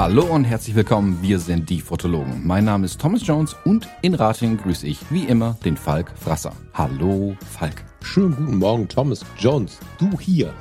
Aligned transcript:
Hallo 0.00 0.24
und 0.24 0.44
herzlich 0.44 0.76
willkommen, 0.76 1.18
wir 1.22 1.40
sind 1.40 1.68
die 1.70 1.80
Fotologen. 1.80 2.46
Mein 2.46 2.64
Name 2.64 2.86
ist 2.86 3.00
Thomas 3.00 3.26
Jones 3.26 3.56
und 3.64 3.88
in 4.00 4.14
Rating 4.14 4.56
grüße 4.56 4.86
ich 4.86 4.98
wie 5.10 5.24
immer 5.24 5.56
den 5.64 5.76
Falk 5.76 6.12
Frasser. 6.16 6.52
Hallo 6.72 7.36
Falk. 7.50 7.84
Schönen 8.02 8.36
guten 8.36 8.58
Morgen, 8.58 8.88
Thomas 8.88 9.24
Jones. 9.38 9.78
Du 9.98 10.18
hier. 10.20 10.54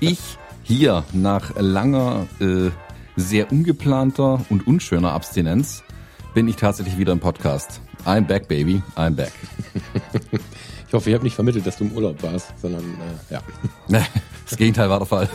Ich 0.00 0.38
hier 0.62 1.04
nach 1.12 1.54
langer, 1.56 2.26
äh, 2.40 2.70
sehr 3.16 3.50
ungeplanter 3.50 4.44
und 4.50 4.66
unschöner 4.66 5.12
Abstinenz 5.12 5.82
bin 6.34 6.46
ich 6.48 6.56
tatsächlich 6.56 6.98
wieder 6.98 7.12
im 7.12 7.20
Podcast. 7.20 7.80
I'm 8.04 8.22
back, 8.22 8.46
baby. 8.48 8.82
I'm 8.96 9.10
back. 9.10 9.32
Ich 10.88 10.94
hoffe, 10.94 11.10
ich 11.10 11.14
habe 11.14 11.24
nicht 11.24 11.34
vermittelt, 11.34 11.66
dass 11.66 11.78
du 11.78 11.84
im 11.84 11.92
Urlaub 11.92 12.22
warst, 12.22 12.52
sondern 12.60 12.84
äh, 13.28 13.34
ja. 13.34 13.42
Das 14.48 14.56
Gegenteil 14.56 14.88
war 14.88 14.98
der 14.98 15.06
Fall. 15.06 15.28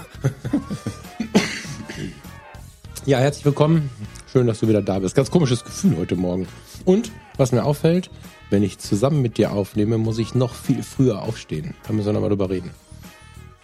Ja, 3.05 3.17
herzlich 3.17 3.44
willkommen. 3.44 3.89
Schön, 4.31 4.48
dass 4.48 4.61
du 4.61 4.70
wieder 4.70 4.81
da 4.81 5.00
bist. 5.00 5.13
Ganz 5.13 5.30
komisches 5.30 5.66
Gefühl 5.66 5.98
heute 5.98 6.16
Morgen. 6.16 6.48
Und 6.86 7.11
was 7.36 7.52
mir 7.52 7.66
auffällt, 7.66 8.09
wenn 8.50 8.63
ich 8.63 8.80
zusammen 8.80 9.22
mit 9.22 9.38
dir 9.38 9.52
aufnehme, 9.52 9.98
muss 9.98 10.20
ich 10.20 10.36
noch 10.36 10.55
viel 10.55 10.84
früher 10.84 11.22
aufstehen. 11.22 11.73
Da 11.86 11.91
müssen 11.91 12.08
wir 12.08 12.13
nochmal 12.13 12.30
drüber 12.30 12.50
reden. 12.50 12.72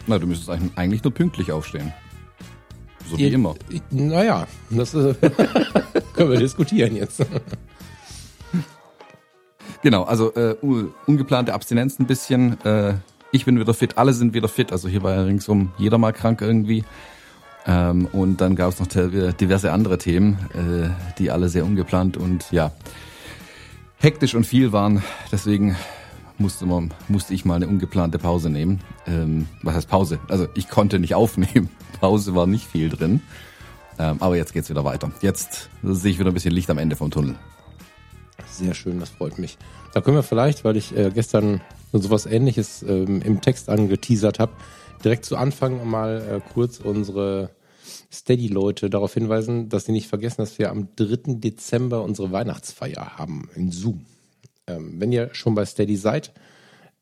Na, 0.07 0.19
du 0.19 0.27
müsstest 0.27 0.49
eigentlich 0.75 1.03
nur 1.03 1.13
pünktlich 1.13 1.53
aufstehen. 1.53 1.93
So 3.09 3.17
wie 3.17 3.27
immer. 3.27 3.55
Naja, 3.91 4.47
das 4.69 4.93
äh, 4.93 5.13
können 6.13 6.31
wir 6.31 6.39
diskutieren 6.39 6.95
jetzt. 6.95 7.21
Genau, 9.83 10.03
also 10.03 10.33
äh, 10.33 10.55
un- 10.61 10.91
ungeplante 11.05 11.53
Abstinenz 11.53 11.99
ein 11.99 12.07
bisschen. 12.07 12.59
Äh, 12.65 12.95
ich 13.31 13.45
bin 13.45 13.59
wieder 13.59 13.73
fit, 13.73 13.97
alle 13.97 14.13
sind 14.13 14.33
wieder 14.33 14.47
fit. 14.47 14.71
Also 14.71 14.87
hier 14.89 15.03
war 15.03 15.13
ja 15.13 15.21
ringsum 15.21 15.71
jeder 15.77 15.97
mal 15.97 16.13
krank 16.13 16.41
irgendwie. 16.41 16.83
Ähm, 17.65 18.07
und 18.11 18.41
dann 18.41 18.55
gab 18.55 18.71
es 18.71 18.79
noch 18.79 18.87
te- 18.87 19.33
diverse 19.39 19.71
andere 19.71 19.97
Themen, 19.97 20.37
äh, 20.53 20.89
die 21.19 21.31
alle 21.31 21.49
sehr 21.49 21.65
ungeplant 21.65 22.17
und 22.17 22.45
ja 22.51 22.71
hektisch 23.97 24.35
und 24.35 24.45
viel 24.45 24.71
waren. 24.71 25.03
Deswegen 25.31 25.75
musste, 26.37 26.65
man, 26.65 26.93
musste 27.07 27.33
ich 27.33 27.45
mal 27.45 27.55
eine 27.55 27.67
ungeplante 27.67 28.17
Pause 28.19 28.49
nehmen. 28.49 28.79
Ähm, 29.05 29.47
was 29.63 29.75
heißt 29.75 29.89
Pause? 29.89 30.19
Also 30.29 30.47
ich 30.55 30.69
konnte 30.69 30.97
nicht 30.99 31.13
aufnehmen. 31.15 31.69
Pause 31.99 32.35
war 32.35 32.47
nicht 32.47 32.65
viel 32.65 32.89
drin. 32.89 33.21
Ähm, 33.99 34.17
aber 34.19 34.35
jetzt 34.35 34.53
geht's 34.53 34.69
wieder 34.69 34.85
weiter. 34.85 35.11
Jetzt 35.21 35.69
sehe 35.83 36.11
ich 36.11 36.19
wieder 36.19 36.29
ein 36.29 36.33
bisschen 36.33 36.53
Licht 36.53 36.69
am 36.69 36.77
Ende 36.77 36.95
vom 36.95 37.11
Tunnel. 37.11 37.35
Sehr 38.49 38.73
schön, 38.73 38.99
das 38.99 39.09
freut 39.09 39.39
mich. 39.39 39.57
Da 39.93 40.01
können 40.01 40.17
wir 40.17 40.23
vielleicht, 40.23 40.63
weil 40.63 40.77
ich 40.77 40.95
äh, 40.95 41.11
gestern 41.13 41.61
sowas 41.91 42.25
ähnliches 42.25 42.83
ähm, 42.83 43.21
im 43.21 43.41
Text 43.41 43.69
angeteasert 43.69 44.39
habe, 44.39 44.51
direkt 45.03 45.25
zu 45.25 45.37
Anfang 45.37 45.89
mal 45.89 46.41
äh, 46.43 46.53
kurz 46.53 46.79
unsere 46.79 47.49
Steady-Leute 48.11 48.89
darauf 48.89 49.13
hinweisen, 49.13 49.69
dass 49.69 49.85
sie 49.85 49.91
nicht 49.91 50.07
vergessen, 50.07 50.41
dass 50.41 50.59
wir 50.59 50.69
am 50.69 50.89
3. 50.95 51.35
Dezember 51.39 52.03
unsere 52.03 52.31
Weihnachtsfeier 52.31 53.17
haben 53.17 53.49
in 53.55 53.71
Zoom. 53.71 54.05
Ähm, 54.67 54.95
wenn 54.99 55.11
ihr 55.11 55.33
schon 55.33 55.55
bei 55.55 55.65
Steady 55.65 55.95
seid, 55.95 56.33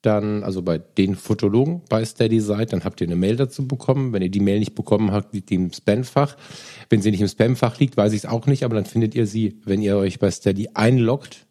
dann, 0.06 0.44
also 0.44 0.62
bei 0.62 0.78
den 0.78 1.16
Fotologen 1.16 1.82
bei 1.90 2.04
Steady 2.06 2.40
seid, 2.40 2.74
dann 2.74 2.84
habt 2.84 3.02
ihr 3.02 3.08
eine 3.08 3.16
Mail 3.16 3.36
dazu 3.36 3.68
bekommen. 3.68 4.14
Wenn 4.14 4.22
ihr 4.22 4.30
die 4.30 4.40
Mail 4.40 4.60
nicht 4.60 4.76
bekommen 4.76 5.12
habt, 5.12 5.34
liegt 5.34 5.50
die 5.50 5.56
im 5.56 5.72
Spamfach. 5.72 6.38
Wenn 6.90 7.02
sie 7.02 7.12
nicht 7.12 7.22
im 7.22 7.28
Spamfach 7.28 7.80
liegt, 7.80 7.98
weiß 7.98 8.14
ich 8.14 8.20
es 8.20 8.26
auch 8.26 8.48
nicht, 8.48 8.64
aber 8.64 8.76
dann 8.76 8.86
findet 8.86 9.16
ihr 9.16 9.28
sie, 9.28 9.60
wenn 9.66 9.82
ihr 9.82 9.98
euch 9.98 10.20
bei 10.20 10.32
Steady 10.32 10.70
einloggt. 10.74 11.46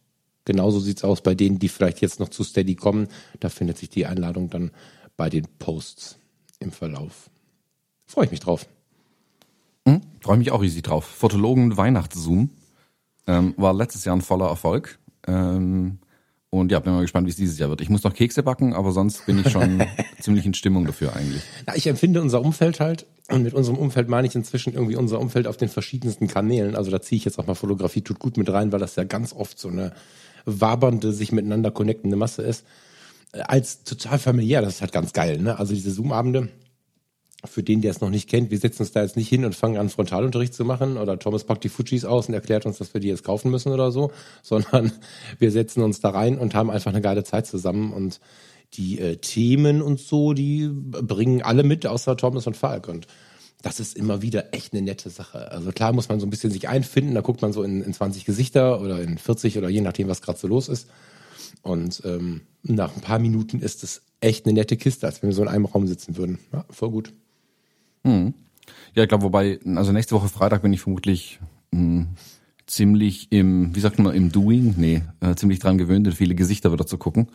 Genauso 0.44 0.78
sieht's 0.78 1.04
aus 1.04 1.22
bei 1.22 1.34
denen, 1.34 1.58
die 1.58 1.68
vielleicht 1.68 2.00
jetzt 2.00 2.20
noch 2.20 2.28
zu 2.28 2.44
Steady 2.44 2.74
kommen. 2.74 3.08
Da 3.40 3.48
findet 3.48 3.78
sich 3.78 3.88
die 3.88 4.06
Einladung 4.06 4.50
dann 4.50 4.70
bei 5.16 5.30
den 5.30 5.46
Posts 5.58 6.18
im 6.60 6.70
Verlauf. 6.70 7.30
Freue 8.06 8.26
ich 8.26 8.30
mich 8.30 8.40
drauf. 8.40 8.66
Freue 10.24 10.38
mich 10.38 10.50
auch 10.52 10.62
riesig 10.62 10.82
drauf. 10.82 11.04
Fotologen 11.04 11.76
Weihnachtszoom 11.76 12.48
ähm, 13.26 13.52
war 13.58 13.74
letztes 13.74 14.06
Jahr 14.06 14.16
ein 14.16 14.22
voller 14.22 14.48
Erfolg. 14.48 14.98
Ähm, 15.26 15.98
und 16.60 16.72
ja, 16.72 16.80
bin 16.80 16.92
mal 16.92 17.02
gespannt, 17.02 17.26
wie 17.26 17.30
es 17.30 17.36
dieses 17.36 17.58
Jahr 17.58 17.68
wird. 17.68 17.80
Ich 17.80 17.90
muss 17.90 18.04
noch 18.04 18.14
Kekse 18.14 18.42
backen, 18.42 18.74
aber 18.74 18.92
sonst 18.92 19.26
bin 19.26 19.38
ich 19.38 19.50
schon 19.50 19.82
ziemlich 20.20 20.46
in 20.46 20.54
Stimmung 20.54 20.84
dafür 20.86 21.14
eigentlich. 21.14 21.42
Na, 21.66 21.76
ich 21.76 21.86
empfinde 21.86 22.20
unser 22.20 22.42
Umfeld 22.42 22.80
halt, 22.80 23.06
und 23.30 23.42
mit 23.42 23.54
unserem 23.54 23.78
Umfeld 23.78 24.08
meine 24.08 24.26
ich 24.26 24.34
inzwischen 24.34 24.74
irgendwie 24.74 24.96
unser 24.96 25.18
Umfeld 25.18 25.46
auf 25.46 25.56
den 25.56 25.70
verschiedensten 25.70 26.28
Kanälen. 26.28 26.76
Also 26.76 26.90
da 26.90 27.00
ziehe 27.00 27.16
ich 27.16 27.24
jetzt 27.24 27.38
auch 27.38 27.46
mal 27.46 27.54
Fotografie 27.54 28.02
tut 28.02 28.18
gut 28.18 28.36
mit 28.36 28.52
rein, 28.52 28.70
weil 28.70 28.80
das 28.80 28.96
ja 28.96 29.04
ganz 29.04 29.32
oft 29.32 29.58
so 29.58 29.68
eine 29.68 29.92
wabernde, 30.44 31.12
sich 31.12 31.32
miteinander 31.32 31.70
connectende 31.70 32.16
Masse 32.16 32.42
ist. 32.42 32.66
Äh, 33.32 33.40
Als 33.40 33.82
total 33.84 34.18
familiär, 34.18 34.60
das 34.60 34.74
ist 34.74 34.80
halt 34.82 34.92
ganz 34.92 35.14
geil. 35.14 35.38
Ne? 35.38 35.58
Also 35.58 35.72
diese 35.72 35.90
Zoom-Abende, 35.90 36.50
für 37.46 37.62
den, 37.62 37.80
der 37.80 37.90
es 37.90 38.00
noch 38.00 38.10
nicht 38.10 38.28
kennt, 38.28 38.50
wir 38.50 38.58
setzen 38.58 38.82
uns 38.82 38.92
da 38.92 39.02
jetzt 39.02 39.16
nicht 39.16 39.28
hin 39.28 39.44
und 39.44 39.54
fangen 39.54 39.76
an, 39.76 39.88
Frontalunterricht 39.88 40.54
zu 40.54 40.64
machen 40.64 40.96
oder 40.96 41.18
Thomas 41.18 41.44
packt 41.44 41.64
die 41.64 41.68
Fujis 41.68 42.04
aus 42.04 42.28
und 42.28 42.34
erklärt 42.34 42.66
uns, 42.66 42.78
dass 42.78 42.94
wir 42.94 43.00
die 43.00 43.08
jetzt 43.08 43.24
kaufen 43.24 43.50
müssen 43.50 43.72
oder 43.72 43.90
so, 43.90 44.10
sondern 44.42 44.92
wir 45.38 45.50
setzen 45.50 45.82
uns 45.82 46.00
da 46.00 46.10
rein 46.10 46.38
und 46.38 46.54
haben 46.54 46.70
einfach 46.70 46.90
eine 46.90 47.02
geile 47.02 47.24
Zeit 47.24 47.46
zusammen 47.46 47.92
und 47.92 48.20
die 48.74 48.98
äh, 48.98 49.16
Themen 49.16 49.82
und 49.82 50.00
so, 50.00 50.32
die 50.32 50.68
bringen 50.68 51.42
alle 51.42 51.62
mit, 51.62 51.86
außer 51.86 52.16
Thomas 52.16 52.46
und 52.46 52.56
Falk 52.56 52.88
und 52.88 53.06
das 53.62 53.80
ist 53.80 53.96
immer 53.96 54.20
wieder 54.20 54.52
echt 54.52 54.74
eine 54.74 54.82
nette 54.82 55.08
Sache. 55.08 55.50
Also 55.50 55.72
klar 55.72 55.94
muss 55.94 56.10
man 56.10 56.20
so 56.20 56.26
ein 56.26 56.30
bisschen 56.30 56.50
sich 56.50 56.68
einfinden, 56.68 57.14
da 57.14 57.22
guckt 57.22 57.40
man 57.40 57.52
so 57.52 57.62
in, 57.62 57.82
in 57.82 57.94
20 57.94 58.26
Gesichter 58.26 58.80
oder 58.80 59.00
in 59.00 59.16
40 59.16 59.56
oder 59.56 59.70
je 59.70 59.80
nachdem, 59.80 60.08
was 60.08 60.20
gerade 60.20 60.38
so 60.38 60.46
los 60.46 60.68
ist. 60.68 60.88
Und 61.62 62.02
ähm, 62.04 62.42
nach 62.62 62.94
ein 62.94 63.00
paar 63.00 63.18
Minuten 63.18 63.60
ist 63.60 63.82
es 63.82 64.02
echt 64.20 64.44
eine 64.44 64.52
nette 64.52 64.76
Kiste, 64.76 65.06
als 65.06 65.22
wenn 65.22 65.30
wir 65.30 65.34
so 65.34 65.42
in 65.42 65.48
einem 65.48 65.64
Raum 65.64 65.86
sitzen 65.86 66.16
würden. 66.16 66.38
Ja, 66.52 66.66
voll 66.68 66.90
gut. 66.90 67.14
Ja, 68.04 69.02
ich 69.02 69.08
glaube, 69.08 69.24
wobei, 69.24 69.58
also 69.74 69.92
nächste 69.92 70.14
Woche 70.14 70.28
Freitag 70.28 70.62
bin 70.62 70.72
ich 70.72 70.80
vermutlich 70.82 71.40
mh, 71.72 72.06
ziemlich 72.66 73.28
im, 73.30 73.74
wie 73.74 73.80
sagt 73.80 73.98
man, 73.98 74.14
im 74.14 74.30
Doing, 74.30 74.74
nee, 74.76 75.02
äh, 75.20 75.34
ziemlich 75.34 75.58
dran 75.58 75.78
gewöhnt, 75.78 76.06
in 76.06 76.12
viele 76.12 76.34
Gesichter 76.34 76.72
wieder 76.72 76.86
zu 76.86 76.98
gucken. 76.98 77.28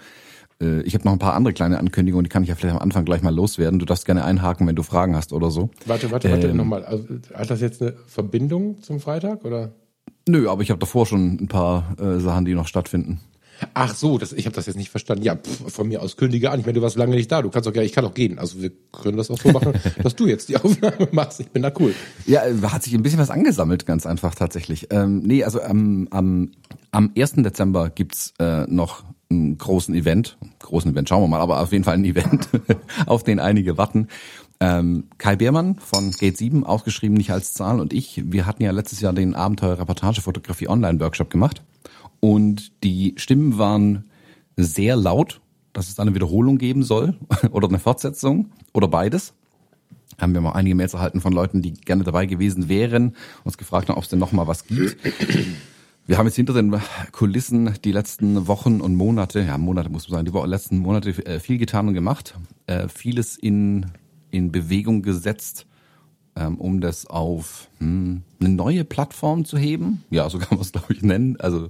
Äh, 0.62 0.82
ich 0.84 0.94
habe 0.94 1.06
noch 1.06 1.12
ein 1.12 1.20
paar 1.20 1.34
andere 1.34 1.54
kleine 1.54 1.80
Ankündigungen, 1.80 2.24
die 2.24 2.30
kann 2.30 2.44
ich 2.44 2.50
ja 2.50 2.56
vielleicht 2.56 2.76
am 2.76 2.82
Anfang 2.82 3.06
gleich 3.06 3.22
mal 3.22 3.34
loswerden. 3.34 3.80
Du 3.80 3.86
darfst 3.86 4.06
gerne 4.06 4.24
einhaken, 4.24 4.68
wenn 4.68 4.76
du 4.76 4.84
Fragen 4.84 5.16
hast 5.16 5.34
oder 5.34 5.52
so. 5.52 5.70
Warte, 5.86 6.12
warte, 6.12 6.32
warte, 6.32 6.48
Ähm. 6.48 6.58
nochmal. 6.58 6.84
Also, 6.86 7.06
hat 7.34 7.50
das 7.50 7.62
jetzt 7.62 7.82
eine 7.82 7.94
Verbindung 8.08 8.82
zum 8.82 9.00
Freitag 9.00 9.44
oder? 9.46 9.72
Nö, 10.28 10.50
aber 10.50 10.62
ich 10.62 10.70
habe 10.70 10.80
davor 10.80 11.06
schon 11.06 11.38
ein 11.42 11.48
paar 11.48 11.96
äh, 12.00 12.20
Sachen, 12.20 12.46
die 12.46 12.54
noch 12.54 12.68
stattfinden. 12.68 13.20
Ach 13.74 13.94
so, 13.96 14.18
das, 14.18 14.34
ich 14.34 14.46
habe 14.46 14.56
das 14.56 14.66
jetzt 14.66 14.76
nicht 14.76 14.90
verstanden. 14.90 15.24
Ja, 15.24 15.36
pff, 15.36 15.72
von 15.74 15.88
mir 15.88 16.02
aus 16.02 16.18
kündige 16.18 16.52
an. 16.52 16.60
Ich 16.60 16.66
meine, 16.66 16.76
du 16.78 16.82
warst 16.82 16.98
lange 16.98 17.16
nicht 17.16 17.32
da. 17.32 17.42
Du 17.42 17.50
kannst 17.50 17.68
auch 17.68 17.76
ja, 17.76 17.82
ich 17.82 17.94
kann 17.94 18.06
auch 18.06 18.14
gehen. 18.14 18.40
Also 18.40 18.62
wir 18.62 18.72
können 18.92 19.18
das 19.18 19.30
auch 19.30 19.40
so 19.40 19.52
machen, 19.52 19.74
dass 20.04 20.16
du 20.16 20.28
jetzt 20.28 20.50
die 20.50 20.58
Aufnahme 20.58 21.08
machst. 21.12 21.40
Ich 21.40 21.50
bin 21.50 21.62
da 21.62 21.72
cool. 21.80 21.94
Ja, 22.26 22.46
äh, 22.46 22.56
hat 22.64 22.84
sich 22.84 22.94
ein 22.94 23.04
bisschen 23.04 23.20
was 23.20 23.30
angesammelt, 23.30 23.86
ganz 23.86 24.06
einfach 24.06 24.36
tatsächlich. 24.36 24.88
Ähm, 24.92 25.20
nee, 25.20 25.44
also 25.44 25.62
am, 25.62 26.08
am, 26.12 26.52
am 26.92 27.12
1. 27.18 27.34
Dezember 27.38 27.90
gibt's 27.90 28.34
äh, 28.40 28.66
noch 28.68 29.04
einen 29.30 29.58
großen 29.58 29.94
Event. 29.94 30.38
Großen 30.60 30.92
Event, 30.92 31.10
schauen 31.10 31.24
wir 31.24 31.28
mal, 31.28 31.40
aber 31.40 31.62
auf 31.62 31.72
jeden 31.72 31.84
Fall 31.84 31.96
ein 31.96 32.06
Event, 32.06 32.50
auf 33.06 33.24
den 33.24 33.40
einige 33.40 33.78
warten. 33.78 34.08
Ähm, 34.62 35.06
Kai 35.18 35.36
Beermann 35.38 35.78
von 35.80 36.12
Gate 36.12 36.38
7, 36.38 36.66
ausgeschrieben 36.66 37.16
nicht 37.16 37.32
als 37.32 37.54
Zahl, 37.54 37.80
und 37.80 37.94
ich, 37.94 38.22
wir 38.26 38.46
hatten 38.46 38.64
ja 38.64 38.72
letztes 38.72 39.00
Jahr 39.00 39.14
den 39.14 39.36
Abenteuer-Reportage-Fotografie 39.36 40.68
Online-Workshop 40.68 41.30
gemacht. 41.30 41.62
Und 42.20 42.84
die 42.84 43.14
Stimmen 43.18 43.58
waren 43.58 44.10
sehr 44.58 44.96
laut, 44.96 45.42
dass 45.74 45.88
es 45.88 45.96
da 45.96 46.04
eine 46.04 46.16
Wiederholung 46.16 46.58
geben 46.58 46.84
soll 46.84 47.16
oder 47.52 47.68
eine 47.68 47.80
Fortsetzung 47.80 48.52
oder 48.74 48.88
beides 48.88 49.34
haben 50.22 50.34
wir 50.34 50.42
mal 50.42 50.52
einige 50.52 50.76
Mails 50.76 50.94
erhalten 50.94 51.22
von 51.22 51.34
Leuten, 51.34 51.62
die 51.62 51.74
gerne 51.74 52.04
dabei 52.04 52.26
gewesen 52.26 52.70
wären, 52.70 53.16
uns 53.44 53.58
gefragt 53.58 53.90
haben, 53.90 53.98
ob 53.98 54.04
es 54.04 54.10
denn 54.10 54.20
noch 54.20 54.32
mal 54.32 54.48
was 54.48 54.66
gibt. 54.66 54.98
Wir 56.06 56.18
haben 56.18 56.26
jetzt 56.26 56.36
hinter 56.36 56.54
den 56.54 56.76
Kulissen 57.12 57.76
die 57.84 57.92
letzten 57.92 58.48
Wochen 58.48 58.82
und 58.82 58.96
Monate, 58.96 59.42
ja 59.42 59.58
Monate 59.58 59.90
muss 59.90 60.10
man 60.10 60.26
sagen, 60.26 60.32
die 60.32 60.50
letzten 60.50 60.80
Monate 60.80 61.12
äh, 61.26 61.40
viel 61.40 61.58
getan 61.58 61.88
und 61.88 61.94
gemacht, 61.94 62.36
äh, 62.66 62.88
vieles 62.88 63.38
in, 63.38 63.86
in 64.32 64.52
Bewegung 64.52 65.04
gesetzt, 65.04 65.68
ähm, 66.36 66.56
um 66.58 66.82
das 66.82 67.06
auf 67.06 67.68
hm, 67.78 68.24
eine 68.40 68.50
neue 68.50 68.86
Plattform 68.86 69.46
zu 69.46 69.58
heben. 69.58 70.04
Ja, 70.10 70.30
so 70.30 70.40
kann 70.40 70.58
man 70.58 70.62
es 70.62 70.72
glaube 70.72 70.94
ich 70.94 71.04
nennen. 71.04 71.40
Also 71.40 71.70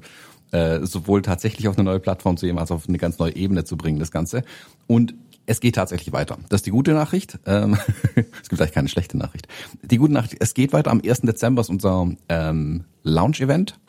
äh, 0.51 0.86
sowohl 0.86 1.22
tatsächlich 1.22 1.68
auf 1.68 1.78
eine 1.78 1.86
neue 1.86 2.00
Plattform 2.00 2.38
zu 2.38 2.48
heben, 2.48 2.60
als 2.60 2.72
auf 2.72 2.88
eine 2.88 2.98
ganz 2.98 3.19
neue 3.19 3.36
Ebene 3.36 3.63
zu 3.63 3.78
bringen, 3.78 4.00
das 4.00 4.12
Ganze. 4.12 4.44
Und 4.88 5.13
es 5.46 5.60
geht 5.60 5.75
tatsächlich 5.75 6.13
weiter. 6.13 6.38
Das 6.50 6.60
ist 6.60 6.68
die 6.68 6.72
gute 6.72 6.94
Nachricht. 6.94 7.40
Ähm, 7.46 7.78
es 8.16 8.50
gibt 8.50 8.62
eigentlich 8.62 8.74
keine 8.74 8.88
schlechte 8.88 9.18
Nachricht. 9.18 9.48
Die 9.81 9.98
gute 9.98 10.13
Nachricht, 10.13 10.38
es 10.40 10.54
geht 10.54 10.74
weiter. 10.74 10.92
Am 10.92 11.01
1. 11.04 11.22
Dezember 11.22 11.62
ist 11.62 11.69
unser 11.69 12.12
ähm, 12.30 12.84
Launch-Event. 13.04 13.80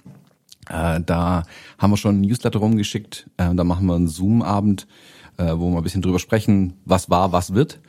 Äh, 0.71 1.01
da 1.05 1.43
haben 1.79 1.91
wir 1.91 1.97
schon 1.97 2.17
ein 2.17 2.21
Newsletter 2.23 2.59
rumgeschickt. 2.59 3.29
Äh, 3.37 3.55
da 3.55 3.65
machen 3.65 3.87
wir 3.87 3.95
einen 3.95 4.09
Zoom-Abend, 4.09 4.87
äh, 5.37 5.53
wo 5.55 5.71
wir 5.71 5.77
ein 5.77 5.83
bisschen 5.83 6.03
drüber 6.03 6.19
sprechen, 6.19 6.75
was 6.87 7.11
war, 7.11 7.33
was 7.33 7.53
wird. 7.53 7.81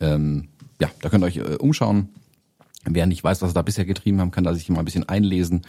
Ähm, 0.00 0.48
ja, 0.80 0.90
da 1.00 1.08
könnt 1.08 1.22
ihr 1.24 1.28
euch 1.28 1.36
äh, 1.36 1.54
umschauen. 1.56 2.08
Wer 2.84 3.06
nicht 3.06 3.24
weiß, 3.24 3.40
was 3.40 3.50
wir 3.50 3.54
da 3.54 3.62
bisher 3.62 3.84
getrieben 3.84 4.20
haben, 4.20 4.32
kann 4.32 4.42
da 4.44 4.52
sich 4.52 4.68
mal 4.68 4.80
ein 4.80 4.84
bisschen 4.84 5.08
einlesen, 5.08 5.62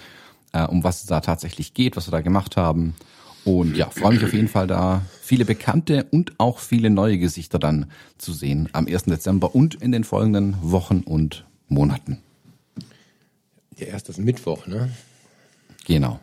äh, 0.52 0.66
um 0.66 0.84
was 0.84 1.02
es 1.02 1.06
da 1.06 1.22
tatsächlich 1.22 1.76
geht, 1.76 1.96
was 1.96 2.08
wir 2.08 2.12
da 2.12 2.22
gemacht 2.22 2.58
haben. 2.58 2.96
Und 3.46 3.78
ja, 3.78 3.90
freue 3.92 4.16
mich 4.16 4.24
auf 4.24 4.34
jeden 4.34 4.48
Fall 4.48 4.66
da 4.66 5.04
viele 5.22 5.46
bekannte 5.46 6.08
und 6.10 6.34
auch 6.40 6.58
viele 6.58 6.90
neue 6.90 7.20
Gesichter 7.20 7.60
dann 7.60 7.92
zu 8.18 8.34
sehen 8.34 8.70
am 8.74 8.88
1. 8.88 9.04
Dezember 9.04 9.54
und 9.54 9.76
in 9.76 9.92
den 9.92 10.04
folgenden 10.04 10.58
Wochen 10.62 11.02
und 11.02 11.46
Monaten. 11.68 12.18
Ja, 13.78 13.88
erst 13.88 14.10
das 14.10 14.18
Mittwoch, 14.18 14.66
ne? 14.66 14.90
Genau. 15.86 16.20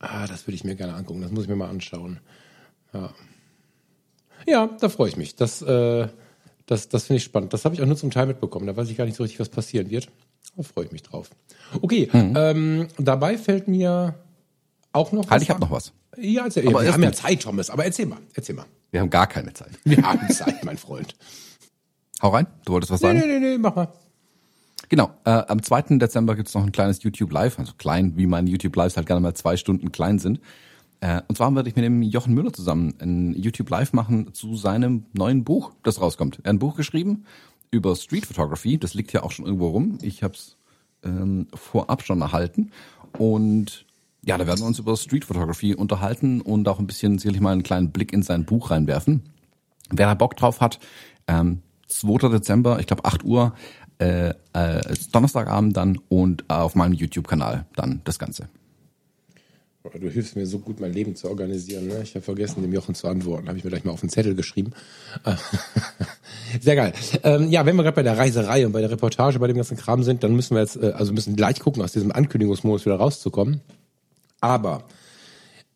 Ah, 0.00 0.26
das 0.26 0.46
würde 0.46 0.56
ich 0.56 0.64
mir 0.64 0.74
gerne 0.74 0.94
angucken. 0.94 1.20
Das 1.20 1.30
muss 1.30 1.44
ich 1.44 1.48
mir 1.48 1.56
mal 1.56 1.68
anschauen. 1.68 2.18
Ja, 2.92 3.10
ja 4.46 4.70
da 4.80 4.88
freue 4.88 5.08
ich 5.08 5.16
mich. 5.16 5.36
Das, 5.36 5.62
äh, 5.62 6.08
das, 6.66 6.88
das 6.88 7.04
finde 7.04 7.18
ich 7.18 7.24
spannend. 7.24 7.52
Das 7.52 7.64
habe 7.64 7.74
ich 7.74 7.82
auch 7.82 7.86
nur 7.86 7.96
zum 7.96 8.10
Teil 8.10 8.26
mitbekommen. 8.26 8.66
Da 8.66 8.76
weiß 8.76 8.88
ich 8.88 8.96
gar 8.96 9.04
nicht 9.04 9.16
so 9.16 9.22
richtig, 9.22 9.40
was 9.40 9.48
passieren 9.48 9.90
wird. 9.90 10.08
Da 10.56 10.62
freue 10.62 10.86
ich 10.86 10.92
mich 10.92 11.02
drauf. 11.02 11.30
Okay, 11.80 12.08
mhm. 12.12 12.34
ähm, 12.36 12.88
dabei 12.98 13.38
fällt 13.38 13.68
mir 13.68 14.14
auch 14.92 15.12
noch. 15.12 15.30
Halt, 15.30 15.42
ich 15.42 15.50
habe 15.50 15.60
noch 15.60 15.70
was. 15.70 15.92
Ja, 16.18 16.44
erzähl, 16.44 16.66
aber 16.68 16.82
wir 16.82 16.92
haben 16.92 17.02
ja 17.02 17.12
Zeit, 17.12 17.42
Thomas, 17.42 17.70
aber 17.70 17.84
erzähl 17.84 18.06
mal, 18.06 18.18
erzähl 18.34 18.54
mal. 18.54 18.66
Wir 18.90 19.00
haben 19.00 19.08
gar 19.08 19.26
keine 19.26 19.54
Zeit. 19.54 19.70
Wir 19.84 20.02
haben 20.02 20.28
Zeit, 20.28 20.62
mein 20.64 20.76
Freund. 20.76 21.14
Hau 22.20 22.28
rein, 22.28 22.46
du 22.66 22.74
wolltest 22.74 22.92
was 22.92 23.00
sagen? 23.00 23.18
Nee, 23.18 23.26
nee, 23.26 23.38
nee, 23.38 23.58
mach 23.58 23.74
mal. 23.74 23.88
Genau, 24.88 25.10
äh, 25.24 25.30
am 25.30 25.62
2. 25.62 25.98
Dezember 25.98 26.34
gibt's 26.34 26.54
noch 26.54 26.62
ein 26.62 26.72
kleines 26.72 27.02
YouTube 27.02 27.32
Live, 27.32 27.58
also 27.58 27.72
klein, 27.78 28.14
wie 28.16 28.26
meine 28.26 28.50
YouTube 28.50 28.76
Lives 28.76 28.96
halt 28.96 29.06
gerne 29.06 29.20
mal 29.20 29.34
zwei 29.34 29.56
Stunden 29.56 29.92
klein 29.92 30.18
sind. 30.18 30.40
Äh, 31.00 31.22
und 31.28 31.36
zwar 31.36 31.54
werde 31.54 31.68
ich 31.68 31.76
mit 31.76 31.84
dem 31.84 32.02
Jochen 32.02 32.34
Müller 32.34 32.52
zusammen 32.52 32.94
ein 33.00 33.34
YouTube 33.34 33.70
Live 33.70 33.92
machen 33.92 34.34
zu 34.34 34.56
seinem 34.56 35.04
neuen 35.12 35.44
Buch, 35.44 35.72
das 35.82 36.00
rauskommt. 36.00 36.36
Er 36.36 36.38
hat 36.38 36.46
ein 36.46 36.58
Buch 36.58 36.76
geschrieben 36.76 37.24
über 37.70 37.96
Street 37.96 38.26
Photography, 38.26 38.78
das 38.78 38.94
liegt 38.94 39.12
ja 39.12 39.22
auch 39.22 39.30
schon 39.30 39.46
irgendwo 39.46 39.68
rum. 39.68 39.98
Ich 40.02 40.22
habe 40.22 40.34
es 40.34 40.56
ähm, 41.02 41.48
vorab 41.54 42.02
schon 42.02 42.20
erhalten. 42.20 42.70
Und 43.18 43.84
ja, 44.24 44.38
da 44.38 44.46
werden 44.46 44.60
wir 44.60 44.66
uns 44.66 44.78
über 44.78 44.96
Street 44.96 45.24
Photography 45.24 45.74
unterhalten 45.74 46.40
und 46.40 46.68
auch 46.68 46.78
ein 46.78 46.86
bisschen 46.86 47.18
sicherlich 47.18 47.40
mal 47.40 47.52
einen 47.52 47.64
kleinen 47.64 47.90
Blick 47.90 48.12
in 48.12 48.22
sein 48.22 48.44
Buch 48.44 48.70
reinwerfen. 48.70 49.22
Wer 49.90 50.06
da 50.06 50.14
Bock 50.14 50.36
drauf 50.36 50.60
hat, 50.60 50.78
ähm, 51.26 51.62
2. 51.98 52.28
Dezember, 52.28 52.80
ich 52.80 52.86
glaube 52.86 53.04
8 53.04 53.24
Uhr, 53.24 53.54
äh, 53.98 54.30
äh, 54.52 54.80
Donnerstagabend 55.12 55.76
dann 55.76 55.98
und 56.08 56.48
auf 56.48 56.74
meinem 56.74 56.94
YouTube-Kanal 56.94 57.66
dann 57.76 58.00
das 58.04 58.18
Ganze. 58.18 58.48
Du 60.00 60.08
hilfst 60.08 60.36
mir 60.36 60.46
so 60.46 60.60
gut, 60.60 60.78
mein 60.78 60.92
Leben 60.92 61.16
zu 61.16 61.28
organisieren. 61.28 61.88
Ne? 61.88 62.02
Ich 62.04 62.14
habe 62.14 62.24
vergessen, 62.24 62.62
dem 62.62 62.72
Jochen 62.72 62.94
zu 62.94 63.08
antworten. 63.08 63.48
Habe 63.48 63.58
ich 63.58 63.64
mir 63.64 63.70
gleich 63.70 63.84
mal 63.84 63.90
auf 63.90 64.00
den 64.00 64.10
Zettel 64.10 64.36
geschrieben. 64.36 64.72
Sehr 66.60 66.76
geil. 66.76 66.92
Ähm, 67.24 67.50
ja, 67.50 67.66
wenn 67.66 67.74
wir 67.74 67.82
gerade 67.82 67.96
bei 67.96 68.04
der 68.04 68.16
Reiserei 68.16 68.64
und 68.64 68.72
bei 68.72 68.80
der 68.80 68.90
Reportage, 68.90 69.40
bei 69.40 69.48
dem 69.48 69.56
ganzen 69.56 69.76
Kram 69.76 70.04
sind, 70.04 70.22
dann 70.22 70.36
müssen 70.36 70.54
wir 70.54 70.60
jetzt, 70.60 70.76
äh, 70.76 70.92
also 70.94 71.12
müssen 71.12 71.34
gleich 71.34 71.58
gucken, 71.58 71.82
aus 71.82 71.92
diesem 71.92 72.12
Ankündigungsmodus 72.12 72.86
wieder 72.86 72.94
rauszukommen. 72.96 73.60
Aber 74.40 74.84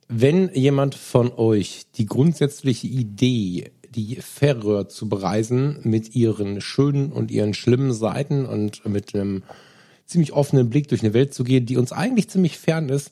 wenn 0.09 0.55
jemand 0.55 0.95
von 0.95 1.33
euch 1.33 1.87
die 1.97 2.07
grundsätzliche 2.07 2.87
Idee, 2.87 3.73
die 3.97 4.17
Färöer 4.17 4.89
zu 4.89 5.09
bereisen, 5.09 5.79
mit 5.83 6.15
ihren 6.15 6.61
schönen 6.61 7.11
und 7.11 7.31
ihren 7.31 7.55
schlimmen 7.55 7.93
Seiten 7.93 8.47
und 8.47 8.87
mit 8.87 9.15
einem 9.15 9.43
ziemlich 10.05 10.33
offenen 10.33 10.71
Blick 10.71 10.89
durch 10.89 11.03
eine 11.03 11.15
Welt 11.15 11.35
zu 11.35 11.43
gehen, 11.43 11.67
die 11.67 11.77
uns 11.77 11.93
eigentlich 11.93 12.29
ziemlich 12.29 12.59
fern 12.59 12.89
ist, 12.89 13.11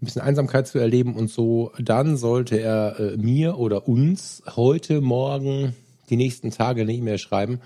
ein 0.00 0.06
bisschen 0.06 0.22
Einsamkeit 0.22 0.66
zu 0.66 0.78
erleben 0.78 1.14
und 1.14 1.30
so, 1.30 1.72
dann 1.78 2.16
sollte 2.16 2.58
er 2.58 2.98
äh, 2.98 3.16
mir 3.16 3.58
oder 3.58 3.86
uns 3.88 4.42
heute 4.56 5.00
Morgen 5.00 5.74
die 6.08 6.16
nächsten 6.16 6.50
Tage 6.50 6.82
eine 6.82 6.92
E-Mail 6.92 7.18
schreiben, 7.18 7.60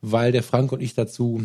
weil 0.00 0.32
der 0.32 0.42
Frank 0.42 0.72
und 0.72 0.82
ich 0.82 0.94
dazu 0.94 1.42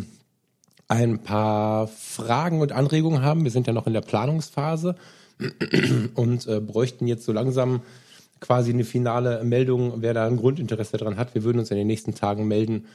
ein 0.88 1.22
paar 1.22 1.86
Fragen 1.88 2.60
und 2.60 2.72
Anregungen 2.72 3.22
haben. 3.22 3.44
Wir 3.44 3.50
sind 3.50 3.66
ja 3.66 3.72
noch 3.72 3.86
in 3.86 3.92
der 3.92 4.00
Planungsphase 4.00 4.96
und 6.14 6.46
äh, 6.46 6.60
bräuchten 6.60 7.06
jetzt 7.06 7.24
so 7.24 7.32
langsam 7.32 7.82
quasi 8.40 8.72
eine 8.72 8.84
finale 8.84 9.42
Meldung, 9.44 9.94
wer 10.02 10.14
da 10.14 10.26
ein 10.26 10.36
Grundinteresse 10.36 10.96
daran 10.96 11.16
hat. 11.16 11.34
Wir 11.34 11.44
würden 11.44 11.58
uns 11.58 11.70
in 11.70 11.76
den 11.76 11.86
nächsten 11.86 12.14
Tagen 12.14 12.46
melden 12.46 12.86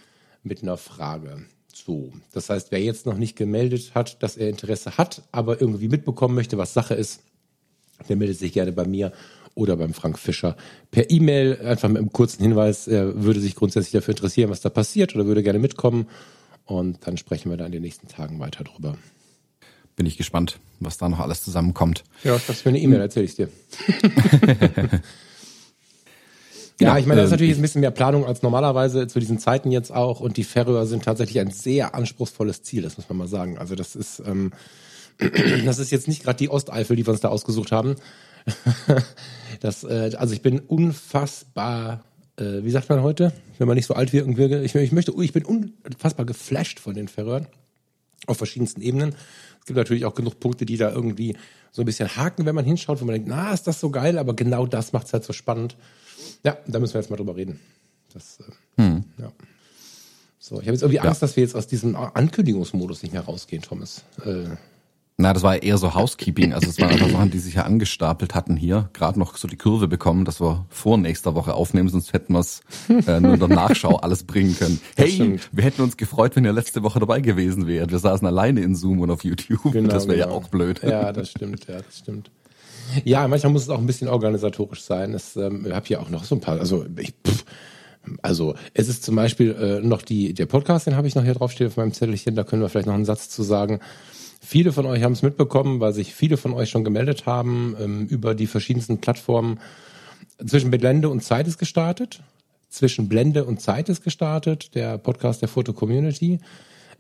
mit 0.44 0.62
einer 0.62 0.78
Frage. 0.78 1.46
So, 1.74 2.12
das 2.32 2.50
heißt, 2.50 2.72
wer 2.72 2.82
jetzt 2.82 3.06
noch 3.06 3.18
nicht 3.18 3.36
gemeldet 3.36 3.96
hat, 3.96 4.22
dass 4.22 4.38
er 4.38 4.50
Interesse 4.50 4.98
hat, 4.98 5.24
aber 5.32 5.60
irgendwie 5.60 5.88
mitbekommen 5.88 6.36
möchte, 6.36 6.58
was 6.58 6.74
Sache 6.74 6.94
ist, 6.94 7.22
der 8.08 8.16
meldet 8.16 8.38
sich 8.38 8.54
gerne 8.54 8.72
bei 8.72 8.86
mir 8.86 9.12
oder 9.56 9.76
beim 9.78 9.94
Frank 9.94 10.20
Fischer 10.20 10.56
per 10.92 11.10
E-Mail, 11.10 11.60
einfach 11.64 11.90
mit 11.90 12.00
einem 12.00 12.12
kurzen 12.12 12.44
Hinweis, 12.44 12.88
er 12.88 13.24
würde 13.24 13.40
sich 13.40 13.56
grundsätzlich 13.56 13.94
dafür 13.94 14.14
interessieren, 14.14 14.50
was 14.50 14.62
da 14.62 14.70
passiert 14.70 15.16
oder 15.16 15.26
würde 15.26 15.44
gerne 15.44 15.60
mitkommen. 15.60 16.08
Und 16.66 17.06
dann 17.06 17.18
sprechen 17.18 17.50
wir 17.50 17.58
da 17.58 17.66
in 17.66 17.72
den 17.72 17.82
nächsten 17.82 18.08
Tagen 18.08 18.40
weiter 18.40 18.64
drüber 18.64 18.98
bin 19.96 20.06
ich 20.06 20.18
gespannt, 20.18 20.60
was 20.80 20.98
da 20.98 21.10
noch 21.10 21.20
alles 21.20 21.44
zusammenkommt. 21.44 22.04
Ja, 22.24 22.40
schreibst 22.40 22.66
mir 22.66 22.70
eine 22.70 22.80
E-Mail, 22.80 23.02
erzähl 23.02 23.24
ich 23.24 23.36
dir. 23.36 23.50
ja, 26.80 26.98
ich 26.98 27.06
meine, 27.06 27.22
das 27.22 27.28
ist 27.28 27.32
natürlich 27.32 27.56
ein 27.58 27.62
bisschen 27.62 27.82
mehr 27.82 27.92
Planung 27.92 28.26
als 28.26 28.42
normalerweise 28.42 29.08
zu 29.08 29.20
diesen 29.20 29.40
Zeiten 29.40 29.72
jetzt 29.72 29.92
auch. 29.92 30.20
Und 30.20 30.38
die 30.38 30.44
Färöer 30.44 30.86
sind 30.86 31.04
tatsächlich 31.04 31.40
ein 31.40 31.52
sehr 31.52 31.96
anspruchsvolles 31.96 32.64
Ziel, 32.64 32.82
das 32.82 32.98
muss 32.98 33.08
man 33.10 33.18
mal 33.18 33.28
sagen. 33.28 33.58
Also 33.58 33.76
das 33.76 33.96
ist, 33.96 34.22
ähm, 34.26 34.52
das 35.66 35.80
ist 35.80 35.92
jetzt 35.92 36.08
nicht 36.08 36.24
gerade 36.24 36.38
die 36.38 36.50
Osteifel, 36.50 36.96
die 36.96 37.06
wir 37.06 37.12
uns 37.12 37.22
da 37.22 37.30
ausgesucht 37.30 37.72
haben. 37.72 37.96
das, 39.62 39.84
äh, 39.84 40.12
also 40.18 40.34
ich 40.34 40.42
bin 40.42 40.60
unfassbar, 40.60 42.04
äh, 42.38 42.64
wie 42.64 42.72
sagt 42.72 42.90
man 42.90 43.04
heute, 43.04 43.32
wenn 43.58 43.68
man 43.68 43.76
nicht 43.76 43.86
so 43.86 43.94
alt 43.94 44.12
wird, 44.12 44.28
ich, 44.64 44.76
ich 44.76 44.92
möchte, 44.92 45.14
ich 45.22 45.34
bin 45.34 45.46
unfassbar 45.46 46.26
geflasht 46.26 46.80
von 46.80 46.96
den 46.96 47.08
Färöern 47.08 47.48
auf 48.26 48.38
verschiedensten 48.38 48.82
Ebenen. 48.82 49.16
Es 49.60 49.66
gibt 49.66 49.78
natürlich 49.78 50.06
auch 50.06 50.16
genug 50.16 50.40
Punkte, 50.40 50.66
die 50.66 50.78
da 50.78 50.92
irgendwie 50.92 51.38
so 51.72 51.82
ein 51.82 51.86
bisschen 51.86 52.16
haken, 52.16 52.46
wenn 52.46 52.56
man 52.56 52.66
hinschaut, 52.66 53.00
wo 53.02 53.06
man 53.06 53.14
denkt, 53.14 53.30
na, 53.30 53.54
ist 53.54 53.68
das 53.68 53.80
so 53.80 53.90
geil, 53.90 54.18
aber 54.18 54.36
genau 54.36 54.66
das 54.66 54.94
macht 54.94 55.08
es 55.08 55.14
halt 55.14 55.24
so 55.24 55.34
spannend. 55.34 55.78
Ja, 56.44 56.58
da 56.68 56.80
müssen 56.80 56.94
wir 56.94 57.02
jetzt 57.02 57.10
mal 57.10 57.18
drüber 57.18 57.36
reden. 57.36 57.60
Das, 58.14 58.40
äh, 58.40 58.82
hm. 58.82 59.04
ja. 59.18 59.32
So, 60.40 60.56
ich 60.56 60.64
habe 60.64 60.72
jetzt 60.72 60.82
irgendwie 60.82 61.00
Angst, 61.00 61.22
ja. 61.22 61.28
dass 61.28 61.36
wir 61.38 61.44
jetzt 61.44 61.56
aus 61.56 61.68
diesem 61.68 61.96
Ankündigungsmodus 61.96 63.02
nicht 63.02 63.14
mehr 63.14 63.22
rausgehen, 63.22 63.62
Thomas. 63.62 64.04
Äh, 64.26 64.56
na, 65.16 65.32
das 65.32 65.44
war 65.44 65.62
eher 65.62 65.78
so 65.78 65.94
Housekeeping. 65.94 66.54
Also 66.54 66.70
es 66.70 66.80
waren 66.80 66.90
einfach 66.90 67.10
Sachen, 67.10 67.30
die 67.30 67.38
sich 67.38 67.54
ja 67.54 67.64
angestapelt 67.64 68.34
hatten 68.34 68.58
hier. 68.58 68.90
Gerade 68.94 69.20
noch 69.20 69.38
so 69.38 69.48
die 69.48 69.58
Kurve 69.58 69.88
bekommen, 69.88 70.26
dass 70.26 70.42
wir 70.42 70.66
vor 70.70 70.98
nächster 70.98 71.36
Woche 71.36 71.54
aufnehmen, 71.54 71.88
sonst 71.88 72.14
hätten 72.14 72.34
wir 72.34 72.40
es 72.40 72.62
äh, 72.90 73.20
nur 73.20 73.36
in 73.36 73.40
der 73.40 73.48
Nachschau 73.48 73.98
alles 73.98 74.24
bringen 74.24 74.58
können. 74.58 74.82
Hey, 74.98 75.40
wir 75.52 75.64
hätten 75.64 75.82
uns 75.82 75.98
gefreut, 75.98 76.36
wenn 76.36 76.46
ihr 76.46 76.54
letzte 76.54 76.84
Woche 76.84 77.00
dabei 77.00 77.22
gewesen 77.22 77.68
wärt. 77.68 77.92
Wir 77.92 78.00
saßen 78.00 78.26
alleine 78.28 78.62
in 78.62 78.76
Zoom 78.76 79.02
und 79.02 79.12
auf 79.12 79.24
YouTube. 79.24 79.72
Genau, 79.72 79.90
das 79.90 80.08
wäre 80.08 80.18
genau. 80.18 80.30
ja 80.30 80.34
auch 80.34 80.48
blöd. 80.50 80.82
Ja, 80.84 81.12
das 81.12 81.30
stimmt, 81.30 81.68
ja, 81.68 81.78
das 81.82 82.00
stimmt. 82.00 82.32
Ja, 83.04 83.28
manchmal 83.28 83.54
muss 83.54 83.64
es 83.64 83.70
auch 83.70 83.80
ein 83.80 83.86
bisschen 83.86 84.08
organisatorisch 84.08 84.82
sein. 84.82 85.14
Es, 85.14 85.36
ähm, 85.36 85.66
ich 85.66 85.74
habe 85.74 85.86
hier 85.86 86.02
auch 86.02 86.10
noch 86.10 86.24
so 86.24 86.36
ein 86.36 86.42
paar, 86.42 86.60
also 86.60 86.86
ich, 86.98 87.14
pff, 87.26 87.46
also 88.22 88.56
es 88.74 88.90
ist 88.90 89.04
zum 89.04 89.16
Beispiel 89.16 89.52
äh, 89.52 89.86
noch 89.86 90.02
die, 90.02 90.34
der 90.34 90.46
Podcast, 90.46 90.88
den 90.88 90.96
habe 90.96 91.08
ich 91.08 91.16
noch 91.16 91.24
hier 91.24 91.34
draufstehen 91.34 91.70
auf 91.70 91.78
meinem 91.78 91.94
Zettelchen, 91.94 92.36
da 92.36 92.44
können 92.44 92.62
wir 92.62 92.70
vielleicht 92.70 92.88
noch 92.88 92.94
einen 92.94 93.06
Satz 93.06 93.30
zu 93.30 93.44
sagen. 93.44 93.80
Viele 94.42 94.74
von 94.74 94.86
euch 94.86 95.04
haben 95.04 95.14
es 95.14 95.22
mitbekommen, 95.22 95.80
weil 95.80 95.94
sich 95.94 96.14
viele 96.14 96.36
von 96.36 96.54
euch 96.54 96.70
schon 96.70 96.84
gemeldet 96.84 97.26
haben 97.26 97.76
ähm, 97.80 98.08
über 98.08 98.36
die 98.36 98.48
verschiedensten 98.48 99.00
Plattformen. 99.00 99.60
Zwischen 100.46 100.70
Blende 100.70 101.10
und 101.10 101.24
Zeit 101.24 101.48
ist 101.48 101.58
gestartet. 101.58 102.22
Zwischen 102.68 103.08
Blende 103.08 103.46
und 103.46 103.62
Zeit 103.62 103.88
ist 103.88 104.04
gestartet, 104.04 104.76
der 104.76 104.98
Podcast 104.98 105.42
der 105.42 105.48
Foto 105.48 105.72
Community. 105.72 106.40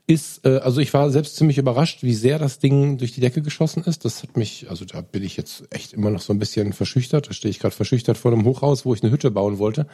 Ist, 0.06 0.46
äh, 0.46 0.58
also 0.58 0.82
ich 0.82 0.94
war 0.94 1.10
selbst 1.12 1.38
ziemlich 1.38 1.58
überrascht, 1.58 2.04
wie 2.04 2.14
sehr 2.14 2.38
das 2.40 2.60
Ding 2.60 2.98
durch 2.98 3.14
die 3.14 3.22
Decke 3.22 3.42
geschossen 3.42 3.84
ist. 3.84 4.04
Das 4.04 4.22
hat 4.22 4.36
mich, 4.36 4.70
also 4.70 4.84
da 4.84 5.02
bin 5.02 5.24
ich 5.24 5.38
jetzt 5.38 5.64
echt 5.70 5.94
immer 5.94 6.10
noch 6.10 6.22
so 6.22 6.34
ein 6.34 6.40
bisschen 6.40 6.74
verschüchtert. 6.74 7.30
Da 7.30 7.34
stehe 7.34 7.50
ich 7.50 7.60
gerade 7.60 7.76
verschüchtert 7.76 8.18
vor 8.18 8.32
einem 8.32 8.44
Hochhaus, 8.44 8.86
wo 8.86 8.94
ich 8.94 9.02
eine 9.02 9.12
Hütte 9.12 9.32
bauen 9.32 9.60
wollte. 9.60 9.88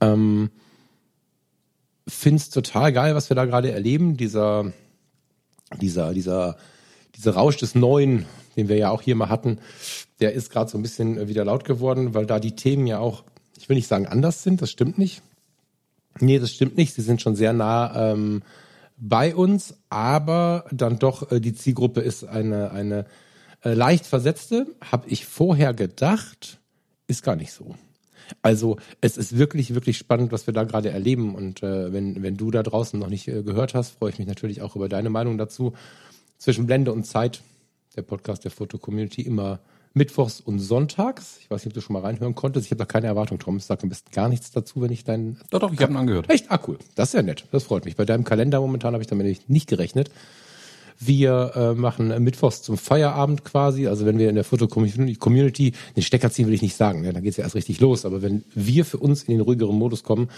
Ähm, 0.00 0.50
find's 2.08 2.50
total 2.50 2.92
geil, 2.92 3.14
was 3.14 3.30
wir 3.30 3.36
da 3.36 3.44
gerade 3.44 3.70
erleben. 3.70 4.16
Dieser, 4.16 4.72
dieser, 5.80 6.12
dieser 6.12 6.56
dieser 7.16 7.32
Rausch 7.32 7.56
des 7.56 7.74
Neuen, 7.74 8.26
den 8.56 8.68
wir 8.68 8.76
ja 8.76 8.90
auch 8.90 9.02
hier 9.02 9.16
mal 9.16 9.28
hatten, 9.28 9.58
der 10.20 10.32
ist 10.32 10.50
gerade 10.50 10.70
so 10.70 10.78
ein 10.78 10.82
bisschen 10.82 11.28
wieder 11.28 11.44
laut 11.44 11.64
geworden, 11.64 12.14
weil 12.14 12.26
da 12.26 12.38
die 12.38 12.56
Themen 12.56 12.86
ja 12.86 12.98
auch, 12.98 13.24
ich 13.58 13.68
will 13.68 13.76
nicht 13.76 13.88
sagen 13.88 14.06
anders 14.06 14.42
sind, 14.42 14.62
das 14.62 14.70
stimmt 14.70 14.98
nicht. 14.98 15.22
Nee, 16.18 16.38
das 16.38 16.52
stimmt 16.52 16.76
nicht. 16.76 16.94
Sie 16.94 17.02
sind 17.02 17.20
schon 17.20 17.36
sehr 17.36 17.52
nah 17.52 18.12
ähm, 18.12 18.42
bei 18.96 19.34
uns, 19.34 19.74
aber 19.90 20.64
dann 20.72 20.98
doch 20.98 21.30
äh, 21.30 21.40
die 21.40 21.54
Zielgruppe 21.54 22.00
ist 22.00 22.24
eine, 22.24 22.70
eine 22.70 23.06
äh, 23.62 23.74
leicht 23.74 24.06
versetzte, 24.06 24.66
habe 24.80 25.08
ich 25.08 25.26
vorher 25.26 25.74
gedacht, 25.74 26.60
ist 27.06 27.22
gar 27.22 27.36
nicht 27.36 27.52
so. 27.52 27.74
Also 28.42 28.76
es 29.00 29.16
ist 29.16 29.38
wirklich, 29.38 29.74
wirklich 29.74 29.98
spannend, 29.98 30.32
was 30.32 30.46
wir 30.46 30.54
da 30.54 30.64
gerade 30.64 30.90
erleben. 30.90 31.34
Und 31.34 31.62
äh, 31.62 31.92
wenn, 31.92 32.22
wenn 32.22 32.36
du 32.36 32.50
da 32.50 32.62
draußen 32.62 32.98
noch 32.98 33.08
nicht 33.08 33.28
äh, 33.28 33.42
gehört 33.42 33.74
hast, 33.74 33.90
freue 33.90 34.10
ich 34.10 34.18
mich 34.18 34.26
natürlich 34.26 34.62
auch 34.62 34.76
über 34.76 34.88
deine 34.88 35.10
Meinung 35.10 35.38
dazu 35.38 35.74
zwischen 36.38 36.66
Blende 36.66 36.92
und 36.92 37.04
Zeit. 37.04 37.42
Der 37.96 38.02
Podcast 38.02 38.44
der 38.44 38.50
Foto-Community, 38.50 39.22
immer 39.22 39.60
mittwochs 39.94 40.40
und 40.40 40.58
sonntags. 40.58 41.38
Ich 41.40 41.50
weiß 41.50 41.64
nicht, 41.64 41.68
ob 41.68 41.74
du 41.74 41.80
schon 41.80 41.94
mal 41.94 42.02
reinhören 42.02 42.34
konntest. 42.34 42.66
Ich 42.66 42.70
habe 42.70 42.78
da 42.78 42.84
keine 42.84 43.06
Erwartung, 43.06 43.38
Tom. 43.38 43.58
Sag 43.58 43.82
am 43.82 43.88
besten 43.88 44.10
gar 44.12 44.28
nichts 44.28 44.50
dazu, 44.50 44.82
wenn 44.82 44.92
ich 44.92 45.04
deinen. 45.04 45.38
Doch, 45.50 45.60
doch, 45.60 45.72
ich 45.72 45.80
habe 45.80 45.92
ihn 45.92 45.96
angehört. 45.96 46.28
Echt? 46.28 46.50
Ah, 46.50 46.60
cool. 46.68 46.78
Das 46.94 47.08
ist 47.08 47.14
ja 47.14 47.22
nett. 47.22 47.46
Das 47.50 47.64
freut 47.64 47.86
mich. 47.86 47.96
Bei 47.96 48.04
deinem 48.04 48.24
Kalender 48.24 48.60
momentan 48.60 48.92
habe 48.92 49.02
ich 49.02 49.08
damit 49.08 49.48
nicht 49.48 49.68
gerechnet. 49.68 50.10
Wir 50.98 51.52
äh, 51.54 51.74
machen 51.74 52.22
mittwochs 52.22 52.62
zum 52.62 52.76
Feierabend 52.78 53.44
quasi. 53.44 53.86
Also 53.86 54.06
wenn 54.06 54.18
wir 54.18 54.28
in 54.28 54.34
der 54.34 54.44
Foto-Community, 54.44 55.72
den 55.94 56.02
Stecker 56.02 56.30
ziehen 56.30 56.46
will 56.46 56.54
ich 56.54 56.62
nicht 56.62 56.76
sagen, 56.76 57.02
ne? 57.02 57.12
dann 57.12 57.22
geht's 57.22 57.36
ja 57.36 57.44
erst 57.44 57.54
richtig 57.54 57.80
los. 57.80 58.04
Aber 58.04 58.22
wenn 58.22 58.44
wir 58.54 58.84
für 58.84 58.98
uns 58.98 59.24
in 59.24 59.32
den 59.32 59.40
ruhigeren 59.40 59.76
Modus 59.76 60.02
kommen, 60.02 60.28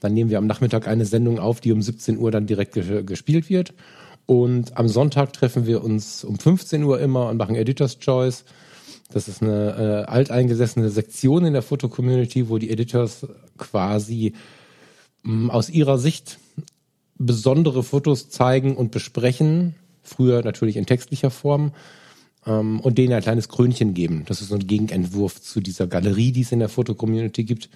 dann 0.00 0.14
nehmen 0.14 0.30
wir 0.30 0.38
am 0.38 0.46
Nachmittag 0.46 0.88
eine 0.88 1.04
Sendung 1.04 1.38
auf, 1.38 1.60
die 1.60 1.72
um 1.72 1.82
17 1.82 2.18
Uhr 2.18 2.30
dann 2.30 2.46
direkt 2.46 2.74
gespielt 3.06 3.50
wird. 3.50 3.74
Und 4.30 4.76
am 4.76 4.86
Sonntag 4.86 5.32
treffen 5.32 5.66
wir 5.66 5.82
uns 5.82 6.22
um 6.22 6.38
15 6.38 6.84
Uhr 6.84 7.00
immer 7.00 7.30
und 7.30 7.36
machen 7.36 7.56
Editor's 7.56 7.98
Choice. 7.98 8.44
Das 9.12 9.26
ist 9.26 9.42
eine 9.42 10.04
äh, 10.06 10.08
alteingesessene 10.08 10.88
Sektion 10.88 11.44
in 11.44 11.52
der 11.52 11.62
Foto-Community, 11.62 12.48
wo 12.48 12.58
die 12.58 12.70
Editors 12.70 13.26
quasi 13.58 14.34
mh, 15.24 15.34
mm, 15.34 15.50
aus 15.50 15.68
ihrer 15.68 15.98
Sicht 15.98 16.38
besondere 17.18 17.82
Fotos 17.82 18.30
zeigen 18.30 18.76
und 18.76 18.92
besprechen. 18.92 19.74
Früher 20.04 20.44
natürlich 20.44 20.76
in 20.76 20.86
textlicher 20.86 21.32
Form. 21.32 21.72
Ähm, 22.46 22.78
und 22.78 22.98
denen 22.98 23.14
ein 23.14 23.22
kleines 23.22 23.48
Krönchen 23.48 23.94
geben. 23.94 24.22
Das 24.28 24.40
ist 24.40 24.50
so 24.50 24.54
ein 24.54 24.66
Gegenentwurf 24.68 25.42
zu 25.42 25.60
dieser 25.60 25.88
Galerie, 25.88 26.30
die 26.30 26.42
es 26.42 26.52
in 26.52 26.60
der 26.60 26.68
Foto-Community 26.68 27.42
gibt 27.42 27.68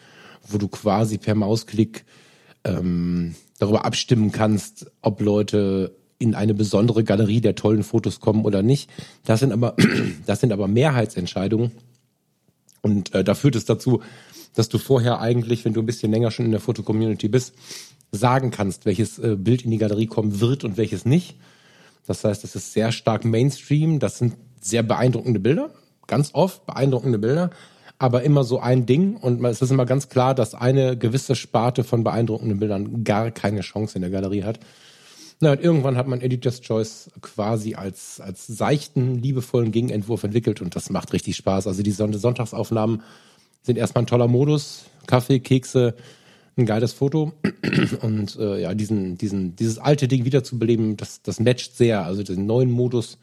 wo 0.47 0.59
du 0.59 0.69
quasi 0.69 1.19
per 1.19 1.35
Mausklick 1.35 2.05
ähm, 2.65 3.35
darüber 3.59 3.85
abstimmen 3.85 4.33
kannst, 4.33 4.91
ob 5.03 5.21
Leute 5.21 5.97
in 6.19 6.35
eine 6.35 6.55
besondere 6.55 7.05
Galerie 7.05 7.41
der 7.41 7.55
tollen 7.55 7.83
Fotos 7.83 8.21
kommen 8.21 8.45
oder 8.45 8.63
nicht. 8.63 8.91
Das 9.25 9.41
sind 9.41 9.53
aber, 9.53 9.77
das 10.27 10.41
sind 10.41 10.53
aber 10.53 10.69
Mehrheitsentscheidungen. 10.69 11.73
Und 12.83 13.15
äh, 13.15 13.25
da 13.25 13.35
führt 13.35 13.57
es 13.57 13.65
dazu, 13.65 14.03
dass 14.55 14.69
du 14.69 14.79
vorher 14.79 15.21
eigentlich, 15.21 15.65
wenn 15.65 15.73
du 15.73 15.81
ein 15.81 15.87
bisschen 15.87 16.13
länger 16.13 16.31
schon 16.31 16.47
in 16.47 16.53
der 16.53 16.61
Fotocommunity 16.61 17.29
bist, 17.29 17.55
sagen 18.13 18.51
kannst, 18.51 18.87
welches 18.87 19.19
äh, 19.19 19.37
Bild 19.37 19.63
in 19.63 19.71
die 19.71 19.79
Galerie 19.79 20.07
kommen 20.07 20.41
wird 20.41 20.65
und 20.65 20.77
welches 20.77 21.05
nicht. 21.05 21.37
Das 22.07 22.23
heißt, 22.23 22.45
das 22.45 22.55
ist 22.55 22.73
sehr 22.73 22.93
stark 22.93 23.25
Mainstream. 23.25 23.99
Das 23.99 24.19
sind 24.19 24.35
sehr 24.61 24.83
beeindruckende 24.83 25.41
Bilder, 25.41 25.71
ganz 26.07 26.31
oft 26.33 26.65
beeindruckende 26.67 27.19
Bilder 27.19 27.51
aber 27.99 28.23
immer 28.23 28.45
so 28.45 28.59
ein 28.59 28.87
Ding 28.87 29.17
und 29.17 29.43
es 29.45 29.63
ist 29.63 29.71
immer 29.71 29.87
ganz 29.87 30.09
klar, 30.09 30.35
dass 30.35 30.55
eine 30.55 30.97
gewisse 30.97 31.37
Sparte 31.37 31.85
von 31.85 32.05
beeindruckenden 32.05 32.59
Bildern 32.59 33.05
gar 33.05 33.31
keine 33.31 33.61
Chance 33.61 33.97
in 33.97 34.03
der 34.03 34.11
Galerie 34.11 34.43
hat. 34.43 34.61
Na, 35.41 35.53
und 35.53 35.61
irgendwann 35.61 35.97
hat 35.97 36.07
man 36.07 36.21
Editor's 36.21 36.61
Choice 36.61 37.11
quasi 37.21 37.75
als, 37.75 38.21
als 38.21 38.47
seichten, 38.47 39.17
liebevollen 39.17 39.73
Gegenentwurf 39.73 40.25
entwickelt 40.25 40.63
und 40.63 40.77
das 40.77 40.91
macht 40.91 41.13
richtig 41.13 41.37
Spaß. 41.37 41.67
Also 41.67 41.83
die 41.83 41.91
Sonntagsaufnahmen 41.91 43.03
sind 43.63 43.77
erstmal 43.77 44.05
ein 44.05 44.07
toller 44.07 44.29
Modus. 44.29 44.85
Kaffee, 45.07 45.41
Kekse, 45.41 45.95
ein 46.57 46.67
geiles 46.67 46.93
Foto. 46.93 47.33
Und 48.03 48.37
äh, 48.37 48.61
ja, 48.63 48.75
diesen, 48.75 49.19
diesen, 49.19 49.57
dieses 49.57 49.79
alte 49.79 50.09
Ding 50.09 50.25
wiederzubeleben, 50.25 50.97
das, 50.97 51.23
das 51.23 51.41
matcht 51.41 51.77
sehr. 51.77 52.05
Also 52.05 52.23
den 52.23 52.47
neuen 52.47 52.71
Modus 52.71 53.19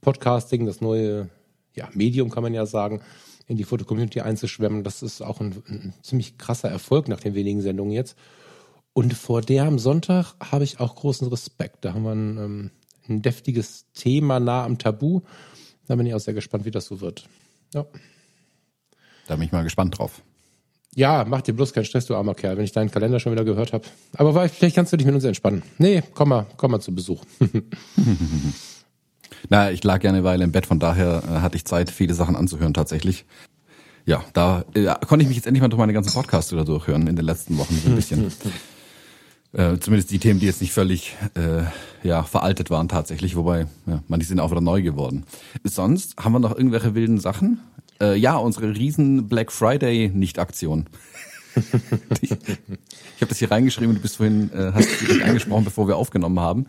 Podcasting, 0.00 0.66
das 0.66 0.80
neue 0.80 1.28
ja, 1.74 1.88
Medium 1.94 2.30
kann 2.30 2.42
man 2.42 2.54
ja 2.54 2.66
sagen, 2.66 3.00
in 3.46 3.56
die 3.56 3.64
Foto-Community 3.64 4.20
einzuschwemmen. 4.20 4.84
Das 4.84 5.02
ist 5.02 5.20
auch 5.20 5.40
ein, 5.40 5.62
ein, 5.68 5.94
ziemlich 6.02 6.38
krasser 6.38 6.68
Erfolg 6.68 7.08
nach 7.08 7.20
den 7.20 7.34
wenigen 7.34 7.60
Sendungen 7.60 7.92
jetzt. 7.92 8.16
Und 8.94 9.14
vor 9.14 9.40
der 9.40 9.64
am 9.64 9.78
Sonntag 9.78 10.34
habe 10.40 10.64
ich 10.64 10.80
auch 10.80 10.94
großen 10.94 11.28
Respekt. 11.28 11.84
Da 11.84 11.94
haben 11.94 12.04
wir 12.04 12.12
ein, 12.12 12.38
ähm, 12.38 12.70
ein 13.08 13.22
deftiges 13.22 13.86
Thema 13.94 14.38
nah 14.38 14.64
am 14.64 14.78
Tabu. 14.78 15.22
Da 15.86 15.96
bin 15.96 16.06
ich 16.06 16.14
auch 16.14 16.20
sehr 16.20 16.34
gespannt, 16.34 16.64
wie 16.64 16.70
das 16.70 16.86
so 16.86 17.00
wird. 17.00 17.28
Ja. 17.74 17.86
Da 19.26 19.36
bin 19.36 19.44
ich 19.46 19.52
mal 19.52 19.64
gespannt 19.64 19.98
drauf. 19.98 20.22
Ja, 20.94 21.24
mach 21.26 21.40
dir 21.40 21.54
bloß 21.54 21.72
keinen 21.72 21.86
Stress, 21.86 22.04
du 22.04 22.14
armer 22.14 22.34
Kerl, 22.34 22.58
wenn 22.58 22.64
ich 22.64 22.72
deinen 22.72 22.90
Kalender 22.90 23.18
schon 23.18 23.32
wieder 23.32 23.44
gehört 23.44 23.72
habe. 23.72 23.84
Aber 24.14 24.46
vielleicht 24.48 24.76
kannst 24.76 24.92
du 24.92 24.98
dich 24.98 25.06
mit 25.06 25.14
uns 25.14 25.24
entspannen. 25.24 25.62
Nee, 25.78 26.02
komm 26.12 26.28
mal, 26.28 26.46
komm 26.58 26.72
mal 26.72 26.80
zu 26.80 26.94
Besuch. 26.94 27.24
Na, 29.48 29.70
ich 29.70 29.82
lag 29.84 30.04
ja 30.04 30.10
eine 30.10 30.22
Weile 30.22 30.44
im 30.44 30.52
Bett, 30.52 30.66
von 30.66 30.78
daher 30.78 31.22
äh, 31.24 31.40
hatte 31.40 31.56
ich 31.56 31.64
Zeit, 31.64 31.90
viele 31.90 32.12
Sachen 32.12 32.36
anzuhören 32.36 32.74
tatsächlich. 32.74 33.24
Ja, 34.04 34.22
da 34.34 34.66
äh, 34.74 34.94
konnte 35.06 35.22
ich 35.22 35.28
mich 35.28 35.36
jetzt 35.36 35.46
endlich 35.46 35.62
mal 35.62 35.68
durch 35.68 35.78
meine 35.78 35.94
ganzen 35.94 36.12
Podcasts 36.12 36.52
wieder 36.52 36.66
durchhören 36.66 37.06
in 37.06 37.16
den 37.16 37.24
letzten 37.24 37.56
Wochen 37.56 37.74
so 37.82 37.88
ein 37.88 37.96
bisschen. 37.96 38.30
äh, 39.52 39.78
zumindest 39.78 40.10
die 40.10 40.18
Themen, 40.18 40.40
die 40.40 40.46
jetzt 40.46 40.60
nicht 40.60 40.72
völlig 40.72 41.16
äh, 41.34 41.64
ja, 42.06 42.22
veraltet 42.22 42.70
waren 42.70 42.88
tatsächlich, 42.88 43.36
wobei 43.36 43.66
ja, 43.86 44.02
manche 44.08 44.26
sind 44.26 44.40
auch 44.40 44.50
wieder 44.50 44.60
neu 44.60 44.82
geworden. 44.82 45.24
Sonst 45.64 46.16
haben 46.16 46.32
wir 46.32 46.38
noch 46.38 46.56
irgendwelche 46.56 46.94
wilden 46.94 47.20
Sachen? 47.20 47.60
Äh, 48.00 48.16
ja, 48.16 48.36
unsere 48.36 48.74
riesen 48.74 49.28
Black 49.28 49.52
Friday 49.52 50.10
Nicht-Aktion. 50.12 50.86
ich 52.22 52.30
habe 52.30 53.28
das 53.28 53.38
hier 53.38 53.50
reingeschrieben, 53.50 53.94
du 53.94 54.00
bist 54.00 54.16
vorhin, 54.16 54.50
äh, 54.52 54.72
hast 54.72 54.88
dich 55.02 55.22
angesprochen, 55.22 55.64
bevor 55.64 55.86
wir 55.86 55.96
aufgenommen 55.96 56.40
haben. 56.40 56.66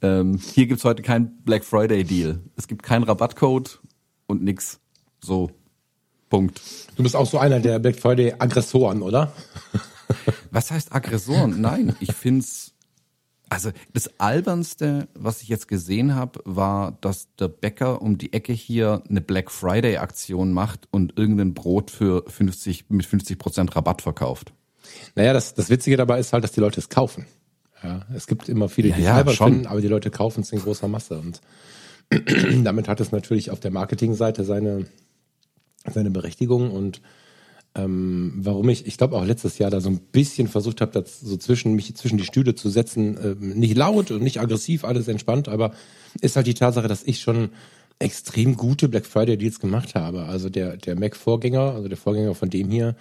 Ähm, 0.00 0.40
hier 0.54 0.66
gibt's 0.66 0.84
heute 0.84 1.02
kein 1.02 1.36
Black 1.44 1.64
Friday 1.64 2.04
Deal. 2.04 2.40
Es 2.56 2.66
gibt 2.68 2.82
keinen 2.82 3.04
Rabattcode 3.04 3.80
und 4.26 4.42
nix. 4.42 4.80
So. 5.22 5.50
Punkt. 6.30 6.60
Du 6.96 7.02
bist 7.02 7.14
auch 7.14 7.30
so 7.30 7.38
einer 7.38 7.60
der 7.60 7.78
Black 7.78 7.96
Friday 7.96 8.34
Aggressoren, 8.38 9.02
oder? 9.02 9.32
Was 10.50 10.70
heißt 10.70 10.94
Aggressoren? 10.94 11.60
Nein, 11.60 11.94
ich 12.00 12.12
find's 12.12 12.74
also 13.50 13.70
das 13.92 14.10
albernste, 14.18 15.06
was 15.14 15.42
ich 15.42 15.48
jetzt 15.48 15.68
gesehen 15.68 16.14
habe, 16.14 16.40
war, 16.44 16.98
dass 17.00 17.28
der 17.36 17.48
Bäcker 17.48 18.02
um 18.02 18.18
die 18.18 18.32
Ecke 18.32 18.52
hier 18.52 19.02
eine 19.08 19.20
Black 19.20 19.50
Friday 19.50 19.98
Aktion 19.98 20.52
macht 20.52 20.88
und 20.90 21.16
irgendein 21.18 21.54
Brot 21.54 21.90
für 21.90 22.24
50 22.26 22.86
mit 22.88 23.06
50 23.06 23.38
Prozent 23.38 23.76
Rabatt 23.76 24.02
verkauft. 24.02 24.52
Naja, 25.14 25.32
das, 25.32 25.54
das 25.54 25.70
Witzige 25.70 25.96
dabei 25.96 26.18
ist 26.18 26.32
halt, 26.32 26.42
dass 26.42 26.52
die 26.52 26.60
Leute 26.60 26.80
es 26.80 26.88
kaufen. 26.88 27.26
Ja, 27.82 28.06
es 28.14 28.26
gibt 28.26 28.48
immer 28.48 28.68
viele, 28.68 28.92
die 28.92 29.02
ja, 29.02 29.20
es 29.20 29.38
ja, 29.38 29.46
finden, 29.46 29.66
aber 29.66 29.80
die 29.80 29.88
Leute 29.88 30.10
kaufen 30.10 30.40
es 30.40 30.50
in 30.50 30.60
großer 30.60 30.88
Masse. 30.88 31.18
Und 31.18 31.40
damit 32.64 32.88
hat 32.88 33.00
es 33.00 33.12
natürlich 33.12 33.50
auf 33.50 33.60
der 33.60 33.70
Marketingseite 33.70 34.44
seine, 34.44 34.86
seine 35.88 36.10
Berechtigung. 36.10 36.70
Und 36.70 37.02
ähm, 37.74 38.32
warum 38.36 38.68
ich, 38.68 38.86
ich 38.86 38.96
glaube 38.96 39.16
auch 39.16 39.24
letztes 39.24 39.58
Jahr 39.58 39.70
da 39.70 39.80
so 39.80 39.88
ein 39.88 39.98
bisschen 39.98 40.46
versucht 40.46 40.80
habe, 40.80 40.92
das 40.92 41.20
so 41.20 41.36
zwischen 41.36 41.74
mich 41.74 41.94
zwischen 41.96 42.18
die 42.18 42.24
Stühle 42.24 42.54
zu 42.54 42.68
setzen, 42.70 43.16
äh, 43.16 43.34
nicht 43.38 43.76
laut 43.76 44.10
und 44.10 44.22
nicht 44.22 44.40
aggressiv, 44.40 44.84
alles 44.84 45.08
entspannt, 45.08 45.48
aber 45.48 45.72
ist 46.20 46.36
halt 46.36 46.46
die 46.46 46.54
Tatsache, 46.54 46.86
dass 46.86 47.02
ich 47.02 47.20
schon 47.20 47.50
extrem 47.98 48.56
gute 48.56 48.88
Black 48.88 49.06
Friday 49.06 49.36
Deals 49.36 49.58
gemacht 49.58 49.94
habe. 49.94 50.24
Also 50.24 50.50
der 50.50 50.76
der 50.76 50.98
Mac 50.98 51.16
Vorgänger, 51.16 51.74
also 51.74 51.88
der 51.88 51.96
Vorgänger 51.96 52.34
von 52.34 52.50
dem 52.50 52.70
hier, 52.70 52.96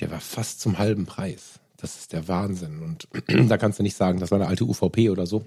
der 0.00 0.10
war 0.10 0.20
fast 0.20 0.60
zum 0.60 0.78
halben 0.78 1.06
Preis. 1.06 1.60
Das 1.78 1.96
ist 1.96 2.12
der 2.12 2.28
Wahnsinn. 2.28 2.80
Und 2.82 3.08
da 3.50 3.56
kannst 3.56 3.78
du 3.78 3.82
nicht 3.82 3.96
sagen, 3.96 4.20
das 4.20 4.30
war 4.30 4.38
eine 4.38 4.48
alte 4.48 4.64
UVP 4.64 5.10
oder 5.10 5.26
so, 5.26 5.44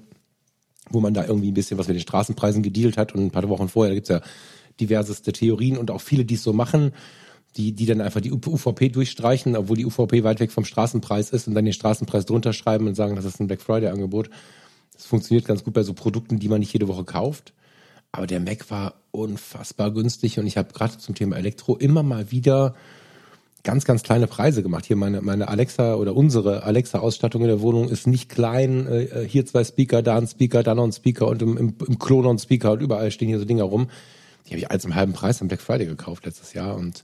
wo 0.89 0.99
man 0.99 1.13
da 1.13 1.25
irgendwie 1.25 1.51
ein 1.51 1.53
bisschen 1.53 1.77
was 1.77 1.87
mit 1.87 1.97
den 1.97 2.01
Straßenpreisen 2.01 2.63
gedealt 2.63 2.97
hat. 2.97 3.13
Und 3.13 3.25
ein 3.25 3.31
paar 3.31 3.47
Wochen 3.49 3.69
vorher, 3.69 3.91
da 3.91 3.95
gibt's 3.95 4.09
ja 4.09 4.21
diverseste 4.79 5.33
Theorien 5.33 5.77
und 5.77 5.91
auch 5.91 6.01
viele, 6.01 6.25
die 6.25 6.35
es 6.35 6.43
so 6.43 6.53
machen, 6.53 6.93
die, 7.57 7.73
die 7.73 7.85
dann 7.85 8.01
einfach 8.01 8.21
die 8.21 8.31
UVP 8.31 8.89
durchstreichen, 8.89 9.55
obwohl 9.55 9.77
die 9.77 9.85
UVP 9.85 10.23
weit 10.23 10.39
weg 10.39 10.51
vom 10.51 10.65
Straßenpreis 10.65 11.31
ist 11.31 11.47
und 11.47 11.55
dann 11.55 11.65
den 11.65 11.73
Straßenpreis 11.73 12.25
drunter 12.25 12.53
schreiben 12.53 12.87
und 12.87 12.95
sagen, 12.95 13.15
das 13.15 13.25
ist 13.25 13.39
ein 13.39 13.47
Black 13.47 13.61
Friday-Angebot. 13.61 14.29
Das 14.93 15.05
funktioniert 15.05 15.45
ganz 15.45 15.63
gut 15.63 15.73
bei 15.73 15.83
so 15.83 15.93
Produkten, 15.93 16.39
die 16.39 16.47
man 16.47 16.59
nicht 16.59 16.73
jede 16.73 16.87
Woche 16.87 17.03
kauft. 17.03 17.53
Aber 18.11 18.27
der 18.27 18.39
Mac 18.39 18.69
war 18.69 18.95
unfassbar 19.11 19.91
günstig 19.91 20.39
und 20.39 20.47
ich 20.47 20.57
habe 20.57 20.73
gerade 20.73 20.97
zum 20.97 21.15
Thema 21.15 21.37
Elektro 21.37 21.75
immer 21.75 22.03
mal 22.03 22.31
wieder 22.31 22.75
ganz, 23.63 23.85
ganz 23.85 24.03
kleine 24.03 24.27
Preise 24.27 24.63
gemacht. 24.63 24.85
Hier 24.85 24.95
meine, 24.95 25.21
meine 25.21 25.47
Alexa 25.47 25.95
oder 25.95 26.15
unsere 26.15 26.63
Alexa-Ausstattung 26.63 27.41
in 27.41 27.47
der 27.47 27.61
Wohnung 27.61 27.89
ist 27.89 28.07
nicht 28.07 28.29
klein. 28.29 28.87
Äh, 28.87 29.25
hier 29.27 29.45
zwei 29.45 29.63
Speaker, 29.63 30.01
da 30.01 30.17
ein 30.17 30.27
Speaker, 30.27 30.63
da 30.63 30.73
noch 30.75 30.83
ein 30.83 30.91
Speaker 30.91 31.27
und 31.27 31.41
im, 31.41 31.57
im, 31.57 31.75
im 31.87 31.99
Klo 31.99 32.21
noch 32.21 32.31
ein 32.31 32.39
Speaker 32.39 32.71
und 32.71 32.81
überall 32.81 33.11
stehen 33.11 33.27
hier 33.27 33.39
so 33.39 33.45
Dinger 33.45 33.63
rum. 33.63 33.89
Die 34.45 34.51
habe 34.51 34.59
ich 34.59 34.71
alles 34.71 34.85
im 34.85 34.95
halben 34.95 35.13
Preis 35.13 35.41
am 35.41 35.47
Black 35.47 35.61
Friday 35.61 35.85
gekauft 35.85 36.25
letztes 36.25 36.53
Jahr 36.53 36.75
und 36.75 37.03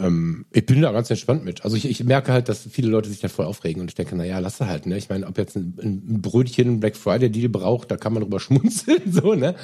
ähm, 0.00 0.46
ich 0.52 0.66
bin 0.66 0.82
da 0.82 0.92
ganz 0.92 1.10
entspannt 1.10 1.44
mit. 1.44 1.64
Also 1.64 1.76
ich, 1.76 1.88
ich 1.88 2.02
merke 2.04 2.32
halt, 2.32 2.48
dass 2.48 2.66
viele 2.70 2.88
Leute 2.88 3.08
sich 3.08 3.20
da 3.20 3.28
voll 3.28 3.46
aufregen 3.46 3.80
und 3.80 3.88
ich 3.88 3.94
denke, 3.94 4.16
naja, 4.16 4.38
lass 4.38 4.60
halt, 4.60 4.86
ne? 4.86 4.96
Ich 4.96 5.08
meine, 5.08 5.26
ob 5.26 5.38
jetzt 5.38 5.56
ein, 5.56 5.74
ein 5.82 6.22
Brötchen 6.22 6.80
Black 6.80 6.96
Friday 6.96 7.30
Deal 7.30 7.48
braucht, 7.48 7.90
da 7.90 7.96
kann 7.96 8.12
man 8.12 8.22
drüber 8.22 8.40
schmunzeln, 8.40 9.12
so, 9.12 9.34
ne? 9.34 9.54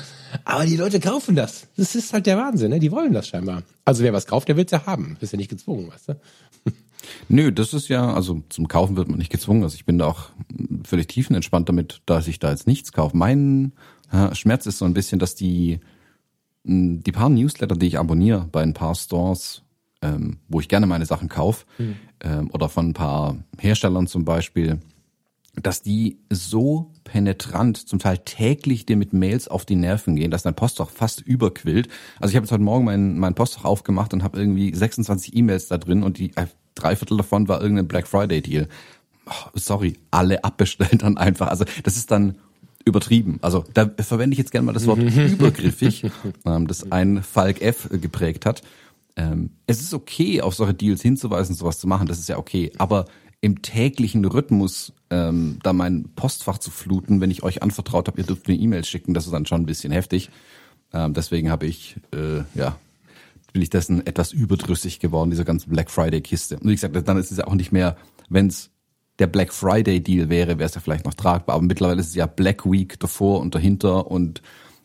Aber 0.45 0.65
die 0.65 0.77
Leute 0.77 1.01
kaufen 1.01 1.35
das. 1.35 1.67
Das 1.77 1.95
ist 1.95 2.13
halt 2.13 2.27
der 2.27 2.37
Wahnsinn, 2.37 2.71
ne? 2.71 2.81
Die 2.81 2.93
wollen 2.93 3.13
das 3.13 3.29
scheinbar. 3.29 3.63
Also 3.85 4.03
wer 4.03 4.13
was 4.13 4.27
kauft, 4.27 4.49
der 4.49 4.57
will 4.57 4.65
es 4.65 4.71
ja 4.71 4.87
haben. 4.87 5.17
Ist 5.21 5.33
ja 5.33 5.37
nicht 5.37 5.51
gezwungen, 5.51 5.91
weißt 5.91 6.11
du? 6.11 6.21
Nö, 7.29 7.53
das 7.53 7.75
ist 7.75 7.89
ja, 7.89 8.13
also 8.13 8.43
zum 8.49 8.69
Kaufen 8.69 8.97
wird 8.97 9.09
man 9.09 9.19
nicht 9.19 9.33
gezwungen. 9.33 9.63
Also 9.63 9.75
ich 9.75 9.85
bin 9.85 9.99
da 9.99 10.07
auch 10.07 10.31
völlig 10.85 11.09
tiefenentspannt 11.09 11.69
damit, 11.69 12.03
dass 12.07 12.29
ich 12.29 12.39
da 12.39 12.51
jetzt 12.51 12.67
nichts 12.67 12.93
kaufe. 12.93 13.17
Mein 13.17 13.73
Schmerz 14.35 14.67
ist 14.67 14.79
so 14.79 14.85
ein 14.85 14.93
bisschen, 14.93 15.19
dass 15.19 15.35
die, 15.35 15.81
die 16.65 17.13
paar 17.13 17.29
Newsletter, 17.29 17.77
die 17.77 17.87
ich 17.87 17.99
abonniere 17.99 18.49
bei 18.53 18.63
ein 18.63 18.75
paar 18.75 18.95
Stores, 18.95 19.62
ähm, 20.03 20.39
wo 20.49 20.61
ich 20.61 20.69
gerne 20.69 20.87
meine 20.87 21.07
Sachen 21.07 21.29
kaufe, 21.29 21.65
mhm. 21.79 21.97
ähm, 22.21 22.51
oder 22.53 22.69
von 22.69 22.91
ein 22.91 22.95
paar 22.95 23.37
Herstellern 23.59 24.07
zum 24.07 24.25
Beispiel, 24.25 24.81
dass 25.55 25.83
die 25.83 26.19
so 26.31 26.91
penetrant, 27.05 27.77
zum 27.77 27.99
Teil 27.99 28.19
täglich 28.19 28.87
dir 28.87 28.97
mit 28.97 29.13
Mails 29.13 29.49
auf 29.49 29.67
die 29.67 29.77
Nerven 29.77 30.17
gehen, 30.17 30.31
dass 30.31 30.43
dein 30.43 30.55
Postfach 30.55 30.89
fast 30.89 31.21
überquillt. 31.21 31.89
Also 32.21 32.31
ich 32.31 32.37
habe 32.37 32.45
jetzt 32.45 32.53
heute 32.53 32.63
Morgen 32.63 32.87
mein, 32.87 33.19
mein 33.19 33.35
Postfach 33.35 33.65
aufgemacht 33.65 34.15
und 34.15 34.23
habe 34.23 34.39
irgendwie 34.39 34.75
26 34.75 35.37
E-Mails 35.37 35.69
da 35.69 35.77
drin 35.77 36.03
und 36.03 36.19
die 36.19 36.35
äh, 36.37 36.47
drei 36.75 36.97
Viertel 36.97 37.19
davon 37.19 37.49
war 37.49 37.61
irgendein 37.61 37.87
Black 37.87 38.09
Friday 38.09 38.41
Deal. 38.41 38.67
Oh, 39.27 39.51
sorry, 39.55 39.99
alle 40.11 40.43
abbestellt 40.43 41.03
dann 41.03 41.19
einfach. 41.19 41.49
Also 41.49 41.65
das 41.83 41.97
ist 41.97 42.11
dann 42.11 42.37
übertrieben. 42.85 43.39
Also 43.43 43.65
da 43.75 43.91
verwende 43.99 44.35
ich 44.35 44.39
jetzt 44.39 44.53
gerne 44.53 44.67
mal 44.67 44.73
das 44.73 44.87
Wort 44.87 44.99
übergriffig, 45.03 46.11
ähm, 46.47 46.67
das 46.67 46.91
ein 46.91 47.23
Falk 47.23 47.61
F 47.61 47.89
geprägt 47.93 48.47
hat. 48.47 48.63
Ähm, 49.17 49.51
es 49.67 49.81
ist 49.81 49.95
okay, 49.95 50.41
auf 50.41 50.55
solche 50.55 50.75
Deals 50.75 51.03
hinzuweisen, 51.03 51.55
sowas 51.55 51.79
zu 51.79 51.87
machen, 51.87 52.07
das 52.07 52.19
ist 52.19 52.29
ja 52.29 52.39
okay. 52.39 52.73
Aber 52.79 53.07
im 53.41 53.61
täglichen 53.61 54.25
Rhythmus 54.25 54.93
ähm, 55.13 55.59
da 55.63 55.73
mein 55.73 56.05
Postfach 56.17 56.59
zu 56.59 56.71
fluten, 56.71 57.21
wenn 57.21 57.31
ich 57.31 57.43
euch 57.43 57.63
anvertraut 57.63 58.09
habe, 58.09 58.21
ihr 58.21 58.27
dürft 58.27 58.49
mir 58.49 58.55
E-Mails 58.55 58.89
schicken, 58.89 59.15
das 59.15 59.27
ist 59.27 59.33
dann 59.33 59.47
schon 59.47 59.63
ein 59.63 59.67
bisschen 59.67 59.93
heftig. 59.93 60.31
Ähm, 60.93 61.13
deswegen 61.13 61.51
habe 61.51 61.67
ich, 61.67 61.97
äh, 62.15 62.43
ja, 62.55 62.79
bin 63.53 63.61
ich 63.61 63.69
dessen 63.69 64.07
etwas 64.07 64.33
überdrüssig 64.33 65.01
geworden, 65.01 65.31
dieser 65.31 65.45
ganzen 65.45 65.71
Black 65.71 65.91
Friday-Kiste. 65.91 66.59
Und 66.59 66.69
wie 66.69 66.75
gesagt, 66.75 66.97
dann 67.07 67.19
ist 67.19 67.31
es 67.31 67.39
ja 67.39 67.47
auch 67.47 67.55
nicht 67.55 67.73
mehr, 67.73 67.97
wenn 68.31 68.47
es 68.47 68.71
der 69.19 69.27
Black 69.27 69.53
Friday-Deal 69.53 70.31
wäre, 70.31 70.59
wäre 70.59 70.69
es 70.69 70.75
ja 70.75 70.81
vielleicht 70.81 71.05
noch 71.05 71.15
tragbar. 71.15 71.57
Aber 71.57 71.65
mittlerweile 71.65 72.01
ist 72.01 72.09
es 72.09 72.15
ja 72.15 72.27
Black 72.27 72.65
Week 72.65 72.99
davor 72.99 73.41
und 73.41 73.55
dahinter 73.55 74.11
und 74.11 74.41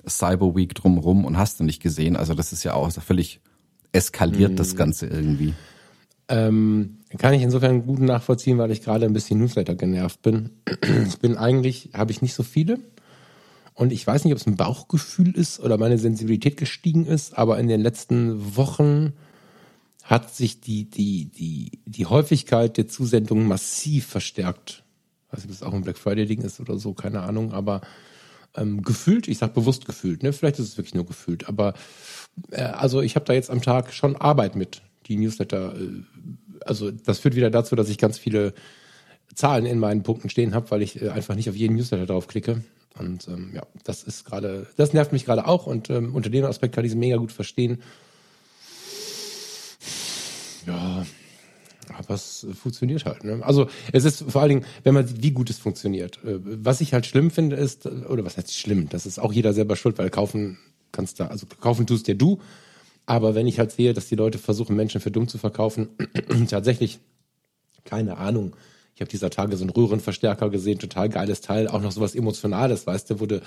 Cyber 0.05 0.55
Week 0.55 0.74
drumherum 0.75 1.24
und 1.24 1.38
hast 1.38 1.60
du 1.60 1.63
nicht 1.63 1.81
gesehen. 1.81 2.17
Also 2.17 2.34
das 2.34 2.51
ist 2.51 2.63
ja 2.63 2.74
auch 2.74 2.91
völlig 2.91 3.39
eskaliert, 3.97 4.53
mm. 4.53 4.55
das 4.55 4.75
Ganze 4.75 5.07
irgendwie. 5.07 5.53
Ähm, 6.29 6.97
kann 7.17 7.33
ich 7.33 7.41
insofern 7.41 7.85
gut 7.85 7.99
nachvollziehen, 7.99 8.57
weil 8.57 8.71
ich 8.71 8.81
gerade 8.81 9.05
ein 9.05 9.13
bisschen 9.13 9.39
Newsletter 9.39 9.75
genervt 9.75 10.21
bin. 10.21 10.51
Ich 11.07 11.19
bin 11.19 11.37
eigentlich, 11.37 11.91
habe 11.93 12.11
ich 12.11 12.21
nicht 12.21 12.33
so 12.33 12.43
viele. 12.43 12.79
Und 13.73 13.93
ich 13.93 14.05
weiß 14.05 14.25
nicht, 14.25 14.33
ob 14.33 14.39
es 14.39 14.47
ein 14.47 14.57
Bauchgefühl 14.57 15.35
ist 15.35 15.59
oder 15.59 15.77
meine 15.77 15.97
Sensibilität 15.97 16.57
gestiegen 16.57 17.05
ist, 17.05 17.37
aber 17.37 17.59
in 17.59 17.67
den 17.67 17.79
letzten 17.79 18.55
Wochen 18.55 19.13
hat 20.03 20.33
sich 20.33 20.61
die, 20.61 20.89
die, 20.89 21.25
die, 21.25 21.79
die 21.85 22.05
Häufigkeit 22.05 22.77
der 22.77 22.87
Zusendungen 22.87 23.47
massiv 23.47 24.07
verstärkt. 24.07 24.83
Ich 25.27 25.33
weiß 25.33 25.43
nicht, 25.43 25.49
ob 25.49 25.55
es 25.55 25.63
auch 25.63 25.73
ein 25.73 25.83
Black 25.83 25.97
Friday-Ding 25.97 26.41
ist 26.41 26.59
oder 26.59 26.79
so, 26.79 26.93
keine 26.93 27.21
Ahnung, 27.21 27.53
aber 27.53 27.81
ähm, 28.57 28.81
gefühlt, 28.81 29.27
ich 29.27 29.37
sag 29.37 29.53
bewusst 29.53 29.85
gefühlt, 29.85 30.23
ne? 30.23 30.33
Vielleicht 30.33 30.59
ist 30.59 30.67
es 30.67 30.77
wirklich 30.77 30.95
nur 30.95 31.05
gefühlt, 31.05 31.47
aber 31.47 31.73
äh, 32.51 32.61
also 32.61 33.01
ich 33.01 33.15
habe 33.15 33.25
da 33.25 33.33
jetzt 33.33 33.49
am 33.49 33.61
Tag 33.61 33.93
schon 33.93 34.15
Arbeit 34.15 34.55
mit, 34.55 34.81
die 35.07 35.17
Newsletter 35.17 35.75
äh, 35.75 36.03
also 36.65 36.91
das 36.91 37.19
führt 37.19 37.35
wieder 37.35 37.49
dazu, 37.49 37.75
dass 37.75 37.89
ich 37.89 37.97
ganz 37.97 38.17
viele 38.17 38.53
Zahlen 39.33 39.65
in 39.65 39.79
meinen 39.79 40.03
Punkten 40.03 40.29
stehen 40.29 40.55
habe, 40.55 40.71
weil 40.71 40.81
ich 40.81 41.01
äh, 41.01 41.09
einfach 41.09 41.35
nicht 41.35 41.49
auf 41.49 41.55
jeden 41.55 41.75
Newsletter 41.75 42.05
draufklicke. 42.05 42.63
Und 42.97 43.27
ähm, 43.27 43.51
ja, 43.53 43.61
das 43.83 44.03
ist 44.03 44.25
gerade, 44.25 44.67
das 44.75 44.93
nervt 44.93 45.11
mich 45.11 45.25
gerade 45.25 45.45
auch 45.47 45.67
und 45.67 45.89
ähm, 45.89 46.15
unter 46.15 46.29
dem 46.29 46.45
Aspekt 46.45 46.73
kann 46.73 46.85
ich 46.85 46.91
es 46.91 46.97
mega 46.97 47.17
gut 47.17 47.31
verstehen. 47.31 47.81
Ja, 50.65 51.05
aber 51.96 52.13
es 52.15 52.46
funktioniert 52.60 53.06
halt. 53.06 53.24
Ne? 53.24 53.39
Also 53.41 53.67
es 53.91 54.06
ist 54.06 54.24
vor 54.27 54.41
allen 54.41 54.50
Dingen, 54.50 54.65
wenn 54.84 54.94
man 54.94 55.08
sieht, 55.08 55.24
wie 55.24 55.32
gut 55.32 55.50
es 55.50 55.58
funktioniert. 55.58 56.24
Äh, 56.24 56.39
was 56.44 56.82
ich 56.82 56.94
halt 56.94 57.06
schlimm 57.06 57.32
finde 57.32 57.56
ist, 57.56 57.86
oder 57.86 58.25
was 58.25 58.38
heißt 58.38 58.53
schlimm, 58.53 58.89
das 58.89 59.06
ist 59.06 59.20
auch 59.20 59.34
jeder 59.34 59.53
selber 59.53 59.75
schuld, 59.75 59.98
weil 59.98 60.10
kaufen 60.10 60.58
kannst 60.91 61.20
da, 61.20 61.27
also 61.27 61.46
kaufen 61.60 61.86
tust 61.86 62.08
dir 62.08 62.15
du, 62.15 62.39
aber 63.06 63.36
wenn 63.36 63.48
ich 63.48 63.60
halt 63.60 63.72
sehe, 63.72 63.94
dass 63.94 64.08
die 64.08 64.15
Leute 64.15 64.38
versuchen, 64.38 64.75
Menschen 64.75 65.01
für 65.01 65.12
dumm 65.12 65.27
zu 65.27 65.38
verkaufen, 65.38 65.89
tatsächlich, 66.50 67.00
keine 67.86 68.17
Ahnung, 68.17 68.56
ich 68.96 69.01
habe 69.01 69.12
dieser 69.12 69.29
Tage 69.29 69.56
so 69.58 69.63
einen 69.63 69.70
Röhrenverstärker 69.70 70.50
gesehen, 70.50 70.79
total 70.79 71.08
geiles 71.10 71.41
Teil, 71.41 71.67
auch 71.67 71.82
noch 71.82 71.91
sowas 71.91 72.15
Emotionales, 72.15 72.88
weißt 72.88 73.12
du, 73.12 73.15
du, 73.27 73.41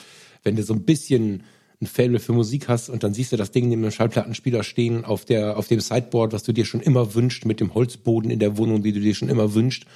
wenn 0.45 0.57
du 0.57 0.63
so 0.63 0.75
ein 0.75 0.85
bisschen 0.85 1.43
ein 1.81 1.87
Fable 1.87 2.21
für 2.21 2.33
Musik 2.33 2.69
hast 2.69 2.91
und 2.91 3.03
dann 3.03 3.15
siehst 3.15 3.33
du 3.33 3.37
das 3.37 3.53
Ding 3.53 3.69
neben 3.69 3.83
dem 3.83 3.91
Schallplattenspieler 3.91 4.63
stehen 4.63 5.05
auf 5.05 5.25
der 5.25 5.57
auf 5.57 5.67
dem 5.67 5.81
Sideboard, 5.81 6.33
was 6.33 6.43
du 6.43 6.53
dir 6.53 6.67
schon 6.67 6.81
immer 6.81 7.15
wünscht, 7.15 7.47
mit 7.47 7.61
dem 7.61 7.75
Holzboden 7.75 8.31
in 8.31 8.39
der 8.39 8.59
Wohnung, 8.59 8.83
die 8.83 8.93
du 8.93 9.01
dir 9.01 9.15
schon 9.15 9.31
immer 9.31 9.55
wünscht. 9.55 9.87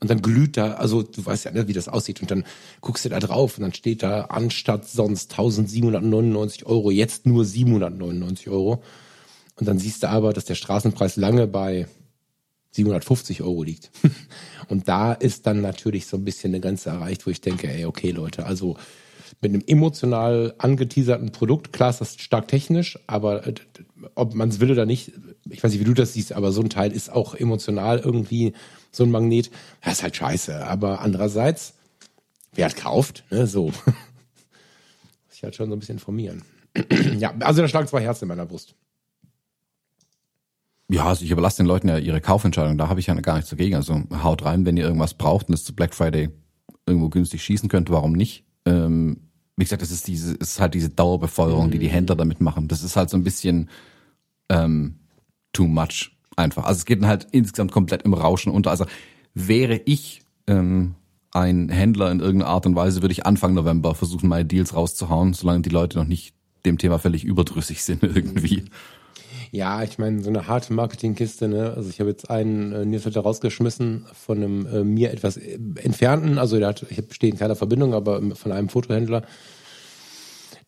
Und 0.00 0.10
dann 0.10 0.22
glüht 0.22 0.56
da, 0.56 0.74
also 0.74 1.02
du 1.02 1.24
weißt 1.24 1.46
ja, 1.46 1.50
nicht, 1.50 1.66
wie 1.66 1.72
das 1.72 1.88
aussieht. 1.88 2.20
Und 2.22 2.30
dann 2.30 2.44
guckst 2.80 3.04
du 3.04 3.08
da 3.08 3.18
drauf 3.18 3.58
und 3.58 3.62
dann 3.62 3.74
steht 3.74 4.02
da 4.02 4.26
anstatt 4.26 4.88
sonst 4.88 5.32
1799 5.32 6.66
Euro, 6.66 6.90
jetzt 6.90 7.26
nur 7.26 7.44
799 7.44 8.48
Euro. 8.48 8.82
Und 9.56 9.66
dann 9.66 9.78
siehst 9.78 10.02
du 10.02 10.08
aber, 10.08 10.32
dass 10.32 10.44
der 10.44 10.54
Straßenpreis 10.54 11.16
lange 11.16 11.46
bei 11.46 11.86
750 12.72 13.42
Euro 13.42 13.62
liegt. 13.62 13.90
Und 14.68 14.88
da 14.88 15.12
ist 15.12 15.46
dann 15.46 15.60
natürlich 15.60 16.06
so 16.06 16.16
ein 16.16 16.24
bisschen 16.24 16.52
eine 16.52 16.60
Grenze 16.60 16.90
erreicht, 16.90 17.26
wo 17.26 17.30
ich 17.30 17.40
denke, 17.40 17.68
ey, 17.68 17.84
okay, 17.84 18.12
Leute, 18.12 18.46
also 18.46 18.76
mit 19.40 19.54
einem 19.54 19.62
emotional 19.66 20.54
angeteaserten 20.58 21.32
Produkt, 21.32 21.72
klar 21.72 21.90
ist 21.90 22.00
das 22.00 22.16
stark 22.20 22.48
technisch, 22.48 22.98
aber 23.06 23.46
äh, 23.46 23.54
ob 24.14 24.34
man 24.34 24.50
es 24.50 24.60
will 24.60 24.70
oder 24.70 24.84
nicht, 24.84 25.12
ich 25.48 25.62
weiß 25.62 25.72
nicht, 25.72 25.80
wie 25.80 25.84
du 25.84 25.94
das 25.94 26.12
siehst, 26.12 26.32
aber 26.32 26.52
so 26.52 26.60
ein 26.60 26.68
Teil 26.68 26.92
ist 26.92 27.10
auch 27.10 27.34
emotional 27.34 27.98
irgendwie 28.00 28.52
so 28.92 29.04
ein 29.04 29.10
Magnet. 29.10 29.50
Das 29.82 29.94
ist 29.94 30.02
halt 30.02 30.16
scheiße. 30.16 30.66
Aber 30.66 31.00
andererseits, 31.00 31.74
wer 32.52 32.66
hat 32.66 32.76
kauft, 32.76 33.24
ne, 33.30 33.46
so. 33.46 33.66
Muss 33.66 33.74
ich 35.34 35.42
halt 35.42 35.54
schon 35.54 35.70
so 35.70 35.76
ein 35.76 35.78
bisschen 35.78 35.96
informieren. 35.96 36.42
ja, 37.18 37.34
also 37.40 37.62
da 37.62 37.68
schlagen 37.68 37.88
zwei 37.88 38.02
Herzen 38.02 38.24
in 38.24 38.28
meiner 38.28 38.46
Brust. 38.46 38.74
Ja, 40.88 41.06
also 41.06 41.24
ich 41.24 41.30
überlasse 41.30 41.58
den 41.58 41.66
Leuten 41.66 41.88
ja 41.88 41.98
ihre 41.98 42.20
Kaufentscheidung. 42.20 42.76
Da 42.76 42.88
habe 42.88 43.00
ich 43.00 43.06
ja 43.06 43.14
gar 43.14 43.36
nichts 43.36 43.50
dagegen. 43.50 43.76
Also 43.76 44.02
haut 44.22 44.44
rein, 44.44 44.66
wenn 44.66 44.76
ihr 44.76 44.84
irgendwas 44.84 45.14
braucht 45.14 45.48
und 45.48 45.54
es 45.54 45.64
zu 45.64 45.74
Black 45.74 45.94
Friday 45.94 46.30
irgendwo 46.86 47.08
günstig 47.08 47.44
schießen 47.44 47.68
könnt, 47.68 47.90
warum 47.90 48.12
nicht? 48.12 48.44
Ähm, 48.66 49.29
wie 49.60 49.64
gesagt, 49.64 49.82
es 49.82 49.90
ist 49.90 50.08
diese, 50.08 50.32
es 50.40 50.52
ist 50.52 50.60
halt 50.60 50.74
diese 50.74 50.88
Dauerbefeuerung, 50.88 51.66
mhm. 51.66 51.70
die 51.70 51.78
die 51.78 51.88
mhm. 51.88 51.92
Händler 51.92 52.16
damit 52.16 52.40
machen. 52.40 52.68
Das 52.68 52.82
ist 52.82 52.96
halt 52.96 53.10
so 53.10 53.16
ein 53.16 53.24
bisschen 53.24 53.68
ähm, 54.48 54.96
too 55.52 55.66
much 55.66 56.12
einfach. 56.36 56.64
Also 56.64 56.78
es 56.78 56.84
geht 56.86 57.02
dann 57.02 57.08
halt 57.08 57.28
insgesamt 57.30 57.72
komplett 57.72 58.02
im 58.02 58.14
Rauschen 58.14 58.52
unter. 58.52 58.70
Also 58.70 58.86
wäre 59.34 59.80
ich 59.84 60.22
ähm, 60.46 60.94
ein 61.32 61.68
Händler 61.68 62.10
in 62.10 62.20
irgendeiner 62.20 62.50
Art 62.50 62.66
und 62.66 62.74
Weise, 62.74 63.02
würde 63.02 63.12
ich 63.12 63.26
Anfang 63.26 63.54
November 63.54 63.94
versuchen, 63.94 64.28
meine 64.28 64.46
Deals 64.46 64.74
rauszuhauen, 64.74 65.34
solange 65.34 65.62
die 65.62 65.70
Leute 65.70 65.98
noch 65.98 66.06
nicht 66.06 66.34
dem 66.64 66.78
Thema 66.78 66.98
völlig 66.98 67.24
überdrüssig 67.24 67.84
sind 67.84 68.02
irgendwie. 68.02 68.64
Ja, 69.52 69.82
ich 69.82 69.98
meine, 69.98 70.22
so 70.22 70.28
eine 70.28 70.46
harte 70.46 70.72
Marketingkiste, 70.72 71.48
ne? 71.48 71.74
Also 71.74 71.90
ich 71.90 71.98
habe 71.98 72.10
jetzt 72.10 72.30
einen 72.30 72.72
äh, 72.72 72.84
Newsletter 72.84 73.20
rausgeschmissen 73.20 74.06
von 74.14 74.38
einem 74.38 74.66
äh, 74.66 74.84
mir 74.84 75.10
etwas 75.10 75.36
äh, 75.36 75.58
entfernten, 75.82 76.38
also 76.38 76.58
der 76.58 76.68
hat, 76.68 76.86
ich 76.88 77.02
stehe 77.10 77.32
in 77.32 77.38
keiner 77.38 77.56
Verbindung, 77.56 77.92
aber 77.92 78.22
von 78.36 78.52
einem 78.52 78.68
Fotohändler, 78.68 79.22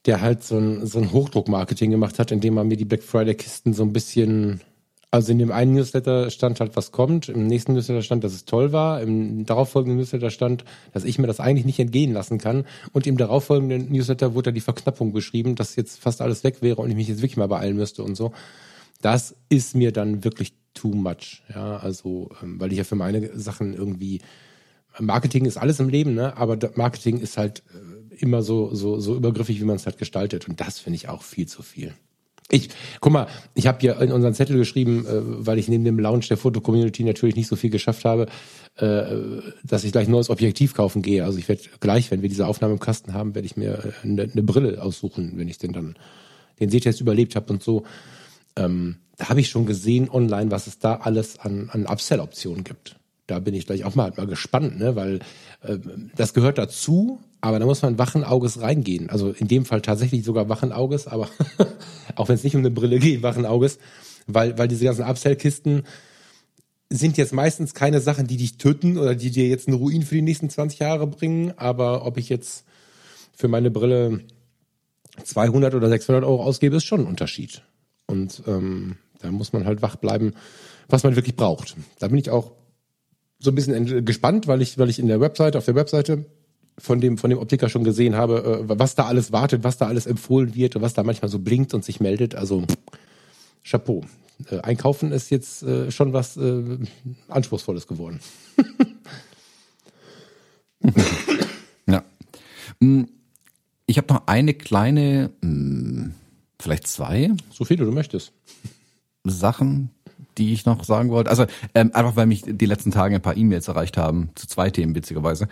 der 0.04 0.20
halt 0.20 0.42
so 0.42 0.58
ein, 0.58 0.84
so 0.84 0.98
ein 0.98 1.12
Hochdruck-Marketing 1.12 1.92
gemacht 1.92 2.18
hat, 2.18 2.32
indem 2.32 2.56
er 2.56 2.64
mir 2.64 2.76
die 2.76 2.84
Black 2.84 3.04
Friday-Kisten 3.04 3.72
so 3.72 3.84
ein 3.84 3.92
bisschen 3.92 4.60
also 5.14 5.30
in 5.30 5.38
dem 5.38 5.52
einen 5.52 5.74
Newsletter 5.74 6.30
stand 6.30 6.58
halt, 6.58 6.74
was 6.74 6.90
kommt. 6.90 7.28
Im 7.28 7.46
nächsten 7.46 7.74
Newsletter 7.74 8.00
stand, 8.00 8.24
dass 8.24 8.32
es 8.32 8.46
toll 8.46 8.72
war. 8.72 9.02
Im 9.02 9.44
darauffolgenden 9.44 9.98
Newsletter 9.98 10.30
stand, 10.30 10.64
dass 10.94 11.04
ich 11.04 11.18
mir 11.18 11.26
das 11.26 11.38
eigentlich 11.38 11.66
nicht 11.66 11.78
entgehen 11.78 12.14
lassen 12.14 12.38
kann. 12.38 12.64
Und 12.94 13.06
im 13.06 13.18
darauffolgenden 13.18 13.92
Newsletter 13.92 14.32
wurde 14.32 14.44
da 14.44 14.50
die 14.52 14.62
Verknappung 14.62 15.12
beschrieben, 15.12 15.54
dass 15.54 15.76
jetzt 15.76 16.00
fast 16.00 16.22
alles 16.22 16.44
weg 16.44 16.62
wäre 16.62 16.80
und 16.80 16.88
ich 16.88 16.96
mich 16.96 17.08
jetzt 17.08 17.18
wirklich 17.18 17.36
mal 17.36 17.46
beeilen 17.46 17.76
müsste 17.76 18.02
und 18.02 18.16
so 18.16 18.32
das 19.02 19.36
ist 19.48 19.74
mir 19.74 19.92
dann 19.92 20.24
wirklich 20.24 20.54
too 20.74 20.94
much. 20.94 21.42
Ja, 21.54 21.76
also, 21.76 22.30
ähm, 22.42 22.58
weil 22.58 22.72
ich 22.72 22.78
ja 22.78 22.84
für 22.84 22.96
meine 22.96 23.38
Sachen 23.38 23.74
irgendwie, 23.74 24.20
Marketing 24.98 25.44
ist 25.44 25.56
alles 25.56 25.80
im 25.80 25.88
Leben, 25.88 26.14
ne? 26.14 26.36
aber 26.36 26.58
Marketing 26.74 27.18
ist 27.18 27.36
halt 27.36 27.62
äh, 27.74 28.14
immer 28.16 28.42
so, 28.42 28.74
so, 28.74 28.98
so 29.00 29.16
übergriffig, 29.16 29.60
wie 29.60 29.64
man 29.64 29.76
es 29.76 29.86
halt 29.86 29.98
gestaltet. 29.98 30.48
Und 30.48 30.60
das 30.60 30.78
finde 30.78 30.96
ich 30.96 31.08
auch 31.08 31.22
viel 31.22 31.46
zu 31.46 31.62
viel. 31.62 31.94
Ich, 32.50 32.68
guck 33.00 33.12
mal, 33.12 33.28
ich 33.54 33.66
habe 33.66 33.78
hier 33.80 33.98
in 34.00 34.12
unseren 34.12 34.34
Zettel 34.34 34.58
geschrieben, 34.58 35.06
äh, 35.06 35.46
weil 35.46 35.58
ich 35.58 35.68
neben 35.68 35.84
dem 35.84 35.98
Launch 35.98 36.28
der 36.28 36.36
Foto-Community 36.36 37.02
natürlich 37.04 37.36
nicht 37.36 37.48
so 37.48 37.56
viel 37.56 37.70
geschafft 37.70 38.04
habe, 38.04 38.26
äh, 38.76 39.42
dass 39.64 39.84
ich 39.84 39.92
gleich 39.92 40.08
ein 40.08 40.10
neues 40.10 40.28
Objektiv 40.28 40.74
kaufen 40.74 41.02
gehe. 41.02 41.24
Also 41.24 41.38
ich 41.38 41.48
werde 41.48 41.62
gleich, 41.80 42.10
wenn 42.10 42.20
wir 42.20 42.28
diese 42.28 42.46
Aufnahme 42.46 42.74
im 42.74 42.80
Kasten 42.80 43.14
haben, 43.14 43.34
werde 43.34 43.46
ich 43.46 43.56
mir 43.56 43.94
eine, 44.02 44.24
eine 44.24 44.42
Brille 44.42 44.82
aussuchen, 44.82 45.32
wenn 45.36 45.48
ich 45.48 45.58
denn 45.58 45.72
dann 45.72 45.96
den 46.60 46.68
Sehtest 46.68 47.00
überlebt 47.00 47.36
habe 47.36 47.52
und 47.52 47.62
so 47.62 47.84
ähm, 48.56 48.96
da 49.16 49.28
habe 49.28 49.40
ich 49.40 49.48
schon 49.48 49.66
gesehen 49.66 50.10
online, 50.10 50.50
was 50.50 50.66
es 50.66 50.78
da 50.78 50.96
alles 50.96 51.38
an, 51.38 51.70
an 51.72 51.86
Upsell-Optionen 51.86 52.64
gibt. 52.64 52.96
Da 53.26 53.38
bin 53.38 53.54
ich 53.54 53.66
gleich 53.66 53.84
auch 53.84 53.94
mal, 53.94 54.12
mal 54.16 54.26
gespannt, 54.26 54.78
ne? 54.78 54.96
weil 54.96 55.20
äh, 55.62 55.78
das 56.16 56.34
gehört 56.34 56.58
dazu, 56.58 57.20
aber 57.40 57.58
da 57.58 57.66
muss 57.66 57.82
man 57.82 57.98
wachen 57.98 58.24
Auges 58.24 58.60
reingehen. 58.60 59.10
Also 59.10 59.30
in 59.30 59.48
dem 59.48 59.64
Fall 59.64 59.80
tatsächlich 59.80 60.24
sogar 60.24 60.48
wachen 60.48 60.72
Auges, 60.72 61.06
aber 61.06 61.28
auch 62.16 62.28
wenn 62.28 62.34
es 62.34 62.44
nicht 62.44 62.56
um 62.56 62.60
eine 62.60 62.70
Brille 62.70 62.98
geht, 62.98 63.22
wachen 63.22 63.46
Auges, 63.46 63.78
weil, 64.26 64.58
weil 64.58 64.68
diese 64.68 64.84
ganzen 64.84 65.04
Upsell-Kisten 65.04 65.84
sind 66.90 67.16
jetzt 67.16 67.32
meistens 67.32 67.74
keine 67.74 68.00
Sachen, 68.00 68.26
die 68.26 68.36
dich 68.36 68.58
töten 68.58 68.98
oder 68.98 69.14
die 69.14 69.30
dir 69.30 69.48
jetzt 69.48 69.66
einen 69.66 69.78
Ruin 69.78 70.02
für 70.02 70.14
die 70.14 70.22
nächsten 70.22 70.50
20 70.50 70.78
Jahre 70.80 71.06
bringen, 71.06 71.54
aber 71.56 72.04
ob 72.04 72.18
ich 72.18 72.28
jetzt 72.28 72.64
für 73.34 73.48
meine 73.48 73.70
Brille 73.70 74.20
200 75.24 75.74
oder 75.74 75.88
600 75.88 76.24
Euro 76.24 76.42
ausgebe, 76.42 76.76
ist 76.76 76.84
schon 76.84 77.00
ein 77.00 77.06
Unterschied. 77.06 77.62
Und 78.06 78.42
ähm, 78.46 78.96
da 79.20 79.30
muss 79.30 79.52
man 79.52 79.64
halt 79.64 79.82
wach 79.82 79.96
bleiben, 79.96 80.32
was 80.88 81.04
man 81.04 81.16
wirklich 81.16 81.36
braucht. 81.36 81.76
Da 81.98 82.08
bin 82.08 82.18
ich 82.18 82.30
auch 82.30 82.52
so 83.38 83.50
ein 83.50 83.54
bisschen 83.54 84.04
gespannt, 84.04 84.46
weil 84.46 84.62
ich, 84.62 84.78
weil 84.78 84.90
ich 84.90 84.98
in 84.98 85.08
der 85.08 85.20
Webseite, 85.20 85.58
auf 85.58 85.64
der 85.64 85.74
Webseite 85.74 86.24
von 86.78 87.00
dem, 87.00 87.18
von 87.18 87.30
dem 87.30 87.38
Optiker 87.38 87.68
schon 87.68 87.84
gesehen 87.84 88.16
habe, 88.16 88.64
äh, 88.68 88.78
was 88.78 88.94
da 88.94 89.06
alles 89.06 89.32
wartet, 89.32 89.64
was 89.64 89.78
da 89.78 89.86
alles 89.86 90.06
empfohlen 90.06 90.54
wird 90.54 90.80
was 90.80 90.94
da 90.94 91.02
manchmal 91.02 91.28
so 91.28 91.38
blinkt 91.38 91.74
und 91.74 91.84
sich 91.84 92.00
meldet. 92.00 92.34
Also 92.34 92.64
Chapeau. 93.64 94.02
Äh, 94.50 94.60
einkaufen 94.60 95.12
ist 95.12 95.30
jetzt 95.30 95.62
äh, 95.62 95.90
schon 95.90 96.12
was 96.12 96.38
Anspruchsvolles 97.28 97.86
geworden. 97.86 98.20
ja. 101.86 102.04
Hm, 102.80 103.08
ich 103.86 103.98
habe 103.98 104.12
noch 104.12 104.26
eine 104.26 104.54
kleine, 104.54 105.30
hm, 105.42 106.14
vielleicht 106.62 106.86
zwei. 106.86 107.30
So 107.50 107.64
viele 107.64 107.84
du 107.84 107.92
möchtest. 107.92 108.32
Sachen, 109.24 109.90
die 110.38 110.52
ich 110.52 110.66
noch 110.66 110.84
sagen 110.84 111.10
wollte. 111.10 111.30
Also 111.30 111.46
ähm, 111.74 111.90
einfach, 111.94 112.16
weil 112.16 112.26
mich 112.26 112.42
die 112.46 112.66
letzten 112.66 112.90
Tage 112.90 113.14
ein 113.14 113.22
paar 113.22 113.36
E-Mails 113.36 113.68
erreicht 113.68 113.96
haben, 113.96 114.30
zu 114.34 114.46
zwei 114.46 114.70
Themen 114.70 114.94
witzigerweise. 114.94 115.48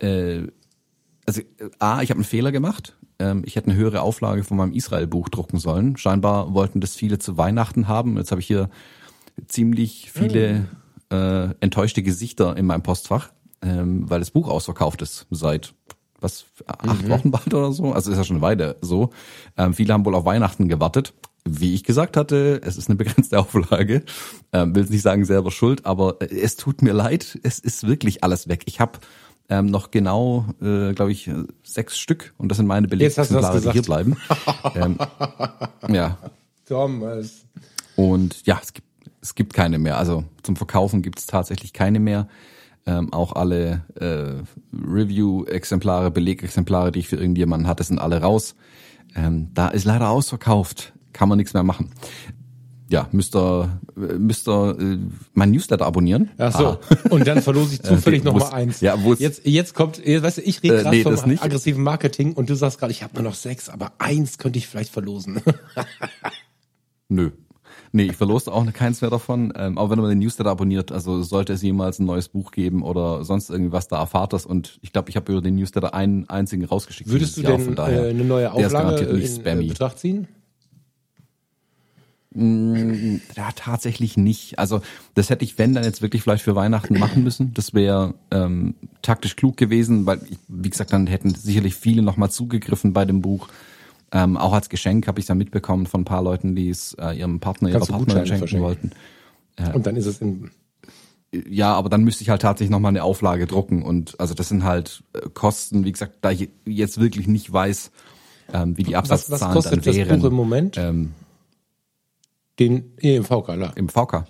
Äh, 0.00 0.42
also 1.26 1.42
A, 1.78 2.02
ich 2.02 2.10
habe 2.10 2.18
einen 2.18 2.24
Fehler 2.24 2.52
gemacht. 2.52 2.96
Ähm, 3.18 3.42
ich 3.44 3.56
hätte 3.56 3.70
eine 3.70 3.78
höhere 3.78 4.02
Auflage 4.02 4.44
von 4.44 4.56
meinem 4.56 4.72
Israel-Buch 4.72 5.28
drucken 5.28 5.58
sollen. 5.58 5.96
Scheinbar 5.96 6.54
wollten 6.54 6.80
das 6.80 6.96
viele 6.96 7.18
zu 7.18 7.36
Weihnachten 7.36 7.88
haben. 7.88 8.16
Jetzt 8.16 8.30
habe 8.30 8.40
ich 8.40 8.46
hier 8.46 8.70
ziemlich 9.46 10.10
viele 10.10 10.68
äh, 11.10 11.48
enttäuschte 11.60 12.02
Gesichter 12.02 12.56
in 12.56 12.66
meinem 12.66 12.82
Postfach, 12.82 13.30
ähm, 13.62 14.08
weil 14.08 14.20
das 14.20 14.30
Buch 14.30 14.48
ausverkauft 14.48 15.02
ist 15.02 15.26
seit 15.30 15.74
was 16.20 16.44
acht 16.66 17.04
mhm. 17.04 17.08
Wochen 17.08 17.30
bald 17.30 17.52
oder 17.52 17.72
so. 17.72 17.92
Also 17.92 18.10
ist 18.10 18.18
ja 18.18 18.24
schon 18.24 18.36
eine 18.36 18.42
Weile 18.42 18.76
so. 18.80 19.10
Ähm, 19.56 19.74
viele 19.74 19.92
haben 19.92 20.04
wohl 20.04 20.14
auf 20.14 20.24
Weihnachten 20.24 20.68
gewartet. 20.68 21.14
Wie 21.44 21.74
ich 21.74 21.84
gesagt 21.84 22.16
hatte, 22.16 22.60
es 22.64 22.76
ist 22.76 22.88
eine 22.88 22.96
begrenzte 22.96 23.38
Auflage. 23.40 24.04
Ähm, 24.52 24.74
will 24.74 24.84
nicht 24.84 25.02
sagen 25.02 25.24
selber 25.24 25.50
schuld, 25.50 25.86
aber 25.86 26.18
es 26.20 26.56
tut 26.56 26.82
mir 26.82 26.92
leid. 26.92 27.38
Es 27.42 27.58
ist 27.58 27.86
wirklich 27.86 28.22
alles 28.22 28.48
weg. 28.48 28.62
Ich 28.66 28.80
habe 28.80 28.98
ähm, 29.48 29.66
noch 29.66 29.90
genau, 29.90 30.46
äh, 30.62 30.92
glaube 30.92 31.12
ich, 31.12 31.30
sechs 31.64 31.98
Stück 31.98 32.34
und 32.38 32.48
das 32.48 32.56
sind 32.58 32.66
meine 32.66 32.88
Belegexemplare, 32.88 33.60
die 33.60 33.72
hier 33.72 33.82
bleiben. 33.82 34.16
ähm, 34.74 34.96
ja. 35.88 36.18
Thomas. 36.66 37.46
Und 37.96 38.46
ja, 38.46 38.60
es 38.62 38.72
gibt, 38.72 38.86
es 39.20 39.34
gibt 39.34 39.52
keine 39.52 39.78
mehr. 39.78 39.98
Also 39.98 40.24
zum 40.42 40.56
Verkaufen 40.56 41.02
gibt 41.02 41.18
es 41.18 41.26
tatsächlich 41.26 41.72
keine 41.72 41.98
mehr. 41.98 42.28
Ähm, 42.86 43.12
auch 43.12 43.34
alle 43.34 43.84
äh, 43.96 44.42
Review-Exemplare, 44.72 46.10
Belegexemplare, 46.10 46.92
die 46.92 47.00
ich 47.00 47.08
für 47.08 47.16
irgendjemanden 47.16 47.68
hatte, 47.68 47.84
sind 47.84 47.98
alle 47.98 48.22
raus. 48.22 48.54
Ähm, 49.14 49.48
da 49.54 49.68
ist 49.68 49.84
leider 49.84 50.08
ausverkauft. 50.08 50.92
Kann 51.12 51.28
man 51.28 51.38
nichts 51.38 51.52
mehr 51.52 51.62
machen 51.62 51.90
ja, 52.90 53.08
müsst 53.12 53.36
ihr, 53.36 53.80
müsst 53.94 54.48
ihr 54.48 54.76
äh, 54.78 54.98
mein 55.32 55.52
Newsletter 55.52 55.86
abonnieren. 55.86 56.30
Ach 56.38 56.56
so. 56.56 56.78
Und 57.10 57.26
dann 57.26 57.40
verlose 57.40 57.74
ich 57.74 57.82
zufällig 57.82 58.22
äh, 58.22 58.24
nochmal 58.24 58.52
eins. 58.52 58.80
Ja, 58.80 59.02
wo 59.02 59.14
jetzt, 59.14 59.46
jetzt 59.46 59.74
kommt, 59.74 60.04
weißt 60.04 60.38
du, 60.38 60.42
ich 60.42 60.62
rede 60.62 60.82
gerade 60.82 60.96
äh, 60.96 60.98
nee, 60.98 61.02
vom 61.04 61.38
aggressiven 61.38 61.82
Marketing 61.84 62.32
und 62.32 62.50
du 62.50 62.54
sagst 62.56 62.78
gerade, 62.80 62.90
ich 62.90 63.04
habe 63.04 63.14
nur 63.14 63.22
noch 63.22 63.34
sechs, 63.34 63.68
aber 63.68 63.92
eins 63.98 64.38
könnte 64.38 64.58
ich 64.58 64.66
vielleicht 64.66 64.92
verlosen. 64.92 65.40
Nö. 67.08 67.30
Nee, 67.92 68.04
ich 68.04 68.16
verlose 68.16 68.52
auch 68.52 68.64
keins 68.72 69.00
mehr 69.00 69.10
davon. 69.10 69.52
Ähm, 69.56 69.76
aber 69.76 69.90
wenn 69.90 69.98
man 69.98 70.10
den 70.10 70.20
Newsletter 70.20 70.50
abonniert, 70.50 70.92
also 70.92 71.22
sollte 71.22 71.52
es 71.54 71.62
jemals 71.62 71.98
ein 71.98 72.06
neues 72.06 72.28
Buch 72.28 72.52
geben 72.52 72.82
oder 72.82 73.24
sonst 73.24 73.50
irgendwas, 73.50 73.88
da 73.88 73.98
erfahrt 73.98 74.32
das. 74.32 74.46
Und 74.46 74.78
ich 74.82 74.92
glaube, 74.92 75.10
ich 75.10 75.16
habe 75.16 75.32
über 75.32 75.40
den 75.40 75.56
Newsletter 75.56 75.92
einen 75.92 76.28
einzigen 76.28 76.64
rausgeschickt. 76.64 77.10
Würdest 77.10 77.36
du 77.36 77.42
denn 77.42 77.74
daher, 77.74 78.06
äh, 78.06 78.10
eine 78.10 78.24
neue 78.24 78.52
Auflage 78.52 79.04
in 79.04 79.46
äh, 79.46 79.66
Betracht 79.66 79.98
ziehen? 79.98 80.28
Mm, 82.32 83.16
ja, 83.36 83.50
tatsächlich 83.56 84.16
nicht. 84.16 84.58
Also 84.60 84.82
das 85.14 85.30
hätte 85.30 85.44
ich, 85.44 85.58
wenn, 85.58 85.74
dann 85.74 85.82
jetzt 85.82 86.00
wirklich 86.00 86.22
vielleicht 86.22 86.44
für 86.44 86.54
Weihnachten 86.54 86.96
machen 86.98 87.24
müssen. 87.24 87.52
Das 87.54 87.74
wäre 87.74 88.14
ähm, 88.30 88.74
taktisch 89.02 89.34
klug 89.34 89.56
gewesen, 89.56 90.06
weil, 90.06 90.20
ich, 90.30 90.38
wie 90.46 90.70
gesagt, 90.70 90.92
dann 90.92 91.08
hätten 91.08 91.34
sicherlich 91.34 91.74
viele 91.74 92.02
nochmal 92.02 92.30
zugegriffen 92.30 92.92
bei 92.92 93.04
dem 93.04 93.20
Buch. 93.20 93.48
Ähm, 94.12 94.36
auch 94.36 94.52
als 94.52 94.68
Geschenk 94.68 95.06
habe 95.06 95.20
ich 95.20 95.26
da 95.26 95.34
mitbekommen 95.34 95.86
von 95.86 96.02
ein 96.02 96.04
paar 96.04 96.22
Leuten, 96.22 96.56
die 96.56 96.68
es 96.68 96.94
äh, 96.94 97.12
ihrem 97.18 97.38
Partner, 97.40 97.68
ihrer 97.68 97.86
Partnerin 97.86 98.26
schenken 98.26 98.60
wollten. 98.60 98.90
Äh, 99.56 99.72
und 99.72 99.86
dann 99.86 99.96
ist 99.96 100.06
es 100.06 100.20
in 100.20 100.50
ja, 101.32 101.74
aber 101.74 101.88
dann 101.88 102.02
müsste 102.02 102.24
ich 102.24 102.30
halt 102.30 102.42
tatsächlich 102.42 102.70
nochmal 102.70 102.90
eine 102.90 103.04
Auflage 103.04 103.46
drucken 103.46 103.82
und 103.84 104.18
also 104.18 104.34
das 104.34 104.48
sind 104.48 104.64
halt 104.64 105.04
äh, 105.12 105.28
Kosten, 105.32 105.84
wie 105.84 105.92
gesagt, 105.92 106.16
da 106.22 106.32
ich 106.32 106.48
jetzt 106.64 107.00
wirklich 107.00 107.28
nicht 107.28 107.52
weiß, 107.52 107.92
ähm, 108.52 108.76
wie 108.76 108.82
die 108.82 108.96
Absatzzahlen 108.96 109.40
was, 109.40 109.40
was 109.40 109.70
kostet 109.70 109.86
dann 109.86 109.94
wären. 109.94 110.08
Das 110.08 110.18
Buch 110.18 110.26
im 110.26 110.34
Moment? 110.34 110.76
Ähm, 110.76 111.12
den, 112.58 112.92
nee, 113.00 113.14
im 113.16 113.24
VK, 113.24 114.26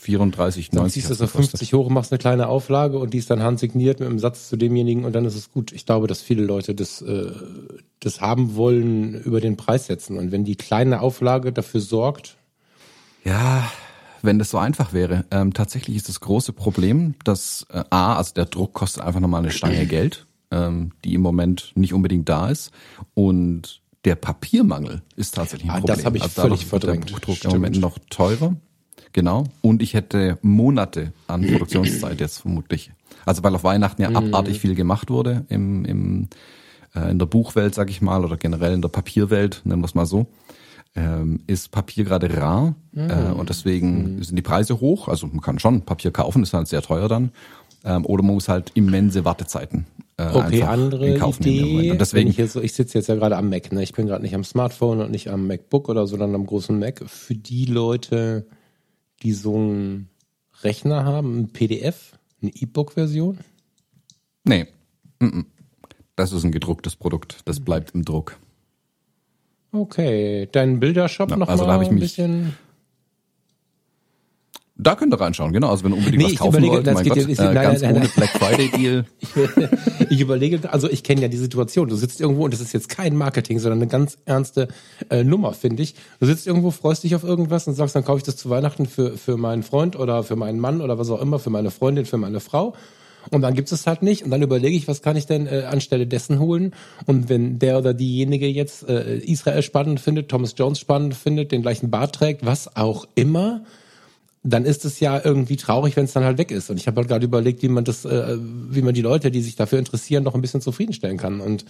klar. 0.00 0.20
Im 0.20 0.30
VK. 0.30 0.40
34, 0.40 0.70
Dann 0.70 0.90
ziehst 0.90 1.08
du 1.08 1.14
es 1.14 1.20
auf 1.20 1.30
50 1.30 1.72
hoch, 1.74 1.88
machst 1.88 2.12
eine 2.12 2.18
kleine 2.18 2.48
Auflage 2.48 2.98
und 2.98 3.14
die 3.14 3.18
ist 3.18 3.30
dann 3.30 3.42
handsigniert 3.42 4.00
mit 4.00 4.08
einem 4.08 4.18
Satz 4.18 4.48
zu 4.48 4.56
demjenigen 4.56 5.04
und 5.04 5.12
dann 5.14 5.24
ist 5.24 5.34
es 5.34 5.50
gut. 5.50 5.72
Ich 5.72 5.86
glaube, 5.86 6.06
dass 6.06 6.22
viele 6.22 6.42
Leute 6.42 6.74
das, 6.74 7.02
äh, 7.02 7.32
das 8.00 8.20
haben 8.20 8.56
wollen, 8.56 9.14
über 9.14 9.40
den 9.40 9.56
Preis 9.56 9.86
setzen. 9.86 10.18
Und 10.18 10.32
wenn 10.32 10.44
die 10.44 10.56
kleine 10.56 11.00
Auflage 11.00 11.52
dafür 11.52 11.80
sorgt. 11.80 12.36
Ja, 13.24 13.70
wenn 14.22 14.38
das 14.38 14.50
so 14.50 14.58
einfach 14.58 14.92
wäre. 14.92 15.24
Ähm, 15.30 15.52
tatsächlich 15.52 15.96
ist 15.96 16.08
das 16.08 16.20
große 16.20 16.52
Problem, 16.52 17.14
dass 17.24 17.66
äh, 17.70 17.84
A, 17.90 18.16
also 18.16 18.34
der 18.34 18.46
Druck 18.46 18.72
kostet 18.72 19.02
einfach 19.02 19.20
nochmal 19.20 19.42
eine 19.42 19.50
Stange 19.50 19.86
Geld, 19.86 20.26
ähm, 20.50 20.92
die 21.04 21.14
im 21.14 21.22
Moment 21.22 21.72
nicht 21.74 21.94
unbedingt 21.94 22.28
da 22.28 22.48
ist. 22.48 22.70
Und 23.14 23.80
der 24.04 24.14
Papiermangel 24.14 25.02
ist 25.16 25.34
tatsächlich 25.34 25.70
ein 25.70 25.76
ah, 25.76 25.80
Problem. 25.80 25.96
Das 25.96 26.04
habe 26.06 26.16
ich 26.16 26.22
also 26.22 26.40
völlig 26.40 26.66
verdrängt. 26.66 27.10
Der 27.10 27.14
Buchdruck 27.14 27.44
im 27.44 27.50
Moment 27.50 27.80
noch 27.80 27.98
teurer. 28.08 28.56
Genau. 29.12 29.44
Und 29.60 29.82
ich 29.82 29.94
hätte 29.94 30.38
Monate 30.42 31.12
an 31.26 31.46
Produktionszeit 31.46 32.20
jetzt 32.20 32.38
vermutlich. 32.38 32.92
Also 33.26 33.42
weil 33.42 33.54
auf 33.54 33.64
Weihnachten 33.64 34.02
ja 34.02 34.10
mhm. 34.10 34.16
abartig 34.16 34.60
viel 34.60 34.74
gemacht 34.74 35.10
wurde 35.10 35.44
im, 35.48 35.84
im, 35.84 36.28
äh, 36.94 37.10
in 37.10 37.18
der 37.18 37.26
Buchwelt, 37.26 37.74
sag 37.74 37.90
ich 37.90 38.00
mal, 38.00 38.24
oder 38.24 38.36
generell 38.36 38.74
in 38.74 38.82
der 38.82 38.88
Papierwelt, 38.88 39.62
nennen 39.64 39.82
wir 39.82 39.86
es 39.86 39.94
mal 39.94 40.06
so, 40.06 40.26
ähm, 40.94 41.40
ist 41.46 41.70
Papier 41.70 42.04
gerade 42.04 42.36
rar. 42.36 42.74
Mhm. 42.92 43.10
Äh, 43.10 43.32
und 43.32 43.48
deswegen 43.48 44.16
mhm. 44.16 44.22
sind 44.22 44.36
die 44.36 44.42
Preise 44.42 44.80
hoch. 44.80 45.08
Also 45.08 45.26
man 45.26 45.40
kann 45.40 45.58
schon 45.58 45.82
Papier 45.82 46.12
kaufen, 46.12 46.42
ist 46.42 46.54
halt 46.54 46.68
sehr 46.68 46.82
teuer 46.82 47.08
dann. 47.08 47.32
Ähm, 47.84 48.04
oder 48.06 48.22
man 48.22 48.34
muss 48.34 48.48
halt 48.48 48.72
immense 48.74 49.24
Wartezeiten 49.24 49.86
äh, 50.20 50.36
okay, 50.36 50.62
andere 50.62 51.16
Idee. 51.16 51.90
Und 51.92 52.00
deswegen, 52.00 52.30
ich, 52.30 52.36
jetzt, 52.36 52.56
ich 52.56 52.74
sitze 52.74 52.98
jetzt 52.98 53.06
ja 53.06 53.14
gerade 53.14 53.36
am 53.36 53.48
Mac, 53.48 53.72
ne? 53.72 53.82
Ich 53.82 53.92
bin 53.92 54.06
gerade 54.06 54.22
nicht 54.22 54.34
am 54.34 54.44
Smartphone 54.44 55.00
und 55.00 55.10
nicht 55.10 55.30
am 55.30 55.46
MacBook 55.46 55.88
oder 55.88 56.06
so, 56.06 56.16
sondern 56.16 56.34
am 56.34 56.46
großen 56.46 56.78
Mac. 56.78 57.02
Für 57.06 57.34
die 57.34 57.64
Leute, 57.64 58.46
die 59.22 59.32
so 59.32 59.56
einen 59.56 60.08
Rechner 60.62 61.04
haben, 61.04 61.40
ein 61.40 61.48
PDF, 61.52 62.12
eine 62.42 62.52
E-Book-Version? 62.54 63.38
Nee. 64.44 64.66
Das 66.16 66.32
ist 66.32 66.44
ein 66.44 66.52
gedrucktes 66.52 66.96
Produkt. 66.96 67.40
Das 67.44 67.60
bleibt 67.60 67.94
im 67.94 68.04
Druck. 68.04 68.38
Okay, 69.72 70.48
dein 70.50 70.80
Bildershop 70.80 71.30
ja, 71.30 71.36
noch 71.36 71.48
also 71.48 71.62
mal 71.62 71.68
da 71.68 71.74
habe 71.74 71.84
ich 71.84 71.90
mich, 71.90 71.98
ein 71.98 72.00
bisschen 72.00 72.56
da 74.82 74.94
könnt 74.94 75.14
ihr 75.14 75.20
reinschauen, 75.20 75.52
genau. 75.52 75.70
Also 75.70 75.84
wenn 75.84 75.92
unbedingt 75.92 76.22
nee, 76.22 76.32
was 76.32 76.36
kaufen 76.36 76.66
wollt, 76.66 76.86
mein 76.86 77.06
Gott, 77.06 77.16
jetzt, 77.16 77.38
äh, 77.38 77.44
nein, 77.44 77.54
ganz 77.54 77.82
nein, 77.82 77.90
ohne 77.92 78.00
nein. 78.00 78.10
Black 78.16 78.30
Friday 78.30 78.70
Deal. 78.70 79.04
ich, 80.00 80.10
ich 80.10 80.20
überlege, 80.20 80.72
also 80.72 80.90
ich 80.90 81.02
kenne 81.02 81.22
ja 81.22 81.28
die 81.28 81.36
Situation. 81.36 81.88
Du 81.88 81.96
sitzt 81.96 82.20
irgendwo 82.20 82.44
und 82.44 82.54
das 82.54 82.60
ist 82.60 82.72
jetzt 82.72 82.88
kein 82.88 83.16
Marketing, 83.16 83.58
sondern 83.58 83.80
eine 83.80 83.88
ganz 83.88 84.18
ernste 84.24 84.68
äh, 85.10 85.24
Nummer, 85.24 85.52
finde 85.52 85.82
ich. 85.82 85.94
Du 86.20 86.26
sitzt 86.26 86.46
irgendwo, 86.46 86.70
freust 86.70 87.04
dich 87.04 87.14
auf 87.14 87.24
irgendwas 87.24 87.66
und 87.66 87.74
sagst, 87.74 87.94
dann 87.94 88.04
kaufe 88.04 88.18
ich 88.18 88.24
das 88.24 88.36
zu 88.36 88.50
Weihnachten 88.50 88.86
für 88.86 89.16
für 89.16 89.36
meinen 89.36 89.62
Freund 89.62 89.96
oder 89.96 90.22
für 90.22 90.36
meinen 90.36 90.60
Mann 90.60 90.80
oder 90.80 90.98
was 90.98 91.10
auch 91.10 91.20
immer, 91.20 91.38
für 91.38 91.50
meine 91.50 91.70
Freundin, 91.70 92.06
für 92.06 92.18
meine 92.18 92.40
Frau. 92.40 92.74
Und 93.30 93.42
dann 93.42 93.54
gibt 93.54 93.70
es 93.70 93.86
halt 93.86 94.02
nicht. 94.02 94.24
Und 94.24 94.30
dann 94.30 94.42
überlege 94.42 94.76
ich, 94.76 94.88
was 94.88 95.02
kann 95.02 95.16
ich 95.16 95.26
denn 95.26 95.46
äh, 95.46 95.64
anstelle 95.68 96.06
dessen 96.06 96.38
holen? 96.38 96.72
Und 97.06 97.28
wenn 97.28 97.58
der 97.58 97.78
oder 97.78 97.92
diejenige 97.92 98.46
jetzt 98.46 98.88
äh, 98.88 99.18
Israel 99.18 99.62
spannend 99.62 100.00
findet, 100.00 100.30
Thomas 100.30 100.54
Jones 100.56 100.78
spannend 100.80 101.14
findet, 101.14 101.52
den 101.52 101.62
gleichen 101.62 101.90
Bart 101.90 102.14
trägt, 102.14 102.46
was 102.46 102.76
auch 102.76 103.06
immer, 103.14 103.62
dann 104.42 104.64
ist 104.64 104.84
es 104.84 105.00
ja 105.00 105.20
irgendwie 105.22 105.56
traurig, 105.56 105.96
wenn 105.96 106.04
es 106.04 106.12
dann 106.12 106.24
halt 106.24 106.38
weg 106.38 106.50
ist. 106.50 106.70
Und 106.70 106.78
ich 106.78 106.86
habe 106.86 106.96
halt 107.00 107.08
gerade 107.08 107.24
überlegt, 107.24 107.62
wie 107.62 107.68
man 107.68 107.84
das, 107.84 108.04
äh, 108.04 108.38
wie 108.38 108.82
man 108.82 108.94
die 108.94 109.02
Leute, 109.02 109.30
die 109.30 109.42
sich 109.42 109.56
dafür 109.56 109.78
interessieren, 109.78 110.24
noch 110.24 110.34
ein 110.34 110.40
bisschen 110.40 110.62
zufriedenstellen 110.62 111.18
kann. 111.18 111.40
Und 111.40 111.66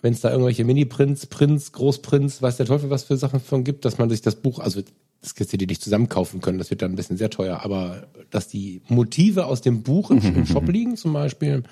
wenn 0.00 0.12
es 0.12 0.20
da 0.20 0.30
irgendwelche 0.30 0.64
Mini-Prinz, 0.64 1.26
Prinz, 1.26 1.72
Großprinz, 1.72 2.40
weiß 2.40 2.56
der 2.56 2.66
Teufel 2.66 2.88
was 2.88 3.04
für 3.04 3.16
Sachen 3.16 3.40
von 3.40 3.64
gibt, 3.64 3.84
dass 3.84 3.98
man 3.98 4.08
sich 4.08 4.22
das 4.22 4.36
Buch, 4.36 4.60
also 4.60 4.80
das 5.20 5.34
kannst 5.34 5.52
du 5.52 5.58
dir 5.58 5.66
nicht 5.66 5.82
zusammenkaufen 5.82 6.40
können, 6.40 6.58
das 6.58 6.70
wird 6.70 6.82
dann 6.82 6.92
ein 6.92 6.96
bisschen 6.96 7.16
sehr 7.16 7.30
teuer, 7.30 7.60
aber 7.64 8.06
dass 8.30 8.48
die 8.48 8.80
Motive 8.88 9.46
aus 9.46 9.60
dem 9.60 9.82
Buch 9.82 10.10
im, 10.10 10.18
im 10.36 10.46
Shop 10.46 10.68
liegen 10.68 10.96
zum 10.96 11.12
Beispiel, 11.12 11.64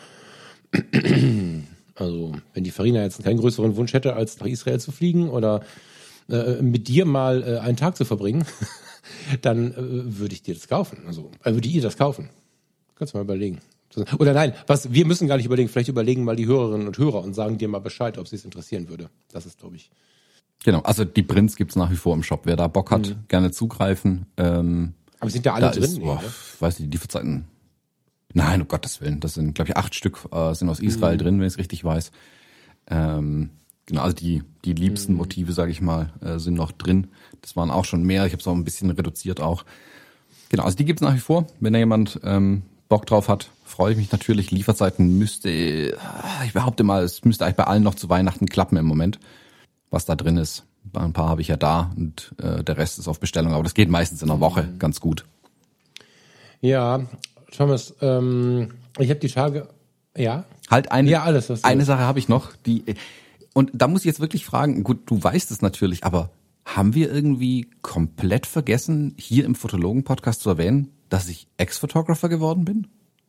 also 1.95 2.33
wenn 2.53 2.65
die 2.65 2.71
Farina 2.71 3.03
jetzt 3.03 3.23
keinen 3.23 3.39
größeren 3.39 3.77
Wunsch 3.77 3.93
hätte, 3.93 4.15
als 4.15 4.41
nach 4.41 4.47
Israel 4.47 4.81
zu 4.81 4.91
fliegen 4.91 5.31
oder 5.31 5.63
äh, 6.29 6.61
mit 6.61 6.89
dir 6.89 7.07
mal 7.07 7.43
äh, 7.43 7.59
einen 7.59 7.77
Tag 7.77 7.97
zu 7.97 8.05
verbringen, 8.05 8.45
dann 9.43 9.73
äh, 9.73 9.77
würde 10.19 10.35
ich 10.35 10.43
dir 10.43 10.55
das 10.55 10.69
kaufen. 10.69 10.99
Also 11.07 11.31
äh, 11.45 11.53
würde 11.53 11.69
ihr 11.69 11.83
das 11.83 11.97
kaufen. 11.97 12.31
Kannst 12.97 13.15
du 13.15 13.19
mal 13.19 13.25
überlegen. 13.25 13.61
Oder 14.19 14.35
nein, 14.35 14.53
was 14.67 14.93
wir 14.93 15.07
müssen 15.07 15.27
gar 15.29 15.37
nicht 15.37 15.47
überlegen. 15.47 15.69
Vielleicht 15.69 15.89
überlegen 15.89 16.25
mal 16.25 16.37
die 16.37 16.47
Hörerinnen 16.47 16.87
und 16.87 16.99
Hörer 16.99 17.23
und 17.23 17.35
sagen 17.35 17.57
dir 17.57 17.69
mal 17.69 17.79
Bescheid, 17.79 18.19
ob 18.19 18.29
sie 18.29 18.37
es 18.37 18.45
interessieren 18.45 18.89
würde. 18.89 19.09
Das 19.33 19.47
ist, 19.47 19.59
glaube 19.59 19.77
ich. 19.77 19.91
Genau, 20.65 20.81
also 20.81 21.05
die 21.05 21.23
Prints 21.23 21.57
gibt's 21.57 21.77
nach 21.77 21.91
wie 21.91 21.97
vor 21.97 22.15
im 22.15 22.23
Shop. 22.23 22.43
Wer 22.45 22.57
da 22.57 22.67
Bock 22.67 22.91
hat, 22.91 23.09
mhm. 23.09 23.25
gerne 23.29 23.51
zugreifen. 23.53 24.27
Ähm, 24.37 24.95
Aber 25.21 25.31
sind 25.31 25.47
da 25.47 25.55
alle 25.55 25.67
Da 25.67 25.71
drin? 25.73 25.83
ist, 25.85 25.99
Nee, 25.99 26.05
boah, 26.05 26.23
weiß 26.61 26.79
nicht, 26.79 26.93
die 26.93 26.97
Lieferzeiten. 26.97 27.45
Nein, 28.35 28.63
um 28.63 28.69
Gottes 28.69 29.01
Willen. 29.01 29.21
Das 29.21 29.35
sind, 29.35 29.55
glaube 29.55 29.71
ich, 29.71 29.77
acht 29.77 29.95
Stück 29.95 30.19
äh, 30.33 30.53
sind 30.55 30.69
aus 30.69 30.81
Israel 30.81 31.15
Mhm. 31.15 31.19
drin, 31.19 31.39
wenn 31.41 31.47
ich 31.47 31.55
es 31.55 31.59
richtig 31.59 31.85
weiß. 31.85 32.11
Ähm, 32.89 33.51
genau, 33.87 34.03
also 34.03 34.15
die, 34.17 34.43
die 34.65 34.73
liebsten 34.75 35.13
Mhm. 35.13 35.19
Motive, 35.19 35.53
sage 35.53 35.71
ich 35.73 35.81
mal, 35.81 36.13
äh, 36.21 36.39
sind 36.39 36.55
noch 36.55 36.73
drin. 36.73 37.09
Das 37.43 37.57
waren 37.57 37.71
auch 37.71 37.85
schon 37.85 38.03
mehr. 38.03 38.27
Ich 38.27 38.33
habe 38.33 38.41
es 38.41 38.47
auch 38.47 38.55
ein 38.55 38.65
bisschen 38.65 38.91
reduziert 38.91 39.41
auch. 39.41 39.65
Genau, 40.49 40.65
also 40.65 40.77
die 40.77 40.85
gibt's 40.85 41.03
nach 41.03 41.15
wie 41.15 41.19
vor. 41.21 41.47
Wenn 41.61 41.73
da 41.73 41.79
jemand 41.79 42.21
ähm, 42.25 42.63
Bock 42.89 43.07
drauf 43.07 43.29
hat, 43.29 43.51
freue 43.65 43.93
ich 43.93 43.97
mich 43.99 44.13
natürlich. 44.13 44.51
Lieferzeiten 44.51 45.19
müsste, 45.19 45.51
äh, 45.51 45.95
ich 46.45 46.53
behaupte 46.53 46.85
mal, 46.85 47.03
es 47.03 47.25
müsste 47.25 47.45
eigentlich 47.45 47.57
bei 47.57 47.65
allen 47.65 47.83
noch 47.83 47.95
zu 47.97 48.09
Weihnachten 48.09 48.47
klappen 48.47 48.77
im 48.77 48.87
Moment, 48.87 49.19
was 49.91 50.05
da 50.05 50.15
drin 50.15 50.37
ist. 50.37 50.65
Ein 50.93 51.13
paar 51.13 51.29
habe 51.29 51.41
ich 51.41 51.49
ja 51.49 51.57
da 51.57 51.91
und 51.97 52.33
äh, 52.41 52.63
der 52.63 52.77
Rest 52.77 52.99
ist 53.01 53.09
auf 53.09 53.19
Bestellung, 53.19 53.53
aber 53.53 53.65
das 53.65 53.75
geht 53.75 53.89
meistens 53.91 54.23
in 54.23 54.31
einer 54.31 54.39
Woche 54.41 54.63
Mhm. 54.63 54.79
ganz 54.79 55.01
gut. 55.01 55.25
Ja, 56.61 57.07
Thomas, 57.53 57.95
ähm, 58.01 58.71
ich 58.99 59.11
habe 59.11 59.21
die 59.21 59.29
Tage, 59.29 59.69
ja, 60.17 60.45
Halt 60.71 60.91
eine, 60.91 61.09
Ja, 61.11 61.23
alles, 61.23 61.65
eine. 61.65 61.85
Sache 61.85 62.01
habe 62.03 62.19
ich 62.19 62.29
noch, 62.29 62.57
die 62.67 62.83
und 63.57 63.71
da 63.75 63.89
muss 63.89 64.03
ich 64.03 64.07
jetzt 64.07 64.21
wirklich 64.21 64.45
fragen, 64.45 64.85
gut, 64.85 64.99
du 65.11 65.23
weißt 65.23 65.51
es 65.51 65.63
natürlich, 65.63 66.05
aber 66.05 66.31
haben 66.65 66.95
wir 66.95 67.13
irgendwie 67.13 67.69
komplett 67.83 68.47
vergessen, 68.47 69.15
hier 69.19 69.45
im 69.45 69.55
Fotologen-Podcast 69.55 70.41
zu 70.43 70.51
erwähnen, 70.51 70.91
dass 71.09 71.29
ich 71.29 71.47
Ex-Photographer 71.57 72.29
geworden 72.29 72.65
bin? 72.65 72.87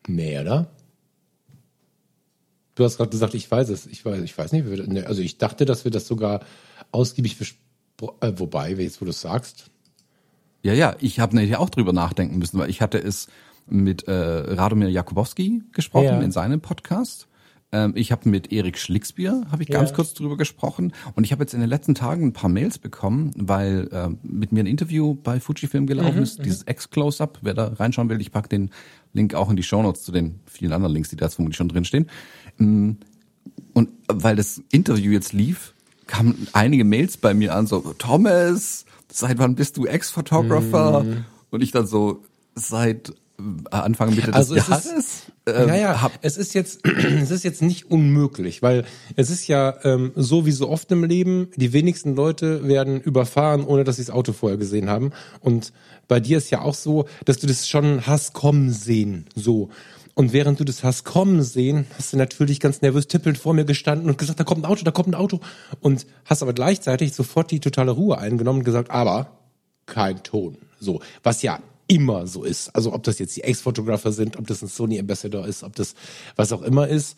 nee, 0.08 0.40
oder? 0.40 0.68
Du 2.76 2.84
hast 2.84 2.98
gerade 2.98 3.10
gesagt, 3.10 3.34
ich 3.34 3.50
weiß 3.50 3.70
es. 3.70 3.88
Ich 3.88 4.06
weiß, 4.06 4.22
ich 4.22 4.38
weiß 4.38 4.52
nicht. 4.52 4.70
wir- 4.70 5.08
Also 5.08 5.22
ich 5.22 5.38
dachte, 5.40 5.66
dass 5.66 5.84
wir 5.84 5.92
das 5.92 6.06
sogar 6.08 6.42
ausgiebig 6.92 7.38
besprochen, 7.40 8.18
äh, 8.22 8.40
wobei, 8.40 8.72
jetzt 8.74 9.02
wo 9.02 9.06
du 9.06 9.12
es 9.12 9.22
sagst, 9.22 9.72
Ja, 10.64 10.74
ja, 10.74 10.96
ich 11.00 11.20
habe 11.20 11.36
natürlich 11.36 11.56
auch 11.56 11.70
drüber 11.70 11.94
nachdenken 11.94 12.38
müssen, 12.38 12.60
weil 12.60 12.70
ich 12.70 12.82
hatte 12.82 12.98
es 13.00 13.28
mit 13.68 14.08
äh, 14.08 14.12
Radomir 14.14 14.90
Jakubowski 14.90 15.64
gesprochen 15.72 16.06
Ja. 16.06 16.22
in 16.22 16.32
seinem 16.32 16.62
Podcast. 16.62 17.28
Ähm, 17.72 17.94
ich 17.96 18.12
habe 18.14 18.30
mit 18.30 18.52
Erik 18.54 18.78
Schlicksbier 18.78 19.46
habe 19.52 19.62
ich 19.64 19.70
ganz 19.70 19.90
Ja. 19.90 19.96
kurz 19.98 20.14
drüber 20.14 20.38
gesprochen 20.38 20.94
und 21.16 21.26
ich 21.26 21.34
habe 21.34 21.44
jetzt 21.44 21.54
in 21.54 21.60
den 21.60 21.70
letzten 21.70 21.96
Tagen 21.96 22.28
ein 22.28 22.34
paar 22.34 22.50
Mails 22.50 22.78
bekommen, 22.78 23.34
weil 23.36 23.90
äh, 23.92 24.10
mit 24.24 24.54
mir 24.54 24.64
ein 24.64 24.68
Interview 24.68 25.16
bei 25.16 25.40
Fujifilm 25.42 25.86
gelaufen 25.86 26.24
ist, 26.24 26.46
dieses 26.46 26.64
X-Close-Up. 26.66 27.40
Wer 27.42 27.54
da 27.54 27.68
reinschauen 27.68 28.08
will, 28.10 28.22
ich 28.22 28.32
pack 28.32 28.50
den 28.50 28.72
Link 29.14 29.34
auch 29.34 29.50
in 29.50 29.58
die 29.58 29.64
Shownotes 29.64 30.04
zu 30.04 30.12
den 30.14 30.40
vielen 30.46 30.72
anderen 30.72 30.94
Links, 30.94 31.10
die 31.10 31.18
da 31.18 31.26
jetzt 31.26 31.36
vermutlich 31.36 31.58
schon 31.58 31.68
drin 31.68 31.84
stehen. 31.84 32.10
Und 32.58 32.98
weil 34.08 34.36
das 34.38 34.62
Interview 34.72 35.12
jetzt 35.12 35.34
lief, 35.34 35.74
kamen 36.08 36.48
einige 36.54 36.86
Mails 36.86 37.18
bei 37.18 37.34
mir 37.34 37.54
an, 37.54 37.68
so, 37.68 37.82
Thomas, 37.98 38.86
seit 39.12 39.40
wann 39.40 39.56
bist 39.56 39.76
du 39.76 39.86
Ex-Photographer? 39.86 41.04
Mhm. 41.04 41.26
Und 41.50 41.62
ich 41.62 41.72
dann 41.72 41.86
so, 41.86 42.24
seit 42.56 43.14
Anfang 43.70 44.16
Mitte 44.16 44.34
Also 44.34 44.56
des 44.56 44.64
es 44.64 44.70
Jahres. 44.70 44.86
ist, 44.86 45.32
ähm, 45.46 45.68
ja, 45.70 45.76
ja, 45.76 46.02
hab- 46.02 46.18
es 46.22 46.38
ist 46.38 46.54
jetzt, 46.56 46.80
es 47.22 47.30
ist 47.30 47.44
jetzt 47.44 47.62
nicht 47.62 47.92
unmöglich, 47.92 48.62
weil 48.64 48.84
es 49.16 49.30
ist 49.30 49.48
ja 49.48 49.76
ähm, 49.84 50.12
so 50.16 50.46
wie 50.48 50.52
so 50.52 50.70
oft 50.70 50.92
im 50.92 51.04
Leben, 51.04 51.50
die 51.56 51.72
wenigsten 51.72 52.16
Leute 52.16 52.68
werden 52.68 53.00
überfahren, 53.00 53.64
ohne 53.64 53.84
dass 53.84 53.98
sie 53.98 54.04
das 54.06 54.10
Auto 54.14 54.34
vorher 54.34 54.58
gesehen 54.58 54.90
haben. 54.90 55.12
Und 55.40 55.72
bei 56.08 56.20
dir 56.20 56.40
ist 56.40 56.50
ja 56.50 56.62
auch 56.62 56.74
so, 56.74 57.06
dass 57.26 57.38
du 57.38 57.46
das 57.48 57.68
schon 57.70 58.08
hast 58.08 58.34
kommen 58.34 58.72
sehen, 58.72 59.26
so. 59.36 59.70
Und 60.16 60.34
während 60.34 60.60
du 60.60 60.64
das 60.64 60.84
hast 60.84 61.04
kommen 61.04 61.44
sehen, 61.44 61.86
hast 61.96 62.12
du 62.14 62.18
natürlich 62.18 62.60
ganz 62.60 62.82
nervös 62.82 63.06
tippelnd 63.08 63.38
vor 63.38 63.54
mir 63.54 63.66
gestanden 63.66 64.10
und 64.10 64.18
gesagt, 64.18 64.40
da 64.40 64.44
kommt 64.46 64.64
ein 64.64 64.66
Auto, 64.66 64.84
da 64.84 64.90
kommt 64.90 65.10
ein 65.10 65.14
Auto. 65.14 65.42
Und 65.80 66.08
hast 66.26 66.42
aber 66.42 66.54
gleichzeitig 66.54 67.14
sofort 67.14 67.52
die 67.52 67.60
totale 67.60 67.92
Ruhe 67.92 68.18
eingenommen 68.18 68.60
und 68.62 68.66
gesagt, 68.66 68.90
aber 68.90 69.38
kein 69.86 70.24
Ton. 70.24 70.58
So, 70.80 71.02
was 71.22 71.44
ja 71.44 71.60
immer 71.88 72.28
so 72.28 72.44
ist. 72.44 72.76
Also 72.76 72.94
ob 72.94 73.04
das 73.04 73.20
jetzt 73.20 73.36
die 73.36 73.44
Ex-Fotografer 73.44 74.12
sind, 74.12 74.38
ob 74.38 74.48
das 74.48 74.62
ein 74.62 74.68
Sony 74.68 75.00
Ambassador 75.00 75.48
ist, 75.48 75.64
ob 75.64 75.76
das 75.76 75.96
was 76.36 76.52
auch 76.52 76.62
immer 76.62 76.88
ist. 76.88 77.18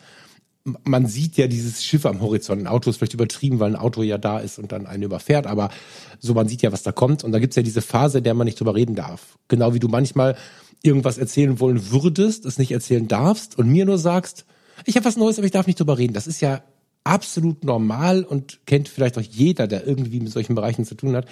Man 0.84 1.06
sieht 1.06 1.36
ja 1.36 1.46
dieses 1.46 1.82
Schiff 1.82 2.04
am 2.04 2.20
Horizont. 2.20 2.60
Ein 2.60 2.66
Auto 2.66 2.90
ist 2.90 2.98
vielleicht 2.98 3.14
übertrieben, 3.14 3.60
weil 3.60 3.70
ein 3.70 3.80
Auto 3.80 4.02
ja 4.02 4.18
da 4.18 4.38
ist 4.38 4.58
und 4.58 4.72
dann 4.72 4.86
einen 4.86 5.04
überfährt, 5.04 5.46
aber 5.46 5.70
so 6.18 6.34
man 6.34 6.48
sieht 6.48 6.62
ja, 6.62 6.70
was 6.70 6.82
da 6.82 6.92
kommt. 6.92 7.24
Und 7.24 7.32
da 7.32 7.38
gibt's 7.38 7.56
ja 7.56 7.62
diese 7.62 7.82
Phase, 7.82 8.18
in 8.18 8.24
der 8.24 8.34
man 8.34 8.44
nicht 8.44 8.60
drüber 8.60 8.74
reden 8.74 8.94
darf. 8.94 9.38
Genau 9.48 9.72
wie 9.74 9.78
du 9.78 9.88
manchmal 9.88 10.36
irgendwas 10.82 11.18
erzählen 11.18 11.60
wollen 11.60 11.90
würdest, 11.90 12.44
es 12.44 12.58
nicht 12.58 12.72
erzählen 12.72 13.08
darfst 13.08 13.58
und 13.58 13.68
mir 13.68 13.86
nur 13.86 13.98
sagst, 13.98 14.44
ich 14.86 14.96
habe 14.96 15.04
was 15.06 15.16
Neues, 15.16 15.38
aber 15.38 15.46
ich 15.46 15.52
darf 15.52 15.66
nicht 15.66 15.78
drüber 15.78 15.98
reden. 15.98 16.14
Das 16.14 16.26
ist 16.26 16.40
ja 16.40 16.62
absolut 17.04 17.64
normal 17.64 18.24
und 18.24 18.60
kennt 18.66 18.88
vielleicht 18.88 19.16
auch 19.18 19.22
jeder, 19.22 19.66
der 19.66 19.86
irgendwie 19.86 20.20
mit 20.20 20.32
solchen 20.32 20.54
Bereichen 20.54 20.84
zu 20.84 20.94
tun 20.94 21.16
hat 21.16 21.26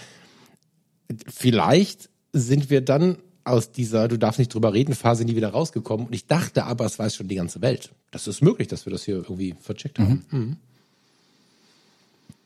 vielleicht 1.29 2.11
sind 2.33 2.71
wir 2.71 2.81
dann 2.81 3.19
aus 3.51 3.73
dieser 3.73 4.09
Du 4.09 4.17
darfst 4.17 4.39
nicht 4.39 4.53
drüber 4.53 4.73
reden 4.73 4.95
Phase 4.95 5.25
nie 5.25 5.37
wieder 5.37 5.51
rausgekommen. 5.51 6.07
Und 6.07 6.15
ich 6.15 6.27
dachte 6.27 6.65
aber, 6.65 6.85
es 6.85 6.99
weiß 6.99 7.17
schon 7.17 7.29
die 7.29 7.37
ganze 7.37 7.61
Welt. 7.63 7.91
Das 8.11 8.27
ist 8.27 8.43
möglich, 8.43 8.69
dass 8.69 8.87
wir 8.87 8.93
das 8.93 9.05
hier 9.05 9.17
irgendwie 9.17 9.55
vercheckt 9.61 9.99
haben. 9.99 10.25
Mhm. 10.31 10.57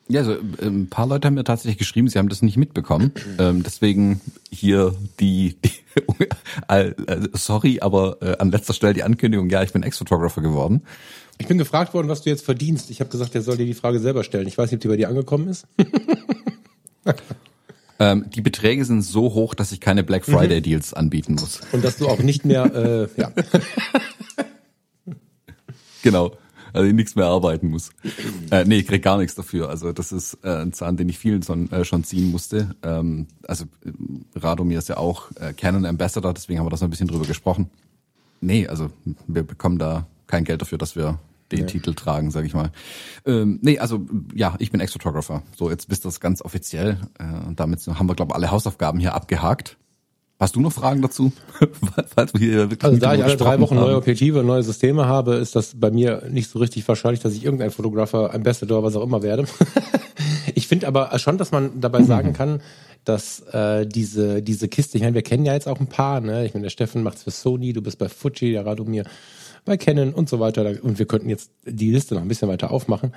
Ja, 0.08 0.20
also, 0.20 0.32
äh, 0.32 0.66
ein 0.66 0.88
paar 0.88 1.06
Leute 1.06 1.26
haben 1.26 1.34
mir 1.34 1.44
tatsächlich 1.44 1.78
geschrieben, 1.78 2.08
sie 2.08 2.18
haben 2.18 2.28
das 2.28 2.42
nicht 2.42 2.56
mitbekommen. 2.56 3.12
ähm, 3.38 3.62
deswegen 3.62 4.20
hier 4.50 4.94
die, 5.20 5.56
die 5.64 5.70
äh, 6.68 6.92
sorry, 7.32 7.80
aber 7.80 8.20
äh, 8.20 8.36
an 8.38 8.50
letzter 8.50 8.74
Stelle 8.74 8.94
die 8.94 9.02
Ankündigung, 9.02 9.48
ja, 9.50 9.62
ich 9.62 9.72
bin 9.72 9.82
Ex-Photographer 9.82 10.42
geworden. 10.42 10.82
Ich 11.38 11.46
bin 11.46 11.58
gefragt 11.58 11.94
worden, 11.94 12.08
was 12.08 12.22
du 12.22 12.30
jetzt 12.30 12.44
verdienst. 12.44 12.90
Ich 12.90 13.00
habe 13.00 13.10
gesagt, 13.10 13.34
er 13.34 13.42
soll 13.42 13.56
dir 13.56 13.66
die 13.66 13.74
Frage 13.74 14.00
selber 14.00 14.22
stellen. 14.22 14.46
Ich 14.46 14.58
weiß 14.58 14.70
nicht, 14.70 14.78
ob 14.78 14.82
die 14.82 14.88
bei 14.88 14.96
dir 14.96 15.08
angekommen 15.08 15.48
ist. 15.48 15.66
Ähm, 18.02 18.24
die 18.34 18.40
Beträge 18.40 18.84
sind 18.84 19.02
so 19.02 19.32
hoch, 19.34 19.54
dass 19.54 19.70
ich 19.70 19.80
keine 19.80 20.02
Black 20.02 20.24
Friday 20.24 20.60
Deals 20.60 20.92
anbieten 20.92 21.34
muss. 21.34 21.60
Und 21.70 21.84
dass 21.84 21.98
du 21.98 22.08
auch 22.08 22.18
nicht 22.18 22.44
mehr, 22.44 22.64
äh, 22.74 23.20
ja. 23.20 23.30
Genau. 26.02 26.32
Also 26.72 26.88
ich 26.88 26.94
nichts 26.94 27.14
mehr 27.14 27.26
arbeiten 27.26 27.68
muss. 27.68 27.90
Äh, 28.50 28.64
nee, 28.64 28.78
ich 28.78 28.88
krieg 28.88 29.04
gar 29.04 29.18
nichts 29.18 29.36
dafür. 29.36 29.68
Also 29.68 29.92
das 29.92 30.10
ist 30.10 30.38
äh, 30.42 30.62
ein 30.62 30.72
Zahn, 30.72 30.96
den 30.96 31.08
ich 31.08 31.16
vielen 31.16 31.44
schon, 31.44 31.70
äh, 31.70 31.84
schon 31.84 32.02
ziehen 32.02 32.32
musste. 32.32 32.74
Ähm, 32.82 33.28
also 33.46 33.66
Radomir 34.34 34.78
ist 34.78 34.88
ja 34.88 34.96
auch 34.96 35.30
äh, 35.36 35.52
Canon 35.52 35.84
Ambassador, 35.84 36.34
deswegen 36.34 36.58
haben 36.58 36.66
wir 36.66 36.70
da 36.70 36.76
so 36.76 36.86
ein 36.86 36.90
bisschen 36.90 37.06
drüber 37.06 37.26
gesprochen. 37.26 37.70
Nee, 38.40 38.66
also 38.66 38.90
wir 39.28 39.44
bekommen 39.44 39.78
da 39.78 40.08
kein 40.26 40.42
Geld 40.42 40.60
dafür, 40.60 40.78
dass 40.78 40.96
wir 40.96 41.20
den 41.52 41.66
Titel 41.66 41.94
tragen, 41.94 42.30
sage 42.30 42.46
ich 42.46 42.54
mal. 42.54 42.70
Ähm, 43.26 43.58
nee, 43.62 43.78
also 43.78 44.06
ja, 44.34 44.54
ich 44.58 44.70
bin 44.70 44.80
Ex-Photographer. 44.80 45.42
So, 45.56 45.70
jetzt 45.70 45.88
bist 45.88 46.04
das 46.04 46.20
ganz 46.20 46.42
offiziell. 46.42 46.98
Äh, 47.18 47.46
und 47.46 47.60
damit 47.60 47.86
haben 47.86 48.08
wir, 48.08 48.14
glaube 48.14 48.30
ich, 48.32 48.34
alle 48.34 48.50
Hausaufgaben 48.50 48.98
hier 48.98 49.14
abgehakt. 49.14 49.76
Hast 50.42 50.56
du 50.56 50.60
noch 50.60 50.72
Fragen 50.72 51.02
dazu? 51.02 51.32
Also 52.82 52.98
da 52.98 53.14
ich 53.14 53.22
alle 53.22 53.36
drei 53.36 53.60
Wochen 53.60 53.76
neue 53.76 53.90
haben. 53.90 53.96
Objektive, 53.98 54.42
neue 54.42 54.64
Systeme 54.64 55.06
habe, 55.06 55.34
ist 55.34 55.54
das 55.54 55.74
bei 55.76 55.92
mir 55.92 56.24
nicht 56.28 56.50
so 56.50 56.58
richtig 56.58 56.86
wahrscheinlich, 56.88 57.20
dass 57.20 57.34
ich 57.34 57.44
irgendein 57.44 57.70
Fotografer, 57.70 58.34
Ambassador, 58.34 58.82
was 58.82 58.96
auch 58.96 59.04
immer 59.04 59.22
werde. 59.22 59.44
ich 60.54 60.66
finde 60.66 60.88
aber 60.88 61.16
schon, 61.20 61.38
dass 61.38 61.52
man 61.52 61.80
dabei 61.80 62.02
sagen 62.02 62.32
kann, 62.32 62.60
dass 63.04 63.40
äh, 63.52 63.86
diese 63.86 64.42
diese 64.42 64.66
Kiste, 64.68 64.96
ich 64.96 65.04
meine, 65.04 65.14
wir 65.14 65.22
kennen 65.22 65.44
ja 65.44 65.52
jetzt 65.52 65.68
auch 65.68 65.78
ein 65.78 65.86
paar, 65.86 66.20
ne? 66.20 66.44
Ich 66.44 66.54
meine, 66.54 66.64
der 66.64 66.70
Steffen 66.70 67.04
macht's 67.04 67.22
für 67.22 67.30
Sony, 67.30 67.72
du 67.72 67.82
bist 67.82 67.98
bei 67.98 68.08
Fuji, 68.08 68.52
der 68.52 68.66
Radomir 68.66 69.04
bei 69.64 69.77
Canon 69.77 70.12
und 70.12 70.29
so 70.29 70.40
weiter. 70.40 70.83
Und 70.83 70.98
wir 70.98 71.07
könnten 71.07 71.29
jetzt 71.29 71.51
die 71.64 71.90
Liste 71.90 72.14
noch 72.14 72.22
ein 72.22 72.29
bisschen 72.29 72.48
weiter 72.48 72.70
aufmachen. 72.70 73.14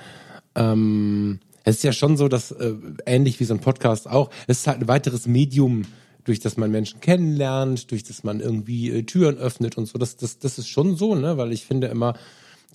Ähm, 0.54 1.40
es 1.64 1.76
ist 1.76 1.84
ja 1.84 1.92
schon 1.92 2.16
so, 2.16 2.28
dass 2.28 2.52
äh, 2.52 2.74
ähnlich 3.06 3.40
wie 3.40 3.44
so 3.44 3.54
ein 3.54 3.60
Podcast 3.60 4.08
auch, 4.08 4.30
es 4.46 4.60
ist 4.60 4.66
halt 4.66 4.80
ein 4.80 4.88
weiteres 4.88 5.26
Medium, 5.26 5.82
durch 6.24 6.40
das 6.40 6.56
man 6.56 6.70
Menschen 6.70 7.00
kennenlernt, 7.00 7.90
durch 7.90 8.02
das 8.02 8.24
man 8.24 8.40
irgendwie 8.40 8.90
äh, 8.90 9.02
Türen 9.04 9.36
öffnet 9.36 9.76
und 9.76 9.86
so. 9.86 9.98
Das, 9.98 10.16
das, 10.16 10.38
das 10.38 10.58
ist 10.58 10.68
schon 10.68 10.96
so, 10.96 11.14
ne? 11.14 11.36
Weil 11.36 11.52
ich 11.52 11.64
finde 11.64 11.86
immer, 11.86 12.14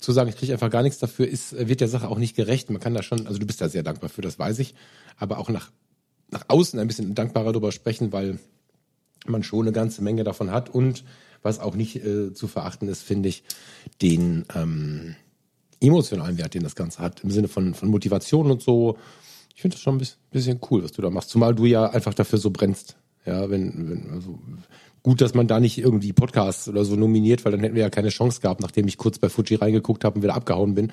zu 0.02 0.12
sagen, 0.12 0.28
ich 0.28 0.36
kriege 0.36 0.52
einfach 0.52 0.70
gar 0.70 0.82
nichts 0.82 0.98
dafür, 0.98 1.28
ist, 1.28 1.52
äh, 1.52 1.68
wird 1.68 1.80
der 1.80 1.88
Sache 1.88 2.08
auch 2.08 2.18
nicht 2.18 2.36
gerecht. 2.36 2.70
Man 2.70 2.80
kann 2.80 2.94
da 2.94 3.02
schon, 3.02 3.26
also 3.26 3.38
du 3.38 3.46
bist 3.46 3.60
da 3.60 3.68
sehr 3.68 3.82
dankbar 3.82 4.10
für, 4.10 4.22
das 4.22 4.38
weiß 4.38 4.58
ich, 4.58 4.74
aber 5.16 5.38
auch 5.38 5.48
nach, 5.48 5.70
nach 6.30 6.44
außen 6.48 6.78
ein 6.78 6.88
bisschen 6.88 7.14
dankbarer 7.14 7.52
darüber 7.52 7.72
sprechen, 7.72 8.12
weil 8.12 8.38
man 9.26 9.42
schon 9.42 9.62
eine 9.62 9.72
ganze 9.72 10.02
Menge 10.02 10.24
davon 10.24 10.50
hat 10.50 10.68
und 10.68 11.04
was 11.42 11.58
auch 11.58 11.74
nicht 11.74 11.96
äh, 11.96 12.32
zu 12.32 12.48
verachten 12.48 12.88
ist, 12.88 13.02
finde 13.02 13.28
ich, 13.28 13.42
den 14.00 14.44
ähm, 14.54 15.16
emotionalen 15.80 16.38
Wert, 16.38 16.54
den 16.54 16.62
das 16.62 16.76
Ganze 16.76 17.00
hat, 17.00 17.22
im 17.24 17.30
Sinne 17.30 17.48
von, 17.48 17.74
von 17.74 17.88
Motivation 17.88 18.50
und 18.50 18.62
so. 18.62 18.96
Ich 19.54 19.62
finde 19.62 19.76
das 19.76 19.82
schon 19.82 19.96
ein 19.96 19.98
bisschen, 19.98 20.18
bisschen 20.30 20.60
cool, 20.70 20.82
was 20.82 20.92
du 20.92 21.02
da 21.02 21.10
machst. 21.10 21.30
Zumal 21.30 21.54
du 21.54 21.66
ja 21.66 21.90
einfach 21.90 22.14
dafür 22.14 22.38
so 22.38 22.50
brennst. 22.50 22.96
Ja, 23.26 23.50
wenn, 23.50 23.88
wenn, 23.88 24.10
also 24.10 24.38
gut, 25.02 25.20
dass 25.20 25.34
man 25.34 25.46
da 25.46 25.60
nicht 25.60 25.78
irgendwie 25.78 26.12
Podcasts 26.12 26.68
oder 26.68 26.84
so 26.84 26.96
nominiert, 26.96 27.44
weil 27.44 27.52
dann 27.52 27.60
hätten 27.60 27.74
wir 27.74 27.82
ja 27.82 27.90
keine 27.90 28.08
Chance 28.08 28.40
gehabt, 28.40 28.60
nachdem 28.60 28.88
ich 28.88 28.96
kurz 28.96 29.18
bei 29.18 29.28
Fuji 29.28 29.56
reingeguckt 29.56 30.04
habe 30.04 30.16
und 30.16 30.22
wieder 30.22 30.34
abgehauen 30.34 30.74
bin. 30.74 30.92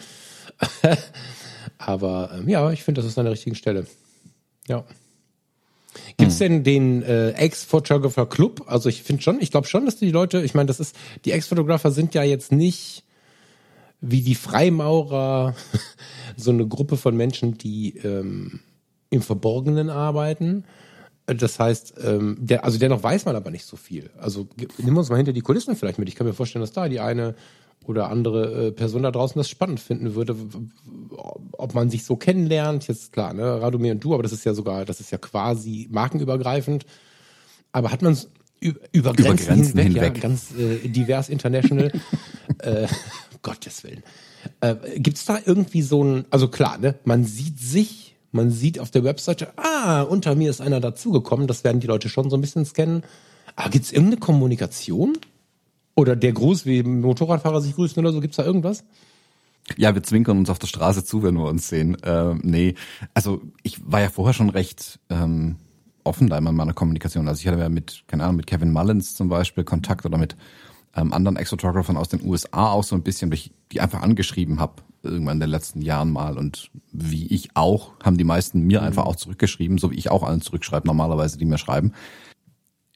Aber 1.78 2.32
ähm, 2.34 2.50
ja, 2.50 2.72
ich 2.72 2.84
finde, 2.84 3.02
das 3.02 3.10
ist 3.10 3.18
an 3.18 3.26
der 3.26 3.34
richtigen 3.34 3.56
Stelle. 3.56 3.86
Ja. 4.68 4.84
Gibt's 6.18 6.38
denn 6.38 6.64
den 6.64 7.02
äh, 7.04 7.32
Ex-Photographer 7.32 8.28
Club? 8.28 8.64
Also 8.68 8.90
ich 8.90 9.04
finde 9.04 9.22
schon, 9.22 9.42
ich 9.42 9.52
glaube 9.52 9.68
schon, 9.68 9.86
dass 9.86 9.98
die 9.98 10.12
Leute, 10.12 10.42
ich 10.42 10.54
meine, 10.54 10.68
das 10.68 10.80
ist, 10.80 10.96
die 11.26 11.32
Ex-Photographer 11.32 11.92
sind 11.92 12.14
ja 12.14 12.24
jetzt 12.24 12.52
nicht 12.52 13.04
wie 14.02 14.22
die 14.22 14.36
Freimaurer 14.36 15.56
so 16.38 16.52
eine 16.52 16.68
Gruppe 16.68 16.98
von 16.98 17.18
Menschen, 17.18 17.58
die 17.58 17.98
ähm, 17.98 18.62
im 19.10 19.22
Verborgenen 19.22 19.90
arbeiten, 19.90 20.64
Das 21.26 21.60
heißt, 21.60 21.96
ähm, 22.04 22.38
der, 22.40 22.64
also 22.64 22.80
dennoch 22.80 23.04
weiß 23.04 23.26
man 23.26 23.36
aber 23.36 23.52
nicht 23.52 23.66
so 23.66 23.78
viel. 23.78 24.10
Also 24.18 24.48
nehmen 24.78 24.96
wir 24.96 25.00
uns 25.00 25.10
mal 25.10 25.18
hinter 25.18 25.34
die 25.34 25.42
Kulissen 25.42 25.76
vielleicht 25.76 26.00
mit. 26.00 26.10
Ich 26.10 26.16
kann 26.16 26.28
mir 26.28 26.34
vorstellen, 26.34 26.62
dass 26.62 26.72
da 26.72 26.90
die 26.90 27.00
eine 27.00 27.36
oder 27.90 28.10
andere 28.10 28.68
äh, 28.68 28.72
Person 28.72 29.04
da 29.04 29.12
draußen 29.12 29.40
das 29.40 29.50
spannend 29.50 29.80
finden 29.80 30.14
würde, 30.14 30.36
ob 31.54 31.74
man 31.74 31.90
sich 31.90 32.06
so 32.06 32.16
kennenlernt. 32.16 32.88
Jetzt 32.88 33.12
klar, 33.12 33.34
ne, 33.34 33.62
Radomir 33.62 33.94
und 33.94 34.04
du, 34.04 34.14
aber 34.14 34.22
das 34.22 34.32
ist 34.32 34.46
ja 34.46 34.54
sogar, 34.54 34.86
das 34.86 35.00
ist 35.00 35.12
ja 35.12 35.18
quasi 35.18 35.88
markenübergreifend. 35.92 36.86
Aber 37.72 37.92
hat 37.92 38.02
man 38.02 38.14
es 38.14 38.30
über, 38.60 38.80
über, 38.92 39.14
Grenzen, 39.14 39.26
über 39.26 39.56
Grenzen 39.56 39.80
hinweg, 39.80 40.04
hinweg. 40.04 40.16
Ja, 40.16 40.22
ganz 40.22 40.52
äh, 40.56 40.88
divers 40.88 41.30
international. 41.30 41.92
äh, 42.60 42.88
Gottes 43.42 43.84
Willen. 43.84 44.04
Äh, 44.62 44.76
Gibt 44.98 45.18
es 45.18 45.26
da 45.26 45.40
irgendwie 45.44 45.82
so 45.82 46.04
ein, 46.04 46.26
also 46.30 46.48
klar, 46.48 46.78
ne, 46.78 46.96
man 47.06 47.24
sieht 47.26 47.60
sich 47.60 48.16
man 48.32 48.52
sieht 48.52 48.80
auf 48.80 48.92
der 48.92 49.04
Webseite, 49.04 49.54
ah, 49.58 50.04
unter 50.04 50.36
mir 50.36 50.52
ist 50.52 50.62
einer 50.62 50.80
dazugekommen. 50.80 51.48
Das 51.48 51.64
werden 51.64 51.80
die 51.80 51.88
Leute 51.88 52.10
schon 52.10 52.30
so 52.30 52.38
ein 52.38 52.42
bisschen 52.42 52.64
scannen. 52.64 53.04
Aber 53.56 53.66
ah, 53.66 53.70
gibt 53.70 53.86
es 53.86 53.92
irgendeine 53.92 54.20
Kommunikation? 54.20 55.18
Oder 56.00 56.16
der 56.16 56.32
Gruß, 56.32 56.66
wie 56.66 56.82
Motorradfahrer 56.82 57.60
sich 57.60 57.76
grüßen 57.76 58.00
oder 58.00 58.14
so? 58.14 58.22
Gibt 58.22 58.32
es 58.32 58.38
da 58.38 58.46
irgendwas? 58.46 58.86
Ja, 59.76 59.94
wir 59.94 60.02
zwinkern 60.02 60.38
uns 60.38 60.50
auf 60.50 60.58
der 60.58 60.68
Straße 60.68 61.04
zu, 61.04 61.24
wenn 61.24 61.36
wir 61.36 61.44
uns 61.44 61.68
sehen. 61.68 61.98
Ähm, 62.04 62.40
nee, 62.42 62.76
also 63.14 63.42
ich 63.64 63.82
war 63.86 64.00
ja 64.00 64.08
vorher 64.08 64.34
schon 64.34 64.50
recht 64.50 64.98
ähm, 65.10 65.58
offen 66.06 66.30
da 66.30 66.38
immer 66.38 66.52
in 66.52 66.56
meiner 66.56 66.72
Kommunikation. 66.72 67.28
Also 67.28 67.42
ich 67.42 67.48
hatte 67.50 67.60
ja 67.60 67.68
mit, 67.68 68.06
keine 68.08 68.24
Ahnung, 68.24 68.38
mit 68.38 68.48
Kevin 68.48 68.72
Mullins 68.72 69.14
zum 69.14 69.28
Beispiel 69.28 69.66
Kontakt 69.66 70.06
oder 70.06 70.18
mit 70.18 70.38
ähm, 70.96 71.12
anderen 71.12 71.36
Exotographern 71.36 71.98
aus 71.98 72.08
den 72.08 72.26
USA 72.26 72.72
auch 72.72 72.86
so 72.86 72.96
ein 72.96 73.04
bisschen, 73.04 73.30
weil 73.30 73.38
ich 73.38 73.52
die 73.74 73.82
einfach 73.82 74.02
angeschrieben 74.02 74.62
habe 74.62 74.82
irgendwann 75.04 75.36
in 75.36 75.42
den 75.42 75.50
letzten 75.50 75.82
Jahren 75.82 76.12
mal 76.12 76.38
und 76.38 76.72
wie 76.94 77.28
ich 77.28 77.50
auch, 77.56 77.92
haben 78.04 78.18
die 78.18 78.24
meisten 78.24 78.62
mir 78.62 78.84
einfach 78.84 79.06
auch 79.06 79.18
zurückgeschrieben, 79.18 79.78
so 79.78 79.92
wie 79.92 79.98
ich 79.98 80.12
auch 80.12 80.24
allen 80.24 80.42
zurückschreibe 80.42 80.88
normalerweise, 80.88 81.38
die 81.38 81.46
mir 81.46 81.58
schreiben. 81.58 81.94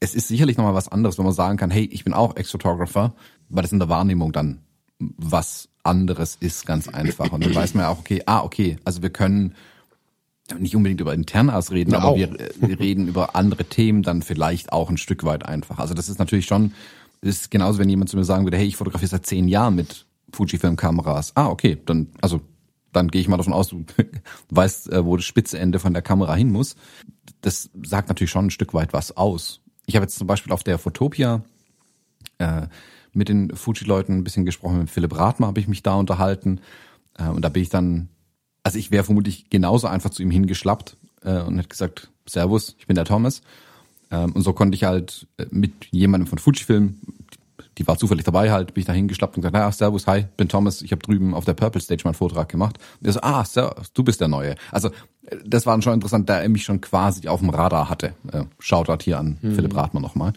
Es 0.03 0.15
ist 0.15 0.27
sicherlich 0.27 0.57
nochmal 0.57 0.73
was 0.73 0.89
anderes, 0.89 1.17
wenn 1.17 1.23
man 1.23 1.33
sagen 1.33 1.57
kann, 1.57 1.71
hey, 1.71 1.85
ich 1.85 2.03
bin 2.03 2.13
auch 2.13 2.35
Ex-Photographer, 2.35 3.15
weil 3.47 3.61
das 3.61 3.71
in 3.71 3.79
der 3.79 3.87
Wahrnehmung 3.87 4.33
dann 4.33 4.59
was 4.99 5.69
anderes 5.83 6.35
ist, 6.35 6.65
ganz 6.65 6.89
einfach. 6.89 7.31
Und 7.31 7.45
dann 7.45 7.55
weiß 7.55 7.73
man 7.73 7.85
ja 7.85 7.89
auch, 7.89 7.99
okay, 7.99 8.21
ah, 8.25 8.43
okay, 8.43 8.75
also 8.83 9.01
wir 9.01 9.11
können 9.11 9.55
nicht 10.59 10.75
unbedingt 10.75 10.99
über 10.99 11.13
Internas 11.13 11.71
reden, 11.71 11.91
ja, 11.91 11.99
aber 11.99 12.17
wir, 12.17 12.37
wir, 12.57 12.79
reden 12.79 13.07
über 13.07 13.37
andere 13.37 13.63
Themen 13.63 14.03
dann 14.03 14.21
vielleicht 14.21 14.73
auch 14.73 14.89
ein 14.89 14.97
Stück 14.97 15.23
weit 15.23 15.45
einfach. 15.45 15.79
Also 15.79 15.93
das 15.93 16.09
ist 16.09 16.19
natürlich 16.19 16.47
schon, 16.47 16.73
ist 17.21 17.49
genauso, 17.49 17.79
wenn 17.79 17.87
jemand 17.87 18.09
zu 18.09 18.17
mir 18.17 18.25
sagen 18.25 18.45
würde, 18.45 18.57
hey, 18.57 18.67
ich 18.67 18.75
fotografiere 18.75 19.09
seit 19.09 19.25
zehn 19.25 19.47
Jahren 19.47 19.75
mit 19.75 20.05
Fujifilm-Kameras. 20.33 21.31
Ah, 21.35 21.47
okay, 21.47 21.81
dann, 21.85 22.09
also, 22.21 22.41
dann 22.91 23.07
gehe 23.07 23.21
ich 23.21 23.29
mal 23.29 23.37
davon 23.37 23.53
aus, 23.53 23.69
du 23.69 23.85
weißt, 24.49 24.91
äh, 24.91 25.05
wo 25.05 25.15
das 25.15 25.25
spitze 25.25 25.57
Ende 25.57 25.79
von 25.79 25.93
der 25.93 26.01
Kamera 26.01 26.35
hin 26.35 26.51
muss. 26.51 26.75
Das 27.39 27.69
sagt 27.83 28.09
natürlich 28.09 28.31
schon 28.31 28.47
ein 28.47 28.51
Stück 28.51 28.73
weit 28.73 28.91
was 28.91 29.15
aus. 29.15 29.62
Ich 29.85 29.95
habe 29.95 30.05
jetzt 30.05 30.17
zum 30.17 30.27
Beispiel 30.27 30.53
auf 30.53 30.63
der 30.63 30.77
Fotopia 30.77 31.41
äh, 32.37 32.67
mit 33.13 33.29
den 33.29 33.55
Fuji-Leuten 33.55 34.17
ein 34.17 34.23
bisschen 34.23 34.45
gesprochen, 34.45 34.79
mit 34.79 34.89
Philipp 34.89 35.17
Rathmer 35.17 35.47
habe 35.47 35.59
ich 35.59 35.67
mich 35.67 35.83
da 35.83 35.95
unterhalten. 35.95 36.61
Äh, 37.17 37.27
und 37.27 37.41
da 37.41 37.49
bin 37.49 37.61
ich 37.61 37.69
dann, 37.69 38.09
also 38.63 38.77
ich 38.77 38.91
wäre 38.91 39.03
vermutlich 39.03 39.49
genauso 39.49 39.87
einfach 39.87 40.09
zu 40.09 40.23
ihm 40.23 40.31
hingeschlappt 40.31 40.97
äh, 41.23 41.41
und 41.41 41.57
hätte 41.57 41.69
gesagt, 41.69 42.09
Servus, 42.25 42.75
ich 42.79 42.87
bin 42.87 42.95
der 42.95 43.05
Thomas. 43.05 43.41
Ähm, 44.11 44.31
und 44.31 44.41
so 44.41 44.53
konnte 44.53 44.75
ich 44.75 44.83
halt 44.83 45.27
äh, 45.37 45.45
mit 45.51 45.85
jemandem 45.91 46.27
von 46.27 46.37
Fujifilm, 46.37 46.99
die 47.77 47.87
war 47.87 47.97
zufällig 47.97 48.23
dabei 48.23 48.51
halt, 48.51 48.73
bin 48.73 48.81
ich 48.81 48.85
da 48.85 48.93
hingeschlappt 48.93 49.35
und 49.35 49.41
gesagt, 49.41 49.53
naja, 49.53 49.71
servus, 49.71 50.05
hi, 50.05 50.25
bin 50.37 50.47
Thomas, 50.47 50.81
ich 50.81 50.91
habe 50.91 51.01
drüben 51.01 51.33
auf 51.33 51.45
der 51.45 51.53
Purple 51.53 51.81
Stage 51.81 52.03
meinen 52.05 52.13
Vortrag 52.13 52.49
gemacht. 52.49 52.77
Und 52.99 53.07
er 53.07 53.13
so, 53.13 53.21
ah, 53.21 53.43
servus, 53.43 53.91
du 53.93 54.03
bist 54.03 54.21
der 54.21 54.27
Neue. 54.27 54.55
Also 54.71 54.91
das 55.45 55.65
war 55.65 55.81
schon 55.81 55.93
interessant, 55.93 56.29
da 56.29 56.39
er 56.39 56.49
mich 56.49 56.63
schon 56.63 56.81
quasi 56.81 57.27
auf 57.27 57.39
dem 57.39 57.49
Radar 57.49 57.89
hatte. 57.89 58.13
Äh, 58.31 58.43
Shoutout 58.59 59.03
hier 59.03 59.19
an 59.19 59.37
mhm. 59.41 59.55
Philipp 59.55 59.75
Rathmann 59.75 60.03
nochmal. 60.03 60.33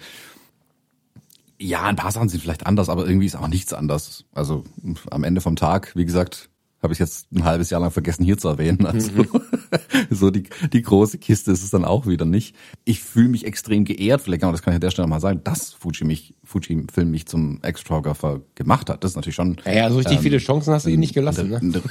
Ja, 1.58 1.84
ein 1.84 1.96
paar 1.96 2.12
Sachen 2.12 2.28
sind 2.28 2.40
vielleicht 2.40 2.66
anders, 2.66 2.88
aber 2.88 3.06
irgendwie 3.06 3.26
ist 3.26 3.36
auch 3.36 3.48
nichts 3.48 3.72
anders. 3.72 4.24
Also 4.32 4.64
am 5.10 5.24
Ende 5.24 5.40
vom 5.40 5.56
Tag, 5.56 5.92
wie 5.96 6.04
gesagt, 6.04 6.50
habe 6.82 6.92
ich 6.92 6.98
jetzt 6.98 7.32
ein 7.32 7.44
halbes 7.44 7.70
Jahr 7.70 7.80
lang 7.80 7.90
vergessen 7.90 8.24
hier 8.24 8.38
zu 8.38 8.48
erwähnen. 8.48 8.78
Also 8.86 9.10
mhm. 9.10 9.28
so 10.10 10.30
die, 10.30 10.44
die 10.72 10.82
große 10.82 11.18
Kiste 11.18 11.50
ist 11.50 11.64
es 11.64 11.70
dann 11.70 11.84
auch 11.84 12.06
wieder 12.06 12.24
nicht. 12.24 12.54
Ich 12.84 13.02
fühle 13.02 13.28
mich 13.28 13.44
extrem 13.44 13.84
geehrt, 13.84 14.20
vielleicht 14.20 14.42
genau, 14.42 14.52
das 14.52 14.62
kann 14.62 14.72
ich 14.72 14.76
an 14.76 14.80
der 14.82 14.90
Stelle 14.90 15.08
mal 15.08 15.20
sagen, 15.20 15.40
dass 15.42 15.72
Fuji 15.72 16.04
mich, 16.04 16.34
Fuji 16.44 16.86
Film 16.92 17.10
mich 17.10 17.26
zum 17.26 17.60
Extrographer 17.62 18.42
gemacht 18.54 18.90
hat. 18.90 19.02
Das 19.02 19.12
ist 19.12 19.16
natürlich 19.16 19.34
schon. 19.34 19.56
Ja, 19.64 19.72
ja 19.72 19.90
so 19.90 19.96
richtig 19.96 20.18
ähm, 20.18 20.22
viele 20.22 20.38
Chancen 20.38 20.72
hast 20.72 20.86
du 20.86 20.90
ihn 20.90 21.00
nicht 21.00 21.14
gelassen, 21.14 21.48
ne? 21.48 21.82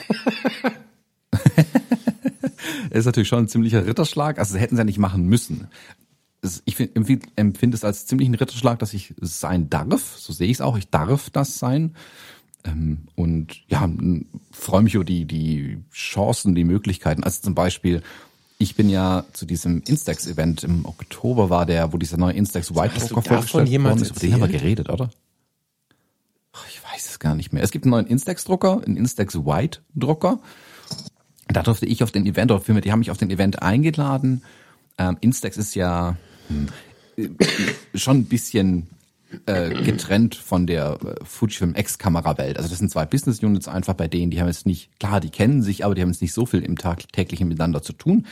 Ist 3.00 3.06
natürlich 3.06 3.28
schon 3.28 3.46
ein 3.46 3.48
ziemlicher 3.48 3.86
Ritterschlag. 3.86 4.40
Also 4.40 4.58
hätten 4.58 4.76
sie 4.76 4.80
ja 4.80 4.86
nicht 4.86 5.00
machen 5.00 5.26
müssen. 5.26 5.68
Ich 6.66 6.80
empfinde 6.96 7.76
es 7.76 7.84
als 7.84 8.06
ziemlichen 8.06 8.36
Ritterschlag, 8.36 8.80
dass 8.80 8.94
ich 8.94 9.14
sein 9.20 9.70
darf. 9.70 10.18
So 10.18 10.32
sehe 10.34 10.48
ich 10.48 10.58
es 10.58 10.62
auch. 10.62 10.78
Ich 10.78 10.90
darf 10.90 11.30
das 11.30 11.58
sein. 11.58 11.96
Ähm, 12.64 13.08
und 13.16 13.62
ja, 13.68 13.90
freue 14.52 14.82
mich 14.82 14.96
über 14.96 15.06
die, 15.06 15.26
die 15.26 15.78
Chancen, 15.92 16.56
die 16.56 16.64
Möglichkeiten. 16.64 17.24
Also 17.24 17.42
zum 17.42 17.56
Beispiel, 17.56 18.02
ich 18.58 18.76
bin 18.76 18.90
ja 18.90 19.26
zu 19.34 19.46
diesem 19.46 19.82
Instax-Event 19.86 20.64
im 20.64 20.86
Oktober 20.86 21.50
war 21.50 21.66
der, 21.66 21.94
wo 21.94 21.98
dieser 21.98 22.18
neue 22.18 22.34
Instax 22.34 22.74
White 22.76 23.00
Drucker 23.00 23.22
vorgestellt 23.22 23.84
worden 23.84 24.02
ist. 24.02 24.12
Über 24.12 24.20
den 24.20 24.34
haben 24.34 24.42
wir 24.42 24.48
geredet, 24.48 24.90
oder? 24.90 25.10
Ich 26.70 26.82
weiß 26.84 27.10
es 27.10 27.20
gar 27.20 27.36
nicht 27.36 27.52
mehr. 27.52 27.64
Es 27.64 27.72
gibt 27.72 27.86
einen 27.86 27.92
neuen 27.92 28.08
Instax-Drucker, 28.08 28.82
einen 28.86 28.98
Instax 28.98 29.36
White 29.36 29.82
Drucker. 29.96 30.40
Da 31.56 31.64
durfte 31.64 31.86
ich 31.86 32.04
auf 32.04 32.12
den 32.12 32.26
Event, 32.26 32.52
oder 32.52 32.60
Filme, 32.60 32.82
die 32.82 32.92
haben 32.92 33.00
mich 33.00 33.12
auf 33.12 33.18
den 33.18 33.30
Event 33.30 33.62
eingeladen. 33.62 34.42
Ähm, 34.98 35.18
Instax 35.22 35.56
ist 35.56 35.74
ja 35.74 36.18
hm, 36.50 36.68
schon 37.94 38.18
ein 38.18 38.26
bisschen 38.26 38.88
äh, 39.46 39.70
getrennt 39.84 40.36
von 40.36 40.68
der 40.68 40.98
äh, 41.02 41.24
Fujifilm 41.24 41.74
X-Kamerawelt. 41.74 42.58
Also 42.58 42.68
das 42.68 42.80
sind 42.80 42.92
zwei 42.92 43.06
Business 43.06 43.42
Units 43.42 43.70
einfach 43.70 43.94
bei 43.94 44.10
denen, 44.10 44.32
die 44.32 44.42
haben 44.42 44.48
jetzt 44.48 44.66
nicht, 44.66 44.90
klar, 45.00 45.22
die 45.22 45.30
kennen 45.30 45.62
sich, 45.62 45.86
aber 45.86 45.96
die 45.96 46.02
haben 46.02 46.10
jetzt 46.10 46.22
nicht 46.22 46.34
so 46.34 46.46
viel 46.46 46.62
im 46.62 46.78
Tag, 46.78 47.08
täglichen 47.14 47.48
miteinander 47.48 47.82
zu 47.82 47.94
tun. 47.94 48.26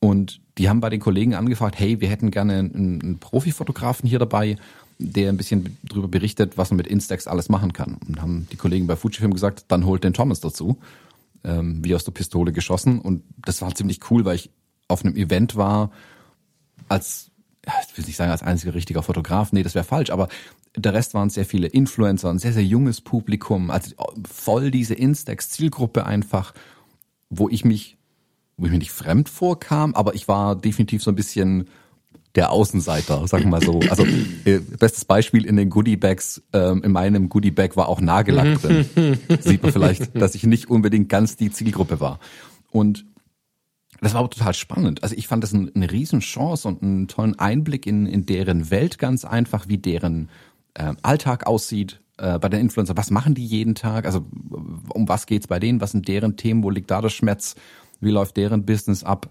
Und 0.00 0.40
die 0.58 0.68
haben 0.68 0.80
bei 0.80 0.90
den 0.90 1.00
Kollegen 1.00 1.36
angefragt, 1.36 1.78
hey, 1.78 2.00
wir 2.00 2.08
hätten 2.08 2.32
gerne 2.32 2.58
einen, 2.58 3.00
einen 3.00 3.18
Profifotografen 3.18 4.08
hier 4.08 4.18
dabei, 4.18 4.56
der 4.98 5.28
ein 5.28 5.36
bisschen 5.36 5.76
darüber 5.84 6.08
berichtet, 6.08 6.58
was 6.58 6.70
man 6.70 6.78
mit 6.78 6.88
Instax 6.88 7.28
alles 7.28 7.48
machen 7.48 7.72
kann. 7.72 7.98
Und 8.08 8.20
haben 8.20 8.48
die 8.50 8.56
Kollegen 8.56 8.88
bei 8.88 8.96
Fujifilm 8.96 9.32
gesagt, 9.32 9.66
dann 9.68 9.86
holt 9.86 10.02
den 10.02 10.12
Thomas 10.12 10.40
dazu, 10.40 10.78
ähm, 11.44 11.84
wie 11.84 11.94
aus 11.94 12.04
der 12.04 12.12
Pistole 12.12 12.52
geschossen. 12.52 13.00
Und 13.00 13.22
das 13.38 13.62
war 13.62 13.74
ziemlich 13.74 14.10
cool, 14.10 14.24
weil 14.24 14.36
ich 14.36 14.50
auf 14.88 15.04
einem 15.04 15.16
Event 15.16 15.56
war, 15.56 15.90
als 16.88 17.30
ich 17.90 17.98
will 17.98 18.04
nicht 18.04 18.16
sagen 18.16 18.30
als 18.30 18.42
einziger 18.42 18.74
richtiger 18.74 19.02
Fotograf, 19.02 19.52
nee, 19.52 19.62
das 19.62 19.74
wäre 19.74 19.84
falsch, 19.84 20.10
aber 20.10 20.28
der 20.76 20.94
Rest 20.94 21.14
waren 21.14 21.30
sehr 21.30 21.44
viele 21.44 21.66
Influencer, 21.66 22.30
ein 22.30 22.38
sehr, 22.38 22.52
sehr 22.52 22.64
junges 22.64 23.00
Publikum, 23.00 23.70
also 23.70 23.94
voll 24.30 24.70
diese 24.70 24.94
Instax-Zielgruppe 24.94 26.06
einfach, 26.06 26.54
wo 27.30 27.48
ich 27.48 27.64
mich, 27.64 27.98
wo 28.56 28.66
ich 28.66 28.72
mir 28.72 28.78
nicht 28.78 28.92
fremd 28.92 29.28
vorkam, 29.28 29.94
aber 29.94 30.14
ich 30.14 30.28
war 30.28 30.56
definitiv 30.56 31.02
so 31.02 31.10
ein 31.10 31.16
bisschen 31.16 31.68
der 32.34 32.50
Außenseiter, 32.50 33.26
sagen 33.26 33.44
wir 33.44 33.50
mal 33.50 33.62
so. 33.62 33.80
Also 33.88 34.04
äh, 34.44 34.58
bestes 34.58 35.04
Beispiel 35.04 35.44
in 35.44 35.56
den 35.56 35.70
Goodie-Bags, 35.70 36.42
ähm, 36.52 36.82
in 36.82 36.92
meinem 36.92 37.28
Goodie-Bag 37.28 37.76
war 37.76 37.88
auch 37.88 38.00
Nagellack 38.00 38.60
drin. 38.60 39.18
Sieht 39.40 39.62
man 39.62 39.72
vielleicht, 39.72 40.14
dass 40.20 40.34
ich 40.34 40.44
nicht 40.44 40.70
unbedingt 40.70 41.08
ganz 41.08 41.36
die 41.36 41.50
Zielgruppe 41.50 42.00
war. 42.00 42.20
Und 42.70 43.06
das 44.00 44.12
war 44.12 44.20
aber 44.20 44.30
total 44.30 44.54
spannend. 44.54 45.02
Also 45.02 45.16
ich 45.16 45.26
fand 45.26 45.42
das 45.42 45.52
eine, 45.52 45.70
eine 45.74 45.90
Riesenchance 45.90 46.68
und 46.68 46.82
einen 46.82 47.08
tollen 47.08 47.38
Einblick 47.38 47.86
in, 47.86 48.06
in 48.06 48.26
deren 48.26 48.70
Welt 48.70 48.98
ganz 48.98 49.24
einfach, 49.24 49.68
wie 49.68 49.78
deren 49.78 50.28
äh, 50.74 50.92
Alltag 51.02 51.46
aussieht 51.46 52.00
äh, 52.18 52.38
bei 52.38 52.48
den 52.48 52.60
Influencer. 52.60 52.96
Was 52.96 53.10
machen 53.10 53.34
die 53.34 53.44
jeden 53.44 53.74
Tag? 53.74 54.06
Also 54.06 54.24
um 54.90 55.08
was 55.08 55.26
geht's 55.26 55.48
bei 55.48 55.58
denen? 55.58 55.80
Was 55.80 55.92
sind 55.92 56.06
deren 56.06 56.36
Themen? 56.36 56.62
Wo 56.62 56.70
liegt 56.70 56.90
da 56.90 57.00
der 57.00 57.08
Schmerz? 57.08 57.56
Wie 58.00 58.10
läuft 58.10 58.36
deren 58.36 58.64
Business 58.64 59.02
ab? 59.02 59.28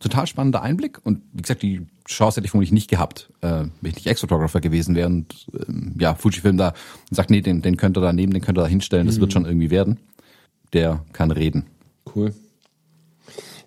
Total 0.00 0.26
spannender 0.26 0.62
Einblick 0.62 1.00
und 1.04 1.22
wie 1.32 1.42
gesagt, 1.42 1.62
die 1.62 1.86
Chance 2.06 2.36
hätte 2.36 2.46
ich 2.46 2.52
vermutlich 2.52 2.72
nicht 2.72 2.88
gehabt, 2.88 3.32
äh, 3.40 3.64
wenn 3.80 3.90
ich 3.90 3.96
nicht 3.96 4.06
Ex-Photographer 4.06 4.60
gewesen 4.60 4.94
wäre 4.94 5.08
und 5.08 5.46
ähm, 5.68 5.96
ja, 5.98 6.14
Fujifilm 6.14 6.56
da 6.56 6.72
sagt, 7.10 7.30
nee, 7.30 7.40
den, 7.40 7.62
den 7.62 7.76
könnt 7.76 7.98
ihr 7.98 8.00
da 8.00 8.12
nehmen, 8.12 8.32
den 8.32 8.42
könnt 8.42 8.58
ihr 8.58 8.62
da 8.62 8.68
hinstellen, 8.68 9.06
das 9.06 9.16
mhm. 9.16 9.22
wird 9.22 9.32
schon 9.32 9.44
irgendwie 9.44 9.70
werden. 9.70 9.98
Der 10.72 11.04
kann 11.12 11.30
reden. 11.30 11.66
Cool. 12.14 12.34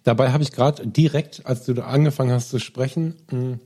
Dabei 0.04 0.32
habe 0.32 0.44
ich 0.44 0.52
gerade 0.52 0.88
direkt, 0.88 1.46
als 1.46 1.66
du 1.66 1.74
da 1.74 1.84
angefangen 1.84 2.32
hast 2.32 2.50
zu 2.50 2.60
sprechen, 2.60 3.16
hm, 3.30 3.60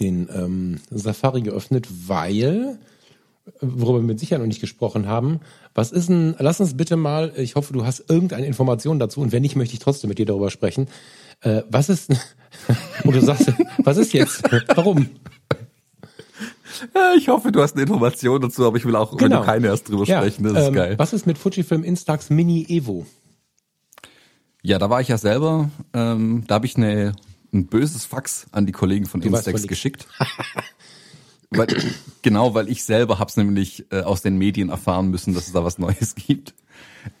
den 0.00 0.28
ähm, 0.32 0.80
Safari 0.90 1.42
geöffnet, 1.42 1.88
weil, 2.06 2.78
worüber 3.60 4.00
wir 4.00 4.06
mit 4.06 4.20
Sicherheit 4.20 4.40
noch 4.40 4.48
nicht 4.48 4.60
gesprochen 4.60 5.06
haben, 5.06 5.40
was 5.74 5.92
ist 5.92 6.08
denn, 6.08 6.34
lass 6.38 6.60
uns 6.60 6.76
bitte 6.76 6.96
mal, 6.96 7.32
ich 7.36 7.54
hoffe, 7.54 7.72
du 7.72 7.84
hast 7.84 8.10
irgendeine 8.10 8.46
Information 8.46 8.98
dazu 8.98 9.20
und 9.20 9.32
wenn 9.32 9.42
nicht, 9.42 9.56
möchte 9.56 9.74
ich 9.74 9.80
trotzdem 9.80 10.08
mit 10.08 10.18
dir 10.18 10.26
darüber 10.26 10.50
sprechen. 10.50 10.88
Äh, 11.42 11.62
was 11.70 11.88
ist, 11.88 12.10
und 13.04 13.14
du 13.14 13.20
sagst, 13.20 13.52
was 13.78 13.96
ist 13.96 14.12
jetzt? 14.12 14.42
Warum? 14.74 15.08
Ich 17.16 17.28
hoffe, 17.28 17.52
du 17.52 17.62
hast 17.62 17.74
eine 17.74 17.82
Information 17.82 18.40
dazu, 18.40 18.66
aber 18.66 18.76
ich 18.76 18.84
will 18.84 18.96
auch, 18.96 19.12
genau. 19.12 19.20
wenn 19.20 19.30
du 19.30 19.36
genau. 19.36 19.46
keine 19.46 19.70
hast, 19.70 19.84
drüber 19.84 20.04
ja, 20.04 20.18
sprechen. 20.18 20.44
Das 20.44 20.52
ist 20.52 20.68
ähm, 20.68 20.74
geil. 20.74 20.94
Was 20.98 21.12
ist 21.12 21.26
mit 21.26 21.38
Fujifilm 21.38 21.84
Instax 21.84 22.28
Mini 22.28 22.66
Evo? 22.68 23.06
Ja, 24.62 24.78
da 24.78 24.90
war 24.90 25.00
ich 25.00 25.08
ja 25.08 25.16
selber. 25.16 25.70
Ähm, 25.94 26.44
da 26.48 26.56
habe 26.56 26.66
ich 26.66 26.76
eine, 26.76 27.14
ein 27.52 27.66
böses 27.66 28.04
Fax 28.04 28.46
an 28.52 28.66
die 28.66 28.72
Kollegen 28.72 29.06
von 29.06 29.20
Du 29.20 29.28
Instax 29.28 29.66
geschickt. 29.66 30.06
weil, 31.50 31.66
genau, 32.22 32.54
weil 32.54 32.68
ich 32.68 32.84
selber 32.84 33.18
hab's 33.18 33.36
nämlich 33.36 33.86
äh, 33.90 34.00
aus 34.00 34.22
den 34.22 34.36
Medien 34.36 34.68
erfahren 34.68 35.08
müssen, 35.08 35.34
dass 35.34 35.46
es 35.46 35.52
da 35.52 35.64
was 35.64 35.78
Neues 35.78 36.14
gibt. 36.14 36.54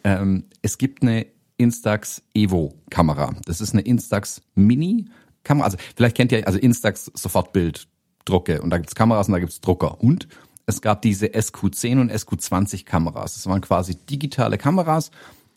Ähm, 0.04 0.44
es 0.62 0.78
gibt 0.78 1.02
eine 1.02 1.26
Instax 1.56 2.22
Evo 2.34 2.74
Kamera. 2.90 3.34
Das 3.44 3.60
ist 3.60 3.72
eine 3.72 3.82
Instax 3.82 4.42
Mini 4.54 5.06
Kamera. 5.44 5.66
Also 5.66 5.78
vielleicht 5.96 6.16
kennt 6.16 6.32
ihr 6.32 6.46
also 6.46 6.58
Instax 6.58 7.10
Sofortbilddrucke 7.14 8.60
und 8.60 8.70
da 8.70 8.78
gibt's 8.78 8.94
Kameras 8.94 9.28
und 9.28 9.32
da 9.32 9.38
gibt's 9.38 9.60
Drucker. 9.60 10.00
Und 10.00 10.28
es 10.66 10.82
gab 10.82 11.02
diese 11.02 11.26
SQ10 11.26 12.00
und 12.00 12.12
SQ20 12.12 12.84
Kameras. 12.84 13.34
Das 13.34 13.46
waren 13.46 13.60
quasi 13.60 13.94
digitale 13.94 14.58
Kameras, 14.58 15.12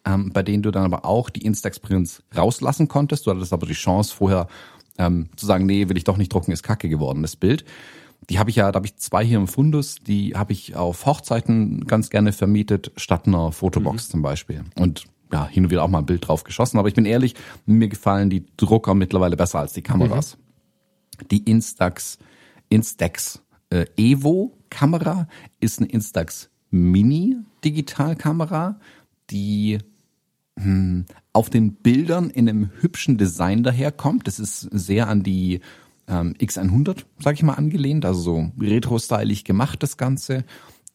ähm, 0.05 0.31
bei 0.31 0.43
denen 0.43 0.63
du 0.63 0.71
dann 0.71 0.85
aber 0.85 1.05
auch 1.05 1.29
die 1.29 1.43
Instax 1.43 1.79
Prints 1.79 2.23
rauslassen 2.35 2.87
konntest. 2.87 3.25
Du 3.25 3.31
hattest 3.31 3.51
aber 3.51 3.65
die 3.65 3.73
Chance 3.73 4.15
vorher 4.15 4.47
ähm, 4.99 5.29
zu 5.35 5.45
sagen, 5.45 5.65
nee, 5.65 5.89
will 5.89 5.97
ich 5.97 6.03
doch 6.03 6.17
nicht 6.17 6.31
drucken, 6.31 6.51
ist 6.51 6.63
kacke 6.63 6.89
geworden, 6.89 7.23
das 7.23 7.35
Bild. 7.35 7.65
Die 8.29 8.37
habe 8.37 8.49
ich 8.49 8.57
ja, 8.57 8.71
da 8.71 8.77
habe 8.77 8.85
ich 8.85 8.97
zwei 8.97 9.23
hier 9.25 9.37
im 9.37 9.47
Fundus, 9.47 9.95
die 9.95 10.35
habe 10.35 10.53
ich 10.53 10.75
auf 10.75 11.05
Hochzeiten 11.05 11.85
ganz 11.87 12.09
gerne 12.09 12.31
vermietet, 12.31 12.91
statt 12.95 13.27
einer 13.27 13.51
Fotobox 13.51 14.09
zum 14.09 14.21
Beispiel. 14.21 14.63
Und 14.75 15.05
ja, 15.31 15.47
hin 15.47 15.65
und 15.65 15.71
wieder 15.71 15.83
auch 15.83 15.87
mal 15.87 15.99
ein 15.99 16.05
Bild 16.05 16.27
drauf 16.27 16.43
geschossen. 16.43 16.77
Aber 16.77 16.87
ich 16.87 16.93
bin 16.93 17.05
ehrlich, 17.05 17.35
mir 17.65 17.87
gefallen 17.87 18.29
die 18.29 18.45
Drucker 18.57 18.93
mittlerweile 18.93 19.37
besser 19.37 19.59
als 19.59 19.73
die 19.73 19.81
Kameras. 19.81 20.37
Die 21.31 21.43
Instax, 21.43 22.17
Instax 22.69 23.41
äh, 23.69 23.85
Evo 23.97 24.57
Kamera 24.69 25.27
ist 25.59 25.79
eine 25.79 25.89
Instax 25.89 26.49
Mini 26.71 27.37
Digitalkamera, 27.63 28.79
die 29.29 29.79
hm, 30.57 31.05
auf 31.33 31.49
den 31.49 31.73
Bildern 31.73 32.29
in 32.29 32.49
einem 32.49 32.69
hübschen 32.79 33.17
Design 33.17 33.63
daherkommt. 33.63 34.27
Das 34.27 34.39
ist 34.39 34.61
sehr 34.61 35.07
an 35.07 35.23
die 35.23 35.61
ähm, 36.09 36.33
X100, 36.39 37.05
sag 37.19 37.35
ich 37.35 37.43
mal, 37.43 37.53
angelehnt, 37.53 38.05
also 38.05 38.19
so 38.21 38.51
retro-stylig 38.59 39.43
gemacht 39.43 39.83
das 39.83 39.97
Ganze. 39.97 40.43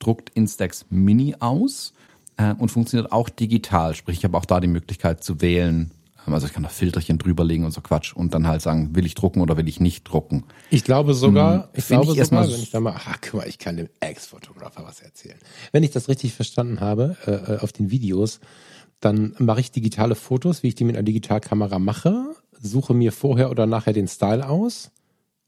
Druckt 0.00 0.30
Instax 0.34 0.86
Mini 0.90 1.36
aus 1.38 1.94
äh, 2.36 2.52
und 2.54 2.70
funktioniert 2.70 3.12
auch 3.12 3.28
digital. 3.28 3.94
Sprich, 3.94 4.18
ich 4.18 4.24
habe 4.24 4.36
auch 4.36 4.44
da 4.44 4.60
die 4.60 4.66
Möglichkeit 4.66 5.22
zu 5.22 5.40
wählen. 5.40 5.92
Ähm, 6.26 6.34
Also 6.34 6.46
ich 6.46 6.52
kann 6.52 6.64
da 6.64 6.68
Filterchen 6.68 7.18
drüberlegen 7.18 7.64
und 7.64 7.70
so 7.70 7.80
Quatsch 7.80 8.12
und 8.12 8.34
dann 8.34 8.46
halt 8.48 8.60
sagen, 8.60 8.94
will 8.96 9.06
ich 9.06 9.14
drucken 9.14 9.40
oder 9.40 9.56
will 9.56 9.68
ich 9.68 9.78
nicht 9.78 10.04
drucken. 10.04 10.44
Ich 10.70 10.82
glaube 10.84 11.14
sogar, 11.14 11.54
Hm, 11.54 11.68
ich 11.74 11.84
find 11.84 12.02
glaube 12.02 12.20
ich 12.20 12.26
sogar, 12.26 12.48
wenn 12.48 12.60
ich 12.60 12.70
da 12.70 12.80
mal, 12.80 12.94
ach, 12.96 13.18
guck 13.22 13.34
mal, 13.34 13.48
ich 13.48 13.58
kann 13.58 13.76
dem 13.76 13.88
Ex-Fotografer 14.00 14.84
was 14.84 15.00
erzählen. 15.00 15.38
Wenn 15.70 15.84
ich 15.84 15.92
das 15.92 16.08
richtig 16.08 16.34
verstanden 16.34 16.80
habe, 16.80 17.16
äh, 17.26 17.62
auf 17.62 17.72
den 17.72 17.90
Videos, 17.92 18.40
dann 19.00 19.34
mache 19.38 19.60
ich 19.60 19.70
digitale 19.70 20.14
Fotos, 20.16 20.62
wie 20.62 20.68
ich 20.68 20.74
die 20.74 20.84
mit 20.84 20.96
einer 20.96 21.04
Digitalkamera 21.04 21.78
mache, 21.78 22.34
suche 22.60 22.94
mir 22.94 23.12
vorher 23.12 23.50
oder 23.50 23.66
nachher 23.66 23.92
den 23.92 24.08
Style 24.08 24.48
aus. 24.48 24.90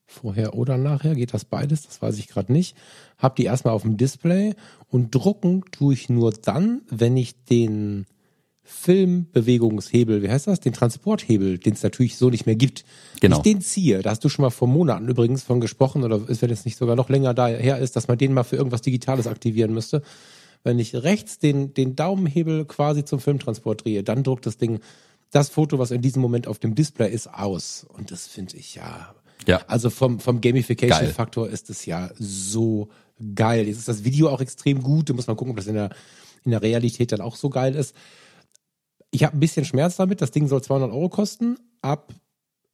Vorher 0.07 0.55
oder 0.55 0.79
nachher 0.79 1.15
geht 1.15 1.35
das 1.35 1.45
beides, 1.45 1.83
das 1.83 2.01
weiß 2.01 2.19
ich 2.19 2.29
gerade 2.29 2.53
nicht. 2.53 2.77
Hab 3.19 3.35
die 3.37 3.45
erstmal 3.45 3.75
auf 3.75 3.83
dem 3.83 3.97
Display 3.97 4.55
und 4.89 5.15
drucken 5.15 5.65
tue 5.73 5.95
ich 5.95 6.09
nur 6.09 6.33
dann, 6.33 6.83
wenn 6.89 7.17
ich 7.17 7.45
den 7.45 8.07
Filmbewegungshebel, 8.63 10.23
wie 10.23 10.29
heißt 10.29 10.49
das? 10.49 10.61
Den 10.61 10.73
Transporthebel, 10.73 11.59
den 11.59 11.75
es 11.75 11.83
natürlich 11.83 12.17
so 12.17 12.31
nicht 12.31 12.47
mehr 12.47 12.57
gibt. 12.57 12.85
Genau. 13.21 13.37
Ich 13.37 13.43
den 13.43 13.61
ziehe. 13.61 14.03
Da 14.03 14.11
hast 14.11 14.25
du 14.25 14.29
schon 14.29 14.43
mal 14.43 14.51
vor 14.51 14.69
Monaten 14.69 15.09
übrigens 15.09 15.45
von 15.45 15.61
gesprochen, 15.61 16.03
oder 16.03 16.29
ist, 16.29 16.43
wenn 16.43 16.51
es 16.51 16.65
nicht 16.65 16.77
sogar 16.77 16.97
noch 16.97 17.09
länger 17.09 17.33
daher 17.33 17.79
ist, 17.79 17.97
dass 17.97 18.09
man 18.09 18.19
den 18.19 18.33
mal 18.33 18.45
für 18.45 18.57
irgendwas 18.57 18.83
Digitales 18.83 19.27
aktivieren 19.27 19.73
müsste. 19.73 20.03
Wenn 20.65 20.81
ich 20.81 20.95
rechts 20.95 21.39
den, 21.39 21.75
den 21.75 21.95
Daumenhebel 21.95 22.65
quasi 22.65 23.05
zum 23.05 23.21
Filmtransport 23.21 23.85
drehe, 23.85 24.03
dann 24.03 24.25
druckt 24.25 24.47
das 24.47 24.57
Ding 24.57 24.81
das 25.31 25.49
Foto, 25.49 25.79
was 25.79 25.93
in 25.93 26.03
diesem 26.03 26.23
Moment 26.23 26.49
auf 26.49 26.59
dem 26.59 26.75
Display 26.75 27.13
ist, 27.13 27.33
aus. 27.33 27.87
Und 27.89 28.11
das 28.11 28.27
finde 28.27 28.57
ich 28.57 28.75
ja. 28.75 29.15
Ja. 29.47 29.63
Also 29.67 29.91
vom, 29.91 30.21
vom 30.21 30.41
Gamification-Faktor 30.41 31.49
ist 31.49 31.71
es 31.71 31.87
ja 31.87 32.11
so 32.19 32.89
geil. 33.35 33.67
Jetzt 33.67 33.79
ist 33.79 33.89
das 33.89 34.05
Video 34.05 34.29
auch 34.29 34.41
extrem 34.41 34.83
gut. 34.83 35.11
Da 35.11 35.15
muss 35.15 35.27
man 35.27 35.37
gucken, 35.37 35.51
ob 35.53 35.57
das 35.57 35.67
in 35.67 35.75
der, 35.75 35.91
in 36.45 36.51
der 36.51 36.63
Realität 36.63 37.13
dann 37.13 37.21
auch 37.21 37.37
so 37.37 37.51
geil 37.51 37.75
ist. 37.75 37.95
Ich 39.11 39.25
habe 39.25 39.37
ein 39.37 39.41
bisschen 39.41 39.65
Schmerz 39.65 39.97
damit. 39.97 40.21
Das 40.21 40.31
Ding 40.31 40.49
soll 40.49 40.63
200 40.63 40.91
Euro 40.91 41.09
kosten. 41.09 41.59
Ab 41.83 42.13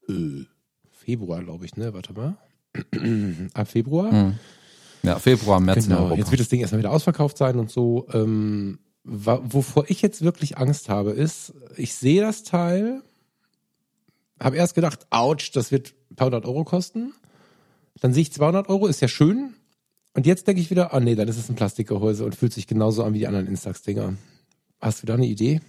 äh, 0.08 0.44
Februar, 0.90 1.42
glaube 1.42 1.64
ich, 1.64 1.76
ne? 1.76 1.92
Warte 1.92 2.12
mal. 2.12 2.36
Ab 3.54 3.68
Februar. 3.68 4.34
Ja, 5.02 5.18
Februar, 5.18 5.60
März 5.60 5.88
Genau. 5.88 6.14
Jetzt 6.14 6.30
wird 6.30 6.40
das 6.40 6.48
Ding 6.48 6.60
erstmal 6.60 6.78
wieder 6.78 6.92
ausverkauft 6.92 7.36
sein 7.36 7.58
und 7.58 7.70
so. 7.70 8.06
Ähm, 8.12 8.78
wovor 9.04 9.84
ich 9.88 10.00
jetzt 10.00 10.22
wirklich 10.22 10.58
Angst 10.58 10.88
habe, 10.88 11.10
ist, 11.10 11.54
ich 11.76 11.94
sehe 11.94 12.22
das 12.22 12.44
Teil, 12.44 13.02
habe 14.44 14.56
erst 14.56 14.74
gedacht, 14.74 15.06
ouch, 15.10 15.50
das 15.52 15.72
wird 15.72 15.94
ein 16.10 16.16
paar 16.16 16.26
hundert 16.26 16.46
Euro 16.46 16.64
kosten. 16.64 17.12
Dann 18.00 18.12
sehe 18.12 18.22
ich 18.22 18.32
200 18.32 18.68
Euro, 18.68 18.86
ist 18.86 19.00
ja 19.00 19.08
schön. 19.08 19.54
Und 20.14 20.26
jetzt 20.26 20.46
denke 20.46 20.60
ich 20.60 20.70
wieder, 20.70 20.92
ah 20.92 21.00
nee, 21.00 21.14
dann 21.14 21.28
ist 21.28 21.38
es 21.38 21.48
ein 21.48 21.54
Plastikgehäuse 21.54 22.24
und 22.24 22.34
fühlt 22.34 22.52
sich 22.52 22.66
genauso 22.66 23.04
an 23.04 23.14
wie 23.14 23.20
die 23.20 23.26
anderen 23.26 23.46
Instax-Dinger. 23.46 24.14
Hast 24.80 25.02
du 25.02 25.06
da 25.06 25.14
eine 25.14 25.26
Idee? 25.26 25.60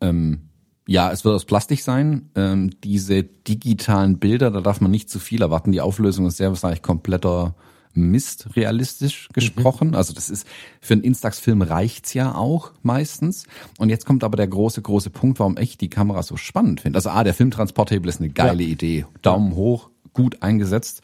Ähm, 0.00 0.48
ja, 0.86 1.12
es 1.12 1.24
wird 1.24 1.34
aus 1.34 1.44
Plastik 1.44 1.82
sein. 1.82 2.30
Ähm, 2.34 2.70
diese 2.82 3.22
digitalen 3.24 4.18
Bilder, 4.18 4.50
da 4.50 4.60
darf 4.60 4.80
man 4.80 4.90
nicht 4.90 5.10
zu 5.10 5.18
viel 5.18 5.42
erwarten. 5.42 5.72
Die 5.72 5.80
Auflösung 5.80 6.26
ist 6.26 6.38
sehr 6.38 6.48
wahrscheinlich 6.48 6.82
kompletter 6.82 7.54
Mist, 7.94 8.56
realistisch 8.56 9.28
gesprochen. 9.32 9.94
Also 9.94 10.12
das 10.12 10.30
ist, 10.30 10.46
für 10.80 10.94
einen 10.94 11.02
Instax-Film 11.02 11.62
reicht's 11.62 12.14
ja 12.14 12.34
auch 12.34 12.72
meistens. 12.82 13.44
Und 13.78 13.88
jetzt 13.88 14.06
kommt 14.06 14.24
aber 14.24 14.36
der 14.36 14.48
große, 14.48 14.82
große 14.82 15.10
Punkt, 15.10 15.38
warum 15.38 15.56
ich 15.58 15.78
die 15.78 15.90
Kamera 15.90 16.22
so 16.22 16.36
spannend 16.36 16.80
finde. 16.80 16.96
Also 16.98 17.10
A, 17.10 17.24
der 17.24 17.34
Filmtransporthebel 17.34 18.08
ist 18.08 18.20
eine 18.20 18.30
geile 18.30 18.62
Ja. 18.62 18.68
Idee. 18.68 19.06
Daumen 19.22 19.54
hoch, 19.54 19.90
gut 20.12 20.42
eingesetzt. 20.42 21.02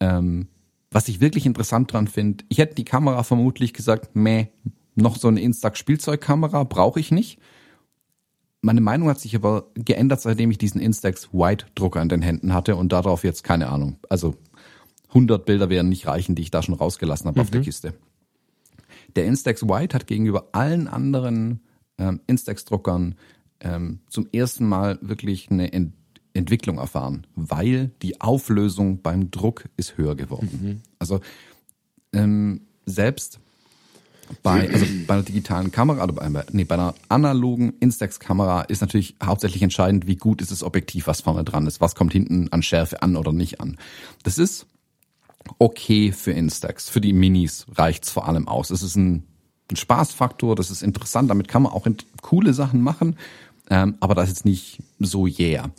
Ähm, 0.00 0.48
was 0.90 1.08
ich 1.08 1.20
wirklich 1.20 1.44
interessant 1.46 1.92
dran 1.92 2.08
finde, 2.08 2.44
ich 2.48 2.58
hätte 2.58 2.76
die 2.76 2.84
Kamera 2.84 3.22
vermutlich 3.22 3.74
gesagt, 3.74 4.14
meh, 4.14 4.46
noch 4.94 5.16
so 5.16 5.28
eine 5.28 5.40
Instax-Spielzeugkamera 5.40 6.64
brauche 6.64 7.00
ich 7.00 7.10
nicht. 7.10 7.38
Meine 8.62 8.80
Meinung 8.80 9.08
hat 9.08 9.20
sich 9.20 9.36
aber 9.36 9.66
geändert, 9.74 10.22
seitdem 10.22 10.50
ich 10.50 10.56
diesen 10.56 10.80
Instax 10.80 11.28
White 11.32 11.66
Drucker 11.74 12.00
in 12.00 12.08
den 12.08 12.22
Händen 12.22 12.54
hatte 12.54 12.76
und 12.76 12.92
darauf 12.92 13.24
jetzt 13.24 13.44
keine 13.44 13.68
Ahnung. 13.68 13.98
Also 14.08 14.36
100 15.14 15.44
Bilder 15.46 15.70
werden 15.70 15.88
nicht 15.88 16.06
reichen, 16.06 16.34
die 16.34 16.42
ich 16.42 16.50
da 16.50 16.62
schon 16.62 16.74
rausgelassen 16.74 17.28
habe 17.28 17.40
auf 17.40 17.50
der 17.50 17.62
Kiste. 17.62 17.94
Der 19.16 19.26
Instax 19.26 19.62
White 19.62 19.94
hat 19.94 20.06
gegenüber 20.06 20.48
allen 20.52 20.88
anderen 20.88 21.60
ähm, 21.98 22.20
Instax-Druckern 22.26 23.14
ähm, 23.60 24.00
zum 24.08 24.28
ersten 24.32 24.66
Mal 24.66 24.98
wirklich 25.00 25.50
eine 25.50 25.72
Ent 25.72 25.94
Entwicklung 26.36 26.78
erfahren, 26.78 27.28
weil 27.36 27.92
die 28.02 28.20
Auflösung 28.20 29.00
beim 29.02 29.30
Druck 29.30 29.66
ist 29.76 29.96
höher 29.96 30.16
geworden. 30.16 30.48
Also 30.98 31.20
ähm, 32.12 32.62
selbst 32.86 33.38
bei, 34.42 34.68
also 34.68 34.84
bei 35.06 35.14
einer 35.14 35.22
digitalen 35.22 35.70
Kamera, 35.70 36.00
also 36.00 36.14
bei, 36.14 36.28
nee, 36.50 36.64
bei 36.64 36.74
einer 36.74 36.94
analogen 37.08 37.74
Instax-Kamera 37.78 38.62
ist 38.62 38.80
natürlich 38.80 39.14
hauptsächlich 39.22 39.62
entscheidend, 39.62 40.08
wie 40.08 40.16
gut 40.16 40.42
ist 40.42 40.50
das 40.50 40.64
Objektiv, 40.64 41.06
was 41.06 41.20
vorne 41.20 41.44
dran 41.44 41.68
ist, 41.68 41.80
was 41.80 41.94
kommt 41.94 42.12
hinten 42.12 42.48
an 42.50 42.62
Schärfe 42.62 43.00
an 43.02 43.14
oder 43.14 43.32
nicht 43.32 43.60
an. 43.60 43.76
Das 44.24 44.36
ist 44.36 44.66
okay 45.58 46.12
für 46.12 46.32
Instax. 46.32 46.88
Für 46.88 47.00
die 47.00 47.12
Minis 47.12 47.66
reicht's 47.74 48.10
vor 48.10 48.28
allem 48.28 48.48
aus. 48.48 48.70
Es 48.70 48.82
ist 48.82 48.96
ein, 48.96 49.24
ein 49.70 49.76
Spaßfaktor, 49.76 50.56
das 50.56 50.70
ist 50.70 50.82
interessant, 50.82 51.30
damit 51.30 51.48
kann 51.48 51.62
man 51.62 51.72
auch 51.72 51.86
coole 52.22 52.54
Sachen 52.54 52.82
machen, 52.82 53.16
ähm, 53.70 53.96
aber 54.00 54.14
das 54.14 54.28
ist 54.28 54.36
jetzt 54.36 54.44
nicht 54.44 54.82
so 54.98 55.26
yeah. 55.26 55.70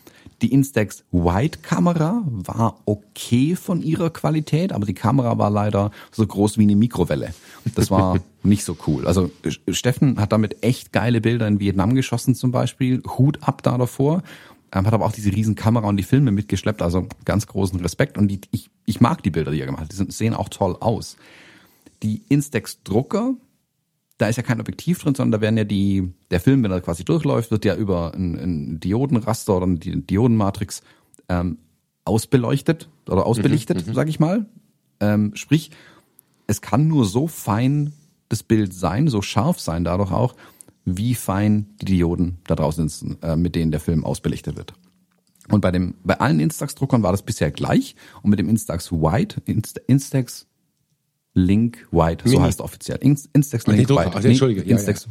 Die 0.41 0.51
Instax 0.51 1.03
White 1.11 1.59
Kamera 1.61 2.23
war 2.25 2.81
okay 2.85 3.55
von 3.55 3.81
ihrer 3.81 4.09
Qualität, 4.09 4.73
aber 4.73 4.85
die 4.85 4.93
Kamera 4.93 5.37
war 5.37 5.49
leider 5.49 5.91
so 6.11 6.27
groß 6.27 6.57
wie 6.57 6.63
eine 6.63 6.75
Mikrowelle. 6.75 7.33
Das 7.73 7.89
war 7.89 8.19
nicht 8.43 8.65
so 8.65 8.75
cool. 8.85 9.07
Also 9.07 9.31
Steffen 9.69 10.19
hat 10.19 10.33
damit 10.33 10.61
echt 10.61 10.91
geile 10.91 11.21
Bilder 11.21 11.47
in 11.47 11.59
Vietnam 11.59 11.95
geschossen 11.95 12.35
zum 12.35 12.51
Beispiel. 12.51 13.01
Hut 13.17 13.39
ab 13.41 13.63
da 13.63 13.77
davor. 13.77 14.23
Ähm, 14.75 14.85
hat 14.85 14.93
aber 14.93 15.05
auch 15.05 15.13
diese 15.13 15.31
riesen 15.31 15.55
Kamera 15.55 15.87
und 15.87 15.97
die 15.97 16.03
Filme 16.03 16.31
mitgeschleppt. 16.31 16.81
Also 16.81 17.07
ganz 17.23 17.47
großen 17.47 17.79
Respekt. 17.79 18.17
Und 18.17 18.27
die, 18.27 18.41
ich, 18.51 18.69
ich 18.85 18.99
mag 18.99 19.23
die 19.23 19.31
Bilder, 19.31 19.51
die 19.51 19.61
er 19.61 19.65
gemacht 19.65 19.83
hat. 19.83 19.91
Die 19.91 19.95
sind, 19.95 20.13
sehen 20.13 20.33
auch 20.33 20.49
toll 20.49 20.75
aus. 20.79 21.15
Die 22.03 22.21
Instax 22.27 22.83
Drucker, 22.83 23.35
da 24.17 24.27
ist 24.27 24.35
ja 24.35 24.43
kein 24.43 24.59
Objektiv 24.59 25.01
drin, 25.01 25.15
sondern 25.15 25.39
da 25.39 25.41
werden 25.41 25.57
ja 25.57 25.63
die, 25.63 26.13
der 26.29 26.41
Film, 26.41 26.61
wenn 26.61 26.71
er 26.71 26.81
quasi 26.81 27.05
durchläuft, 27.05 27.51
wird 27.51 27.63
ja 27.63 27.75
über 27.75 28.13
ein, 28.13 28.35
ein 28.35 28.79
Diodenraster 28.81 29.55
oder 29.55 29.65
eine 29.65 29.77
Diodenmatrix 29.77 30.83
ähm, 31.29 31.57
ausbeleuchtet 32.03 32.89
oder 33.07 33.25
ausbelichtet, 33.25 33.85
sag 33.93 34.09
ich 34.09 34.19
mal. 34.19 34.45
Ähm, 34.99 35.31
sprich, 35.35 35.71
es 36.47 36.61
kann 36.61 36.87
nur 36.87 37.05
so 37.05 37.27
fein 37.27 37.93
das 38.27 38.43
Bild 38.43 38.73
sein, 38.73 39.07
so 39.07 39.21
scharf 39.21 39.59
sein 39.59 39.85
dadurch 39.85 40.11
auch, 40.11 40.35
wie 40.85 41.15
fein 41.15 41.75
die 41.81 41.85
Dioden 41.85 42.37
da 42.45 42.55
draußen 42.55 42.87
sind, 42.87 43.23
äh, 43.23 43.35
mit 43.35 43.55
denen 43.55 43.71
der 43.71 43.79
Film 43.79 44.05
ausbelichtet 44.05 44.55
wird. 44.55 44.73
Und 45.49 45.61
bei 45.61 45.71
dem, 45.71 45.95
bei 46.03 46.19
allen 46.19 46.39
Instax-Druckern 46.39 47.03
war 47.03 47.11
das 47.11 47.23
bisher 47.23 47.51
gleich. 47.51 47.95
Und 48.21 48.29
mit 48.29 48.39
dem 48.39 48.49
Instax 48.49 48.91
White, 48.91 49.41
Inst 49.45 49.79
Instax 49.87 50.47
Link 51.33 51.87
White, 51.91 52.23
so 52.27 52.35
Mini. 52.35 52.45
heißt 52.45 52.61
er 52.61 52.63
offiziell. 52.63 52.97
Inst 53.01 53.29
Instax 53.33 53.67
Link. 53.67 53.89
White. 53.89 54.11
Ach, 54.13 54.23
Entschuldige. 54.23 54.63
Ja, 54.63 54.77
Instax, 54.77 55.07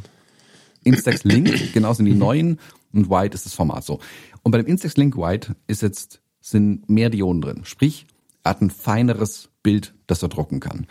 Instax 0.83 1.23
Link, 1.23 1.49
genau 1.73 1.93
sind 1.93 2.05
die 2.05 2.15
neuen 2.15 2.59
und 2.91 3.09
White 3.09 3.35
ist 3.35 3.45
das 3.45 3.53
Format 3.53 3.83
so. 3.83 3.99
Und 4.43 4.51
bei 4.51 4.57
dem 4.57 4.67
Instax 4.67 4.97
Link 4.97 5.15
White 5.17 5.55
ist 5.67 5.81
jetzt, 5.81 6.21
sind 6.41 6.89
mehr 6.89 7.09
Dioden 7.09 7.41
drin. 7.41 7.61
Sprich, 7.63 8.07
er 8.43 8.51
hat 8.51 8.61
ein 8.61 8.69
feineres 8.69 9.49
Bild, 9.63 9.93
das 10.07 10.21
er 10.21 10.29
drucken 10.29 10.59
kann. 10.59 10.87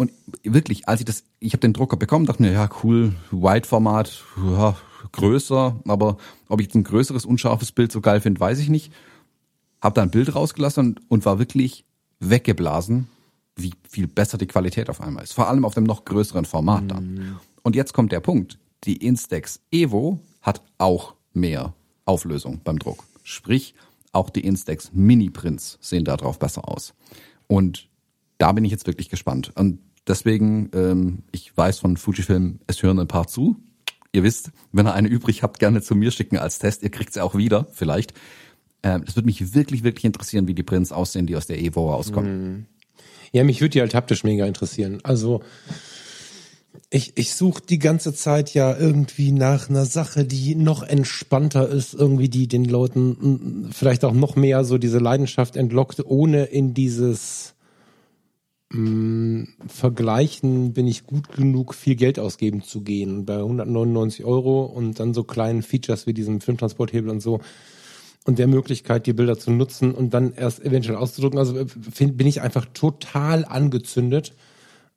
Und 0.00 0.12
wirklich, 0.44 0.88
als 0.88 1.00
ich 1.00 1.04
das, 1.04 1.24
ich 1.40 1.52
habe 1.52 1.60
den 1.60 1.74
Drucker 1.74 1.98
bekommen, 1.98 2.24
dachte 2.24 2.40
mir, 2.40 2.52
ja 2.52 2.70
cool, 2.82 3.12
White-Format, 3.32 4.24
ja, 4.50 4.74
größer, 5.12 5.78
aber 5.86 6.16
ob 6.48 6.58
ich 6.58 6.68
jetzt 6.68 6.74
ein 6.74 6.84
größeres, 6.84 7.26
unscharfes 7.26 7.70
Bild 7.72 7.92
so 7.92 8.00
geil 8.00 8.22
finde, 8.22 8.40
weiß 8.40 8.60
ich 8.60 8.70
nicht. 8.70 8.94
Hab 9.82 9.94
da 9.94 10.00
ein 10.00 10.10
Bild 10.10 10.34
rausgelassen 10.34 10.86
und, 10.86 11.00
und 11.10 11.26
war 11.26 11.38
wirklich 11.38 11.84
weggeblasen, 12.18 13.08
wie 13.56 13.74
viel 13.90 14.06
besser 14.06 14.38
die 14.38 14.46
Qualität 14.46 14.88
auf 14.88 15.02
einmal 15.02 15.22
ist. 15.22 15.34
Vor 15.34 15.48
allem 15.48 15.66
auf 15.66 15.74
dem 15.74 15.84
noch 15.84 16.06
größeren 16.06 16.46
Format 16.46 16.90
dann. 16.90 17.12
Mhm. 17.12 17.36
Und 17.62 17.76
jetzt 17.76 17.92
kommt 17.92 18.10
der 18.10 18.20
Punkt. 18.20 18.58
Die 18.84 18.96
Instax 19.06 19.60
Evo 19.70 20.18
hat 20.40 20.62
auch 20.78 21.12
mehr 21.34 21.74
Auflösung 22.06 22.62
beim 22.64 22.78
Druck. 22.78 23.04
Sprich, 23.22 23.74
auch 24.12 24.30
die 24.30 24.46
Instax 24.46 24.92
Mini 24.94 25.28
Prints 25.28 25.76
sehen 25.82 26.06
da 26.06 26.16
drauf 26.16 26.38
besser 26.38 26.66
aus. 26.66 26.94
Und 27.48 27.90
da 28.38 28.52
bin 28.52 28.64
ich 28.64 28.72
jetzt 28.72 28.86
wirklich 28.86 29.10
gespannt. 29.10 29.52
Und 29.56 29.80
deswegen, 30.10 30.70
ähm, 30.74 31.22
ich 31.32 31.56
weiß 31.56 31.78
von 31.78 31.96
Fujifilm, 31.96 32.60
es 32.66 32.82
hören 32.82 32.98
ein 32.98 33.08
paar 33.08 33.28
zu. 33.28 33.56
Ihr 34.12 34.24
wisst, 34.24 34.50
wenn 34.72 34.86
ihr 34.86 34.92
eine 34.92 35.08
übrig 35.08 35.42
habt, 35.42 35.60
gerne 35.60 35.80
zu 35.80 35.94
mir 35.94 36.10
schicken 36.10 36.36
als 36.36 36.58
Test. 36.58 36.82
Ihr 36.82 36.90
kriegt 36.90 37.14
sie 37.14 37.22
auch 37.22 37.36
wieder, 37.36 37.66
vielleicht. 37.72 38.12
Ähm, 38.82 39.04
das 39.06 39.16
würde 39.16 39.26
mich 39.26 39.54
wirklich, 39.54 39.84
wirklich 39.84 40.04
interessieren, 40.04 40.48
wie 40.48 40.54
die 40.54 40.62
Prints 40.62 40.92
aussehen, 40.92 41.26
die 41.26 41.36
aus 41.36 41.46
der 41.46 41.60
Evo 41.60 41.90
rauskommen. 41.92 42.42
Mhm. 42.42 42.66
Ja, 43.32 43.44
mich 43.44 43.60
würde 43.60 43.70
die 43.70 43.80
halt 43.80 43.94
haptisch 43.94 44.24
mega 44.24 44.44
interessieren. 44.44 44.98
Also 45.04 45.42
ich, 46.90 47.12
ich 47.16 47.34
suche 47.34 47.62
die 47.68 47.78
ganze 47.78 48.12
Zeit 48.12 48.52
ja 48.52 48.76
irgendwie 48.76 49.30
nach 49.30 49.70
einer 49.70 49.84
Sache, 49.84 50.24
die 50.24 50.56
noch 50.56 50.82
entspannter 50.82 51.68
ist, 51.68 51.94
irgendwie 51.94 52.28
die 52.28 52.48
den 52.48 52.64
Leuten 52.64 53.70
vielleicht 53.72 54.04
auch 54.04 54.12
noch 54.12 54.34
mehr 54.34 54.64
so 54.64 54.76
diese 54.78 54.98
Leidenschaft 54.98 55.56
entlockt, 55.56 56.04
ohne 56.04 56.44
in 56.44 56.74
dieses 56.74 57.54
mh, 58.72 58.80
mm, 58.80 59.48
Vergleichen 59.66 60.72
bin 60.72 60.86
ich 60.86 61.06
gut 61.06 61.32
genug, 61.32 61.74
viel 61.74 61.96
Geld 61.96 62.18
ausgeben 62.18 62.62
zu 62.62 62.82
gehen. 62.82 63.24
Bei 63.26 63.38
199 63.38 64.24
Euro 64.24 64.64
und 64.64 64.98
dann 65.00 65.14
so 65.14 65.24
kleinen 65.24 65.62
Features 65.62 66.06
wie 66.06 66.14
diesem 66.14 66.40
Filmtransporthebel 66.40 67.10
und 67.10 67.20
so 67.20 67.40
und 68.24 68.38
der 68.38 68.46
Möglichkeit, 68.46 69.06
die 69.06 69.12
Bilder 69.12 69.38
zu 69.38 69.50
nutzen 69.50 69.92
und 69.92 70.12
dann 70.14 70.32
erst 70.32 70.64
eventuell 70.64 70.96
auszudrucken. 70.96 71.38
Also 71.38 71.58
äh, 71.58 71.66
find, 71.66 72.16
bin 72.16 72.26
ich 72.26 72.42
einfach 72.42 72.66
total 72.72 73.44
angezündet. 73.44 74.34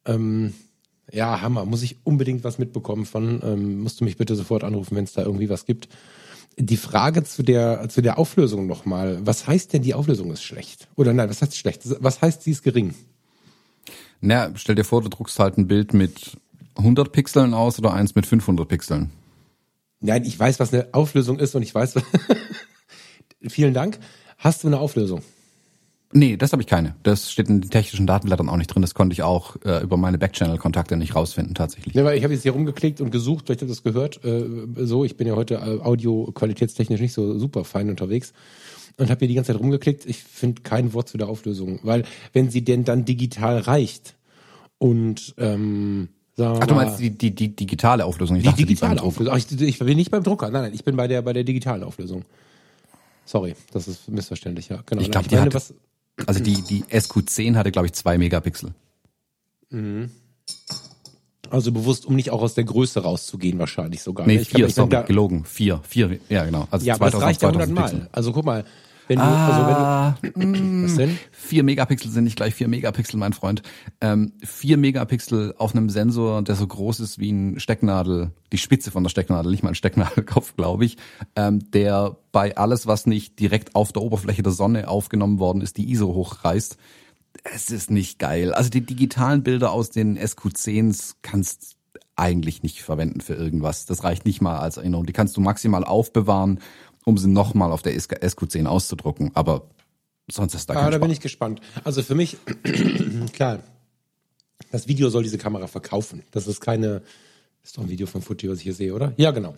Ähm, 0.06 0.54
ja, 1.12 1.42
Hammer. 1.42 1.66
Muss 1.66 1.84
ich 1.84 1.98
unbedingt 2.04 2.44
was 2.44 2.60
mitbekommen 2.60 3.06
von. 3.06 3.42
Ähm, 3.44 3.82
musst 3.82 4.02
du 4.02 4.06
mich 4.06 4.18
bitte 4.18 4.36
sofort 4.36 4.64
anrufen, 4.64 4.96
wenn 4.96 5.06
es 5.06 5.14
da 5.14 5.24
irgendwie 5.24 5.50
was 5.50 5.66
gibt. 5.66 5.90
Die 6.58 6.78
Frage 6.78 7.24
zu 7.24 7.44
der, 7.44 7.90
zu 7.90 8.02
der 8.02 8.18
Auflösung 8.20 8.68
nochmal. 8.68 9.20
Was 9.26 9.48
heißt 9.48 9.74
denn, 9.74 9.82
die 9.82 9.94
Auflösung 9.94 10.32
ist 10.32 10.44
schlecht? 10.44 10.88
Oder 10.96 11.14
nein, 11.14 11.30
was 11.30 11.42
heißt 11.42 11.58
schlecht? 11.58 11.82
Was 12.04 12.22
heißt, 12.22 12.44
sie 12.44 12.52
ist 12.52 12.64
gering? 12.64 12.94
Na, 14.26 14.50
stell 14.56 14.76
dir 14.76 14.86
vor, 14.86 15.02
du 15.02 15.10
druckst 15.10 15.38
halt 15.38 15.58
ein 15.58 15.68
Bild 15.68 15.94
mit 15.94 16.38
100 16.78 17.12
Pixeln 17.12 17.54
aus 17.54 17.78
oder 17.78 17.94
eins 17.94 18.16
mit 18.16 18.26
500 18.26 18.66
Pixeln. 18.66 19.12
Nein, 20.00 20.24
ich 20.24 20.40
weiß, 20.40 20.62
was 20.62 20.74
eine 20.74 20.88
Auflösung 20.94 21.40
ist 21.40 21.56
und 21.56 21.62
ich 21.62 21.76
weiß, 21.76 21.96
vielen 23.50 23.74
Dank. 23.74 24.00
Hast 24.38 24.64
du 24.64 24.70
eine 24.70 24.80
Auflösung? 24.80 25.24
Nee, 26.14 26.38
das 26.38 26.54
habe 26.54 26.62
ich 26.62 26.70
keine. 26.70 26.96
Das 27.04 27.34
steht 27.34 27.50
in 27.50 27.60
den 27.60 27.70
technischen 27.70 28.08
Datenblättern 28.08 28.48
auch 28.48 28.56
nicht 28.56 28.68
drin. 28.68 28.82
Das 28.82 28.94
konnte 28.94 29.12
ich 29.12 29.24
auch 29.24 29.58
äh, 29.66 29.84
über 29.84 29.98
meine 29.98 30.18
Backchannel-Kontakte 30.18 30.96
nicht 30.96 31.16
rausfinden 31.16 31.54
tatsächlich. 31.54 31.94
Nee, 31.94 32.06
weil 32.06 32.18
ich 32.18 32.24
habe 32.24 32.34
jetzt 32.34 32.44
hier 32.44 32.54
rumgeklickt 32.54 33.02
und 33.02 33.12
gesucht, 33.12 33.50
weil 33.50 33.58
ich 33.58 33.62
habe 33.62 33.70
das 33.70 33.84
gehört. 33.84 34.24
Äh, 34.24 34.46
so, 34.78 35.04
ich 35.04 35.18
bin 35.18 35.28
ja 35.28 35.36
heute 35.36 35.56
äh, 35.56 35.82
audio-qualitätstechnisch 35.84 37.02
nicht 37.02 37.14
so 37.14 37.38
super 37.38 37.66
fein 37.66 37.90
unterwegs 37.90 38.32
und 38.98 39.10
habe 39.10 39.20
hier 39.20 39.28
die 39.28 39.34
ganze 39.36 39.54
Zeit 39.54 39.62
rumgeklickt. 39.62 40.06
Ich 40.06 40.24
finde 40.24 40.62
kein 40.62 40.94
Wort 40.94 41.10
zu 41.10 41.18
der 41.18 41.28
Auflösung, 41.28 41.80
weil 41.84 42.04
wenn 42.32 42.50
sie 42.50 42.64
denn 42.64 42.84
dann 42.86 43.06
digital 43.06 43.60
reicht 43.60 44.16
und 44.78 45.34
ähm, 45.38 46.10
Sagen 46.36 46.60
Ach, 46.64 46.66
du 46.66 46.74
meinst 46.74 47.00
die, 47.00 47.12
die, 47.12 47.30
die 47.30 47.56
digitale 47.56 48.06
Auflösung? 48.06 48.38
Ich 48.38 48.42
die 48.42 48.50
dachte, 48.50 48.66
digitale 48.66 48.96
die 48.96 49.02
Auflösung. 49.02 49.36
Ach, 49.36 49.38
ich, 49.38 49.62
ich 49.62 49.78
bin 49.78 49.96
nicht 49.96 50.10
beim 50.10 50.24
Drucker. 50.24 50.50
Nein, 50.50 50.64
nein, 50.64 50.74
ich 50.74 50.84
bin 50.84 50.96
bei 50.96 51.08
der 51.08 51.22
bei 51.22 51.32
der 51.32 51.44
digitalen 51.44 51.84
Auflösung. 51.84 52.26
Sorry, 53.26 53.56
das 53.72 53.88
ist 53.88 54.10
missverständlich, 54.10 54.70
ja. 54.70 54.82
Genau. 54.88 55.02
Ich 55.02 55.12
glaube, 55.12 55.30
die 55.30 55.38
hatte, 55.38 55.54
was, 55.54 55.76
also 56.26 56.44
die, 56.44 56.62
die 56.64 56.84
SQ10 56.86 57.56
hatte, 57.56 57.72
glaube 57.72 57.88
ich, 57.88 57.94
zwei 57.94 58.18
Megapixel. 58.18 58.74
Mhm. 59.70 60.10
Also 61.54 61.72
bewusst, 61.72 62.08
um 62.08 62.16
nicht 62.16 62.32
auch 62.32 62.42
aus 62.42 62.56
der 62.56 62.64
Größe 62.64 63.04
rauszugehen, 63.04 63.60
wahrscheinlich 63.60 64.02
sogar. 64.02 64.26
Nee, 64.26 64.38
ich 64.38 64.50
vier, 64.50 64.68
sorry, 64.70 65.04
gelogen. 65.06 65.46
Vier, 65.46 65.82
vier, 65.88 66.18
ja 66.28 66.46
genau. 66.46 66.68
Also 66.72 66.84
ja, 66.84 66.96
2000, 66.96 67.02
aber 67.02 67.12
das 67.12 67.22
reicht 67.22 67.42
ja 67.44 67.48
100 67.50 67.70
Mal. 67.70 68.10
Also 68.12 68.32
guck 68.32 68.44
mal, 68.44 68.66
wenn 69.08 69.20
du, 69.20 69.24
ah, 69.24 70.18
also 70.20 70.32
wenn 70.34 70.54
du, 70.54 70.60
mm, 70.60 70.84
was 70.86 70.96
denn? 70.96 71.20
Vier 71.32 71.64
Megapixel 71.64 72.10
sind 72.10 72.24
nicht 72.24 72.38
gleich 72.38 72.56
vier 72.56 72.68
Megapixel, 72.68 73.20
mein 73.20 73.34
Freund. 73.34 73.62
Ähm, 74.02 74.34
vier 74.44 74.78
Megapixel 74.78 75.54
auf 75.60 75.76
einem 75.76 75.92
Sensor, 75.92 76.42
der 76.42 76.56
so 76.56 76.66
groß 76.66 77.02
ist 77.02 77.20
wie 77.20 77.32
ein 77.32 77.60
Stecknadel, 77.60 78.32
die 78.52 78.58
Spitze 78.58 78.90
von 78.90 79.04
der 79.04 79.12
Stecknadel, 79.12 79.52
nicht 79.52 79.62
mal 79.62 79.70
ein 79.70 79.76
Stecknadelkopf, 79.76 80.56
glaube 80.58 80.86
ich, 80.86 80.98
ähm, 81.36 81.72
der 81.72 82.18
bei 82.32 82.58
alles, 82.58 82.88
was 82.88 83.06
nicht 83.06 83.40
direkt 83.40 83.76
auf 83.76 83.92
der 83.92 84.02
Oberfläche 84.02 84.42
der 84.42 84.54
Sonne 84.54 84.88
aufgenommen 84.88 85.38
worden 85.38 85.62
ist, 85.62 85.78
die 85.78 85.92
ISO 85.92 86.08
hochreißt. 86.16 86.78
Es 87.44 87.70
ist 87.70 87.92
nicht 87.92 88.20
geil. 88.20 88.54
Also 88.54 88.70
die 88.70 88.82
digitalen 88.82 89.44
Bilder 89.44 89.72
aus 89.72 89.90
den 89.90 90.18
SQ10s 90.18 91.16
kannst 91.22 91.76
eigentlich 92.16 92.64
nicht 92.64 92.82
verwenden 92.84 93.22
für 93.22 93.34
irgendwas. 93.34 93.86
Das 93.86 94.04
reicht 94.04 94.26
nicht 94.26 94.42
mal 94.42 94.60
als 94.60 94.78
Erinnerung. 94.78 95.06
Die 95.06 95.14
kannst 95.14 95.36
du 95.36 95.42
maximal 95.42 95.84
aufbewahren 95.84 96.60
um 97.06 97.18
sie 97.18 97.28
nochmal 97.28 97.72
auf 97.72 97.82
der 97.82 97.94
SQ10 97.96 98.66
auszudrucken. 98.66 99.32
Aber 99.34 99.68
sonst 100.30 100.54
ist 100.56 100.70
da 100.70 100.74
kein 100.74 100.86
ah, 100.86 100.90
Da 100.90 100.98
bin 100.98 101.12
ich 101.12 101.20
gespannt. 101.20 101.62
Also 101.84 102.02
für 102.02 102.16
mich, 102.16 102.38
klar, 103.34 103.60
das 104.72 104.88
Video 104.88 105.10
soll 105.10 105.24
diese 105.24 105.38
Kamera 105.38 105.68
verkaufen. 105.68 106.24
Das 106.32 106.48
ist 106.48 106.62
keine, 106.62 107.02
ist 107.64 107.78
doch 107.78 107.84
ein 107.84 107.90
Video 107.90 108.08
von 108.08 108.22
Fuji, 108.22 108.50
was 108.50 108.58
ich 108.58 108.64
hier 108.64 108.74
sehe, 108.74 108.94
oder? 108.94 109.14
Ja, 109.18 109.32
genau. 109.32 109.56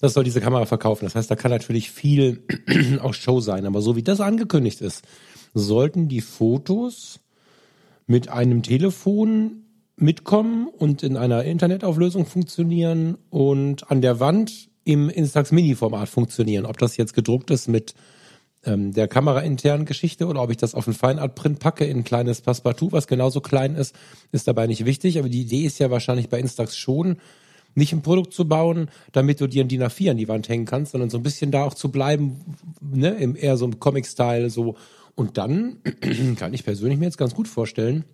Das 0.00 0.14
soll 0.14 0.24
diese 0.24 0.40
Kamera 0.40 0.66
verkaufen. 0.66 1.04
Das 1.04 1.14
heißt, 1.14 1.30
da 1.30 1.36
kann 1.36 1.50
natürlich 1.50 1.90
viel 1.90 2.42
auch 3.02 3.14
Show 3.14 3.40
sein. 3.40 3.66
Aber 3.66 3.80
so 3.80 3.96
wie 3.96 4.02
das 4.02 4.20
angekündigt 4.20 4.80
ist, 4.80 5.02
sollten 5.54 6.08
die 6.08 6.20
Fotos 6.20 7.20
mit 8.06 8.28
einem 8.28 8.62
Telefon 8.62 9.62
mitkommen 9.96 10.68
und 10.68 11.02
in 11.02 11.16
einer 11.16 11.44
Internetauflösung 11.44 12.26
funktionieren 12.26 13.16
und 13.30 13.90
an 13.90 14.02
der 14.02 14.20
Wand 14.20 14.68
im 14.84 15.08
Instax 15.08 15.52
Mini-Format 15.52 16.08
funktionieren. 16.08 16.66
Ob 16.66 16.78
das 16.78 16.96
jetzt 16.96 17.14
gedruckt 17.14 17.50
ist 17.50 17.68
mit 17.68 17.94
ähm, 18.64 18.92
der 18.92 19.08
kamerainternen 19.08 19.86
Geschichte 19.86 20.26
oder 20.26 20.42
ob 20.42 20.50
ich 20.50 20.56
das 20.56 20.74
auf 20.74 20.86
ein 20.86 20.94
Feinart-Print 20.94 21.58
packe 21.60 21.84
in 21.84 21.98
ein 21.98 22.04
kleines 22.04 22.40
Passepartout, 22.40 22.92
was 22.92 23.06
genauso 23.06 23.40
klein 23.40 23.76
ist, 23.76 23.94
ist 24.32 24.48
dabei 24.48 24.66
nicht 24.66 24.84
wichtig. 24.84 25.18
Aber 25.18 25.28
die 25.28 25.42
Idee 25.42 25.64
ist 25.64 25.78
ja 25.78 25.90
wahrscheinlich 25.90 26.28
bei 26.28 26.38
Instax 26.38 26.76
schon, 26.76 27.18
nicht 27.76 27.92
ein 27.92 28.02
Produkt 28.02 28.32
zu 28.32 28.46
bauen, 28.46 28.88
damit 29.12 29.40
du 29.40 29.48
dir 29.48 29.64
ein 29.64 29.68
DIN 29.68 29.82
A4 29.82 30.12
an 30.12 30.16
die 30.16 30.28
Wand 30.28 30.48
hängen 30.48 30.64
kannst, 30.64 30.92
sondern 30.92 31.10
so 31.10 31.18
ein 31.18 31.24
bisschen 31.24 31.50
da 31.50 31.64
auch 31.64 31.74
zu 31.74 31.90
bleiben, 31.90 32.40
ne, 32.80 33.10
im 33.10 33.34
eher 33.36 33.56
so 33.56 33.64
im 33.64 33.80
Comic-Style 33.80 34.50
so. 34.50 34.76
Und 35.14 35.38
dann 35.38 35.76
kann 36.36 36.54
ich 36.54 36.64
persönlich 36.64 36.98
mir 36.98 37.06
jetzt 37.06 37.18
ganz 37.18 37.34
gut 37.34 37.48
vorstellen, 37.48 38.04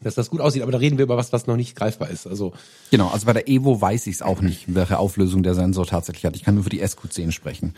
dass 0.00 0.14
das 0.14 0.30
gut 0.30 0.40
aussieht. 0.40 0.62
Aber 0.62 0.72
da 0.72 0.78
reden 0.78 0.98
wir 0.98 1.04
über 1.04 1.16
was, 1.16 1.32
was 1.32 1.46
noch 1.46 1.56
nicht 1.56 1.74
greifbar 1.74 2.10
ist. 2.10 2.26
Also 2.26 2.52
genau, 2.90 3.08
also 3.08 3.26
bei 3.26 3.32
der 3.32 3.48
Evo 3.48 3.80
weiß 3.80 4.06
ich 4.06 4.16
es 4.16 4.22
auch 4.22 4.40
nicht, 4.40 4.74
welche 4.74 4.98
Auflösung 4.98 5.42
der 5.42 5.54
Sensor 5.54 5.86
tatsächlich 5.86 6.24
hat. 6.24 6.36
Ich 6.36 6.44
kann 6.44 6.54
nur 6.54 6.64
für 6.64 6.70
die 6.70 6.82
SQ10 6.82 7.32
sprechen. 7.32 7.74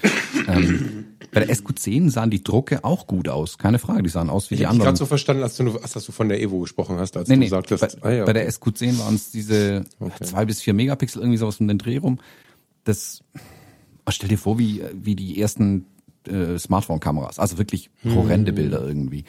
ähm, 0.49 1.07
bei 1.33 1.45
der 1.45 1.55
SQ10 1.55 2.11
sahen 2.11 2.31
die 2.31 2.45
Drucke 2.45 2.85
auch 2.85 3.07
gut 3.07 3.29
aus, 3.29 3.59
keine 3.59 3.79
Frage. 3.79 4.03
Die 4.03 4.11
sahen 4.11 4.29
aus 4.29 4.51
wie 4.51 4.55
ich 4.55 4.61
die 4.61 4.67
anderen. 4.67 4.83
Ich 4.83 4.87
habe 4.89 4.99
so 4.99 5.07
verstanden, 5.07 5.43
als 5.43 5.57
du, 5.57 5.79
als 5.79 5.93
du 5.93 6.13
von 6.13 6.29
der 6.29 6.41
Evo 6.41 6.61
gesprochen 6.61 6.99
hast, 6.99 7.17
als 7.17 7.29
nee, 7.29 7.37
du 7.37 7.41
nee, 7.41 7.49
sagtest. 7.49 8.01
Bei, 8.01 8.09
ah, 8.09 8.13
ja, 8.13 8.25
bei 8.25 8.33
der 8.33 8.51
SQ10 8.51 8.99
waren 8.99 9.15
es 9.15 9.31
diese 9.31 9.85
okay. 9.99 10.25
zwei 10.25 10.45
bis 10.45 10.61
vier 10.61 10.75
Megapixel 10.75 11.23
irgendwie 11.23 11.39
sowas 11.39 11.59
um 11.61 11.69
den 11.69 11.79
Dreh 11.79 11.99
rum. 11.99 12.19
Das 12.85 13.23
stell 14.09 14.29
dir 14.29 14.39
vor, 14.39 14.59
wie 14.59 14.83
wie 14.93 15.15
die 15.15 15.41
ersten 15.41 15.87
äh, 16.29 16.59
Smartphone-Kameras, 16.59 17.39
also 17.39 17.59
wirklich 17.59 17.91
horrende 18.05 18.51
hm. 18.51 18.57
Bilder 18.57 18.87
irgendwie 18.87 19.25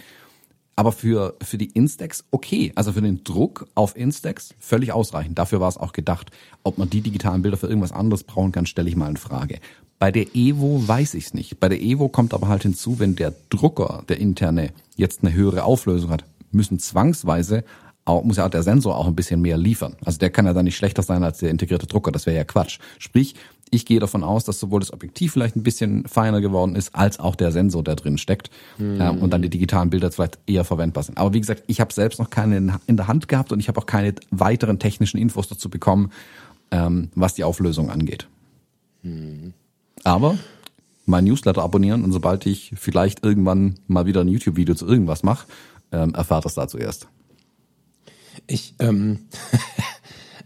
aber 0.75 0.91
für, 0.91 1.35
für 1.43 1.59
die 1.59 1.69
Instax 1.71 2.23
okay. 2.31 2.71
Also 2.73 2.93
für 2.93 3.01
den 3.01 3.23
Druck 3.23 3.67
auf 3.75 3.95
Instax 3.95 4.55
völlig 4.59 4.91
ausreichend. 4.91 5.37
Dafür 5.37 5.59
war 5.59 5.69
es 5.69 5.77
auch 5.77 5.93
gedacht. 5.93 6.31
Ob 6.63 6.79
man 6.79 6.89
die 6.89 7.01
digitalen 7.01 7.43
Bilder 7.43 7.57
für 7.57 7.67
irgendwas 7.67 7.91
anderes 7.91 8.23
brauchen 8.23 8.51
kann, 8.51 8.65
stelle 8.65 8.89
ich 8.89 8.95
mal 8.95 9.09
in 9.09 9.17
Frage. 9.17 9.59
Bei 9.99 10.11
der 10.11 10.35
Evo 10.35 10.81
weiß 10.87 11.13
ich 11.13 11.25
es 11.25 11.33
nicht. 11.35 11.59
Bei 11.59 11.69
der 11.69 11.79
Evo 11.79 12.09
kommt 12.09 12.33
aber 12.33 12.47
halt 12.47 12.63
hinzu, 12.63 12.97
wenn 12.97 13.15
der 13.15 13.31
Drucker, 13.49 14.03
der 14.09 14.17
interne, 14.17 14.71
jetzt 14.95 15.23
eine 15.23 15.33
höhere 15.33 15.65
Auflösung 15.65 16.09
hat, 16.09 16.25
müssen 16.51 16.79
zwangsweise 16.79 17.63
auch, 18.03 18.23
muss 18.23 18.37
ja 18.37 18.47
auch 18.47 18.49
der 18.49 18.63
Sensor 18.63 18.97
auch 18.97 19.05
ein 19.05 19.15
bisschen 19.15 19.41
mehr 19.41 19.57
liefern. 19.57 19.95
Also 20.03 20.17
der 20.17 20.31
kann 20.31 20.47
ja 20.47 20.53
dann 20.53 20.65
nicht 20.65 20.77
schlechter 20.77 21.03
sein 21.03 21.23
als 21.23 21.37
der 21.37 21.51
integrierte 21.51 21.85
Drucker. 21.85 22.11
Das 22.11 22.25
wäre 22.25 22.37
ja 22.37 22.43
Quatsch. 22.43 22.79
Sprich, 22.97 23.35
ich 23.71 23.85
gehe 23.85 23.99
davon 23.99 24.23
aus, 24.23 24.43
dass 24.43 24.59
sowohl 24.59 24.81
das 24.81 24.91
Objektiv 24.93 25.31
vielleicht 25.31 25.55
ein 25.55 25.63
bisschen 25.63 26.05
feiner 26.05 26.41
geworden 26.41 26.75
ist, 26.75 26.93
als 26.93 27.19
auch 27.19 27.35
der 27.35 27.51
Sensor, 27.51 27.83
der 27.83 27.95
drin 27.95 28.17
steckt. 28.17 28.51
Mhm. 28.77 28.99
Ähm, 28.99 29.17
und 29.19 29.31
dann 29.31 29.41
die 29.41 29.49
digitalen 29.49 29.89
Bilder 29.89 30.11
vielleicht 30.11 30.39
eher 30.45 30.65
verwendbar 30.65 31.03
sind. 31.03 31.17
Aber 31.17 31.33
wie 31.33 31.39
gesagt, 31.39 31.63
ich 31.67 31.79
habe 31.79 31.93
selbst 31.93 32.19
noch 32.19 32.29
keine 32.29 32.79
in 32.85 32.97
der 32.97 33.07
Hand 33.07 33.29
gehabt 33.29 33.51
und 33.51 33.59
ich 33.59 33.69
habe 33.69 33.79
auch 33.79 33.85
keine 33.85 34.13
weiteren 34.29 34.77
technischen 34.77 35.17
Infos 35.17 35.47
dazu 35.47 35.69
bekommen, 35.69 36.11
ähm, 36.69 37.09
was 37.15 37.33
die 37.33 37.45
Auflösung 37.45 37.89
angeht. 37.89 38.27
Mhm. 39.03 39.53
Aber 40.03 40.37
mein 41.05 41.23
Newsletter 41.23 41.63
abonnieren 41.63 42.03
und 42.03 42.11
sobald 42.11 42.45
ich 42.45 42.73
vielleicht 42.75 43.23
irgendwann 43.23 43.79
mal 43.87 44.05
wieder 44.05 44.21
ein 44.21 44.27
YouTube-Video 44.27 44.75
zu 44.75 44.85
irgendwas 44.85 45.23
mache, 45.23 45.47
ähm, 45.91 46.13
erfahrt 46.13 46.45
das 46.45 46.55
da 46.55 46.67
zuerst. 46.67 47.07
Ich, 48.47 48.75
ähm, 48.79 49.27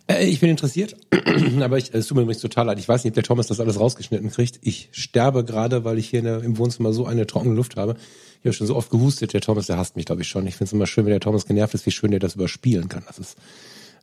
äh, 0.07 0.25
ich 0.25 0.39
bin 0.39 0.49
interessiert, 0.49 0.95
aber 1.61 1.77
ich, 1.77 1.93
es 1.93 2.07
tut 2.07 2.15
mir 2.15 2.23
übrigens 2.23 2.41
total 2.41 2.67
leid. 2.67 2.79
Ich 2.79 2.87
weiß 2.87 3.03
nicht, 3.03 3.11
ob 3.11 3.15
der 3.15 3.23
Thomas 3.23 3.47
das 3.47 3.59
alles 3.59 3.79
rausgeschnitten 3.79 4.29
kriegt. 4.31 4.59
Ich 4.61 4.89
sterbe 4.91 5.43
gerade, 5.43 5.83
weil 5.83 5.97
ich 5.97 6.09
hier 6.09 6.21
der, 6.21 6.43
im 6.43 6.57
Wohnzimmer 6.57 6.93
so 6.93 7.05
eine 7.05 7.27
trockene 7.27 7.55
Luft 7.55 7.75
habe. 7.75 7.95
Ich 8.41 8.45
habe 8.45 8.53
schon 8.53 8.67
so 8.67 8.75
oft 8.75 8.91
gehustet. 8.91 9.33
Der 9.33 9.41
Thomas, 9.41 9.67
der 9.67 9.77
hasst 9.77 9.95
mich, 9.95 10.05
glaube 10.05 10.21
ich, 10.21 10.27
schon. 10.27 10.45
Ich 10.45 10.55
finde 10.55 10.65
es 10.65 10.73
immer 10.73 10.87
schön, 10.87 11.05
wenn 11.05 11.11
der 11.11 11.19
Thomas 11.19 11.45
genervt 11.45 11.73
ist, 11.73 11.85
wie 11.85 11.91
schön 11.91 12.11
der 12.11 12.19
das 12.19 12.35
überspielen 12.35 12.89
kann. 12.89 13.03
Das 13.07 13.17
ist 13.17 13.37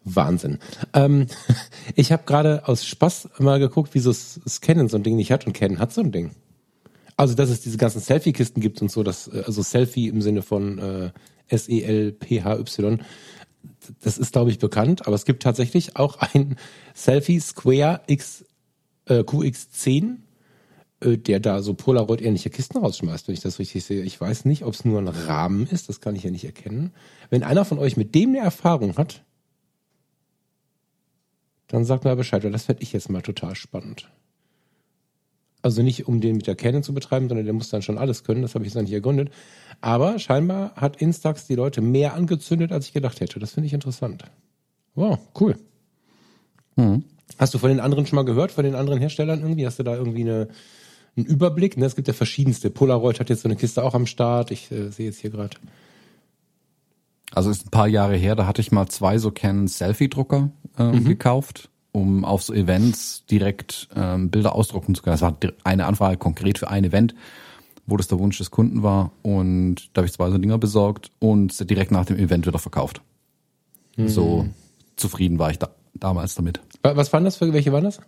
Wahnsinn. 0.05 0.59
Ähm, 0.95 1.27
ich 1.95 2.11
habe 2.11 2.25
gerade 2.27 2.67
aus 2.67 2.85
Spaß 2.85 3.29
mal 3.39 3.61
geguckt, 3.61 3.91
wieso 3.93 4.13
Canon 4.61 4.89
so 4.89 4.97
ein 4.97 5.03
Ding 5.03 5.17
nicht 5.17 5.31
hat 5.31 5.47
und 5.47 5.53
Canon 5.53 5.79
hat 5.79 5.93
so 5.93 6.01
ein 6.01 6.13
Ding. 6.13 6.33
Also, 7.17 7.35
dass 7.35 7.51
es 7.51 7.61
diese 7.61 7.77
ganzen 7.77 8.01
Selfie-Kisten 8.01 8.61
gibt 8.61 8.83
und 8.83 8.91
so, 8.91 9.03
dass, 9.03 9.29
äh, 9.29 9.45
also 9.47 9.63
Selfie 9.63 10.09
im 10.09 10.23
Sinne 10.23 10.43
von 10.43 10.79
äh, 10.79 11.11
S-E-L-P-H-Y, 11.49 13.03
das 14.03 14.19
ist, 14.19 14.33
glaube 14.33 14.51
ich, 14.51 14.59
bekannt, 14.59 15.07
aber 15.07 15.15
es 15.15 15.25
gibt 15.25 15.43
tatsächlich 15.43 15.97
auch 15.97 16.19
ein 16.19 16.57
Selfie 16.95 17.41
Square 17.41 18.03
X, 18.07 18.45
äh, 19.07 19.21
QX10, 19.21 20.19
äh, 21.01 21.19
der 21.19 21.41
da 21.41 21.63
so 21.63 21.75
Polaroid-ähnliche 21.75 22.51
Kisten 22.51 22.79
rausschmeißt, 22.79 23.29
wenn 23.29 23.35
ich 23.35 23.41
das 23.41 23.59
richtig 23.59 23.85
sehe. 23.85 24.03
Ich 24.03 24.21
weiß 24.21 24.45
nicht, 24.45 24.65
ob 24.65 24.75
es 24.75 24.85
nur 24.85 25.01
ein 25.01 25.09
Rahmen 25.09 25.67
ist, 25.67 25.89
das 25.89 26.01
kann 26.01 26.17
ich 26.17 26.23
ja 26.23 26.31
nicht 26.31 26.45
erkennen. 26.45 26.93
Wenn 27.31 27.43
einer 27.43 27.65
von 27.65 27.79
euch 27.79 27.97
mit 27.97 28.15
dem 28.15 28.31
eine 28.31 28.39
Erfahrung 28.39 28.97
hat, 28.97 29.25
dann 31.69 31.85
sagt 31.85 32.05
mal 32.05 32.17
Bescheid, 32.17 32.45
weil 32.45 32.53
das 32.53 32.65
fände 32.65 32.83
ich 32.83 32.93
jetzt 32.93 33.09
mal 33.09 33.23
total 33.23 33.55
spannend. 33.55 34.11
Also 35.63 35.83
nicht, 35.83 36.09
um 36.09 36.21
den 36.21 36.37
mit 36.37 36.49
der 36.49 36.57
Canon 36.57 36.83
zu 36.83 36.93
betreiben, 36.93 37.29
sondern 37.29 37.47
der 37.47 37.55
muss 37.55 37.71
dann 37.71 37.83
schon 37.83 37.97
alles 37.97 38.25
können. 38.25 38.43
Das 38.43 38.55
habe 38.55 38.65
ich 38.65 38.71
jetzt 38.71 38.75
noch 38.75 38.83
nicht 38.83 38.93
ergründet. 38.93 39.31
Aber 39.81 40.19
scheinbar 40.19 40.75
hat 40.75 40.97
Instax 40.97 41.47
die 41.47 41.55
Leute 41.55 41.81
mehr 41.81 42.15
angezündet, 42.15 42.73
als 42.73 42.87
ich 42.87 42.93
gedacht 42.93 43.21
hätte. 43.21 43.39
Das 43.39 43.53
finde 43.53 43.69
ich 43.69 43.73
interessant. 43.73 44.25
Wow, 44.97 45.19
cool. 45.41 45.57
Mhm. 46.75 47.05
Hast 47.39 47.55
du 47.55 47.59
von 47.59 47.71
den 47.71 47.81
anderen 47.81 48.07
schon 48.07 48.17
mal 48.17 48.25
gehört, 48.25 48.51
von 48.51 48.65
den 48.65 48.75
anderen 48.75 48.99
Herstellern 48.99 49.41
irgendwie? 49.41 49.65
Hast 49.65 49.79
du 49.79 49.85
da 49.85 49.95
irgendwie 49.95 50.23
eine, 50.23 50.49
einen 51.17 51.27
Überblick? 51.27 51.77
Ne, 51.77 51.87
es 51.87 51.95
gibt 51.95 52.09
ja 52.09 52.15
verschiedenste. 52.15 52.69
Polaroid 52.69 53.21
hat 53.21 53.31
jetzt 53.31 53.43
so 53.43 53.49
eine 53.49 53.57
Kiste 53.57 53.85
auch 53.85 53.95
am 53.95 54.07
Start. 54.07 54.51
Ich 54.51 54.71
äh, 54.73 54.91
sehe 54.91 55.07
jetzt 55.07 55.21
hier 55.21 55.31
gerade. 55.31 55.57
Also 57.31 57.51
ist 57.51 57.67
ein 57.67 57.71
paar 57.71 57.89
Jahre 57.89 58.17
her, 58.17 58.35
da 58.35 58.47
hatte 58.47 58.61
ich 58.61 58.73
mal 58.73 58.89
zwei 58.89 59.17
so 59.17 59.31
Canon 59.31 59.67
Selfie-Drucker 59.67 60.51
äh, 60.79 60.83
mhm. 60.85 61.05
gekauft 61.05 61.71
um 61.93 62.25
auf 62.25 62.43
so 62.43 62.55
Events 62.55 63.25
direkt 63.27 63.89
ähm, 63.95 64.31
Bilder 64.31 64.55
ausdrucken 64.55 64.95
zu 64.95 65.03
können. 65.03 65.15
Das 65.15 65.23
war 65.23 65.37
eine 65.65 65.87
Anfrage 65.87 66.17
konkret 66.17 66.59
für 66.59 66.69
ein 66.69 66.85
Event, 66.85 67.15
wo 67.87 67.97
das 67.97 68.09
der 68.09 68.19
Wunsch 68.19 68.39
des 68.39 68.51
Kunden 68.51 68.83
war. 68.83 69.13
Und 69.23 69.91
da 69.93 70.01
habe 70.01 70.07
ich 70.07 70.13
zwei 70.13 70.31
so 70.31 70.39
Dinger 70.39 70.59
besorgt 70.59 71.11
und 71.19 71.69
direkt 71.69 71.91
nach 71.91 72.07
dem 72.07 72.17
Event 72.17 72.47
wieder 72.47 72.59
verkauft. 72.59 73.03
Mhm. 73.97 74.09
So 74.09 74.49
zufrieden 74.97 75.39
war 75.39 75.51
ich 75.51 75.59
da, 75.59 75.71
damals 75.95 76.35
damit. 76.35 76.61
Was 76.83 77.13
waren 77.13 77.25
das 77.25 77.37
für 77.37 77.53
welche 77.53 77.73
waren 77.73 77.85
das? 77.85 78.01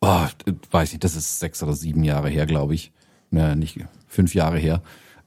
Oh, 0.00 0.26
weiß 0.70 0.92
ich, 0.92 1.00
das 1.00 1.16
ist 1.16 1.38
sechs 1.38 1.62
oder 1.62 1.74
sieben 1.74 2.04
Jahre 2.04 2.28
her, 2.28 2.46
glaube 2.46 2.74
ich. 2.74 2.92
Ja, 3.30 3.54
nicht 3.54 3.78
fünf 4.06 4.34
Jahre 4.34 4.58
her. 4.58 4.82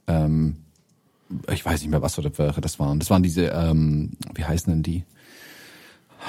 Ähm, 0.08 0.58
ich 1.52 1.64
weiß 1.66 1.82
nicht 1.82 1.92
mehr, 1.92 2.02
was 2.02 2.16
für 2.16 2.22
das 2.22 2.80
waren. 2.80 3.00
Das 3.00 3.10
waren 3.10 3.24
diese, 3.24 3.48
ähm, 3.48 4.12
wie 4.34 4.44
heißen 4.44 4.72
denn 4.72 4.84
die? 4.84 5.04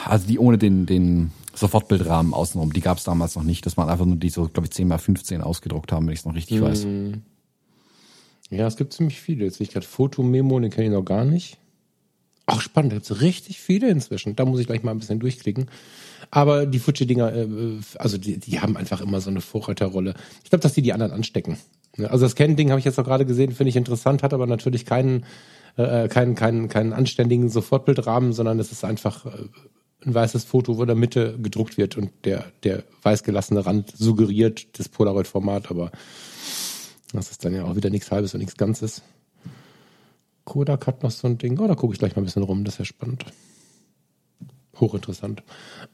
Also 0.06 0.26
die 0.26 0.38
ohne 0.38 0.58
den, 0.58 0.86
den 0.86 1.32
Sofortbildrahmen 1.54 2.34
außenrum, 2.34 2.72
die 2.72 2.80
gab 2.80 2.98
es 2.98 3.04
damals 3.04 3.36
noch 3.36 3.42
nicht. 3.42 3.66
Das 3.66 3.76
waren 3.76 3.88
einfach 3.88 4.06
nur 4.06 4.16
die 4.16 4.30
so, 4.30 4.48
glaube 4.48 4.66
ich, 4.66 4.72
10 4.72 4.88
mal 4.88 4.98
15 4.98 5.40
ausgedruckt 5.40 5.92
haben, 5.92 6.06
wenn 6.06 6.12
ich 6.12 6.20
es 6.20 6.24
noch 6.24 6.34
richtig 6.34 6.60
mm. 6.60 6.64
weiß. 6.64 6.86
Ja, 8.50 8.66
es 8.66 8.76
gibt 8.76 8.92
ziemlich 8.92 9.20
viele. 9.20 9.44
Jetzt 9.44 9.58
sehe 9.58 9.66
ich 9.66 9.72
gerade 9.72 9.86
Fotomemo, 9.86 10.60
den 10.60 10.70
kenne 10.70 10.86
ich 10.86 10.92
noch 10.92 11.04
gar 11.04 11.24
nicht. 11.24 11.58
Ach, 12.46 12.60
spannend, 12.60 12.92
da 12.92 12.96
gibt 12.96 13.10
es 13.10 13.20
richtig 13.20 13.60
viele 13.60 13.88
inzwischen. 13.88 14.36
Da 14.36 14.44
muss 14.44 14.60
ich 14.60 14.66
gleich 14.66 14.82
mal 14.82 14.90
ein 14.90 14.98
bisschen 14.98 15.20
durchklicken. 15.20 15.66
Aber 16.30 16.66
die 16.66 16.78
Fuji-Dinger, 16.78 17.34
äh, 17.34 17.48
also 17.98 18.18
die, 18.18 18.38
die 18.38 18.60
haben 18.60 18.76
einfach 18.76 19.00
immer 19.00 19.20
so 19.20 19.30
eine 19.30 19.40
Vorreiterrolle. 19.40 20.14
Ich 20.42 20.50
glaube, 20.50 20.62
dass 20.62 20.72
die 20.72 20.82
die 20.82 20.92
anderen 20.92 21.12
anstecken. 21.12 21.58
Also 21.98 22.24
das 22.24 22.34
Canon-Ding 22.34 22.70
habe 22.70 22.78
ich 22.78 22.84
jetzt 22.84 22.98
auch 22.98 23.04
gerade 23.04 23.26
gesehen, 23.26 23.52
finde 23.52 23.68
ich 23.70 23.76
interessant, 23.76 24.22
hat 24.22 24.32
aber 24.32 24.46
natürlich 24.46 24.86
keinen, 24.86 25.24
äh, 25.76 26.08
keinen, 26.08 26.34
keinen, 26.34 26.68
keinen 26.68 26.92
anständigen 26.92 27.48
Sofortbildrahmen, 27.48 28.32
sondern 28.32 28.58
es 28.58 28.72
ist 28.72 28.84
einfach 28.84 29.26
äh, 29.26 29.48
ein 30.04 30.14
weißes 30.14 30.44
Foto, 30.44 30.76
wo 30.76 30.82
in 30.82 30.88
der 30.88 30.96
Mitte 30.96 31.38
gedruckt 31.38 31.78
wird 31.78 31.96
und 31.96 32.10
der, 32.24 32.44
der 32.64 32.84
weiß 33.02 33.22
gelassene 33.22 33.64
Rand 33.64 33.92
suggeriert 33.96 34.78
das 34.78 34.88
Polaroid-Format, 34.88 35.70
aber 35.70 35.90
das 37.12 37.30
ist 37.30 37.44
dann 37.44 37.54
ja 37.54 37.64
auch 37.64 37.76
wieder 37.76 37.90
nichts 37.90 38.10
Halbes 38.10 38.34
und 38.34 38.40
nichts 38.40 38.56
Ganzes. 38.56 39.02
Kodak 40.44 40.86
hat 40.86 41.02
noch 41.02 41.10
so 41.10 41.28
ein 41.28 41.38
Ding. 41.38 41.58
Oh, 41.60 41.66
da 41.66 41.74
gucke 41.74 41.92
ich 41.92 41.98
gleich 41.98 42.16
mal 42.16 42.22
ein 42.22 42.24
bisschen 42.24 42.42
rum, 42.42 42.64
das 42.64 42.74
ist 42.74 42.78
ja 42.78 42.84
spannend. 42.86 43.24
Hochinteressant. 44.80 45.42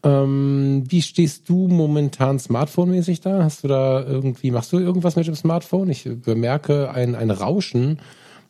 Ähm, 0.04 0.84
wie 0.88 1.02
stehst 1.02 1.48
du 1.48 1.68
momentan 1.68 2.38
smartphone-mäßig 2.38 3.20
da? 3.20 3.42
Hast 3.42 3.64
du 3.64 3.68
da 3.68 4.02
irgendwie, 4.04 4.50
machst 4.50 4.72
du 4.72 4.78
irgendwas 4.78 5.16
mit 5.16 5.26
dem 5.26 5.34
Smartphone? 5.34 5.90
Ich 5.90 6.08
bemerke 6.22 6.90
ein, 6.90 7.14
ein 7.14 7.30
Rauschen, 7.30 8.00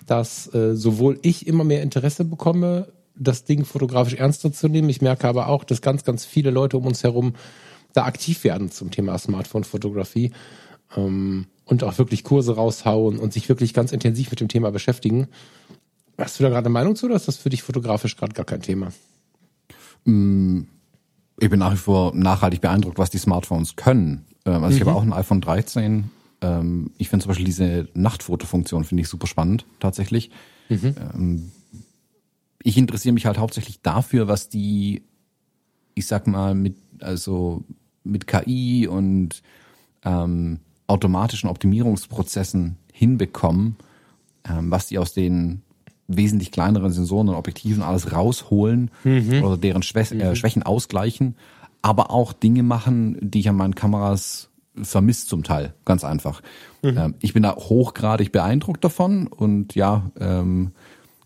dass 0.06 0.52
äh, 0.54 0.76
sowohl 0.76 1.18
ich 1.22 1.46
immer 1.46 1.64
mehr 1.64 1.82
Interesse 1.82 2.24
bekomme 2.24 2.88
das 3.18 3.44
Ding 3.44 3.64
fotografisch 3.64 4.14
ernster 4.14 4.52
zu 4.52 4.68
nehmen. 4.68 4.88
Ich 4.88 5.02
merke 5.02 5.28
aber 5.28 5.48
auch, 5.48 5.64
dass 5.64 5.80
ganz, 5.80 6.04
ganz 6.04 6.24
viele 6.24 6.50
Leute 6.50 6.76
um 6.76 6.86
uns 6.86 7.02
herum 7.02 7.34
da 7.92 8.04
aktiv 8.04 8.44
werden 8.44 8.70
zum 8.70 8.90
Thema 8.90 9.18
Smartphone-Fotografie 9.18 10.32
ähm, 10.96 11.46
und 11.64 11.84
auch 11.84 11.98
wirklich 11.98 12.24
Kurse 12.24 12.54
raushauen 12.54 13.18
und 13.18 13.32
sich 13.32 13.48
wirklich 13.48 13.74
ganz 13.74 13.92
intensiv 13.92 14.30
mit 14.30 14.40
dem 14.40 14.48
Thema 14.48 14.70
beschäftigen. 14.70 15.28
Hast 16.16 16.38
du 16.38 16.42
da 16.42 16.48
gerade 16.48 16.66
eine 16.66 16.72
Meinung 16.72 16.96
zu 16.96 17.06
oder 17.06 17.16
ist 17.16 17.28
das 17.28 17.36
für 17.36 17.50
dich 17.50 17.62
fotografisch 17.62 18.16
gerade 18.16 18.32
gar 18.32 18.44
kein 18.44 18.62
Thema? 18.62 18.92
Mm, 20.04 20.62
ich 21.38 21.50
bin 21.50 21.60
nach 21.60 21.72
wie 21.72 21.76
vor 21.76 22.14
nachhaltig 22.14 22.60
beeindruckt, 22.60 22.98
was 22.98 23.10
die 23.10 23.18
Smartphones 23.18 23.76
können. 23.76 24.26
Ähm, 24.44 24.64
also 24.64 24.68
mhm. 24.68 24.74
ich 24.74 24.80
habe 24.80 24.94
auch 24.94 25.02
ein 25.02 25.12
iPhone 25.12 25.40
13. 25.40 26.10
Ähm, 26.40 26.90
ich 26.98 27.08
finde 27.08 27.24
zum 27.24 27.30
Beispiel 27.30 27.46
diese 27.46 27.88
Nachtfotofunktion 27.94 28.84
finde 28.84 29.02
ich 29.02 29.08
super 29.08 29.26
spannend 29.26 29.64
tatsächlich. 29.80 30.30
Mhm. 30.68 31.52
Ich 32.62 32.76
interessiere 32.76 33.12
mich 33.12 33.26
halt 33.26 33.38
hauptsächlich 33.38 33.80
dafür, 33.82 34.28
was 34.28 34.48
die, 34.48 35.02
ich 35.94 36.06
sag 36.06 36.26
mal, 36.26 36.54
mit, 36.54 36.76
also 37.00 37.64
mit 38.04 38.26
KI 38.26 38.86
und 38.88 39.42
ähm, 40.04 40.60
automatischen 40.86 41.50
Optimierungsprozessen 41.50 42.76
hinbekommen, 42.92 43.76
ähm, 44.48 44.70
was 44.70 44.86
die 44.86 44.98
aus 44.98 45.12
den 45.12 45.62
wesentlich 46.08 46.50
kleineren 46.50 46.90
Sensoren 46.90 47.28
und 47.28 47.34
Objektiven 47.34 47.82
alles 47.82 48.12
rausholen 48.12 48.90
mhm. 49.04 49.44
oder 49.44 49.58
deren 49.58 49.82
Schwä 49.82 50.00
äh, 50.00 50.30
mhm. 50.30 50.34
Schwächen 50.34 50.62
ausgleichen, 50.62 51.36
aber 51.82 52.10
auch 52.10 52.32
Dinge 52.32 52.62
machen, 52.62 53.18
die 53.20 53.40
ich 53.40 53.48
an 53.48 53.56
meinen 53.56 53.74
Kameras 53.74 54.48
vermisst 54.82 55.28
zum 55.28 55.42
Teil, 55.42 55.74
ganz 55.84 56.04
einfach. 56.04 56.40
Mhm. 56.82 56.96
Ähm, 56.96 57.14
ich 57.20 57.34
bin 57.34 57.42
da 57.42 57.54
hochgradig 57.56 58.32
beeindruckt 58.32 58.82
davon 58.82 59.26
und 59.26 59.74
ja, 59.74 60.10
ähm, 60.18 60.72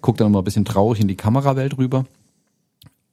gucke 0.02 0.18
dann 0.18 0.28
immer 0.28 0.40
ein 0.40 0.44
bisschen 0.44 0.64
traurig 0.64 1.00
in 1.00 1.08
die 1.08 1.16
Kamerawelt 1.16 1.78
rüber. 1.78 2.04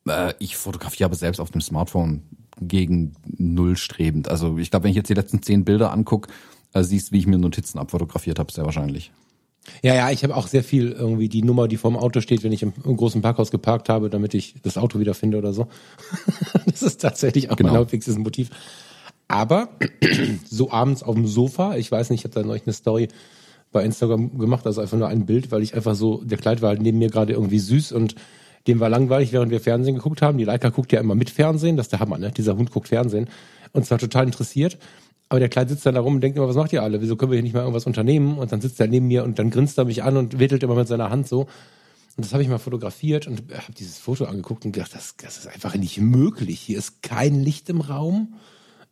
Äh, 0.07 0.33
ich 0.39 0.57
fotografiere 0.57 1.05
aber 1.05 1.15
selbst 1.15 1.39
auf 1.39 1.51
dem 1.51 1.61
Smartphone 1.61 2.23
gegen 2.59 3.13
null 3.25 3.77
strebend. 3.77 4.27
Also 4.27 4.57
ich 4.57 4.71
glaube, 4.71 4.83
wenn 4.83 4.91
ich 4.91 4.97
jetzt 4.97 5.09
die 5.09 5.13
letzten 5.13 5.41
zehn 5.41 5.63
Bilder 5.63 5.91
angucke, 5.91 6.29
äh, 6.73 6.83
siehst, 6.83 7.11
wie 7.11 7.19
ich 7.19 7.27
mir 7.27 7.37
Notizen 7.37 7.79
abfotografiert 7.79 8.39
habe, 8.39 8.51
sehr 8.51 8.65
wahrscheinlich. 8.65 9.11
Ja, 9.83 9.93
ja, 9.93 10.09
ich 10.09 10.23
habe 10.23 10.35
auch 10.35 10.47
sehr 10.47 10.63
viel 10.63 10.91
irgendwie 10.91 11.29
die 11.29 11.43
Nummer, 11.43 11.67
die 11.67 11.77
vorm 11.77 11.97
Auto 11.97 12.21
steht, 12.21 12.43
wenn 12.43 12.51
ich 12.51 12.63
im, 12.63 12.73
im 12.83 12.97
großen 12.97 13.21
Parkhaus 13.21 13.51
geparkt 13.51 13.89
habe, 13.89 14.09
damit 14.09 14.33
ich 14.33 14.55
das 14.63 14.77
Auto 14.77 14.99
wieder 14.99 15.13
finde 15.13 15.37
oder 15.37 15.53
so. 15.53 15.67
das 16.65 16.81
ist 16.81 17.01
tatsächlich 17.01 17.51
auch 17.51 17.55
genau. 17.55 17.71
mein 17.71 17.79
häufigstes 17.79 18.17
Motiv. 18.17 18.49
Aber 19.27 19.69
so 20.49 20.71
abends 20.71 21.03
auf 21.03 21.15
dem 21.15 21.27
Sofa, 21.27 21.75
ich 21.75 21.91
weiß 21.91 22.09
nicht, 22.09 22.21
ich 22.21 22.25
habe 22.25 22.33
da 22.33 22.45
neulich 22.45 22.65
eine 22.65 22.73
Story 22.73 23.09
bei 23.71 23.83
Instagram 23.83 24.37
gemacht, 24.37 24.65
also 24.65 24.81
einfach 24.81 24.97
nur 24.97 25.07
ein 25.07 25.25
Bild, 25.25 25.51
weil 25.51 25.61
ich 25.61 25.75
einfach 25.75 25.95
so, 25.95 26.23
der 26.23 26.37
Kleid 26.37 26.61
war 26.61 26.69
halt 26.69 26.81
neben 26.81 26.97
mir 26.97 27.09
gerade 27.09 27.33
irgendwie 27.33 27.59
süß 27.59 27.91
und 27.91 28.15
dem 28.67 28.79
war 28.79 28.89
langweilig, 28.89 29.31
während 29.31 29.51
wir 29.51 29.59
Fernsehen 29.59 29.95
geguckt 29.95 30.21
haben. 30.21 30.37
Die 30.37 30.43
Leica 30.43 30.69
guckt 30.69 30.91
ja 30.91 30.99
immer 30.99 31.15
mit 31.15 31.29
Fernsehen, 31.29 31.77
das 31.77 31.87
ist 31.87 31.91
der 31.91 31.99
Hammer, 31.99 32.17
ne? 32.17 32.31
Dieser 32.31 32.57
Hund 32.57 32.71
guckt 32.71 32.87
Fernsehen 32.87 33.29
und 33.73 33.85
zwar 33.85 33.97
total 33.97 34.25
interessiert. 34.25 34.77
Aber 35.29 35.39
der 35.39 35.49
Kleid 35.49 35.69
sitzt 35.69 35.85
dann 35.85 35.93
da 35.93 36.01
rum 36.01 36.15
und 36.15 36.21
denkt 36.21 36.37
immer, 36.37 36.47
was 36.47 36.55
macht 36.55 36.73
ihr 36.73 36.81
alle? 36.81 37.01
Wieso 37.01 37.15
können 37.15 37.31
wir 37.31 37.35
hier 37.35 37.43
nicht 37.43 37.53
mal 37.53 37.61
irgendwas 37.61 37.85
unternehmen? 37.85 38.39
Und 38.39 38.51
dann 38.51 38.61
sitzt 38.61 38.79
er 38.79 38.87
neben 38.87 39.07
mir 39.07 39.23
und 39.23 39.37
dann 39.37 39.51
grinst 39.51 39.77
er 39.77 39.85
mich 39.85 40.01
an 40.01 40.17
und 40.17 40.39
wettelt 40.39 40.63
immer 40.63 40.73
mit 40.73 40.87
seiner 40.87 41.11
Hand 41.11 41.27
so. 41.27 41.41
Und 41.41 42.25
das 42.25 42.33
habe 42.33 42.41
ich 42.41 42.49
mal 42.49 42.57
fotografiert 42.57 43.27
und 43.27 43.43
habe 43.53 43.73
dieses 43.77 43.99
Foto 43.99 44.25
angeguckt 44.25 44.65
und 44.65 44.71
gedacht, 44.71 44.93
das, 44.93 45.15
das 45.21 45.37
ist 45.37 45.47
einfach 45.47 45.75
nicht 45.75 46.01
möglich. 46.01 46.59
Hier 46.59 46.79
ist 46.79 47.03
kein 47.03 47.43
Licht 47.43 47.69
im 47.69 47.81
Raum. 47.81 48.33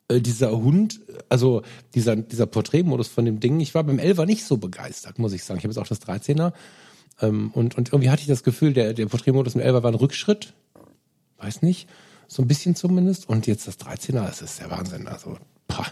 Äh, 0.09 0.21
dieser 0.21 0.51
Hund, 0.51 1.01
also 1.29 1.63
dieser, 1.93 2.15
dieser 2.15 2.45
Porträtmodus 2.45 3.07
von 3.07 3.25
dem 3.25 3.39
Ding, 3.39 3.59
ich 3.59 3.75
war 3.75 3.83
beim 3.83 3.99
11er 3.99 4.25
nicht 4.25 4.45
so 4.45 4.57
begeistert, 4.57 5.19
muss 5.19 5.33
ich 5.33 5.43
sagen. 5.43 5.57
Ich 5.57 5.63
habe 5.65 5.73
jetzt 5.73 5.79
auch 5.79 5.87
das 5.87 6.01
13er. 6.01 6.53
Ähm, 7.21 7.51
und, 7.53 7.77
und 7.77 7.89
irgendwie 7.89 8.09
hatte 8.09 8.21
ich 8.21 8.27
das 8.27 8.43
Gefühl, 8.43 8.73
der, 8.73 8.93
der 8.93 9.07
Porträtmodus 9.07 9.55
im 9.55 9.61
11er 9.61 9.83
war 9.83 9.91
ein 9.91 9.95
Rückschritt. 9.95 10.53
Weiß 11.37 11.61
nicht. 11.61 11.87
So 12.27 12.41
ein 12.41 12.47
bisschen 12.47 12.75
zumindest. 12.75 13.27
Und 13.27 13.47
jetzt 13.47 13.67
das 13.67 13.79
13er, 13.79 14.25
das 14.25 14.41
ist 14.41 14.59
der 14.59 14.71
Wahnsinn. 14.71 15.07
Also, 15.07 15.37
pah. 15.67 15.85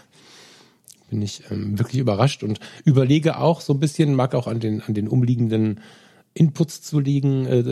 Bin 1.08 1.22
ich 1.22 1.42
ähm, 1.50 1.78
wirklich 1.78 2.00
überrascht 2.00 2.42
und 2.42 2.58
überlege 2.84 3.38
auch 3.38 3.60
so 3.60 3.74
ein 3.74 3.80
bisschen, 3.80 4.14
mag 4.14 4.34
auch 4.34 4.48
an 4.48 4.58
den, 4.58 4.82
an 4.82 4.92
den 4.92 5.06
umliegenden 5.06 5.80
Inputs 6.34 6.82
zu 6.82 6.98
liegen, 6.98 7.46
äh, 7.46 7.62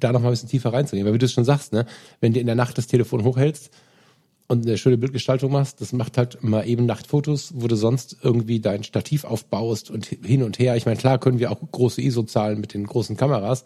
da 0.00 0.12
noch 0.12 0.20
mal 0.20 0.28
ein 0.28 0.32
bisschen 0.32 0.48
tiefer 0.48 0.72
reinzugehen. 0.72 1.06
Weil 1.06 1.14
wie 1.14 1.18
du 1.18 1.26
es 1.26 1.32
schon 1.32 1.44
sagst, 1.44 1.72
ne, 1.72 1.86
wenn 2.20 2.32
du 2.32 2.40
in 2.40 2.46
der 2.46 2.56
Nacht 2.56 2.76
das 2.76 2.88
Telefon 2.88 3.22
hochhältst 3.22 3.70
und 4.46 4.66
eine 4.66 4.76
schöne 4.76 4.98
Bildgestaltung 4.98 5.52
machst, 5.52 5.80
das 5.80 5.92
macht 5.92 6.18
halt 6.18 6.42
mal 6.42 6.66
eben 6.66 6.86
Nachtfotos, 6.86 7.52
wo 7.56 7.66
du 7.66 7.76
sonst 7.76 8.16
irgendwie 8.22 8.60
dein 8.60 8.84
Stativ 8.84 9.24
aufbaust 9.24 9.90
und 9.90 10.06
hin 10.06 10.42
und 10.42 10.58
her. 10.58 10.76
Ich 10.76 10.86
meine, 10.86 10.98
klar 10.98 11.18
können 11.18 11.38
wir 11.38 11.50
auch 11.50 11.60
große 11.72 12.02
ISO-Zahlen 12.02 12.60
mit 12.60 12.74
den 12.74 12.86
großen 12.86 13.16
Kameras, 13.16 13.64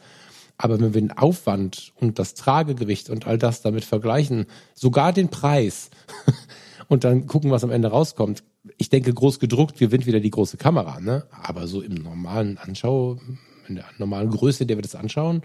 aber 0.57 0.81
wenn 0.81 0.95
wir 0.95 1.01
den 1.01 1.12
Aufwand 1.12 1.93
und 1.97 2.18
das 2.18 2.35
Tragegewicht 2.35 3.11
und 3.11 3.26
all 3.26 3.39
das 3.39 3.62
damit 3.62 3.85
vergleichen, 3.85 4.47
sogar 4.74 5.12
den 5.12 5.29
Preis 5.29 5.91
und 6.89 7.05
dann 7.05 7.26
gucken, 7.26 7.51
was 7.51 7.64
am 7.64 7.70
Ende 7.70 7.89
rauskommt. 7.89 8.45
Ich 8.76 8.89
denke, 8.91 9.14
groß 9.14 9.39
gedruckt, 9.41 9.81
wir 9.81 9.89
gewinnt 9.89 10.07
wieder 10.07 10.20
die 10.20 10.31
große 10.31 10.57
Kamera, 10.57 11.01
ne? 11.01 11.26
Aber 11.31 11.66
so 11.66 11.81
im 11.81 11.95
normalen 11.95 12.59
Anschau, 12.59 13.18
in 13.66 13.76
der 13.76 13.87
normalen 13.99 14.31
Größe, 14.31 14.64
in 14.64 14.68
der 14.68 14.76
wir 14.76 14.83
das 14.83 14.95
anschauen, 14.95 15.43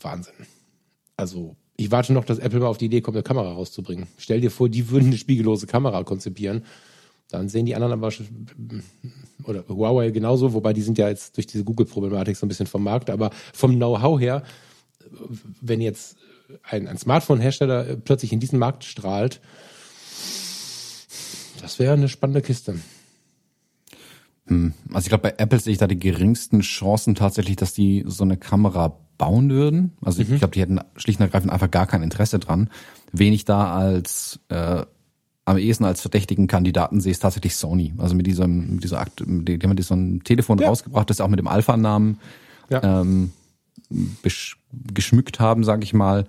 Wahnsinn. 0.00 0.34
Also, 1.16 1.56
ich 1.76 1.90
warte 1.90 2.12
noch, 2.12 2.24
dass 2.24 2.38
Apple 2.38 2.60
mal 2.60 2.66
auf 2.66 2.78
die 2.78 2.86
Idee 2.86 3.00
kommt, 3.00 3.16
eine 3.16 3.24
Kamera 3.24 3.52
rauszubringen. 3.52 4.06
Stell 4.16 4.40
dir 4.40 4.50
vor, 4.50 4.68
die 4.68 4.90
würden 4.90 5.08
eine 5.08 5.16
spiegellose 5.16 5.66
Kamera 5.66 6.04
konzipieren. 6.04 6.64
Dann 7.30 7.48
sehen 7.48 7.66
die 7.66 7.74
anderen 7.74 7.92
aber 7.92 8.12
oder 9.44 9.64
Huawei 9.68 10.10
genauso, 10.10 10.52
wobei 10.52 10.72
die 10.72 10.82
sind 10.82 10.98
ja 10.98 11.08
jetzt 11.08 11.36
durch 11.36 11.46
diese 11.46 11.64
Google-Problematik 11.64 12.36
so 12.36 12.46
ein 12.46 12.48
bisschen 12.48 12.66
vom 12.66 12.84
Markt, 12.84 13.10
aber 13.10 13.30
vom 13.52 13.74
Know-how 13.74 14.20
her, 14.20 14.44
wenn 15.60 15.80
jetzt 15.80 16.16
ein, 16.62 16.86
ein 16.86 16.98
Smartphone-Hersteller 16.98 17.96
plötzlich 17.96 18.32
in 18.32 18.40
diesen 18.40 18.58
Markt 18.58 18.84
strahlt, 18.84 19.40
das 21.60 21.78
wäre 21.78 21.94
eine 21.94 22.08
spannende 22.08 22.42
Kiste. 22.42 22.78
Hm. 24.46 24.74
Also 24.92 25.06
ich 25.06 25.08
glaube, 25.08 25.22
bei 25.22 25.34
Apple 25.38 25.58
sehe 25.58 25.72
ich 25.72 25.78
da 25.78 25.86
die 25.86 25.98
geringsten 25.98 26.60
Chancen 26.60 27.14
tatsächlich, 27.14 27.56
dass 27.56 27.72
die 27.72 28.04
so 28.06 28.22
eine 28.24 28.36
Kamera 28.36 28.98
bauen 29.18 29.50
würden. 29.50 29.92
Also 30.02 30.22
mhm. 30.22 30.34
ich 30.34 30.38
glaube, 30.38 30.54
die 30.54 30.60
hätten 30.60 30.80
schlicht 30.96 31.20
und 31.20 31.26
ergreifend 31.26 31.52
einfach 31.52 31.70
gar 31.70 31.86
kein 31.86 32.02
Interesse 32.02 32.38
dran. 32.38 32.70
Wen 33.12 33.32
ich 33.32 33.44
da 33.44 33.74
als 33.74 34.40
äh, 34.48 34.84
am 35.44 35.58
ehesten 35.58 35.84
als 35.84 36.00
verdächtigen 36.00 36.46
Kandidaten 36.46 37.00
sehe, 37.00 37.12
ist 37.12 37.20
tatsächlich 37.20 37.56
Sony. 37.56 37.92
Also 37.98 38.14
mit 38.14 38.26
diesem, 38.26 38.76
mit 38.76 38.84
dieser 38.84 39.00
Akt, 39.00 39.22
die 39.26 39.58
haben 39.58 39.82
so 39.82 39.94
ein 39.94 40.22
Telefon 40.24 40.58
ja. 40.58 40.68
rausgebracht, 40.68 41.10
das 41.10 41.20
auch 41.20 41.28
mit 41.28 41.38
dem 41.38 41.48
Alpha-Namen 41.48 42.18
ja. 42.70 43.00
ähm, 43.00 43.32
geschmückt 44.92 45.40
haben, 45.40 45.64
sage 45.64 45.84
ich 45.84 45.92
mal 45.92 46.26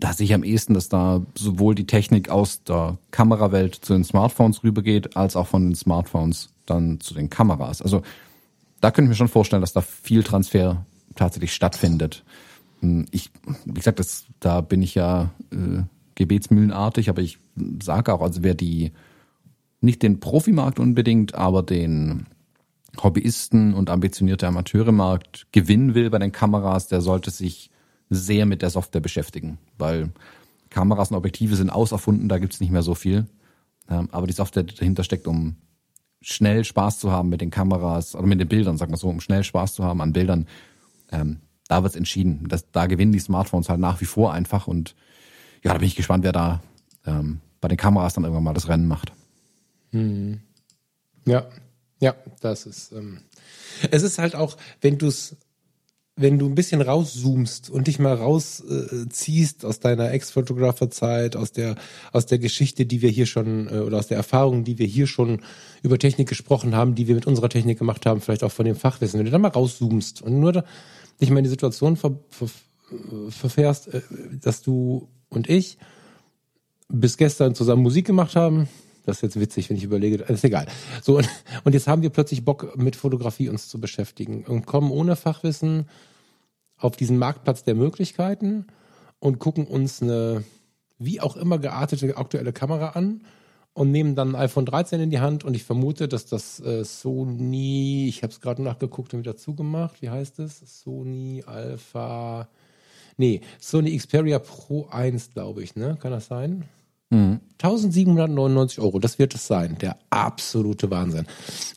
da 0.00 0.12
sehe 0.12 0.24
ich 0.24 0.34
am 0.34 0.44
ehesten, 0.44 0.74
dass 0.74 0.88
da 0.88 1.22
sowohl 1.36 1.74
die 1.74 1.86
Technik 1.86 2.28
aus 2.28 2.62
der 2.64 2.98
Kamerawelt 3.10 3.74
zu 3.74 3.92
den 3.92 4.04
Smartphones 4.04 4.62
rübergeht, 4.64 5.16
als 5.16 5.36
auch 5.36 5.46
von 5.46 5.66
den 5.66 5.74
Smartphones 5.74 6.50
dann 6.66 7.00
zu 7.00 7.14
den 7.14 7.30
Kameras. 7.30 7.82
Also 7.82 8.02
da 8.80 8.90
könnte 8.90 9.06
ich 9.06 9.10
mir 9.10 9.16
schon 9.16 9.28
vorstellen, 9.28 9.60
dass 9.60 9.72
da 9.72 9.80
viel 9.80 10.22
Transfer 10.22 10.84
tatsächlich 11.14 11.54
stattfindet. 11.54 12.24
Hm, 12.80 13.06
ich, 13.10 13.30
wie 13.64 13.74
gesagt, 13.74 13.98
das, 13.98 14.24
da 14.40 14.60
bin 14.60 14.82
ich 14.82 14.94
ja 14.94 15.30
äh, 15.50 15.82
gebetsmühlenartig, 16.14 17.08
aber 17.08 17.22
ich 17.22 17.38
sage 17.82 18.12
auch, 18.12 18.20
also 18.20 18.42
wer 18.42 18.54
die 18.54 18.92
nicht 19.80 20.02
den 20.02 20.20
Profimarkt 20.20 20.78
unbedingt, 20.78 21.34
aber 21.34 21.62
den 21.62 22.26
Hobbyisten 23.02 23.74
und 23.74 23.90
ambitionierte 23.90 24.46
Amateuremarkt 24.46 25.46
gewinnen 25.52 25.94
will 25.94 26.10
bei 26.10 26.18
den 26.18 26.32
Kameras, 26.32 26.88
der 26.88 27.00
sollte 27.00 27.30
sich 27.30 27.70
sehr 28.10 28.46
mit 28.46 28.62
der 28.62 28.70
Software 28.70 29.00
beschäftigen, 29.00 29.58
weil 29.78 30.10
Kameras 30.70 31.10
und 31.10 31.16
Objektive 31.16 31.56
sind 31.56 31.70
auserfunden, 31.70 32.28
da 32.28 32.38
gibt's 32.38 32.60
nicht 32.60 32.70
mehr 32.70 32.82
so 32.82 32.94
viel. 32.94 33.26
Ähm, 33.88 34.08
aber 34.12 34.26
die 34.26 34.32
Software 34.32 34.62
die 34.62 34.74
dahinter 34.74 35.04
steckt, 35.04 35.26
um 35.26 35.56
schnell 36.20 36.64
Spaß 36.64 36.98
zu 36.98 37.10
haben 37.10 37.28
mit 37.28 37.40
den 37.40 37.50
Kameras 37.50 38.14
oder 38.14 38.26
mit 38.26 38.40
den 38.40 38.48
Bildern, 38.48 38.76
sagen 38.76 38.92
wir 38.92 38.96
so, 38.96 39.08
um 39.08 39.20
schnell 39.20 39.42
Spaß 39.42 39.74
zu 39.74 39.84
haben 39.84 40.00
an 40.00 40.12
Bildern, 40.12 40.46
ähm, 41.12 41.40
da 41.68 41.82
wird's 41.82 41.96
entschieden. 41.96 42.46
Das, 42.48 42.70
da 42.72 42.86
gewinnen 42.86 43.12
die 43.12 43.18
Smartphones 43.18 43.68
halt 43.68 43.80
nach 43.80 44.00
wie 44.00 44.06
vor 44.06 44.32
einfach 44.32 44.66
und 44.66 44.94
ja, 45.62 45.72
da 45.72 45.78
bin 45.78 45.86
ich 45.86 45.96
gespannt, 45.96 46.24
wer 46.24 46.32
da 46.32 46.62
ähm, 47.06 47.40
bei 47.60 47.68
den 47.68 47.78
Kameras 47.78 48.14
dann 48.14 48.24
irgendwann 48.24 48.44
mal 48.44 48.54
das 48.54 48.68
Rennen 48.68 48.88
macht. 48.88 49.12
Hm. 49.90 50.40
Ja, 51.24 51.46
ja, 52.00 52.16
das 52.40 52.66
ist. 52.66 52.92
Ähm, 52.92 53.20
es 53.90 54.02
ist 54.02 54.18
halt 54.18 54.34
auch, 54.34 54.56
wenn 54.80 54.98
du 54.98 55.06
es 55.06 55.36
wenn 56.14 56.38
du 56.38 56.46
ein 56.46 56.54
bisschen 56.54 56.82
rauszoomst 56.82 57.70
und 57.70 57.86
dich 57.86 57.98
mal 57.98 58.14
rausziehst 58.14 59.64
äh, 59.64 59.66
aus 59.66 59.80
deiner 59.80 60.10
Ex-Photographer-Zeit, 60.10 61.36
aus 61.36 61.52
der, 61.52 61.76
aus 62.12 62.26
der 62.26 62.38
Geschichte, 62.38 62.84
die 62.84 63.00
wir 63.00 63.08
hier 63.08 63.24
schon, 63.24 63.68
äh, 63.68 63.78
oder 63.78 63.98
aus 63.98 64.08
der 64.08 64.18
Erfahrung, 64.18 64.62
die 64.64 64.78
wir 64.78 64.86
hier 64.86 65.06
schon 65.06 65.40
über 65.82 65.98
Technik 65.98 66.28
gesprochen 66.28 66.76
haben, 66.76 66.94
die 66.94 67.08
wir 67.08 67.14
mit 67.14 67.26
unserer 67.26 67.48
Technik 67.48 67.78
gemacht 67.78 68.04
haben, 68.04 68.20
vielleicht 68.20 68.44
auch 68.44 68.52
von 68.52 68.66
dem 68.66 68.76
Fachwissen, 68.76 69.18
wenn 69.18 69.24
du 69.24 69.32
da 69.32 69.38
mal 69.38 69.48
rauszoomst 69.48 70.20
und 70.20 70.38
nur 70.38 70.52
da, 70.52 70.64
dich 71.20 71.30
mal 71.30 71.38
in 71.38 71.44
die 71.44 71.50
Situation 71.50 71.96
ver, 71.96 72.18
ver, 72.30 72.48
verfährst, 73.30 73.88
äh, 73.88 74.02
dass 74.40 74.62
du 74.62 75.08
und 75.28 75.48
ich 75.48 75.78
bis 76.88 77.16
gestern 77.16 77.54
zusammen 77.54 77.82
Musik 77.82 78.06
gemacht 78.06 78.36
haben, 78.36 78.68
das 79.04 79.16
ist 79.16 79.22
jetzt 79.22 79.40
witzig, 79.40 79.70
wenn 79.70 79.76
ich 79.76 79.84
überlege. 79.84 80.22
Ist 80.24 80.44
egal. 80.44 80.66
So, 81.02 81.16
und, 81.18 81.28
und 81.64 81.72
jetzt 81.72 81.88
haben 81.88 82.02
wir 82.02 82.10
plötzlich 82.10 82.44
Bock, 82.44 82.76
mit 82.76 82.94
Fotografie 82.94 83.48
uns 83.48 83.68
zu 83.68 83.80
beschäftigen 83.80 84.44
und 84.44 84.66
kommen 84.66 84.90
ohne 84.90 85.16
Fachwissen 85.16 85.88
auf 86.76 86.96
diesen 86.96 87.18
Marktplatz 87.18 87.64
der 87.64 87.74
Möglichkeiten 87.74 88.66
und 89.18 89.38
gucken 89.38 89.66
uns 89.66 90.02
eine 90.02 90.44
wie 90.98 91.20
auch 91.20 91.36
immer 91.36 91.58
geartete 91.58 92.16
aktuelle 92.16 92.52
Kamera 92.52 92.90
an 92.90 93.22
und 93.74 93.90
nehmen 93.90 94.14
dann 94.14 94.34
ein 94.34 94.42
iPhone 94.42 94.66
13 94.66 95.00
in 95.00 95.10
die 95.10 95.20
Hand 95.20 95.44
und 95.44 95.54
ich 95.54 95.64
vermute, 95.64 96.08
dass 96.08 96.26
das 96.26 96.60
äh, 96.60 96.84
Sony, 96.84 98.06
ich 98.08 98.22
habe 98.22 98.32
es 98.32 98.40
gerade 98.40 98.62
nachgeguckt 98.62 99.14
und 99.14 99.20
wieder 99.20 99.36
zugemacht, 99.36 100.02
wie 100.02 100.10
heißt 100.10 100.38
es? 100.40 100.82
Sony 100.82 101.42
Alpha, 101.46 102.48
nee, 103.16 103.40
Sony 103.58 103.96
Xperia 103.96 104.38
Pro 104.38 104.88
1, 104.90 105.30
glaube 105.32 105.62
ich, 105.62 105.76
ne? 105.76 105.96
Kann 106.00 106.12
das 106.12 106.26
sein? 106.26 106.64
1799 107.62 108.80
Euro, 108.80 108.98
das 108.98 109.18
wird 109.18 109.34
es 109.34 109.46
sein. 109.46 109.76
Der 109.78 109.98
absolute 110.10 110.90
Wahnsinn. 110.90 111.26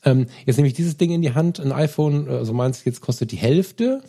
Ähm, 0.03 0.27
jetzt 0.45 0.55
nehme 0.55 0.67
ich 0.67 0.73
dieses 0.73 0.97
Ding 0.97 1.11
in 1.11 1.21
die 1.21 1.33
Hand, 1.33 1.59
ein 1.59 1.71
iPhone, 1.71 2.29
also 2.29 2.53
meinst 2.53 2.85
du, 2.85 2.89
jetzt 2.89 3.01
kostet 3.01 3.31
die 3.31 3.37
Hälfte. 3.37 4.01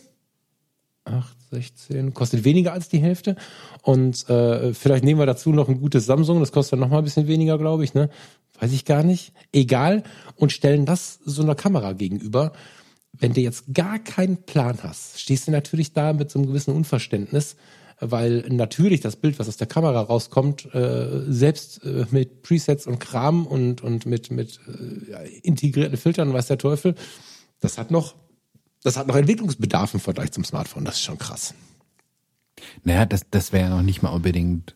8, 1.04 1.35
16, 1.50 2.14
kostet 2.14 2.44
weniger 2.44 2.72
als 2.72 2.88
die 2.88 2.98
Hälfte. 2.98 3.36
Und 3.82 4.28
äh, 4.28 4.74
vielleicht 4.74 5.04
nehmen 5.04 5.20
wir 5.20 5.26
dazu 5.26 5.50
noch 5.50 5.68
ein 5.68 5.80
gutes 5.80 6.06
Samsung, 6.06 6.40
das 6.40 6.52
kostet 6.52 6.74
dann 6.74 6.80
noch 6.80 6.88
mal 6.88 6.98
ein 6.98 7.04
bisschen 7.04 7.26
weniger, 7.26 7.58
glaube 7.58 7.84
ich, 7.84 7.94
ne? 7.94 8.10
Weiß 8.58 8.72
ich 8.72 8.84
gar 8.84 9.02
nicht. 9.02 9.32
Egal. 9.52 10.02
Und 10.34 10.50
stellen 10.50 10.86
das 10.86 11.18
so 11.24 11.42
einer 11.42 11.54
Kamera 11.54 11.92
gegenüber. 11.92 12.52
Wenn 13.12 13.34
du 13.34 13.40
jetzt 13.40 13.74
gar 13.74 13.98
keinen 13.98 14.44
Plan 14.44 14.78
hast, 14.82 15.20
stehst 15.20 15.46
du 15.46 15.50
natürlich 15.50 15.92
da 15.92 16.12
mit 16.12 16.30
so 16.30 16.38
einem 16.38 16.48
gewissen 16.48 16.74
Unverständnis 16.74 17.56
weil 18.00 18.44
natürlich 18.48 19.00
das 19.00 19.16
Bild, 19.16 19.38
was 19.38 19.48
aus 19.48 19.56
der 19.56 19.66
Kamera 19.66 20.00
rauskommt, 20.00 20.74
äh, 20.74 21.22
selbst 21.28 21.82
äh, 21.84 22.06
mit 22.10 22.42
Presets 22.42 22.86
und 22.86 22.98
Kram 22.98 23.46
und, 23.46 23.82
und 23.82 24.06
mit, 24.06 24.30
mit 24.30 24.60
äh, 24.68 25.28
integrierten 25.42 25.96
Filtern, 25.96 26.32
weiß 26.32 26.48
der 26.48 26.58
Teufel, 26.58 26.94
das 27.60 27.78
hat 27.78 27.90
noch, 27.90 28.14
das 28.82 28.96
hat 28.96 29.06
noch 29.06 29.16
Entwicklungsbedarf 29.16 29.94
im 29.94 30.00
Vergleich 30.00 30.32
zum 30.32 30.44
Smartphone. 30.44 30.84
Das 30.84 30.96
ist 30.96 31.02
schon 31.02 31.18
krass. 31.18 31.54
Naja, 32.84 33.06
das, 33.06 33.22
das 33.30 33.52
wäre 33.52 33.68
ja 33.68 33.76
noch 33.76 33.82
nicht 33.82 34.02
mal 34.02 34.10
unbedingt 34.10 34.74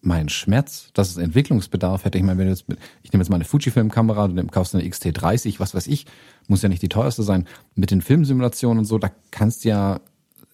mein 0.00 0.28
Schmerz, 0.28 0.90
dass 0.94 1.10
es 1.10 1.16
Entwicklungsbedarf 1.16 2.04
hätte. 2.04 2.18
Ich 2.18 2.24
meine, 2.24 2.38
wenn 2.38 2.46
du 2.46 2.52
jetzt 2.52 2.68
mit, 2.68 2.78
ich 3.02 3.12
nehme 3.12 3.22
jetzt 3.22 3.30
mal 3.30 3.36
eine 3.36 3.44
Fujifilm-Kamera, 3.44 4.28
du 4.28 4.46
kaufst 4.46 4.74
eine 4.74 4.84
XT30, 4.84 5.58
was 5.58 5.74
weiß 5.74 5.86
ich, 5.88 6.06
muss 6.46 6.62
ja 6.62 6.68
nicht 6.68 6.82
die 6.82 6.88
teuerste 6.88 7.22
sein. 7.22 7.46
Mit 7.74 7.90
den 7.90 8.00
Filmsimulationen 8.00 8.78
und 8.78 8.84
so, 8.84 8.98
da 8.98 9.10
kannst 9.30 9.64
du 9.64 9.70
ja 9.70 10.00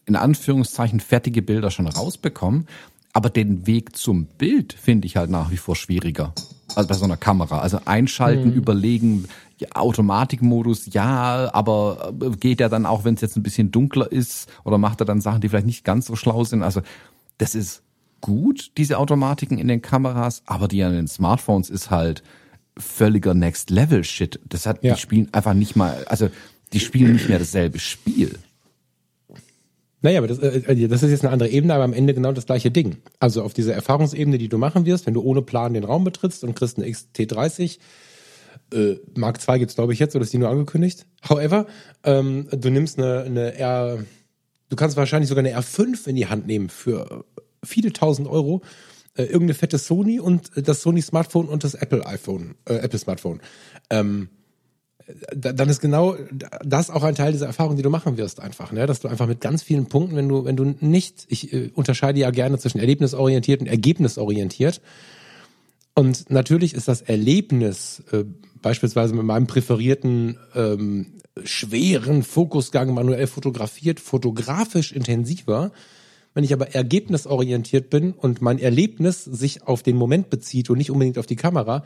in 0.07 0.17
Anführungszeichen 0.17 1.01
fertige 1.01 1.43
Bilder 1.43 1.71
schon 1.71 1.87
rausbekommen. 1.87 2.67
Aber 3.13 3.31
den 3.31 3.67
Weg 3.67 3.97
zum 3.97 4.27
Bild 4.27 4.73
finde 4.73 5.07
ich 5.07 5.17
halt 5.17 5.31
nach 5.31 5.51
wie 5.51 5.57
vor 5.57 5.77
schwieriger. 5.77 6.35
Also 6.77 6.89
bei 6.89 6.95
so 6.95 7.05
einer 7.05 7.17
Kamera. 7.17 7.61
Also 7.61 7.81
einschalten, 7.85 8.51
mhm. 8.51 8.57
überlegen, 8.57 9.29
ja, 9.59 9.69
Automatikmodus, 9.75 10.93
ja, 10.93 11.51
aber 11.53 12.13
äh, 12.21 12.31
geht 12.31 12.61
er 12.61 12.69
dann 12.69 12.87
auch, 12.87 13.05
wenn 13.05 13.15
es 13.15 13.21
jetzt 13.21 13.37
ein 13.37 13.43
bisschen 13.43 13.71
dunkler 13.71 14.11
ist, 14.11 14.49
oder 14.65 14.79
macht 14.79 15.01
er 15.01 15.07
dann 15.07 15.21
Sachen, 15.21 15.41
die 15.41 15.49
vielleicht 15.49 15.67
nicht 15.67 15.85
ganz 15.85 16.07
so 16.07 16.17
schlau 16.17 16.45
sind? 16.45 16.63
Also 16.63 16.83
das 17.39 17.55
ist 17.55 17.83
gut, 18.21 18.73
diese 18.79 18.99
Automatiken 18.99 19.59
in 19.59 19.69
den 19.69 19.83
Kameras, 19.83 20.43
aber 20.47 20.67
die 20.69 20.83
an 20.83 20.93
den 20.93 21.09
Smartphones 21.09 21.71
ist 21.71 21.91
halt 21.91 22.23
völliger 22.77 23.35
Next 23.35 23.71
Level 23.71 24.03
Shit. 24.03 24.41
Das 24.49 24.67
hat, 24.67 24.83
ja. 24.83 24.95
die 24.95 25.01
spielen 25.01 25.29
einfach 25.33 25.55
nicht 25.55 25.77
mal, 25.77 26.05
also 26.07 26.31
die 26.73 26.81
spielen 26.81 27.13
nicht 27.13 27.29
mehr 27.29 27.39
dasselbe 27.39 27.79
Spiel. 27.79 28.39
Naja, 30.05 30.19
aber 30.19 30.29
das, 30.29 30.39
äh, 30.39 30.59
äh, 30.67 30.87
das 30.87 31.03
ist 31.03 31.11
jetzt 31.11 31.25
eine 31.25 31.33
andere 31.33 31.49
Ebene, 31.49 31.73
aber 31.73 31.85
am 31.85 31.95
Ende 31.95 32.13
genau 32.13 32.31
das 32.33 32.45
gleiche 32.45 32.71
Ding. 32.71 32.99
Also 33.21 33.43
auf 33.43 33.55
dieser 33.55 33.73
Erfahrungsebene, 33.73 34.37
die 34.37 34.51
du 34.51 34.59
machen 34.59 34.85
wirst, 34.85 35.07
wenn 35.07 35.15
du 35.15 35.23
ohne 35.23 35.41
Plan 35.41 35.73
den 35.73 35.83
Raum 35.83 36.05
betrittst 36.05 36.45
und 36.45 36.55
kriegst 36.55 36.77
eine 36.77 36.87
XT30, 36.87 37.79
äh, 38.75 38.97
Mark 39.17 39.41
II 39.49 39.59
gibt's 39.61 39.77
glaube 39.77 39.95
ich 39.95 39.99
jetzt, 39.99 40.15
oder 40.15 40.23
ist 40.23 40.33
die 40.35 40.37
nur 40.37 40.51
angekündigt? 40.51 41.07
However, 41.27 41.67
ähm, 42.03 42.49
du 42.51 42.69
nimmst 42.69 42.99
eine, 42.99 43.23
eine 43.23 43.55
R, 43.59 44.05
du 44.69 44.77
kannst 44.77 44.99
wahrscheinlich 44.99 45.31
sogar 45.31 45.43
eine 45.43 45.57
R5 45.57 46.07
in 46.07 46.17
die 46.17 46.27
Hand 46.27 46.47
nehmen 46.47 46.69
für 46.69 47.25
viele 47.65 47.91
tausend 47.91 48.29
Euro 48.29 48.61
äh, 49.17 49.23
irgendeine 49.23 49.55
fette 49.55 49.79
Sony 49.79 50.21
und 50.21 50.51
das 50.55 50.83
Sony 50.83 51.01
Smartphone 51.01 51.49
und 51.49 51.65
das 51.65 51.73
Apple 51.73 52.05
iPhone, 52.05 52.57
äh, 52.69 52.75
Apple 52.75 52.99
Smartphone. 52.99 53.41
Ähm, 53.89 54.29
dann 55.35 55.69
ist 55.69 55.81
genau 55.81 56.17
das 56.65 56.89
auch 56.89 57.03
ein 57.03 57.15
Teil 57.15 57.33
dieser 57.33 57.47
Erfahrung, 57.47 57.77
die 57.77 57.83
du 57.83 57.91
machen 57.91 58.17
wirst, 58.17 58.41
einfach, 58.41 58.73
ne? 58.73 58.87
dass 58.87 59.01
du 59.01 59.09
einfach 59.09 59.27
mit 59.27 59.41
ganz 59.41 59.63
vielen 59.63 59.87
Punkten, 59.87 60.17
wenn 60.17 60.29
du, 60.29 60.45
wenn 60.45 60.57
du 60.57 60.75
nicht, 60.81 61.27
ich 61.29 61.53
äh, 61.53 61.71
unterscheide 61.75 62.21
ja 62.21 62.31
gerne 62.31 62.59
zwischen 62.59 62.79
erlebnisorientiert 62.79 63.61
und 63.61 63.67
ergebnisorientiert. 63.67 64.81
Und 65.95 66.31
natürlich 66.31 66.75
ist 66.75 66.89
das 66.89 67.03
Erlebnis 67.03 68.03
äh, 68.13 68.25
beispielsweise 68.63 69.15
mit 69.15 69.25
meinem 69.25 69.47
präferierten 69.47 70.39
ähm, 70.55 71.07
schweren 71.45 72.23
Fokusgang 72.23 72.95
manuell 72.95 73.27
fotografiert, 73.27 74.01
fotografisch 74.01 74.93
intensiver. 74.93 75.73
Wenn 76.33 76.45
ich 76.45 76.53
aber 76.53 76.75
ergebnisorientiert 76.75 77.91
bin 77.91 78.13
und 78.13 78.41
mein 78.41 78.59
Erlebnis 78.59 79.25
sich 79.25 79.63
auf 79.65 79.83
den 79.83 79.97
Moment 79.97 80.31
bezieht 80.31 80.71
und 80.71 80.79
nicht 80.79 80.91
unbedingt 80.91 81.19
auf 81.19 81.27
die 81.27 81.37
Kamera, 81.37 81.85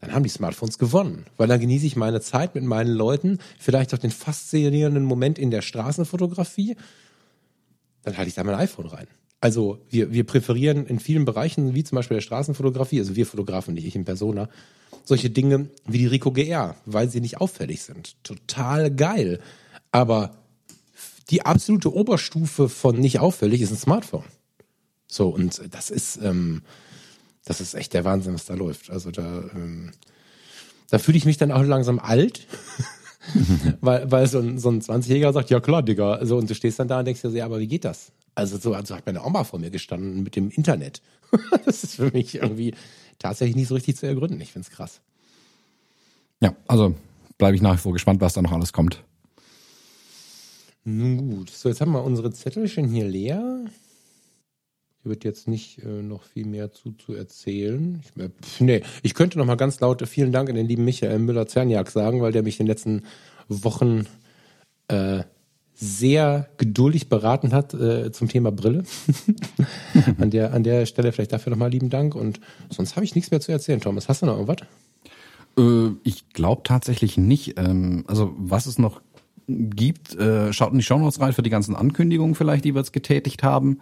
dann 0.00 0.12
haben 0.12 0.22
die 0.22 0.28
Smartphones 0.28 0.78
gewonnen. 0.78 1.26
Weil 1.36 1.48
dann 1.48 1.60
genieße 1.60 1.86
ich 1.86 1.96
meine 1.96 2.20
Zeit 2.20 2.54
mit 2.54 2.64
meinen 2.64 2.92
Leuten, 2.92 3.38
vielleicht 3.58 3.94
auch 3.94 3.98
den 3.98 4.10
faszinierenden 4.10 5.04
Moment 5.04 5.38
in 5.38 5.50
der 5.50 5.62
Straßenfotografie. 5.62 6.76
Dann 8.02 8.16
halte 8.16 8.28
ich 8.28 8.34
da 8.34 8.44
mein 8.44 8.54
iPhone 8.54 8.86
rein. 8.86 9.06
Also 9.40 9.78
wir, 9.90 10.12
wir 10.12 10.24
präferieren 10.24 10.86
in 10.86 10.98
vielen 10.98 11.24
Bereichen, 11.24 11.74
wie 11.74 11.84
zum 11.84 11.96
Beispiel 11.96 12.16
der 12.16 12.22
Straßenfotografie, 12.22 12.98
also 12.98 13.16
wir 13.16 13.26
Fotografen, 13.26 13.74
nicht 13.74 13.86
ich 13.86 13.96
in 13.96 14.04
Persona, 14.04 14.48
solche 15.04 15.30
Dinge 15.30 15.68
wie 15.86 15.98
die 15.98 16.06
Rico 16.06 16.32
GR, 16.32 16.76
weil 16.84 17.10
sie 17.10 17.20
nicht 17.20 17.40
auffällig 17.40 17.82
sind. 17.82 18.22
Total 18.24 18.90
geil. 18.90 19.40
Aber 19.92 20.36
die 21.30 21.44
absolute 21.44 21.92
Oberstufe 21.94 22.68
von 22.68 22.98
nicht 22.98 23.20
auffällig 23.20 23.60
ist 23.60 23.70
ein 23.70 23.76
Smartphone. 23.76 24.24
So, 25.06 25.28
und 25.28 25.62
das 25.70 25.90
ist, 25.90 26.18
ähm, 26.22 26.62
das 27.46 27.60
ist 27.60 27.74
echt 27.74 27.94
der 27.94 28.04
Wahnsinn, 28.04 28.34
was 28.34 28.44
da 28.44 28.54
läuft. 28.54 28.90
Also 28.90 29.10
da, 29.10 29.44
ähm, 29.54 29.92
da 30.90 30.98
fühle 30.98 31.16
ich 31.16 31.24
mich 31.24 31.38
dann 31.38 31.52
auch 31.52 31.62
langsam 31.62 31.98
alt. 31.98 32.46
weil, 33.80 34.10
weil 34.10 34.26
so 34.26 34.40
ein, 34.40 34.58
so 34.58 34.68
ein 34.68 34.82
20-Jähriger 34.82 35.32
sagt, 35.32 35.50
ja 35.50 35.60
klar, 35.60 35.82
Digga. 35.82 36.14
Also, 36.14 36.36
und 36.36 36.50
du 36.50 36.54
stehst 36.54 36.78
dann 36.78 36.88
da 36.88 36.98
und 36.98 37.06
denkst 37.06 37.22
dir 37.22 37.30
so, 37.30 37.36
ja, 37.36 37.46
aber 37.46 37.60
wie 37.60 37.68
geht 37.68 37.84
das? 37.84 38.12
Also 38.34 38.58
so 38.58 38.74
also 38.74 38.94
hat 38.94 39.06
meine 39.06 39.24
Oma 39.24 39.44
vor 39.44 39.58
mir 39.58 39.70
gestanden 39.70 40.22
mit 40.22 40.36
dem 40.36 40.50
Internet. 40.50 41.00
das 41.64 41.84
ist 41.84 41.94
für 41.94 42.10
mich 42.10 42.34
irgendwie 42.34 42.74
tatsächlich 43.18 43.56
nicht 43.56 43.68
so 43.68 43.74
richtig 43.74 43.96
zu 43.96 44.06
ergründen. 44.06 44.40
Ich 44.40 44.52
find's 44.52 44.70
krass. 44.70 45.00
Ja, 46.42 46.54
also 46.66 46.94
bleibe 47.38 47.56
ich 47.56 47.62
nach 47.62 47.74
wie 47.74 47.80
vor 47.80 47.92
gespannt, 47.92 48.20
was 48.20 48.34
da 48.34 48.42
noch 48.42 48.52
alles 48.52 48.72
kommt. 48.72 49.02
Nun 50.84 51.16
gut, 51.16 51.50
so 51.50 51.68
jetzt 51.68 51.80
haben 51.80 51.92
wir 51.92 52.04
unsere 52.04 52.32
Zettelchen 52.32 52.88
hier 52.88 53.06
leer. 53.06 53.64
Wird 55.06 55.24
jetzt 55.24 55.48
nicht 55.48 55.82
äh, 55.84 56.02
noch 56.02 56.22
viel 56.24 56.46
mehr 56.46 56.72
zu, 56.72 56.92
zu 56.92 57.14
erzählen. 57.14 58.02
Ich, 58.02 58.22
äh, 58.22 58.28
pf, 58.28 58.60
nee, 58.60 58.82
ich 59.02 59.14
könnte 59.14 59.38
noch 59.38 59.46
mal 59.46 59.56
ganz 59.56 59.80
laut 59.80 60.06
vielen 60.08 60.32
Dank 60.32 60.48
an 60.48 60.56
den 60.56 60.66
lieben 60.66 60.84
Michael 60.84 61.18
Müller-Zerniak 61.18 61.90
sagen, 61.90 62.20
weil 62.20 62.32
der 62.32 62.42
mich 62.42 62.60
in 62.60 62.66
den 62.66 62.70
letzten 62.70 63.02
Wochen 63.48 64.06
äh, 64.88 65.22
sehr 65.74 66.48
geduldig 66.56 67.08
beraten 67.08 67.52
hat 67.52 67.74
äh, 67.74 68.10
zum 68.10 68.28
Thema 68.28 68.50
Brille. 68.50 68.84
an, 70.18 70.30
der, 70.30 70.54
an 70.54 70.62
der 70.62 70.86
Stelle 70.86 71.12
vielleicht 71.12 71.32
dafür 71.32 71.50
nochmal 71.50 71.70
lieben 71.70 71.90
Dank. 71.90 72.14
Und 72.14 72.40
sonst 72.70 72.96
habe 72.96 73.04
ich 73.04 73.14
nichts 73.14 73.30
mehr 73.30 73.40
zu 73.40 73.52
erzählen, 73.52 73.80
Thomas. 73.80 74.08
Hast 74.08 74.22
du 74.22 74.26
noch 74.26 74.38
irgendwas? 74.38 74.66
Äh, 75.58 75.94
ich 76.02 76.30
glaube 76.30 76.62
tatsächlich 76.64 77.18
nicht. 77.18 77.58
Ähm, 77.58 78.04
also 78.06 78.34
was 78.38 78.66
es 78.66 78.78
noch 78.78 79.02
gibt, 79.46 80.14
äh, 80.16 80.52
schaut 80.52 80.72
in 80.72 80.78
die 80.78 80.84
Shownotes 80.84 81.20
rein 81.20 81.32
für 81.32 81.42
die 81.42 81.50
ganzen 81.50 81.76
Ankündigungen 81.76 82.34
vielleicht, 82.34 82.64
die 82.64 82.74
wir 82.74 82.80
jetzt 82.80 82.92
getätigt 82.92 83.42
haben. 83.42 83.80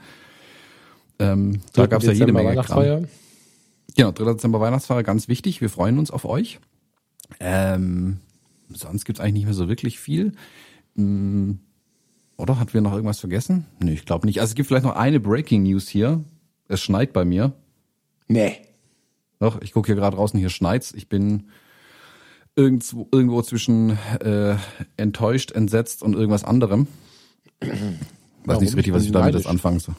Ähm, 1.19 1.61
da 1.73 1.87
gab 1.87 2.03
es 2.03 2.07
ja 2.07 2.13
jede 2.13 2.33
Menge 2.33 2.55
Kram. 2.63 3.07
Genau, 3.97 4.11
3. 4.11 4.25
Dezember 4.33 4.61
Weihnachtsfeier, 4.61 5.03
ganz 5.03 5.29
wichtig. 5.29 5.61
Wir 5.61 5.71
freuen 5.71 5.99
uns 5.99 6.11
auf 6.11 6.25
euch. 6.25 6.59
Ähm, 7.41 8.19
sonst 8.71 9.05
gibt's 9.05 9.21
eigentlich 9.21 9.35
nicht 9.35 9.45
mehr 9.45 9.55
so 9.55 9.69
wirklich 9.69 9.99
viel. 9.99 10.33
Ähm, 10.97 11.61
oder 12.37 12.59
hat 12.59 12.75
wir 12.75 12.81
noch 12.81 12.93
irgendwas 12.93 13.21
vergessen? 13.21 13.67
Nee, 13.81 13.93
ich 13.93 14.05
glaube 14.05 14.27
nicht. 14.27 14.41
Also 14.41 14.53
es 14.53 14.55
gibt 14.57 14.69
vielleicht 14.69 14.85
noch 14.85 14.97
eine 14.97 15.21
Breaking 15.21 15.63
News 15.63 15.89
hier. 15.89 16.25
Es 16.67 16.81
schneit 16.81 17.13
bei 17.13 17.25
mir. 17.25 17.53
Nee. 18.27 18.57
Doch, 19.39 19.61
ich 19.61 19.73
gucke 19.73 19.87
hier 19.87 19.95
gerade 19.95 20.17
draußen, 20.17 20.39
hier 20.39 20.49
schneit's. 20.49 20.93
Ich 20.93 21.09
bin 21.09 21.51
irgendwo, 22.57 23.09
irgendwo 23.13 23.43
zwischen 23.43 23.91
äh, 24.21 24.57
enttäuscht, 24.97 25.53
entsetzt 25.53 26.03
und 26.03 26.15
irgendwas 26.15 26.45
anderem. 26.45 26.89
Weiß 27.61 27.71
Warum? 28.45 28.63
nicht 28.63 28.71
so 28.71 28.77
richtig, 28.77 28.95
was 28.95 29.05
ich 29.05 29.13
damit 29.13 29.35
das 29.35 29.47
anfangen 29.47 29.79
soll. 29.79 29.95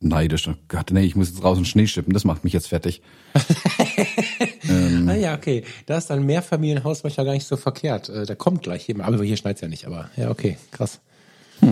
Neidisch. 0.00 0.48
Oh 0.48 0.54
Gott, 0.68 0.90
nee, 0.90 1.04
ich 1.04 1.16
muss 1.16 1.28
jetzt 1.28 1.42
draußen 1.42 1.64
Schnee 1.64 1.86
schippen, 1.86 2.12
das 2.12 2.24
macht 2.24 2.44
mich 2.44 2.52
jetzt 2.52 2.68
fertig. 2.68 3.00
ähm, 4.68 5.08
ah 5.08 5.14
ja, 5.14 5.34
okay. 5.34 5.64
Da 5.86 5.96
ist 5.96 6.10
ein 6.10 6.26
Mehrfamilienhaus 6.26 7.02
manchmal 7.04 7.26
gar 7.26 7.32
nicht 7.32 7.46
so 7.46 7.56
verkehrt. 7.56 8.08
Äh, 8.08 8.26
da 8.26 8.34
kommt 8.34 8.62
gleich 8.62 8.86
jemand. 8.86 9.14
Aber 9.14 9.24
hier 9.24 9.36
schneit's 9.36 9.60
ja 9.60 9.68
nicht, 9.68 9.86
aber 9.86 10.10
ja, 10.16 10.30
okay, 10.30 10.58
krass. 10.70 11.00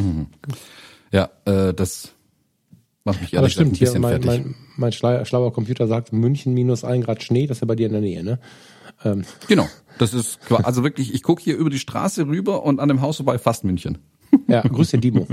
Ja, 1.14 1.29
äh, 1.45 1.75
das 1.75 2.14
macht 3.05 3.20
mich 3.20 3.35
ehrlich 3.35 3.53
stimmt, 3.53 3.79
gesagt 3.79 3.97
ein 3.97 4.01
bisschen 4.01 4.23
hier, 4.23 4.31
mein, 4.31 4.55
mein, 4.77 4.93
mein 4.95 5.25
schlauer 5.27 5.53
Computer 5.53 5.87
sagt 5.87 6.12
München 6.14 6.55
minus 6.55 6.85
ein 6.85 7.03
Grad 7.03 7.23
Schnee, 7.23 7.47
das 7.47 7.59
ist 7.59 7.61
ja 7.61 7.66
bei 7.66 7.77
dir 7.77 7.87
in 7.87 7.93
der 7.93 8.01
Nähe, 8.01 8.25
ne? 8.25 8.39
Ähm. 9.05 9.25
Genau, 9.47 9.68
das 9.99 10.14
ist 10.14 10.39
also 10.51 10.83
wirklich, 10.83 11.12
ich 11.12 11.23
gucke 11.23 11.43
hier 11.43 11.57
über 11.57 11.70
die 11.70 11.79
Straße 11.79 12.27
rüber 12.27 12.62
und 12.62 12.81
an 12.81 12.89
dem 12.89 13.03
Haus 13.03 13.16
vorbei 13.16 13.39
fast 13.39 13.64
München. 13.64 13.99
Ja, 14.49 14.62
grüß 14.62 14.91
den 14.91 15.01
Dimo. 15.01 15.27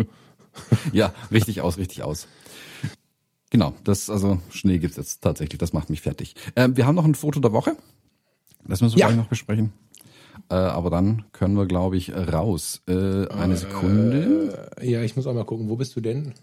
ja, 0.91 1.13
richtig 1.31 1.61
aus, 1.61 1.77
richtig 1.77 2.03
aus. 2.03 2.27
Genau, 3.49 3.73
das 3.83 4.09
also 4.09 4.39
Schnee 4.51 4.77
gibt's 4.77 4.97
jetzt 4.97 5.21
tatsächlich, 5.21 5.57
das 5.57 5.73
macht 5.73 5.89
mich 5.89 6.01
fertig. 6.01 6.35
Ähm, 6.55 6.77
wir 6.77 6.85
haben 6.85 6.95
noch 6.95 7.05
ein 7.05 7.15
Foto 7.15 7.39
der 7.39 7.51
Woche. 7.51 7.75
Das 8.67 8.81
müssen 8.81 8.95
wir 8.95 9.01
ja. 9.01 9.07
gleich 9.07 9.17
noch 9.17 9.27
besprechen. 9.27 9.73
Äh, 10.49 10.55
aber 10.55 10.89
dann 10.89 11.25
können 11.31 11.55
wir, 11.55 11.65
glaube 11.65 11.97
ich, 11.97 12.13
raus. 12.13 12.81
Äh, 12.87 13.27
eine 13.27 13.57
Sekunde. 13.57 14.71
Äh, 14.79 14.89
ja, 14.89 15.01
ich 15.01 15.15
muss 15.15 15.27
auch 15.27 15.33
mal 15.33 15.45
gucken. 15.45 15.69
Wo 15.69 15.75
bist 15.75 15.95
du 15.95 16.01
denn? 16.01 16.33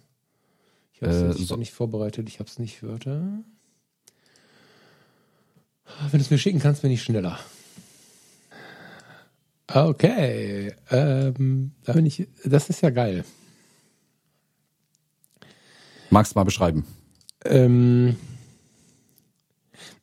Ich 0.92 1.02
habe 1.02 1.12
es 1.12 1.40
äh, 1.40 1.44
so. 1.44 1.56
nicht 1.56 1.72
vorbereitet. 1.72 2.28
Ich 2.28 2.38
habe 2.38 2.48
es 2.48 2.58
nicht 2.58 2.82
Wörter. 2.82 3.20
Wenn 6.10 6.18
du 6.18 6.24
es 6.24 6.30
mir 6.30 6.38
schicken 6.38 6.58
kannst, 6.58 6.82
bin 6.82 6.90
ich 6.90 7.02
schneller. 7.02 7.38
Okay, 9.68 10.72
ähm, 10.90 11.72
da 11.84 11.92
bin 11.92 12.06
ich. 12.06 12.28
Das 12.44 12.70
ist 12.70 12.82
ja 12.82 12.90
geil. 12.90 13.24
Magst 16.10 16.34
du 16.34 16.38
mal 16.38 16.44
beschreiben? 16.44 16.84
Ähm, 17.44 18.16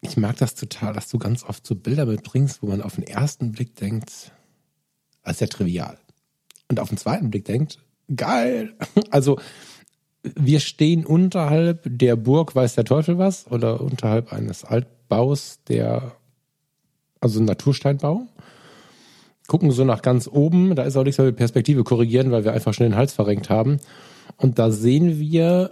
ich 0.02 0.18
mag 0.18 0.38
das 0.38 0.56
total, 0.56 0.94
dass 0.94 1.10
du 1.10 1.18
ganz 1.18 1.44
oft 1.44 1.66
so 1.66 1.76
Bilder 1.76 2.06
mitbringst, 2.06 2.62
wo 2.62 2.68
man 2.68 2.82
auf 2.82 2.96
den 2.96 3.06
ersten 3.06 3.52
Blick 3.52 3.76
denkt, 3.76 4.32
das 5.24 5.34
ist 5.34 5.42
ja 5.42 5.48
trivial. 5.48 5.98
Und 6.70 6.80
auf 6.80 6.90
den 6.90 6.98
zweiten 6.98 7.30
Blick 7.30 7.46
denkt, 7.46 7.80
geil. 8.14 8.74
Also, 9.12 9.40
wir 10.24 10.60
stehen 10.60 11.06
unterhalb 11.06 11.82
der 11.86 12.16
Burg, 12.16 12.56
weiß 12.56 12.76
der 12.76 12.86
Teufel 12.86 13.18
was, 13.18 13.50
oder 13.52 13.82
unterhalb 13.82 14.32
eines 14.32 14.64
Altbaus, 14.64 15.60
der, 15.68 16.14
also 17.20 17.40
ein 17.40 17.46
Natursteinbau. 17.46 18.28
Gucken 19.48 19.72
so 19.72 19.84
nach 19.84 20.02
ganz 20.02 20.28
oben, 20.28 20.76
da 20.76 20.84
ist 20.84 20.96
auch 20.96 21.04
nichts 21.04 21.18
mehr 21.18 21.28
mit 21.28 21.36
Perspektive 21.36 21.84
korrigieren, 21.84 22.32
weil 22.32 22.46
wir 22.46 22.54
einfach 22.54 22.74
schnell 22.74 22.90
den 22.90 22.96
Hals 22.96 23.14
verrenkt 23.14 23.50
haben. 23.50 23.80
Und 24.38 24.60
da 24.60 24.72
sehen 24.72 25.20
wir 25.20 25.72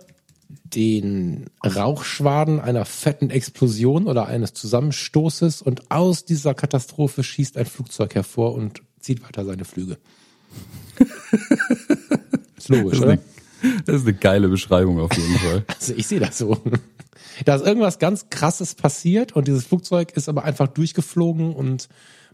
den 0.64 1.50
Rauchschwaden 1.66 2.60
einer 2.60 2.86
fetten 2.86 3.30
Explosion 3.30 4.08
oder 4.08 4.28
eines 4.28 4.54
Zusammenstoßes 4.54 5.62
und 5.62 5.92
aus 5.92 6.26
dieser 6.26 6.54
Katastrophe 6.54 7.24
schießt 7.24 7.58
ein 7.58 7.66
Flugzeug 7.66 8.16
hervor 8.16 8.54
und 8.54 8.82
zieht 9.00 9.24
weiter 9.24 9.46
seine 9.46 9.66
Flüge. 9.66 9.98
ist 12.58 12.70
logisch, 12.70 13.00
das 13.00 13.00
ist, 13.00 13.04
eine, 13.04 13.20
das 13.86 13.96
ist 13.98 14.08
eine 14.08 14.14
geile 14.14 14.48
Beschreibung 14.48 15.00
auf 15.00 15.16
jeden 15.16 15.38
Fall. 15.38 15.66
Also 15.80 15.94
ich 15.96 16.08
sehe 16.08 16.20
das 16.20 16.38
so. 16.38 16.58
Da 17.46 17.56
ist 17.56 17.66
irgendwas 17.66 18.00
ganz 18.00 18.30
Krasses 18.30 18.76
passiert 18.76 19.36
und 19.36 19.48
dieses 19.48 19.66
Flugzeug 19.66 20.12
ist 20.16 20.30
aber 20.30 20.44
einfach 20.44 20.68
durchgeflogen 20.68 21.54
und 21.54 21.90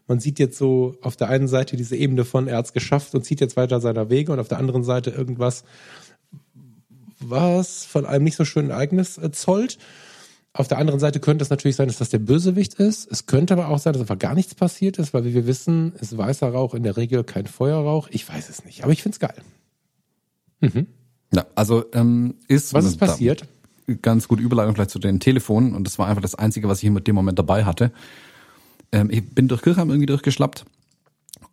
man 0.08 0.20
sieht 0.20 0.40
jetzt 0.40 0.58
so 0.58 0.96
auf 1.02 1.18
der 1.18 1.30
einen 1.30 1.48
Seite 1.48 1.76
diese 1.76 1.96
Ebene 1.96 2.24
von, 2.24 2.48
er 2.48 2.58
hat 2.58 2.66
es 2.66 2.74
geschafft 2.74 3.14
und 3.14 3.24
zieht 3.24 3.42
jetzt 3.42 3.58
weiter 3.58 3.82
seiner 3.82 4.10
Wege 4.10 4.32
und 4.32 4.40
auf 4.40 4.48
der 4.48 4.58
anderen 4.58 4.84
Seite 4.84 5.10
irgendwas, 5.12 5.64
was 7.20 7.86
von 7.86 8.06
einem 8.06 8.24
nicht 8.24 8.36
so 8.36 8.46
schönen 8.46 8.70
Ereignis 8.70 9.18
äh, 9.18 9.32
zollt. 9.32 9.78
Auf 10.54 10.68
der 10.68 10.80
anderen 10.80 11.00
Seite 11.00 11.20
könnte 11.20 11.44
es 11.44 11.52
natürlich 11.52 11.76
sein, 11.76 11.88
dass 11.88 11.98
das 11.98 12.10
der 12.10 12.20
Bösewicht 12.20 12.76
ist. 12.76 13.12
Es 13.12 13.28
könnte 13.28 13.54
aber 13.54 13.68
auch 13.68 13.78
sein, 13.78 13.94
dass 13.94 14.02
einfach 14.02 14.18
gar 14.18 14.34
nichts 14.34 14.56
passiert 14.56 14.98
ist, 14.98 15.14
weil 15.14 15.24
wie 15.24 15.36
wir 15.36 15.46
wissen, 15.46 15.94
ist 16.00 16.18
weißer 16.18 16.50
Rauch 16.50 16.74
in 16.74 16.82
der 16.82 16.98
Regel 16.98 17.24
kein 17.24 17.46
Feuerrauch. 17.46 18.08
Ich 18.12 18.28
weiß 18.28 18.50
es 18.50 18.66
nicht, 18.66 18.84
aber 18.84 18.92
ich 18.92 19.04
find's 19.04 19.20
geil. 19.20 19.36
Mhm. 20.62 20.88
Ja, 21.34 21.46
also 21.56 21.86
ähm, 21.94 22.36
ist 22.48 22.74
was 22.74 22.86
ist 22.86 22.98
passiert? 22.98 23.46
Ganz 24.02 24.28
gute 24.28 24.42
Überleitung 24.42 24.74
vielleicht 24.74 24.90
zu 24.90 25.00
den 25.00 25.20
Telefonen 25.20 25.76
und 25.76 25.86
das 25.86 26.00
war 26.00 26.08
einfach 26.08 26.22
das 26.22 26.36
Einzige, 26.36 26.68
was 26.68 26.80
ich 26.80 26.86
in 26.86 26.96
dem 26.96 27.16
Moment 27.16 27.38
dabei 27.38 27.66
hatte. 27.66 27.92
Ähm, 28.92 29.10
ich 29.12 29.30
bin 29.30 29.48
durch 29.48 29.62
Kirchheim 29.62 29.90
irgendwie 29.90 30.08
durchgeschlappt 30.08 30.66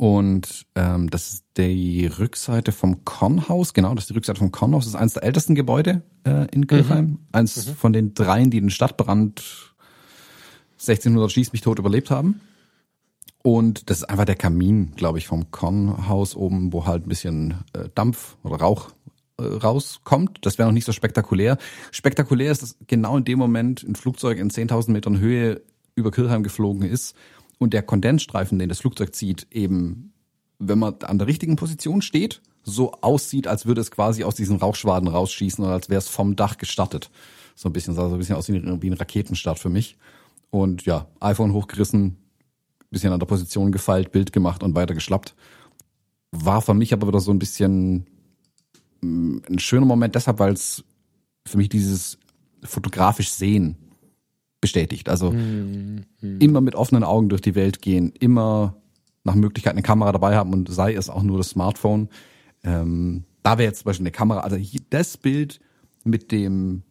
Und 0.04 0.66
ähm, 0.74 1.08
das 1.08 1.32
ist 1.32 1.44
die 1.56 2.04
Rückseite 2.04 2.72
vom 2.72 3.06
Kornhaus, 3.06 3.72
genau, 3.72 3.94
das 3.94 4.04
ist 4.04 4.10
die 4.10 4.14
Rückseite 4.14 4.38
vom 4.38 4.52
Kornhaus. 4.52 4.84
Das 4.84 4.92
ist 4.92 5.00
eines 5.00 5.14
der 5.14 5.22
ältesten 5.22 5.54
Gebäude 5.54 6.02
äh, 6.26 6.46
in 6.50 6.66
Kirchheim. 6.66 7.06
Mhm. 7.06 7.18
Eins 7.32 7.66
mhm. 7.66 7.74
von 7.74 7.94
den 7.94 8.12
dreien, 8.12 8.50
die 8.50 8.60
den 8.60 8.68
Stadtbrand 8.68 9.72
1600 10.72 11.32
schießt 11.32 11.54
mich 11.54 11.62
tot 11.62 11.78
überlebt 11.78 12.10
haben. 12.10 12.42
Und 13.42 13.88
das 13.88 14.00
ist 14.00 14.04
einfach 14.04 14.26
der 14.26 14.34
Kamin, 14.34 14.92
glaube 14.94 15.16
ich, 15.16 15.26
vom 15.26 15.50
Kornhaus 15.50 16.36
oben, 16.36 16.74
wo 16.74 16.84
halt 16.84 17.06
ein 17.06 17.08
bisschen 17.08 17.64
äh, 17.72 17.88
Dampf 17.94 18.36
oder 18.42 18.56
Rauch 18.56 18.90
äh, 19.38 19.44
rauskommt. 19.44 20.40
Das 20.42 20.58
wäre 20.58 20.68
noch 20.68 20.74
nicht 20.74 20.84
so 20.84 20.92
spektakulär. 20.92 21.56
Spektakulär 21.92 22.52
ist, 22.52 22.60
dass 22.60 22.76
genau 22.88 23.16
in 23.16 23.24
dem 23.24 23.38
Moment 23.38 23.82
ein 23.82 23.94
Flugzeug 23.94 24.36
in 24.36 24.50
10.000 24.50 24.90
Metern 24.90 25.18
Höhe 25.18 25.62
über 25.94 26.10
Kirchheim 26.10 26.42
geflogen 26.42 26.82
ist 26.82 27.16
und 27.58 27.72
der 27.72 27.82
Kondensstreifen, 27.82 28.58
den 28.58 28.68
das 28.68 28.80
Flugzeug 28.80 29.14
zieht, 29.14 29.46
eben, 29.50 30.12
wenn 30.58 30.78
man 30.78 30.96
an 31.02 31.18
der 31.18 31.26
richtigen 31.26 31.56
Position 31.56 32.02
steht, 32.02 32.42
so 32.62 32.92
aussieht, 33.00 33.46
als 33.46 33.66
würde 33.66 33.80
es 33.80 33.90
quasi 33.90 34.24
aus 34.24 34.34
diesen 34.34 34.56
Rauchschwaden 34.56 35.08
rausschießen 35.08 35.62
oder 35.62 35.74
als 35.74 35.88
wäre 35.88 35.98
es 35.98 36.08
vom 36.08 36.36
Dach 36.36 36.56
gestartet. 36.56 37.10
So 37.54 37.68
ein 37.68 37.72
bisschen, 37.72 37.94
sah 37.94 38.08
so 38.08 38.16
ein 38.16 38.18
bisschen 38.18 38.36
aus 38.36 38.48
wie 38.48 38.56
ein 38.56 38.92
Raketenstart 38.94 39.58
für 39.58 39.68
mich. 39.68 39.96
Und 40.50 40.84
ja, 40.84 41.06
iPhone 41.20 41.52
hochgerissen, 41.52 42.16
bisschen 42.90 43.12
an 43.12 43.20
der 43.20 43.26
Position 43.26 43.72
gefeilt, 43.72 44.12
Bild 44.12 44.32
gemacht 44.32 44.62
und 44.62 44.74
weiter 44.74 44.94
geschlappt. 44.94 45.34
War 46.30 46.62
für 46.62 46.74
mich 46.74 46.92
aber 46.92 47.06
wieder 47.06 47.20
so 47.20 47.30
ein 47.30 47.38
bisschen 47.38 48.06
mm, 49.02 49.38
ein 49.50 49.58
schöner 49.58 49.86
Moment, 49.86 50.14
deshalb, 50.14 50.38
weil 50.38 50.54
es 50.54 50.84
für 51.46 51.58
mich 51.58 51.68
dieses 51.68 52.18
fotografisch 52.62 53.30
sehen 53.30 53.76
bestätigt. 54.64 55.10
Also 55.10 55.30
mhm. 55.30 56.06
immer 56.38 56.62
mit 56.62 56.74
offenen 56.74 57.04
Augen 57.04 57.28
durch 57.28 57.42
die 57.42 57.54
Welt 57.54 57.82
gehen, 57.82 58.14
immer 58.18 58.76
nach 59.22 59.34
Möglichkeit 59.34 59.74
eine 59.74 59.82
Kamera 59.82 60.10
dabei 60.10 60.36
haben 60.36 60.54
und 60.54 60.72
sei 60.72 60.94
es 60.94 61.10
auch 61.10 61.22
nur 61.22 61.36
das 61.36 61.50
Smartphone. 61.50 62.08
Ähm, 62.62 63.24
da 63.42 63.58
wäre 63.58 63.68
jetzt 63.68 63.80
zum 63.80 63.84
Beispiel 63.84 64.04
eine 64.04 64.12
Kamera, 64.12 64.40
also 64.40 64.56
hier, 64.56 64.80
das 64.88 65.18
Bild 65.18 65.60
mit 66.02 66.32
dem 66.32 66.82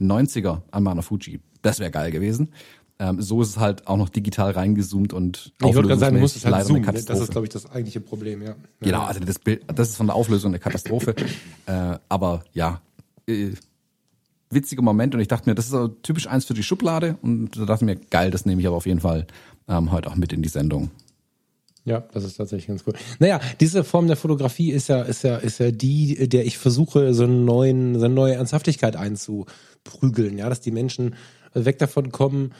90er 0.00 0.62
an 0.70 0.84
meiner 0.84 1.02
Fuji, 1.02 1.40
das 1.62 1.80
wäre 1.80 1.90
geil 1.90 2.12
gewesen. 2.12 2.52
Ähm, 3.00 3.20
so 3.20 3.42
ist 3.42 3.48
es 3.48 3.58
halt 3.58 3.88
auch 3.88 3.96
noch 3.96 4.08
digital 4.08 4.52
reingezoomt 4.52 5.12
und 5.12 5.52
ich 5.58 5.64
wollte 5.64 5.88
gerade 5.88 5.98
sagen, 5.98 6.14
du 6.14 6.20
musst 6.20 6.36
es 6.36 6.44
halt 6.44 6.64
zoomen. 6.64 6.84
Das 6.84 7.18
ist, 7.18 7.32
glaube 7.32 7.46
ich, 7.46 7.52
das 7.52 7.68
eigentliche 7.68 8.00
Problem, 8.00 8.40
ja. 8.40 8.54
Genau, 8.78 9.02
also 9.02 9.18
das 9.18 9.40
Bild, 9.40 9.64
das 9.66 9.88
ist 9.90 9.96
von 9.96 10.06
der 10.06 10.14
Auflösung 10.14 10.52
eine 10.52 10.60
Katastrophe. 10.60 11.16
äh, 11.66 11.98
aber 12.08 12.44
ja, 12.52 12.80
äh, 13.26 13.50
witziger 14.50 14.82
Moment 14.82 15.14
und 15.14 15.20
ich 15.20 15.28
dachte 15.28 15.48
mir, 15.48 15.54
das 15.54 15.66
ist 15.66 15.72
so 15.72 15.88
typisch 15.88 16.26
eins 16.26 16.44
für 16.44 16.54
die 16.54 16.62
Schublade 16.62 17.16
und 17.22 17.56
da 17.56 17.64
dachte 17.64 17.84
ich 17.84 17.86
mir, 17.86 17.96
geil, 18.10 18.30
das 18.30 18.46
nehme 18.46 18.60
ich 18.60 18.66
aber 18.66 18.76
auf 18.76 18.86
jeden 18.86 19.00
Fall 19.00 19.26
ähm, 19.68 19.92
heute 19.92 20.10
auch 20.10 20.16
mit 20.16 20.32
in 20.32 20.42
die 20.42 20.48
Sendung. 20.48 20.90
Ja, 21.84 22.00
das 22.12 22.24
ist 22.24 22.36
tatsächlich 22.36 22.66
ganz 22.66 22.82
cool. 22.86 22.92
Naja, 23.18 23.40
diese 23.58 23.84
Form 23.84 24.06
der 24.06 24.16
Fotografie 24.16 24.70
ist 24.70 24.88
ja, 24.88 25.02
ist 25.02 25.22
ja, 25.22 25.36
ist 25.36 25.58
ja 25.58 25.70
die, 25.70 26.28
der 26.28 26.44
ich 26.44 26.58
versuche, 26.58 27.14
so, 27.14 27.24
einen 27.24 27.44
neuen, 27.44 27.98
so 27.98 28.04
eine 28.04 28.14
neue 28.14 28.34
Ernsthaftigkeit 28.34 28.96
einzuprügeln, 28.96 30.36
ja, 30.36 30.48
dass 30.48 30.60
die 30.60 30.72
Menschen 30.72 31.14
weg 31.54 31.78
davon 31.78 32.12
kommen, 32.12 32.52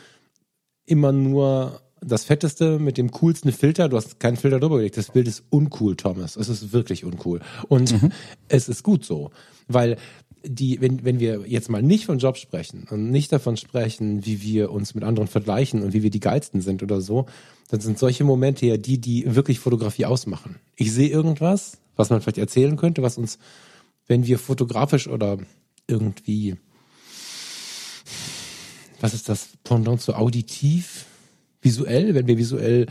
immer 0.86 1.12
nur 1.12 1.80
das 2.00 2.24
Fetteste 2.24 2.78
mit 2.78 2.96
dem 2.96 3.10
coolsten 3.10 3.52
Filter. 3.52 3.88
Du 3.88 3.96
hast 3.96 4.18
keinen 4.20 4.36
Filter 4.36 4.58
drüber 4.58 4.78
gelegt. 4.78 4.96
Das 4.96 5.10
Bild 5.10 5.28
ist 5.28 5.44
uncool, 5.50 5.96
Thomas. 5.96 6.36
Es 6.36 6.48
ist 6.48 6.72
wirklich 6.72 7.04
uncool. 7.04 7.40
Und 7.68 7.92
mhm. 7.92 8.12
es 8.48 8.68
ist 8.68 8.82
gut 8.82 9.04
so. 9.04 9.30
Weil 9.68 9.98
die, 10.44 10.80
wenn, 10.80 11.04
wenn 11.04 11.20
wir 11.20 11.44
jetzt 11.46 11.68
mal 11.68 11.82
nicht 11.82 12.06
von 12.06 12.18
Jobs 12.18 12.40
sprechen 12.40 12.86
und 12.90 13.10
nicht 13.10 13.32
davon 13.32 13.56
sprechen, 13.56 14.24
wie 14.24 14.42
wir 14.42 14.70
uns 14.70 14.94
mit 14.94 15.04
anderen 15.04 15.28
vergleichen 15.28 15.82
und 15.82 15.92
wie 15.92 16.02
wir 16.02 16.10
die 16.10 16.20
geilsten 16.20 16.60
sind 16.60 16.82
oder 16.82 17.00
so, 17.00 17.26
dann 17.68 17.80
sind 17.80 17.98
solche 17.98 18.24
Momente 18.24 18.66
ja 18.66 18.76
die, 18.76 18.98
die 18.98 19.34
wirklich 19.34 19.60
Fotografie 19.60 20.06
ausmachen. 20.06 20.56
Ich 20.76 20.92
sehe 20.92 21.08
irgendwas, 21.08 21.78
was 21.96 22.10
man 22.10 22.20
vielleicht 22.20 22.38
erzählen 22.38 22.76
könnte, 22.76 23.02
was 23.02 23.18
uns, 23.18 23.38
wenn 24.06 24.26
wir 24.26 24.38
fotografisch 24.38 25.08
oder 25.08 25.38
irgendwie, 25.86 26.56
was 29.00 29.14
ist 29.14 29.28
das 29.28 29.50
Pendant 29.62 30.00
zu 30.00 30.14
auditiv, 30.14 31.06
visuell, 31.60 32.14
wenn 32.14 32.26
wir 32.26 32.38
visuell 32.38 32.86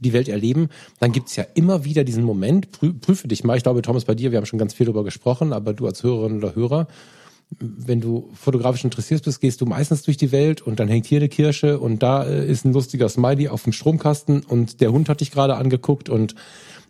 die 0.00 0.12
Welt 0.12 0.28
erleben, 0.28 0.68
dann 1.00 1.12
gibt's 1.12 1.36
ja 1.36 1.44
immer 1.54 1.84
wieder 1.84 2.04
diesen 2.04 2.24
Moment, 2.24 2.72
prü 2.72 2.92
prüfe 2.92 3.28
dich 3.28 3.44
mal, 3.44 3.56
ich 3.56 3.62
glaube, 3.62 3.82
Thomas, 3.82 4.04
bei 4.04 4.14
dir, 4.14 4.30
wir 4.30 4.38
haben 4.38 4.46
schon 4.46 4.58
ganz 4.58 4.74
viel 4.74 4.86
darüber 4.86 5.04
gesprochen, 5.04 5.52
aber 5.52 5.72
du 5.72 5.86
als 5.86 6.02
Hörerin 6.02 6.38
oder 6.38 6.54
Hörer, 6.54 6.86
wenn 7.58 8.00
du 8.00 8.30
fotografisch 8.34 8.84
interessiert 8.84 9.24
bist, 9.24 9.40
gehst 9.40 9.60
du 9.60 9.66
meistens 9.66 10.02
durch 10.02 10.16
die 10.16 10.32
Welt 10.32 10.62
und 10.62 10.80
dann 10.80 10.88
hängt 10.88 11.06
hier 11.06 11.18
eine 11.18 11.28
Kirsche 11.28 11.78
und 11.78 12.02
da 12.02 12.24
äh, 12.24 12.46
ist 12.46 12.64
ein 12.64 12.72
lustiger 12.72 13.08
Smiley 13.08 13.48
auf 13.48 13.64
dem 13.64 13.72
Stromkasten 13.72 14.40
und 14.42 14.80
der 14.80 14.92
Hund 14.92 15.08
hat 15.08 15.20
dich 15.20 15.30
gerade 15.30 15.56
angeguckt 15.56 16.08
und 16.08 16.34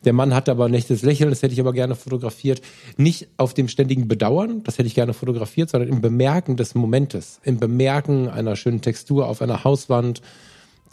der 0.04 0.12
Mann 0.12 0.34
hat 0.34 0.48
aber 0.48 0.66
ein 0.66 0.74
echtes 0.74 1.02
Lächeln, 1.02 1.30
das 1.30 1.42
hätte 1.42 1.54
ich 1.54 1.60
aber 1.60 1.72
gerne 1.72 1.94
fotografiert. 1.94 2.60
Nicht 2.96 3.28
auf 3.38 3.54
dem 3.54 3.68
ständigen 3.68 4.06
Bedauern, 4.06 4.62
das 4.62 4.76
hätte 4.76 4.86
ich 4.86 4.94
gerne 4.94 5.14
fotografiert, 5.14 5.70
sondern 5.70 5.88
im 5.88 6.02
Bemerken 6.02 6.56
des 6.56 6.74
Momentes, 6.74 7.40
im 7.42 7.58
Bemerken 7.58 8.28
einer 8.28 8.56
schönen 8.56 8.82
Textur 8.82 9.26
auf 9.26 9.40
einer 9.40 9.64
Hauswand, 9.64 10.20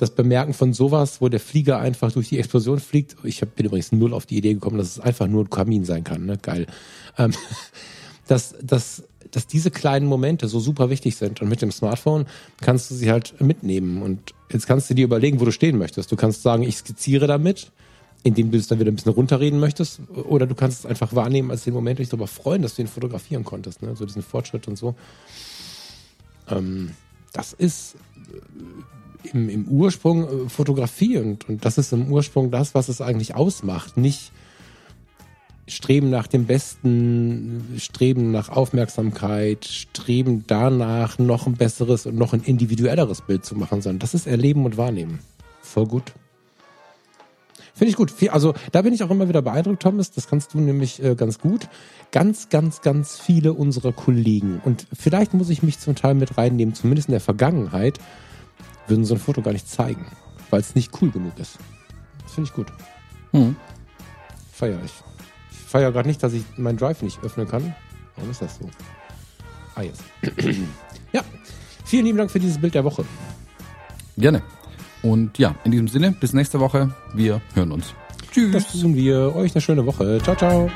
das 0.02 0.10
Bemerken 0.10 0.56
von 0.56 0.74
sowas, 0.74 1.22
wo 1.22 1.30
der 1.30 1.40
Flieger 1.40 1.78
einfach 1.78 2.12
durch 2.12 2.30
die 2.30 2.40
Explosion 2.40 2.80
fliegt. 2.80 3.18
Ich 3.24 3.40
bin 3.42 3.68
übrigens 3.68 3.92
null 3.92 4.16
auf 4.16 4.26
die 4.26 4.36
Idee 4.36 4.56
gekommen, 4.56 4.80
dass 4.80 4.88
es 4.88 5.00
einfach 5.00 5.28
nur 5.28 5.44
ein 5.44 5.52
Kamin 5.52 5.86
sein 5.86 6.04
kann. 6.04 6.26
Ne? 6.26 6.40
Geil. 6.42 6.66
Ähm, 7.20 7.34
dass, 8.28 8.56
dass, 8.64 9.04
dass 9.30 9.46
diese 9.46 9.70
kleinen 9.70 10.08
Momente 10.08 10.48
so 10.48 10.60
super 10.60 10.90
wichtig 10.90 11.18
sind. 11.18 11.40
Und 11.44 11.50
mit 11.50 11.62
dem 11.62 11.72
Smartphone 11.72 12.26
kannst 12.62 12.90
du 12.90 12.96
sie 12.96 13.12
halt 13.12 13.40
mitnehmen. 13.42 14.02
Und 14.02 14.34
jetzt 14.52 14.66
kannst 14.66 14.90
du 14.90 14.96
dir 14.96 15.06
überlegen, 15.06 15.40
wo 15.40 15.46
du 15.46 15.52
stehen 15.52 15.78
möchtest. 15.78 16.12
Du 16.12 16.16
kannst 16.16 16.42
sagen, 16.42 16.64
ich 16.64 16.78
skizziere 16.78 17.28
damit, 17.28 17.72
indem 18.24 18.50
du 18.50 18.58
es 18.58 18.66
dann 18.66 18.80
wieder 18.80 18.92
ein 18.92 18.96
bisschen 18.96 19.12
runterreden 19.12 19.60
möchtest. 19.60 20.00
Oder 20.16 20.48
du 20.48 20.56
kannst 20.56 20.80
es 20.80 20.86
einfach 20.88 21.14
wahrnehmen 21.14 21.52
als 21.52 21.66
den 21.66 21.76
Moment, 21.76 22.00
dich 22.00 22.10
darüber 22.10 22.26
freuen, 22.26 22.64
dass 22.64 22.74
du 22.74 22.82
ihn 22.82 22.88
fotografieren 22.88 23.44
konntest. 23.44 23.84
Ne? 23.84 23.96
So 23.96 24.06
diesen 24.06 24.24
Fortschritt 24.24 24.68
und 24.68 24.80
so. 24.80 24.96
Ähm, 26.50 26.90
das 27.34 27.54
ist 27.54 27.98
im, 29.34 29.50
im 29.50 29.68
Ursprung 29.68 30.24
äh, 30.24 30.50
Fotografie 30.50 31.18
und, 31.18 31.48
und 31.50 31.66
das 31.66 31.78
ist 31.78 31.94
im 31.94 32.12
Ursprung 32.12 32.52
das, 32.52 32.76
was 32.76 32.90
es 32.90 33.02
eigentlich 33.02 33.36
ausmacht. 33.36 33.98
Nicht 33.98 34.32
Streben 35.68 36.10
nach 36.10 36.28
dem 36.28 36.46
Besten, 36.46 37.76
Streben 37.78 38.32
nach 38.32 38.50
Aufmerksamkeit, 38.50 39.66
Streben 39.66 40.44
danach, 40.48 41.18
noch 41.18 41.48
ein 41.48 41.54
besseres 41.54 42.06
und 42.06 42.16
noch 42.16 42.34
ein 42.34 42.42
individuelleres 42.42 43.22
Bild 43.22 43.46
zu 43.46 43.56
machen, 43.56 43.82
sondern 43.82 44.00
das 44.00 44.14
ist 44.14 44.28
Erleben 44.28 44.66
und 44.66 44.78
Wahrnehmen. 44.78 45.20
Voll 45.62 45.88
gut. 45.88 46.14
Finde 47.74 47.90
ich 47.90 47.96
gut. 47.96 48.14
Also 48.30 48.54
da 48.72 48.82
bin 48.82 48.94
ich 48.94 49.02
auch 49.02 49.10
immer 49.10 49.28
wieder 49.30 49.42
beeindruckt, 49.42 49.82
Thomas. 49.82 50.12
Das 50.12 50.28
kannst 50.28 50.54
du 50.54 50.60
nämlich 50.60 51.02
äh, 51.02 51.16
ganz 51.16 51.40
gut. 51.40 51.68
Ganz, 52.12 52.50
ganz, 52.50 52.82
ganz 52.82 53.20
viele 53.20 53.54
unserer 53.54 53.94
Kollegen. 53.94 54.62
Und 54.64 54.86
vielleicht 54.94 55.34
muss 55.34 55.50
ich 55.50 55.64
mich 55.64 55.80
zum 55.80 55.96
Teil 55.96 56.14
mit 56.14 56.38
reinnehmen, 56.38 56.76
zumindest 56.76 57.08
in 57.08 57.14
der 57.14 57.22
Vergangenheit, 57.22 58.00
würden 58.88 59.06
so 59.06 59.16
ein 59.16 59.20
Foto 59.20 59.42
gar 59.42 59.54
nicht 59.54 59.70
zeigen, 59.70 60.06
weil 60.50 60.62
es 60.62 60.76
nicht 60.76 60.92
cool 61.02 61.12
genug 61.12 61.38
ist. 61.38 61.58
Das 62.24 62.34
finde 62.34 62.50
ich 62.50 62.56
gut. 62.56 62.68
Hm. 63.32 63.56
Feier 64.52 64.80
ich. 64.84 64.94
Ich 65.52 65.58
feiere 65.58 65.92
gerade 65.92 66.08
nicht, 66.08 66.22
dass 66.22 66.34
ich 66.34 66.44
meinen 66.58 66.78
Drive 66.78 67.02
nicht 67.02 67.24
öffnen 67.24 67.48
kann. 67.48 67.76
Warum 68.16 68.32
ist 68.32 68.42
das 68.42 68.58
so? 68.58 68.70
Ah, 69.76 69.82
jetzt. 69.82 70.04
ja, 71.14 71.22
vielen 71.86 72.06
lieben 72.06 72.18
Dank 72.18 72.32
für 72.32 72.40
dieses 72.40 72.60
Bild 72.60 72.76
der 72.76 72.84
Woche. 72.84 73.06
Gerne. 74.18 74.42
Und 75.02 75.38
ja, 75.38 75.56
in 75.64 75.72
diesem 75.72 75.88
Sinne, 75.88 76.12
bis 76.12 76.34
nächste 76.34 76.60
Woche. 76.60 76.94
Wir 77.14 77.42
hören 77.54 77.72
uns. 77.72 77.94
Tschüss. 78.32 78.52
Das 78.52 78.72
tun 78.72 78.96
wir. 78.96 79.36
Euch 79.36 79.56
eine 79.56 79.62
schöne 79.62 79.86
Woche. 79.86 80.20
Ciao, 80.24 80.36
ciao. 80.36 80.70